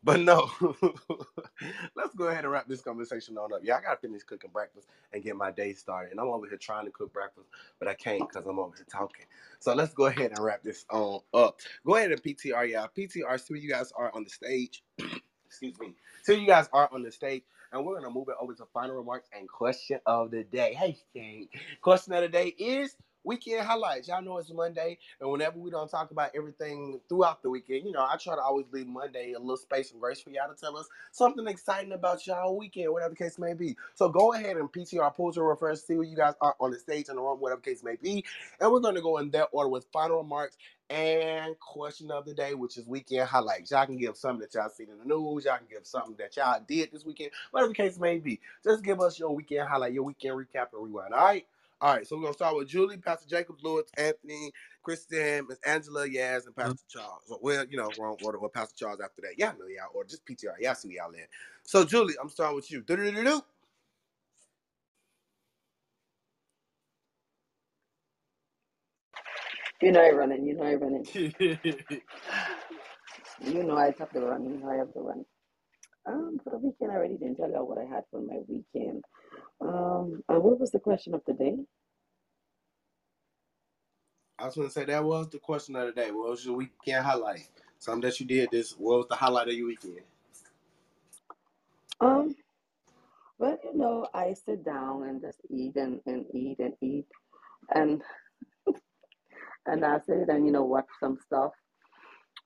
[0.04, 0.50] But no,
[1.96, 3.60] let's go ahead and wrap this conversation on up.
[3.62, 6.10] Yeah, I gotta finish cooking breakfast and get my day started.
[6.10, 7.46] And I'm over here trying to cook breakfast,
[7.78, 9.26] but I can't because I'm over here talking.
[9.60, 11.60] So let's go ahead and wrap this on up.
[11.86, 12.86] Go ahead and PTR, yeah.
[12.96, 14.82] PTR, so you guys are on the stage.
[15.52, 15.94] Excuse me.
[16.22, 18.96] So you guys are on the stage, and we're gonna move it over to final
[18.96, 20.74] remarks and question of the day.
[20.74, 21.48] Hey, King.
[21.82, 24.08] Question of the day is weekend highlights.
[24.08, 27.92] Y'all know it's Monday, and whenever we don't talk about everything throughout the weekend, you
[27.92, 30.60] know, I try to always leave Monday a little space and grace for y'all to
[30.60, 33.76] tell us something exciting about y'all weekend, whatever the case may be.
[33.94, 36.78] So go ahead and PTR pull to refresh, see where you guys are on the
[36.78, 38.24] stage in the room, whatever the case may be,
[38.60, 40.56] and we're gonna go in that order with final remarks
[40.90, 43.70] and question of the day, which is weekend highlights.
[43.70, 45.44] Y'all can give something that y'all seen in the news.
[45.44, 48.40] Y'all can give something that y'all did this weekend, whatever the case may be.
[48.62, 51.14] Just give us your weekend highlight, your weekend recap and rewind.
[51.14, 51.46] All right.
[51.82, 54.52] All right, so we're gonna start with Julie, Pastor Jacob, Lewis, Anthony,
[54.84, 57.00] Kristen, Miss Angela, Yaz, and Pastor mm-hmm.
[57.00, 57.22] Charles.
[57.42, 58.38] Well, you know, wrong order.
[58.38, 59.32] Well, Pastor Charles after that.
[59.36, 60.60] Yeah, I know y'all, or just PTR.
[60.60, 61.24] Y'all see y'all in.
[61.64, 62.82] So, Julie, I'm starting with you.
[62.82, 63.42] Do-do-do-do-do.
[69.82, 70.46] You know I running.
[70.46, 71.04] You know I running.
[73.44, 74.44] You know I have to run.
[74.44, 75.24] You know I have to run.
[76.06, 79.04] Um, for the weekend, I already didn't tell you what I had for my weekend.
[79.60, 81.56] Um, and what was the question of the day?
[84.38, 86.10] I was gonna say that was the question of the day.
[86.10, 87.48] What was your weekend highlight?
[87.78, 88.72] Something that you did this.
[88.72, 90.00] What was the highlight of your weekend?
[92.00, 92.34] Um,
[93.38, 97.06] well, you know, I sit down and just eat and, and eat and eat
[97.74, 98.02] and
[99.66, 101.52] and I sit and you know watch some stuff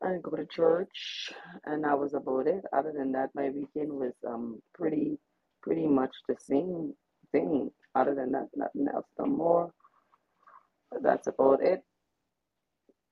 [0.02, 1.33] and go to church
[1.65, 2.65] and that was about it.
[2.73, 5.18] Other than that, my weekend was um pretty
[5.62, 6.94] pretty much the same
[7.33, 7.70] thing.
[7.94, 9.73] Other than that, nothing else no more.
[11.02, 11.83] That's about it.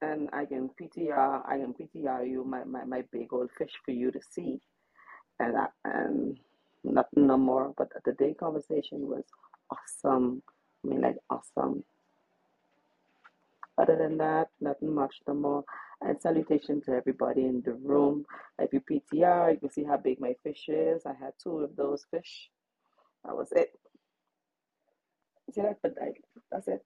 [0.03, 3.93] And I can PTR I can PTR you my, my, my big old fish for
[3.93, 4.61] you to see.
[5.41, 6.39] And I, and
[6.85, 7.73] nothing no more.
[7.77, 9.25] But the day conversation was
[9.71, 10.43] awesome.
[10.85, 11.85] I mean like awesome.
[13.79, 15.65] Other than that, nothing much no more.
[16.03, 18.25] And salutation to everybody in the room.
[18.59, 21.03] If you PTR, you can see how big my fish is.
[21.07, 22.51] I had two of those fish.
[23.25, 23.71] That was it.
[25.55, 25.79] See that?
[25.83, 26.13] But I,
[26.53, 26.85] that's it.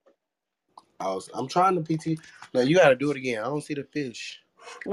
[1.01, 1.31] I was.
[1.35, 2.21] I'm trying to PT.
[2.55, 3.41] No, you got to do it again.
[3.41, 4.41] I don't see the fish.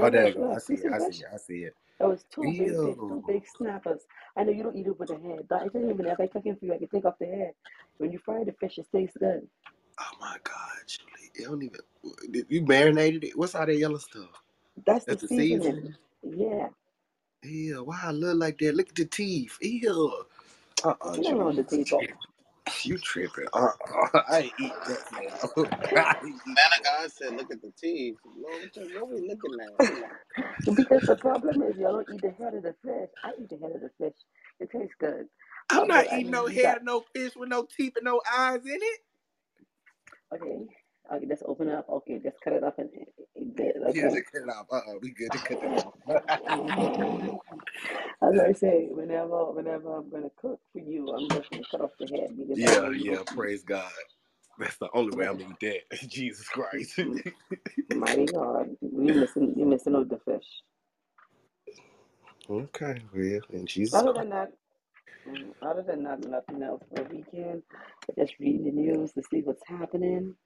[0.00, 0.52] Oh, there you go.
[0.54, 0.86] I see it.
[0.92, 1.26] I see it.
[1.32, 1.74] I see it.
[2.00, 4.02] That was two big two big snappers.
[4.36, 6.20] I know you don't eat it with the head, but I tell you, even if
[6.20, 7.52] I cooking for you, I can take off the head.
[7.98, 9.48] When you fry the fish, it tastes good.
[10.00, 11.15] Oh my God, Julie.
[11.38, 11.80] It don't even.
[12.48, 13.38] You marinated it.
[13.38, 14.30] What's all that yellow stuff?
[14.86, 15.68] That's the That's the seasoning.
[15.68, 15.94] seasoning.
[16.22, 16.68] Yeah.
[17.44, 17.84] Ew.
[17.84, 18.76] Why I look like that?
[18.76, 19.58] Look at the teeth.
[19.62, 20.24] Ew.
[20.84, 22.10] Uh uh There's nothing wrong the table.
[22.84, 23.46] You tripping?
[23.54, 23.68] Uh
[24.14, 24.98] uh I ain't eat that.
[25.12, 25.66] No.
[25.96, 26.14] I
[26.46, 26.84] Man of that.
[26.84, 28.16] God said, look at the teeth.
[28.36, 29.80] Lord, what, are we looking at?
[30.76, 33.10] Because the problem is y'all don't eat the head of the fish.
[33.24, 34.16] I eat the head of the fish.
[34.60, 35.26] It tastes good.
[35.70, 37.94] I'm not but I eating no mean, you got head, no fish with no teeth
[37.96, 39.00] and no eyes in it.
[40.34, 40.58] okay.
[41.14, 41.88] Okay, let's open it up.
[41.90, 43.08] Okay, let's cut it up and it.
[43.86, 44.10] Yeah, Okay.
[44.10, 44.66] just cut it off.
[44.72, 45.94] Uh uh we good to cut that off.
[48.22, 51.92] As I say, whenever whenever I'm gonna cook for you, I'm just gonna cut off
[52.00, 53.90] the head yeah, you yeah, praise God.
[54.58, 56.00] That's the only way I'm gonna eat that.
[56.10, 56.98] Jesus Christ.
[56.98, 57.22] M-
[57.92, 60.46] Mighty God, you missing you missing out the fish.
[62.50, 64.52] okay, well, in Jesus Other than that,
[65.28, 67.62] mm, other than that, nothing else for the weekend.
[68.18, 70.36] Just reading the news to see what's happening.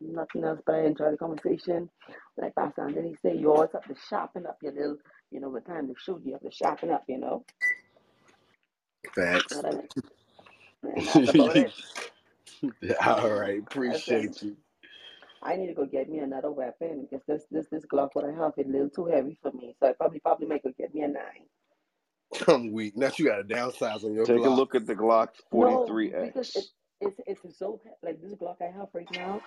[0.00, 1.90] Nothing else, but I enjoy the conversation.
[2.38, 4.98] Like Pastor Anthony say, you always have to sharpen up your little,
[5.30, 7.44] you know, with time to shoot, you have to sharpen up, you know.
[9.14, 9.62] Facts.
[9.64, 9.88] Other than-
[10.84, 11.72] And that's about it.
[13.06, 14.56] All right, Listen, appreciate you.
[15.42, 18.32] I need to go get me another weapon because this this this Glock what I
[18.32, 19.76] have is a little too heavy for me.
[19.80, 21.46] So I probably probably might go get me a nine.
[22.48, 22.96] I'm weak.
[22.96, 26.50] Now you got to downsize on your Take a look at the Glock No, because
[26.50, 26.56] 43X.
[26.56, 26.66] it
[27.00, 29.42] it's it's so he- like this Glock I have right now.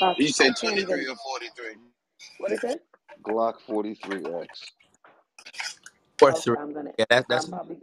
[0.00, 1.76] Uh, You said 23 or 43?
[2.38, 2.84] What is it?
[3.22, 4.46] Glock 43X.
[6.18, 6.56] Four Okay, three.
[6.56, 6.92] I'm gonna.
[6.98, 7.78] Yeah, that's I'm that's probably.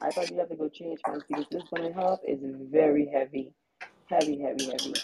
[0.00, 2.40] I probably have to go change mine because this one I have is
[2.72, 3.52] very heavy,
[4.10, 4.94] heavy, heavy, heavy.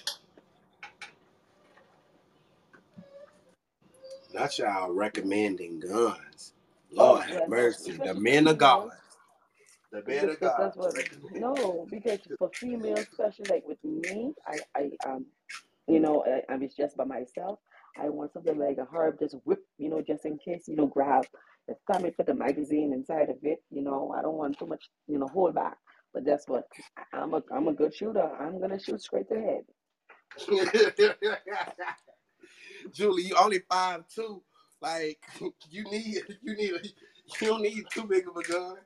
[4.34, 6.54] not y'all recommending guns.
[6.98, 7.92] Oh Lord have mercy.
[8.02, 8.90] The men of God.
[9.92, 10.72] The man of God.
[10.74, 10.94] what.
[11.34, 15.26] No, because for females, especially like with me, I, I um,
[15.86, 17.58] you know, I, I was just by myself.
[18.00, 20.86] I want something like a herb, just whip, you know, just in case, you know,
[20.86, 21.26] grab
[21.68, 23.62] the and put the magazine inside of it.
[23.70, 25.76] You know, I don't want too much, you know, hold back.
[26.14, 26.64] But that's what
[27.12, 28.30] I'm a I'm a good shooter.
[28.38, 29.64] I'm gonna shoot straight to head.
[32.92, 34.42] Julie, you only five two.
[34.80, 35.20] Like
[35.70, 36.80] you need you need a,
[37.40, 38.76] you don't need too big of a gun.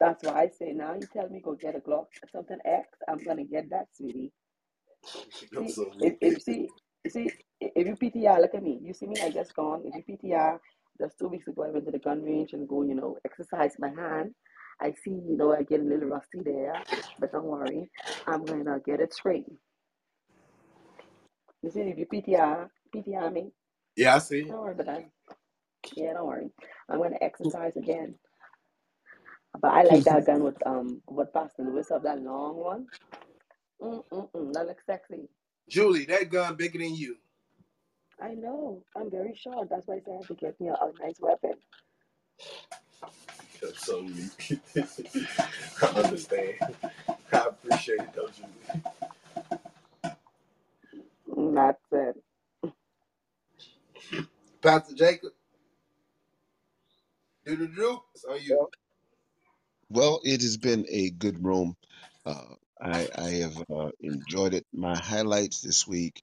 [0.00, 3.24] That's why I say now you tell me go get a Glock something X, I'm
[3.24, 4.32] gonna get that, sweetie.
[5.58, 6.70] See, if, if see,
[7.08, 8.80] see, if you PTR, look at me.
[8.82, 9.82] You see me, I just gone.
[9.84, 10.58] If you PTR,
[11.00, 13.74] just two weeks ago, I went to the gun range and go, you know, exercise
[13.78, 14.34] my hand.
[14.80, 16.86] I see, you know, I get a little rusty there,
[17.18, 17.90] but don't worry,
[18.26, 19.46] I'm gonna get it straight.
[21.62, 23.52] You see, if you PTR, PTR me,
[23.96, 24.48] Yeah, I see.
[24.48, 25.10] don't worry about that.
[25.96, 26.50] Yeah, don't worry.
[26.90, 28.16] I'm gonna exercise again.
[29.60, 32.86] But I like that gun with um, what Pastor Lewis of that long one.
[33.82, 35.28] Mm mm mm, that looks sexy.
[35.68, 37.16] Julie, that gun bigger than you.
[38.20, 38.82] I know.
[38.96, 39.68] I'm very short.
[39.70, 41.54] That's why I said I have to get me a, a nice weapon.
[43.62, 44.60] I'm so weak.
[45.82, 46.54] I understand.
[47.32, 48.82] I appreciate it though, Julie.
[51.54, 52.22] Not That's it.
[54.62, 55.32] Pastor Jacob,
[57.46, 57.98] do do do.
[58.14, 58.68] It's on you.
[59.90, 61.76] Well, it has been a good room.
[62.24, 64.66] Uh, I, I have uh, enjoyed it.
[64.72, 66.22] My highlights this week.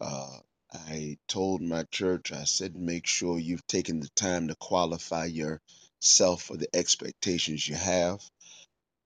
[0.00, 0.38] Uh,
[0.74, 6.42] I told my church, I said, make sure you've taken the time to qualify yourself
[6.42, 8.20] for the expectations you have.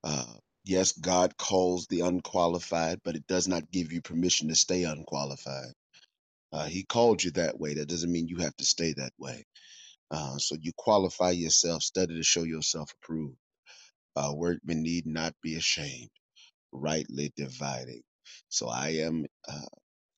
[0.04, 0.26] Uh,
[0.64, 5.72] yes, God calls the unqualified, but it does not give you permission to stay unqualified.
[6.52, 7.74] Uh, he called you that way.
[7.74, 9.44] That doesn't mean you have to stay that way.
[10.10, 13.36] Uh, so you qualify yourself, study to show yourself approved.
[14.18, 16.10] Uh, workmen need not be ashamed,
[16.72, 18.02] rightly dividing.
[18.50, 19.66] So I am uh,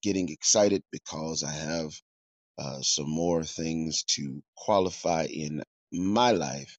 [0.02, 1.92] getting excited because I have
[2.58, 5.62] uh, some more things to qualify in
[5.92, 6.78] my life,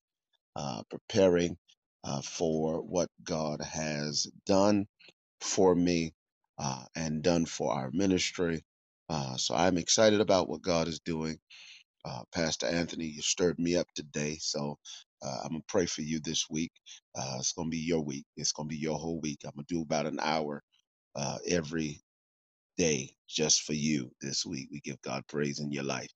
[0.55, 1.57] uh, preparing
[2.03, 4.87] uh, for what God has done
[5.41, 6.13] for me
[6.59, 8.63] uh, and done for our ministry.
[9.09, 11.39] Uh, so I'm excited about what God is doing.
[12.05, 14.37] Uh, Pastor Anthony, you stirred me up today.
[14.41, 14.77] So
[15.23, 16.71] uh, I'm to pray for you this week.
[17.17, 18.25] Uh, it's to be your week.
[18.37, 19.39] It's to be your whole week.
[19.45, 20.63] I'm to do about an hour
[21.15, 22.01] uh, every
[22.77, 24.69] day just for you this week.
[24.71, 26.11] We give God praise in your life.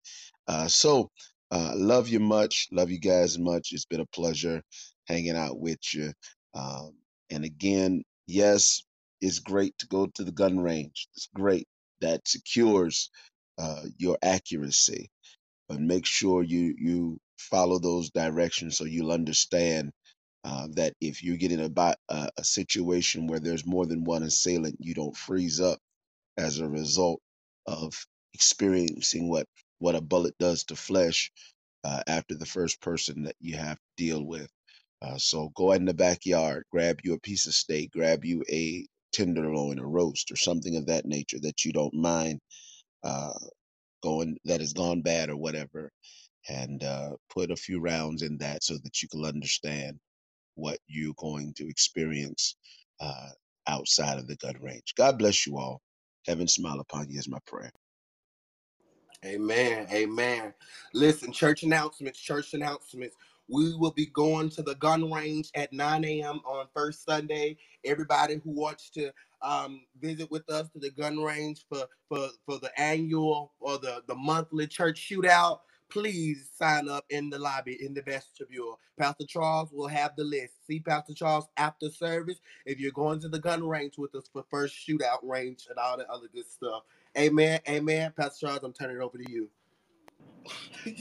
[0.48, 1.12] Uh, so,
[1.52, 2.68] uh, love you much.
[2.72, 3.70] Love you guys much.
[3.72, 4.62] It's been a pleasure
[5.08, 6.14] hanging out with you.
[6.54, 6.94] Um,
[7.32, 8.84] and again, yes,
[9.22, 11.08] it's great to go to the gun range.
[11.16, 11.68] It's great.
[12.02, 13.10] That secures
[13.58, 15.10] uh, your accuracy.
[15.70, 19.92] But make sure you you follow those directions so you'll understand
[20.46, 24.78] uh, that if you're getting about a, a situation where there's more than one assailant,
[24.80, 25.80] you don't freeze up
[26.38, 27.22] as a result
[27.68, 27.94] of
[28.34, 29.48] experiencing what
[29.80, 31.32] what a bullet does to flesh
[31.86, 34.50] uh, after the first person that you have to deal with.
[35.02, 38.44] Uh, so go out in the backyard, grab you a piece of steak, grab you
[38.52, 42.40] a tenderloin, a roast, or something of that nature that you don't mind
[43.04, 43.34] uh,
[44.04, 45.92] going that has gone bad or whatever,
[46.50, 50.00] and uh, put a few rounds in that so that you can understand
[50.56, 52.56] what you're going to experience
[53.00, 53.30] uh,
[53.68, 54.94] outside of the gun range.
[54.98, 55.82] God bless you all.
[56.28, 57.72] Heaven smile upon you is my prayer.
[59.24, 59.88] Amen.
[59.92, 60.54] Amen.
[60.94, 63.16] Listen, church announcements, church announcements.
[63.48, 66.42] We will be going to the gun range at 9 a.m.
[66.46, 67.58] on first Sunday.
[67.84, 72.60] Everybody who wants to um, visit with us to the gun range for, for, for
[72.60, 77.94] the annual or the, the monthly church shootout, please sign up in the lobby in
[77.94, 78.80] the vestibule.
[78.98, 80.54] Pastor Charles will have the list.
[80.68, 84.44] See Pastor Charles after service if you're going to the gun range with us for
[84.50, 86.84] first shootout range and all the other good stuff.
[87.18, 87.60] Amen.
[87.68, 88.14] Amen.
[88.16, 89.50] Pastor Charles, I'm turning it over to you.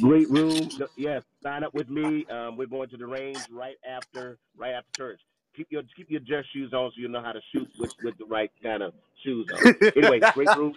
[0.00, 0.70] Great room.
[0.96, 2.24] Yes, sign up with me.
[2.30, 5.20] Um, we're going to the range right after right after church.
[5.56, 8.16] Keep your keep your dress shoes on so you know how to shoot with with
[8.18, 9.74] the right kind of shoes on.
[9.96, 10.74] Anyway, great room.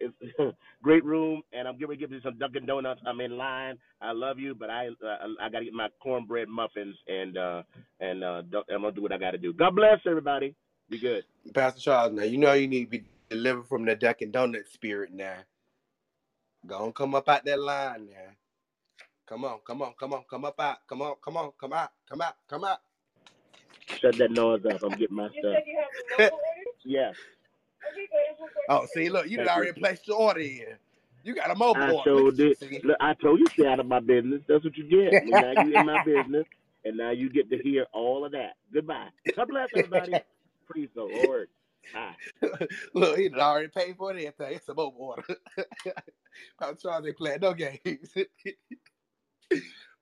[0.00, 0.14] It's
[0.84, 3.02] great room, and I'm getting to give you some Dunkin' Donuts.
[3.06, 3.78] I'm in line.
[4.02, 7.62] I love you, but I uh, I got to get my cornbread muffins, and uh
[8.00, 9.52] and uh I'm gonna do what I got to do.
[9.54, 10.54] God bless everybody.
[10.90, 11.24] Be good.
[11.54, 15.12] Pastor Charles, now you know you need to be delivered from the Dunkin' Donut spirit
[15.12, 15.38] now.
[16.66, 18.32] Go on, come up out that line now.
[19.28, 20.78] Come on, come on, come on, come up out.
[20.88, 22.78] Come on, come on, come out, come out, come out.
[24.00, 24.82] Shut that noise up.
[24.82, 25.60] I'm getting my stuff.
[26.84, 27.14] Yes,
[28.68, 29.52] oh, see, look, you done you.
[29.52, 30.76] already placed your order in.
[31.22, 32.02] You got a mobile I order.
[32.02, 32.58] sure Look at you, did.
[32.58, 32.80] see.
[32.84, 34.40] Look, I told you stay out of my business.
[34.48, 35.22] That's what you get.
[35.22, 36.46] And now you in my business.
[36.84, 38.54] and now you get to hear all of that.
[38.72, 39.08] Goodbye.
[39.36, 40.12] God bless everybody.
[40.66, 41.48] Praise the Lord.
[41.92, 42.14] Bye.
[42.94, 44.16] Look, he done already paid for it.
[44.24, 44.56] Everything.
[44.56, 45.24] It's a mobile order.
[46.60, 48.14] Pastor Charles ain't playing no games.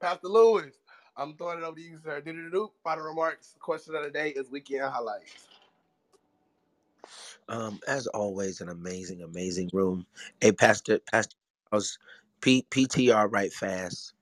[0.00, 0.74] Pastor Lewis,
[1.16, 2.20] I'm throwing it over to you, sir.
[2.20, 2.70] Do-do-do-do.
[2.84, 3.56] Final remarks.
[3.60, 5.48] Question of the day is weekend highlights.
[7.48, 10.06] Um, as always, an amazing, amazing room.
[10.40, 11.36] Hey, Pastor, Pastor,
[11.72, 11.98] was
[12.42, 14.14] P, PTR right fast.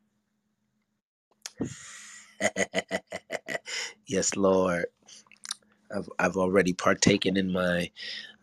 [4.06, 4.86] yes, Lord.
[5.94, 7.90] I've I've already partaken in my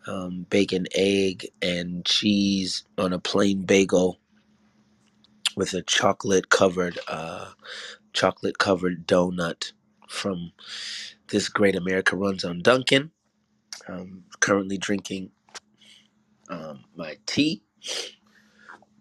[0.07, 4.19] um, bacon, egg, and cheese on a plain bagel
[5.57, 7.51] with a chocolate covered uh,
[8.13, 9.73] chocolate covered donut
[10.09, 10.51] from
[11.29, 13.11] this great America runs on Dunkin'.
[13.87, 15.31] I'm currently drinking
[16.49, 17.63] um, my tea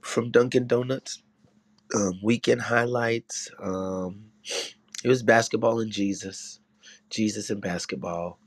[0.03, 1.23] from Dunkin' Donuts.
[1.95, 3.51] Um, weekend highlights.
[3.63, 4.27] Um,
[5.05, 6.61] it was basketball and Jesus,
[7.11, 8.39] Jesus and basketball.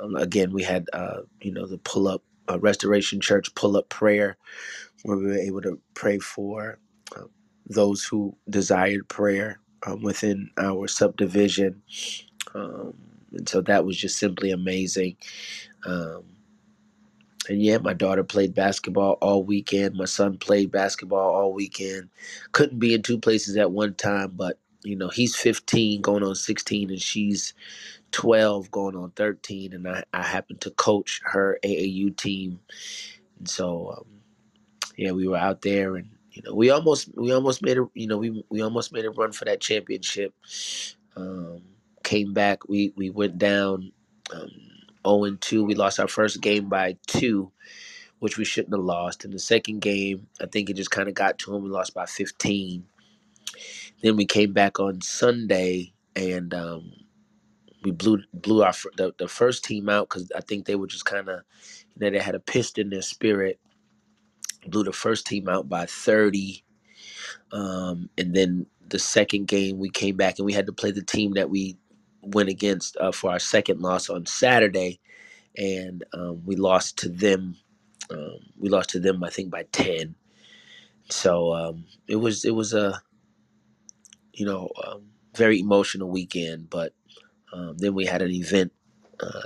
[0.00, 3.88] Um, again, we had uh, you know the pull up uh, Restoration Church pull up
[3.90, 4.36] prayer
[5.04, 6.78] where we were able to pray for
[7.16, 7.24] uh,
[7.66, 11.82] those who desired prayer um, within our subdivision,
[12.54, 12.94] um,
[13.32, 15.16] and so that was just simply amazing.
[15.86, 16.24] Um,
[17.48, 19.96] and yeah, my daughter played basketball all weekend.
[19.96, 22.10] My son played basketball all weekend.
[22.52, 26.34] Couldn't be in two places at one time, but you know he's 15 going on
[26.36, 27.54] 16 and she's
[28.12, 32.60] 12 going on 13 and i, I happen to coach her aau team
[33.38, 34.06] and so um,
[34.96, 38.06] yeah we were out there and you know we almost we almost made a you
[38.08, 40.34] know we, we almost made a run for that championship
[41.16, 41.62] um,
[42.04, 43.92] came back we we went down
[44.34, 44.50] um,
[45.08, 47.52] 0 and 2 we lost our first game by two
[48.20, 51.14] which we shouldn't have lost in the second game i think it just kind of
[51.14, 52.84] got to him we lost by 15
[54.02, 56.92] then we came back on sunday and um,
[57.84, 61.06] we blew blew our the, the first team out because I think they were just
[61.06, 61.42] kind of
[61.96, 63.60] you know they had a pist in their spirit.
[64.68, 66.64] Blew the first team out by thirty,
[67.52, 71.02] um, and then the second game we came back and we had to play the
[71.02, 71.76] team that we
[72.34, 75.00] went against uh, for our second loss on Saturday,
[75.56, 77.56] and um, we lost to them.
[78.10, 80.16] Um, we lost to them I think by ten.
[81.10, 83.02] So um, it was it was a
[84.34, 85.04] you know um,
[85.36, 86.94] very emotional weekend, but
[87.52, 88.72] um, then we had an event.
[89.20, 89.42] Uh,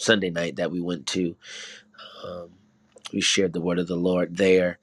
[0.00, 1.36] Sunday night that we went to.
[2.24, 2.50] Um,
[3.12, 4.78] we shared the word of the Lord there,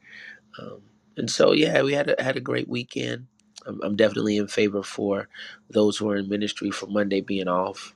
[0.60, 0.82] um,
[1.18, 3.28] and so yeah, we had a, had a great weekend.
[3.68, 5.30] I'm, I'm definitely in favor for
[5.72, 7.96] those who are in ministry for Monday being off.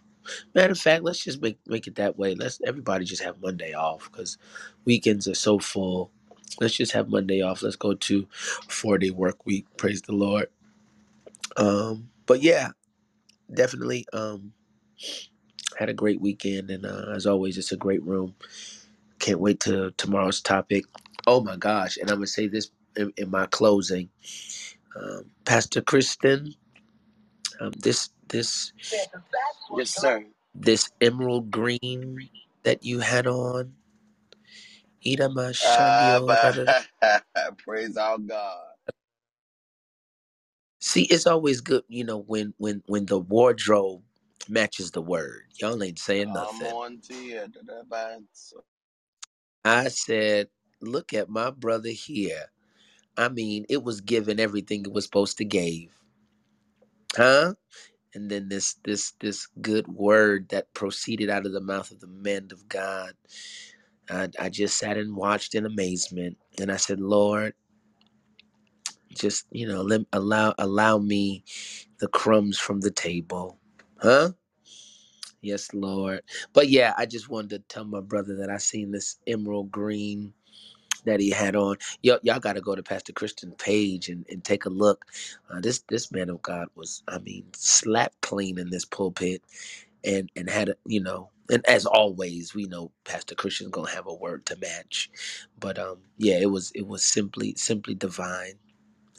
[0.56, 2.35] Matter of fact, let's just make make it that way.
[2.35, 4.38] Let's everybody just have Monday off because
[4.85, 6.11] weekends are so full.
[6.61, 7.64] Let's just have Monday off.
[7.64, 8.27] Let's go to
[8.69, 9.65] four day work week.
[9.77, 10.49] Praise the Lord.
[11.57, 12.72] Um, but yeah,
[13.53, 14.53] definitely um,
[15.77, 18.35] had a great weekend, and uh, as always, it's a great room.
[19.19, 20.85] Can't wait to tomorrow's topic.
[21.27, 21.98] Oh my gosh!
[21.98, 24.09] And I'm gonna say this in, in my closing,
[24.95, 26.56] um, Pastor Christian.
[27.61, 28.74] Um, this this
[29.76, 30.26] Yes, sir.
[30.56, 32.30] this emerald green
[32.64, 33.74] that you had on.
[35.06, 36.27] Idama Shandio
[37.01, 38.59] but praise our God.
[40.80, 44.03] See, it's always good, you know, when when when the wardrobe
[44.50, 45.43] matches the word.
[45.59, 46.68] Y'all ain't saying Come nothing.
[46.68, 47.42] on to you.
[49.66, 50.50] I said,
[50.82, 52.45] look at my brother here.
[53.19, 55.98] I mean, it was given everything it was supposed to give.
[57.17, 57.51] Huh?
[58.15, 62.07] and then this this this good word that proceeded out of the mouth of the
[62.07, 63.14] men of God.
[64.09, 67.56] I, I just sat and watched in amazement, and I said, Lord,
[69.15, 71.43] just you know, let allow allow me
[71.99, 73.59] the crumbs from the table,
[74.01, 74.31] huh?
[75.41, 76.22] Yes, Lord.
[76.53, 80.33] But yeah, I just wanted to tell my brother that I seen this emerald green
[81.06, 81.78] that he had on.
[82.03, 85.06] Y'all, y'all got to go to Pastor Christian page and, and take a look.
[85.52, 89.42] Uh, this this man of God was, I mean, slap clean in this pulpit
[90.06, 94.08] and and had a you know and as always we know pastor christian's gonna have
[94.08, 95.11] a word to match.
[95.60, 98.56] But um yeah it was it was simply simply divine.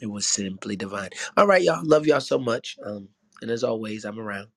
[0.01, 1.11] It was simply divine.
[1.37, 1.85] All right y'all.
[1.85, 2.77] Love y'all so much.
[2.85, 3.09] Um
[3.41, 4.49] and as always i'm around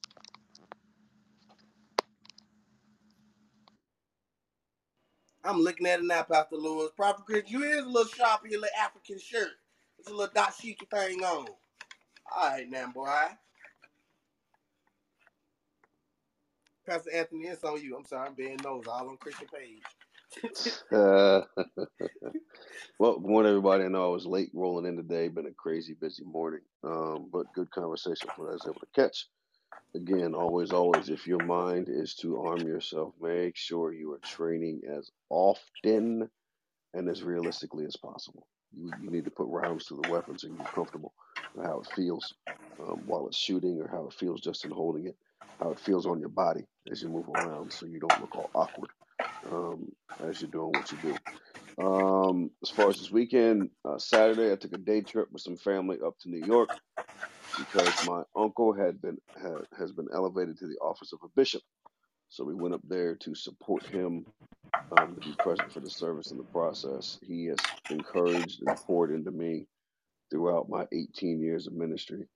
[5.44, 6.92] I'm looking at it now, Pastor Lewis.
[6.97, 9.52] Prophet Chris, you is a little sharp in your little African shirt.
[9.98, 11.48] It's a little dashiki thing on.
[12.36, 13.08] All right, now, boy.
[16.86, 17.97] Pastor Anthony, it's on you.
[17.97, 19.82] I'm sorry, I'm being nose all on Christian page.
[20.92, 21.42] Uh,
[22.98, 23.84] well, good morning, everybody.
[23.84, 25.28] I know I was late rolling in today.
[25.28, 29.28] Been a crazy busy morning, um, but good conversation for was able to catch.
[29.94, 34.83] Again, always, always, if your mind is to arm yourself, make sure you are training
[34.89, 36.28] as often
[36.94, 38.47] and as realistically as possible.
[38.77, 41.15] You, you need to put rounds to the weapon so you get comfortable
[41.55, 42.35] with how it feels
[42.81, 45.17] um, while it's shooting or how it feels just in holding it,
[45.61, 48.51] how it feels on your body as you move around so you don't look all
[48.55, 48.91] awkward
[49.51, 49.93] um,
[50.28, 51.17] as you're doing what you do.
[51.85, 55.57] Um, as far as this weekend, uh, Saturday, I took a day trip with some
[55.57, 56.70] family up to New York
[57.57, 59.18] because my uncle had been
[59.78, 61.62] has been elevated to the office of a bishop.
[62.31, 64.26] So we went up there to support him,
[64.92, 67.18] um, to be present for the service in the process.
[67.23, 67.58] He has
[67.91, 69.66] encouraged and poured into me
[70.31, 72.26] throughout my 18 years of ministry,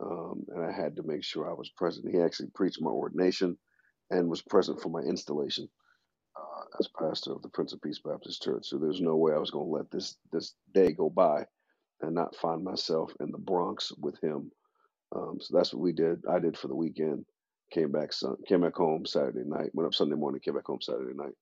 [0.00, 2.12] um, and I had to make sure I was present.
[2.12, 3.58] He actually preached my ordination
[4.10, 5.68] and was present for my installation
[6.36, 8.66] uh, as pastor of the Prince of Peace Baptist Church.
[8.66, 11.46] So there's no way I was going to let this this day go by
[12.02, 14.52] and not find myself in the Bronx with him.
[15.16, 16.22] Um, so that's what we did.
[16.30, 17.26] I did for the weekend.
[17.72, 19.70] Came back sun, came back home Saturday night.
[19.74, 20.40] Went up Sunday morning.
[20.44, 21.34] Came back home Saturday night.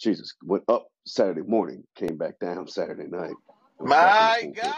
[0.00, 1.84] Jesus went up Saturday morning.
[1.96, 3.34] Came back down Saturday night.
[3.78, 4.48] And was back in the My.
[4.54, 4.74] God.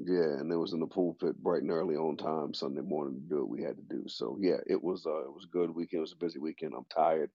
[0.00, 3.30] Yeah, and it was in the pulpit bright and early on time Sunday morning to
[3.30, 4.04] do what we had to do.
[4.08, 6.00] So yeah, it was uh, it was a good weekend.
[6.00, 6.74] It was a busy weekend.
[6.76, 7.30] I'm tired.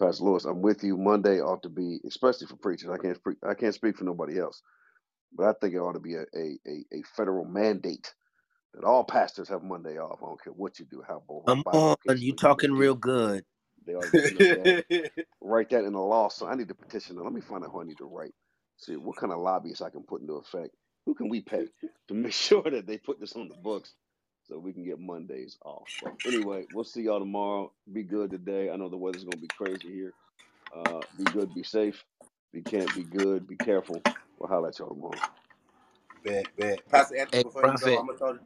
[0.00, 0.96] Pastor Lewis, I'm with you.
[0.98, 2.90] Monday ought to be, especially for preachers.
[2.90, 4.62] I can't pre- I can't speak for nobody else,
[5.36, 8.14] but I think it ought to be a, a, a, a federal mandate
[8.74, 10.20] that all pastors have Monday off.
[10.22, 12.54] I don't care what you do, how bo- how Come on, you bivocational you may
[12.54, 13.44] talking real good.
[13.86, 14.14] They ought to
[14.52, 14.72] that
[15.42, 16.28] write that in the law.
[16.30, 17.16] So I need to petition.
[17.22, 18.34] Let me find out who I need to write.
[18.78, 20.74] See what kind of lobbyists I can put into effect.
[21.06, 21.66] Who can we pay
[22.08, 23.94] to make sure that they put this on the books
[24.44, 25.88] so we can get Mondays off?
[26.00, 27.72] But anyway, we'll see y'all tomorrow.
[27.92, 28.70] Be good today.
[28.70, 30.14] I know the weather's gonna be crazy here.
[30.74, 32.04] Uh, be good, be safe.
[32.52, 34.06] If you can't be good, be careful.
[34.42, 35.14] We'll holler at y'all tomorrow.
[36.24, 36.88] Bet, bet.
[36.88, 37.96] Pastor Anthony, hey, before you go.
[37.98, 38.38] I'm gonna throw.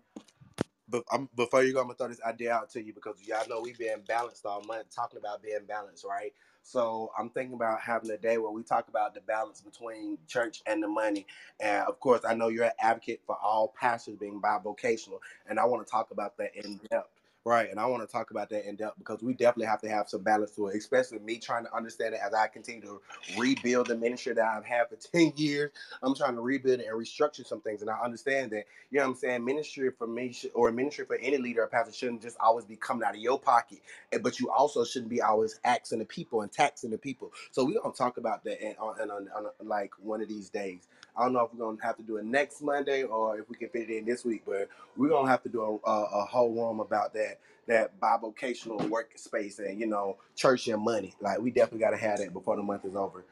[0.89, 3.49] But I'm, before you go, I'm gonna throw this idea out to you because y'all
[3.49, 6.33] know we've been balanced all month, talking about being balanced, right?
[6.63, 10.63] So I'm thinking about having a day where we talk about the balance between church
[10.67, 11.27] and the money.
[11.61, 15.65] And of course, I know you're an advocate for all pastors being bivocational, and I
[15.65, 17.16] want to talk about that in depth.
[17.47, 19.91] Right, and I want to talk about that in depth because we definitely have to
[19.91, 23.03] have some balance to it, especially me trying to understand it as I continue to
[23.39, 25.73] rebuild the ministry that I've had for 10 years.
[26.05, 29.07] I'm trying to rebuild it and restructure some things, and I understand that you know
[29.07, 29.47] what I'm saying?
[29.47, 33.05] Ministry for me, or ministry for any leader or pastor shouldn't just always be coming
[33.09, 33.81] out of your pocket,
[34.13, 37.33] eh, but you also shouldn't be always asking the people and taxing the people.
[37.53, 40.89] So we're gonna talk about that and on, on, on like one of these days.
[41.19, 43.57] I don't know if we're gonna have to do it next Monday or if we
[43.57, 46.25] can fit it in this week, but we're gonna have to do a, a, a
[46.27, 51.15] whole room about that that bivocational workspace and you know church and money.
[51.21, 53.25] Like we definitely got to have that before the month is over.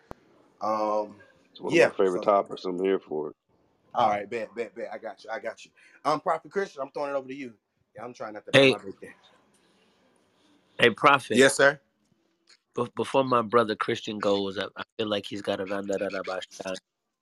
[0.63, 1.17] Um,
[1.53, 1.93] It's one of my yeah.
[1.93, 2.65] favorite So topics.
[2.67, 3.37] I'm here for it.
[3.95, 4.91] all right, bet, bet, bet.
[4.93, 5.31] I got you.
[5.31, 5.73] I got you.
[6.05, 7.55] Um, Prophet Christian, I'm throwing it over to you.
[7.97, 9.15] Yeah, I'm trying not to bang Hey, my big there.
[10.79, 11.45] hey, prophet.
[11.45, 11.81] Yes, sir.
[12.77, 16.11] Be- before my brother Christian goes, I, I feel like he's got a randa da
[16.11, 16.75] da ba sha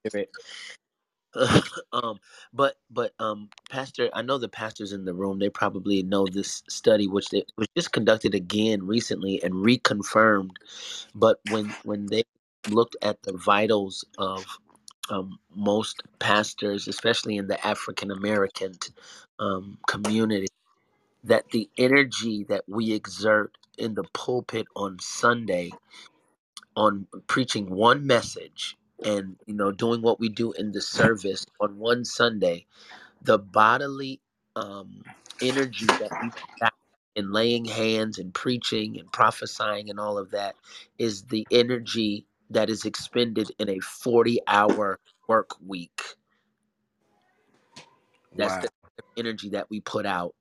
[0.07, 0.31] spirit.
[1.93, 2.19] um,
[2.53, 5.39] but but um, Pastor, I know the pastors in the room.
[5.39, 10.53] They probably know this study, which they was just conducted again recently and reconfirmed.
[11.15, 12.25] But when when they
[12.71, 14.47] looked at the vitals of
[15.11, 18.75] um, most pastors, especially in the African American
[19.41, 20.49] um, community,
[21.25, 25.71] that the energy that we exert in the pulpit on Sunday
[26.77, 31.79] on preaching one message and you know doing what we do in the service on
[31.79, 32.67] one Sunday,
[33.23, 34.21] the bodily
[34.57, 35.05] um,
[35.41, 36.41] energy that we put
[37.17, 40.57] in laying hands and preaching and prophesying and all of that
[40.99, 44.99] is the energy that is expended in a 40 hour
[45.29, 46.03] work week.
[48.37, 48.59] That's Wow.
[48.59, 48.71] the
[49.19, 50.35] energy that we put out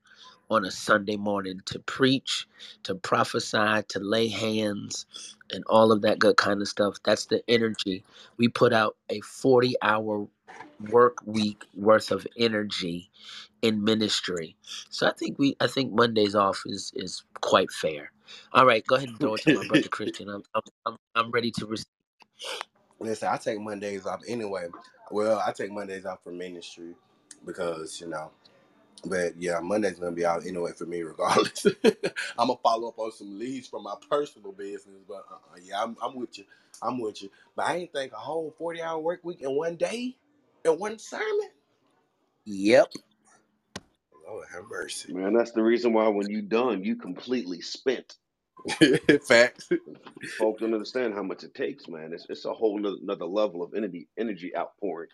[0.52, 2.48] on a Sunday morning to preach,
[2.84, 5.08] to prophesy, to lay hands,
[5.52, 6.98] and all of that good kind of stuff.
[7.06, 8.06] That's the energy.
[8.38, 10.28] We put out a 40 hour
[10.92, 13.12] work week worth of energy
[13.62, 14.56] in ministry.
[14.90, 18.12] So I think we I think Mondays off is is quite fair.
[18.54, 20.30] All right, go ahead and throw it to my brother Christian.
[20.30, 21.86] I'm I'm I'm, I'm ready to receive.
[23.00, 24.68] Listen, I take Mondays off anyway.
[25.12, 26.96] Well, I take Mondays off for ministry
[27.46, 28.32] because you know.
[29.06, 31.66] But yeah, Monday's gonna be out anyway for me, regardless.
[31.86, 35.98] I'm gonna follow up on some leads from my personal business, but uh, yeah, I'm,
[36.04, 36.46] I'm with you.
[36.82, 37.30] I'm with you.
[37.56, 40.16] But I ain't think a whole 40 hour work week in one day,
[40.66, 41.50] in one sermon.
[42.46, 42.94] Yep.
[44.28, 45.14] Lord have mercy.
[45.14, 48.16] Man, that's the reason why when you done, you completely spent.
[49.28, 49.70] Facts.
[50.38, 52.12] Folks don't understand how much it takes, man.
[52.14, 55.10] It's it's a whole nother, another level of energy energy outpouring.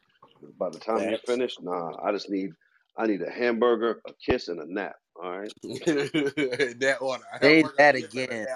[0.60, 2.52] By the time you're finished, nah, I just need
[2.98, 4.96] I need a hamburger, a kiss, and a nap.
[5.22, 5.54] All right.
[5.64, 7.24] that order.
[7.42, 8.48] Say that a kiss and a again.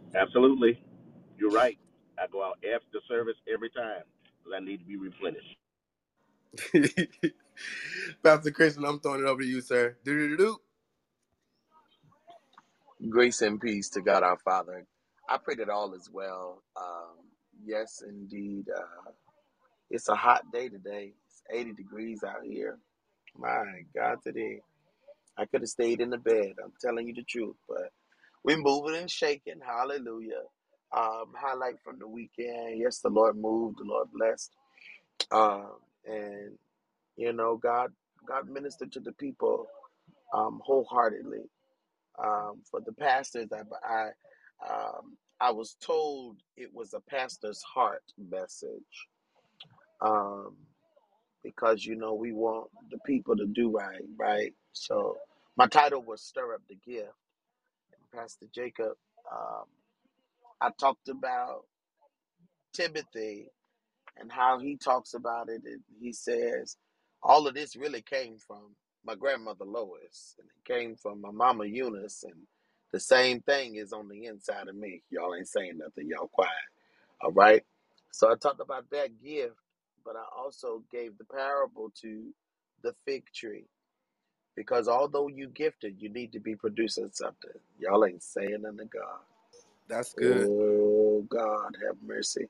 [0.14, 0.82] Absolutely.
[1.38, 1.78] You're right.
[2.18, 4.02] I go out after service every time
[4.38, 5.56] because I need to be replenished.
[8.24, 9.96] Pastor Christian, I'm throwing it over to you, sir.
[10.04, 10.58] Do-do-do-do.
[13.10, 14.86] Grace and peace to God our Father.
[15.28, 16.62] I pray that all is well.
[16.76, 17.16] Um,
[17.64, 18.66] yes, indeed.
[18.74, 19.12] Uh,
[19.90, 21.12] it's a hot day today.
[21.48, 22.78] It's 80 degrees out here.
[23.36, 23.64] My
[23.96, 24.60] God, today.
[25.38, 26.54] I could have stayed in the bed.
[26.64, 27.56] I'm telling you the truth.
[27.68, 27.90] But
[28.44, 29.60] we're moving and shaking.
[29.66, 30.42] Hallelujah.
[30.96, 32.78] Um, highlight from the weekend.
[32.78, 33.78] Yes, the Lord moved.
[33.78, 34.52] The Lord blessed.
[35.32, 35.72] Um,
[36.06, 36.58] and,
[37.16, 37.92] you know, God,
[38.28, 39.66] God ministered to the people
[40.34, 41.42] um, wholeheartedly.
[42.22, 43.48] um, for the pastors.
[43.52, 44.08] I, I,
[44.68, 49.08] um, I was told it was a pastor's heart message
[50.02, 50.56] um,
[51.56, 54.54] because you know we want the people to do right, right.
[54.72, 55.16] So
[55.56, 57.12] my title was "Stir Up the Gift."
[57.92, 58.92] And Pastor Jacob,
[59.32, 59.64] um,
[60.60, 61.64] I talked about
[62.74, 63.50] Timothy
[64.18, 65.62] and how he talks about it.
[65.66, 66.76] And he says,
[67.22, 71.66] all of this really came from my grandmother Lois, and it came from my mama
[71.66, 72.36] Eunice, and
[72.92, 75.02] the same thing is on the inside of me.
[75.10, 76.52] Y'all ain't saying nothing, y'all quiet.
[77.22, 77.62] All right.
[78.12, 79.56] So I talked about that gift,
[80.08, 82.34] but I also gave the parable to
[82.82, 83.66] the fig tree.
[84.56, 87.52] Because although you gifted, you need to be producing something.
[87.78, 89.20] Y'all ain't saying unto God.
[89.88, 90.48] That's good.
[90.50, 92.48] Oh God, have mercy.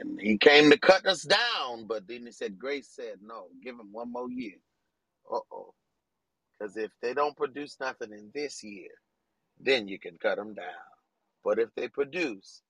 [0.00, 3.76] And he came to cut us down, but then he said, Grace said, no, give
[3.76, 4.56] him one more year.
[5.32, 5.74] Uh oh.
[6.58, 8.90] Because if they don't produce nothing in this year,
[9.60, 10.66] then you can cut them down.
[11.44, 12.62] But if they produce,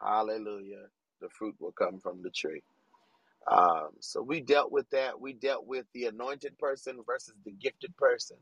[0.00, 0.86] hallelujah,
[1.20, 2.62] the fruit will come from the tree.
[3.50, 5.20] Um, so we dealt with that.
[5.20, 8.38] We dealt with the anointed person versus the gifted person.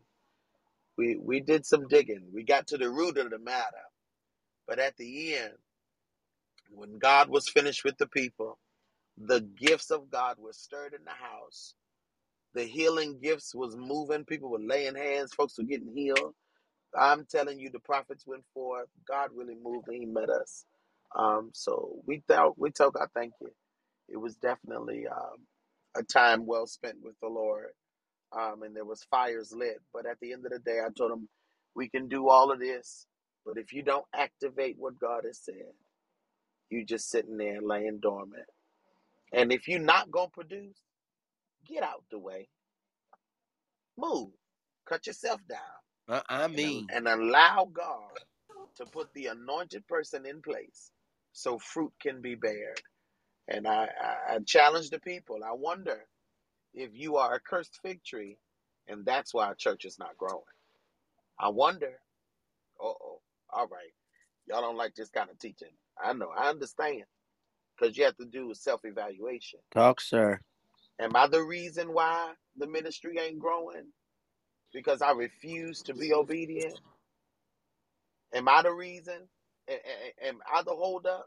[0.98, 2.28] We we did some digging.
[2.34, 3.66] We got to the root of the matter.
[4.68, 5.54] But at the end,
[6.70, 8.58] when God was finished with the people,
[9.18, 11.72] the gifts of God were stirred in the house
[12.54, 14.26] The healing gifts was moving.
[14.26, 15.34] People were laying hands.
[15.34, 16.34] Folks were getting healed.
[16.98, 18.88] I'm telling you, the prophets went forth.
[19.08, 20.64] God really moved and He met us.
[21.16, 23.50] Um, so we tell we tell God thank you.
[24.08, 25.46] It was definitely um,
[25.96, 27.68] a time well spent with the Lord,
[28.38, 29.78] um, and there was fires lit.
[29.94, 31.28] But at the end of the day, I told him
[31.76, 33.06] we can do all of this,
[33.46, 35.72] but if you don't activate what God has said,
[36.70, 38.46] you're just sitting there laying dormant.
[39.32, 40.78] And if you're not gonna produce,
[41.66, 42.48] get out the way,
[43.98, 44.30] move,
[44.88, 45.60] cut yourself down
[46.08, 48.12] I, I and, mean, and allow God
[48.76, 50.90] to put the anointed person in place
[51.32, 52.80] so fruit can be bared.
[53.48, 55.38] And I, I, I challenge the people.
[55.44, 56.06] I wonder
[56.74, 58.38] if you are a cursed fig tree
[58.88, 60.42] and that's why our church is not growing.
[61.40, 62.00] I wonder.
[62.82, 63.20] Uh oh.
[63.50, 63.92] All right.
[64.48, 65.68] Y'all don't like this kind of teaching.
[66.02, 66.30] I know.
[66.36, 67.04] I understand.
[67.78, 69.60] Because you have to do a self evaluation.
[69.72, 70.40] talk, sir.
[71.00, 73.86] Am I the reason why the ministry ain't growing?
[74.74, 76.78] Because I refuse to be obedient?
[78.34, 79.28] Am I the reason?
[80.22, 81.26] Am I the holdup?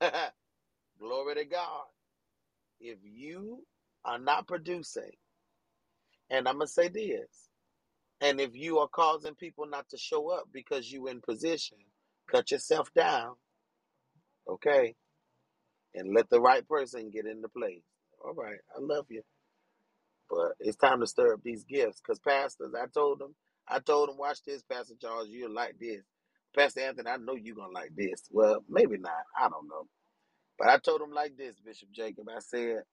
[1.00, 1.84] Glory to God.
[2.80, 3.64] If you
[4.04, 5.12] are not producing,
[6.30, 7.28] and I'm going to say this,
[8.20, 11.78] and if you are causing people not to show up because you in position,
[12.30, 13.34] cut yourself down,
[14.48, 14.96] okay?
[15.94, 17.82] And let the right person get into place.
[18.24, 19.22] All right, I love you.
[20.30, 22.00] But it's time to stir up these gifts.
[22.00, 23.34] Because pastors, I told them,
[23.68, 26.02] I told them, watch this, Pastor Charles, you'll like this.
[26.56, 28.22] Pastor Anthony, I know you're to like this.
[28.30, 29.12] Well, maybe not.
[29.38, 29.86] I don't know.
[30.60, 32.28] But I told him like this, Bishop Jacob.
[32.30, 32.84] I said,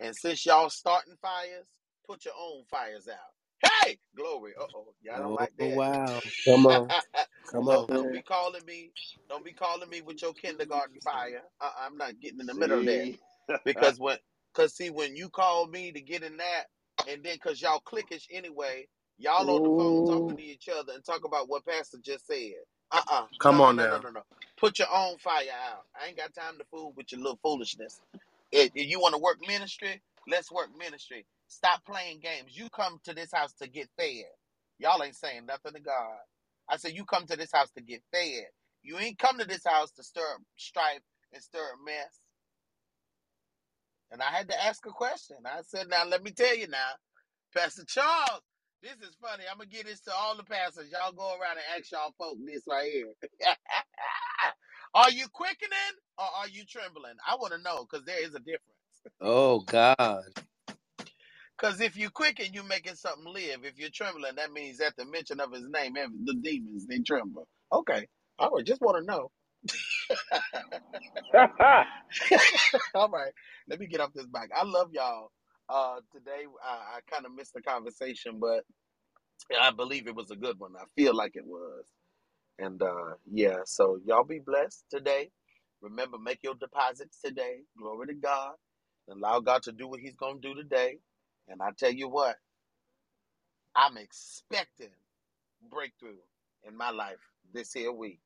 [0.00, 1.66] and since y'all starting fires,
[2.08, 3.70] put your own fires out.
[3.84, 4.54] Hey, glory.
[4.60, 5.78] Uh oh, y'all don't Oh like that.
[5.78, 6.20] wow.
[6.46, 6.92] Come on.
[6.92, 7.06] that.
[7.52, 7.90] Come don't on.
[7.92, 8.92] don't be calling me.
[9.30, 11.42] Don't be calling me with your kindergarten fire.
[11.60, 13.08] Uh, I'm not getting in the middle of that
[13.64, 14.18] because when,
[14.54, 16.64] cause see, when you call me to get in that,
[17.06, 18.86] and then cause y'all clickish anyway,
[19.18, 22.52] y'all on the phone talking to each other and talk about what Pastor just said.
[22.92, 23.98] Uh uh Come no on no no now.
[23.98, 24.22] no no.
[24.58, 25.84] Put your own fire out.
[26.00, 28.00] I ain't got time to fool with your little foolishness.
[28.52, 31.26] If, if you want to work ministry, let's work ministry.
[31.48, 32.56] Stop playing games.
[32.56, 34.26] You come to this house to get fed.
[34.78, 36.18] Y'all ain't saying nothing to God.
[36.68, 38.46] I said you come to this house to get fed.
[38.82, 42.20] You ain't come to this house to stir up strife and stir up mess.
[44.12, 45.38] And I had to ask a question.
[45.46, 46.92] I said, now let me tell you now,
[47.56, 48.42] Pastor Charles,
[48.82, 49.44] This is funny.
[49.50, 50.90] I'm gonna give this to all the pastors.
[50.92, 53.12] Y'all go around and ask y'all folk this right here.
[54.94, 57.14] are you quickening or are you trembling?
[57.28, 58.62] I want to know because there is a difference.
[59.20, 60.24] Oh God.
[61.56, 63.64] Because if you quicken, you making something live.
[63.64, 66.98] If you're trembling, that means at the mention of his name, every- the demons they
[67.00, 67.46] tremble.
[67.72, 68.06] Okay,
[68.38, 68.64] all right.
[68.66, 69.30] Just want to know.
[72.94, 73.32] all right,
[73.68, 74.50] let me get off this back.
[74.56, 75.30] I love y'all.
[75.72, 78.64] Uh, today I, I kind of missed the conversation, but
[79.60, 80.72] I believe it was a good one.
[80.78, 81.84] I feel like it was.
[82.58, 85.30] And uh, yeah, so y'all be blessed today.
[85.82, 87.60] Remember, make your deposits today.
[87.78, 88.54] Glory to God.
[89.10, 90.98] Allow God to do what He's going to do today.
[91.48, 92.36] And I tell you what,
[93.76, 94.90] I'm expecting
[95.70, 96.18] breakthrough
[96.68, 97.18] in my life
[97.54, 98.20] this here week.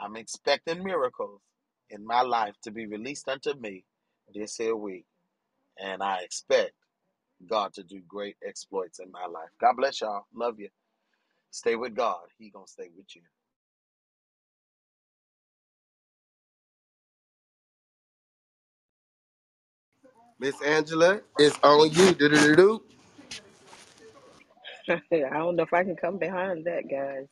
[0.00, 1.40] I'm expecting miracles
[1.90, 3.84] in my life to be released unto me
[4.34, 5.06] this here week.
[5.78, 6.72] And I expect
[7.46, 9.50] God to do great exploits in my life.
[9.60, 10.26] God bless y'all.
[10.34, 10.68] Love you.
[11.52, 12.20] Stay with God.
[12.38, 13.22] He going to stay with you.
[20.40, 22.12] Miss Angela, it's on you.
[22.14, 22.82] Do-do-do-do.
[24.90, 27.26] I don't know if I can come behind that, guys.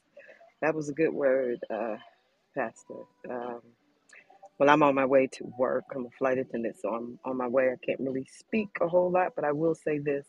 [0.62, 1.96] That was a good word, uh,
[2.56, 3.04] Pastor.
[3.30, 3.60] Um,
[4.58, 5.84] well, I'm on my way to work.
[5.94, 7.70] I'm a flight attendant, so I'm on my way.
[7.70, 10.26] I can't really speak a whole lot, but I will say this.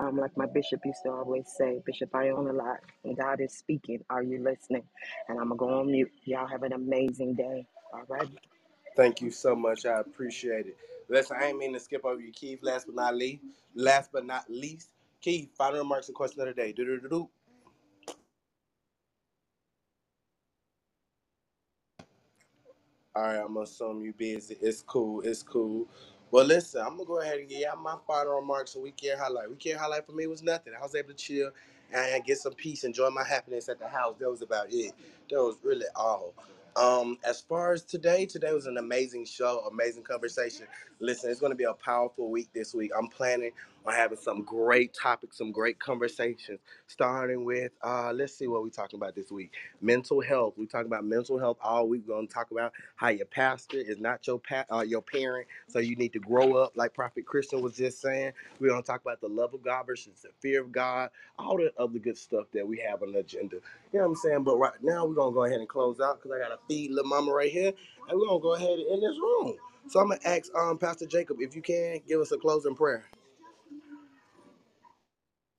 [0.00, 2.78] Um, like my bishop used to always say, Bishop, I own a lot.
[3.04, 4.00] And God is speaking.
[4.10, 4.84] Are you listening?
[5.28, 6.10] And I'm going to go on mute.
[6.24, 7.66] Y'all have an amazing day.
[7.94, 8.28] All right.
[8.96, 9.86] Thank you so much.
[9.86, 10.76] I appreciate it.
[11.08, 12.60] Listen, I ain't mean to skip over you, Keith.
[12.62, 13.42] Last but not least,
[13.74, 14.90] last but not least,
[15.20, 15.50] Keith.
[15.56, 16.72] Final remarks and question of the day.
[16.72, 17.28] Do-do-do-do.
[23.14, 24.56] All right, I'm gonna assume you busy.
[24.62, 25.20] It's cool.
[25.20, 25.86] It's cool.
[26.30, 29.20] Well, listen, I'm gonna go ahead and get y'all my final remarks So and weekend
[29.20, 29.50] highlight.
[29.50, 30.72] Weekend highlight for me was nothing.
[30.74, 31.50] I was able to chill
[31.94, 34.16] and get some peace, enjoy my happiness at the house.
[34.18, 34.94] That was about it.
[35.30, 36.34] That was really all.
[36.74, 40.66] Um, as far as today, today was an amazing show, amazing conversation.
[40.98, 42.92] Listen, it's gonna be a powerful week this week.
[42.98, 43.52] I'm planning
[43.86, 46.60] on having some great topics, some great conversations.
[46.88, 49.52] Starting with, uh, let's see what we're talking about this week.
[49.80, 50.54] Mental health.
[50.58, 52.04] We talk about mental health all week.
[52.06, 55.80] We're gonna talk about how your pastor is not your pa- uh, your parent, so
[55.80, 58.32] you need to grow up, like Prophet Christian was just saying.
[58.60, 61.72] We're gonna talk about the love of God versus the fear of God, all the
[61.78, 63.56] other good stuff that we have on the agenda.
[63.92, 64.44] You know what I'm saying?
[64.44, 67.08] But right now, we're gonna go ahead and close out because I gotta feed little
[67.10, 67.72] mama right here,
[68.08, 69.56] and we're gonna go ahead and in this room.
[69.88, 73.04] So I'm gonna ask um Pastor Jacob if you can give us a closing prayer.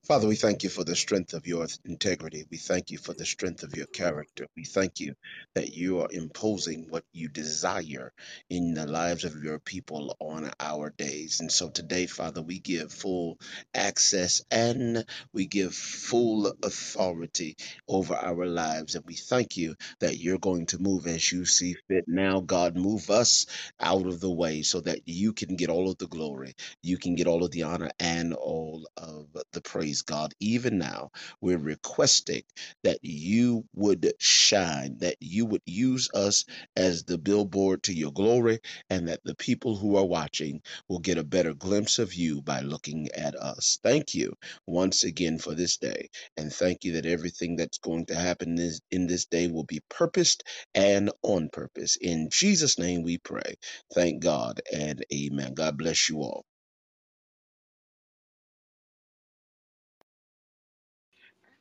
[0.07, 2.45] Father, we thank you for the strength of your integrity.
[2.51, 4.47] We thank you for the strength of your character.
[4.57, 5.15] We thank you
[5.55, 8.11] that you are imposing what you desire
[8.49, 11.39] in the lives of your people on our days.
[11.41, 13.37] And so today, Father, we give full
[13.75, 17.57] access and we give full authority
[17.87, 18.95] over our lives.
[18.95, 22.05] And we thank you that you're going to move as you see fit.
[22.07, 23.45] Now, God, move us
[23.79, 26.49] out of the way so that you can get all of the glory
[26.81, 30.33] you can get all of the honor and all of the praise, God.
[30.39, 31.11] Even now,
[31.41, 32.43] we're requesting
[32.83, 36.45] that you would shine, that you would use us
[36.77, 41.17] as the billboard to your glory, and that the people who are watching will get
[41.17, 43.79] a better glimpse of you by looking at us.
[43.83, 44.33] Thank you
[44.67, 48.57] once again for this day, and thank you that everything that's going to happen
[48.91, 50.43] in this day will be purposed
[50.75, 51.97] and on purpose.
[52.01, 53.55] In Jesus' name we pray.
[53.93, 55.55] Thank God and amen.
[55.55, 56.45] God bless you all.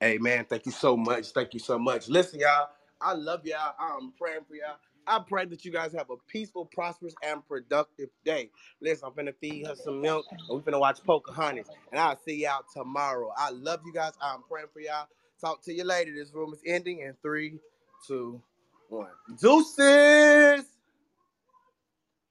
[0.04, 0.46] Amen.
[0.48, 1.30] Thank you so much.
[1.32, 2.08] Thank you so much.
[2.08, 2.68] Listen, y'all.
[3.00, 3.74] I love y'all.
[3.80, 4.78] I'm praying for y'all.
[5.06, 8.50] I pray that you guys have a peaceful, prosperous, and productive day.
[8.82, 11.70] Listen, I'm finna feed her some milk, and we're finna watch Pocahontas.
[11.92, 13.32] And I'll see y'all tomorrow.
[13.38, 14.12] I love you guys.
[14.22, 15.08] I'm praying for y'all.
[15.40, 16.12] Talk to you later.
[16.14, 17.58] This room is ending in three,
[18.06, 18.42] two,
[18.90, 19.08] one.
[19.40, 20.66] Deuces!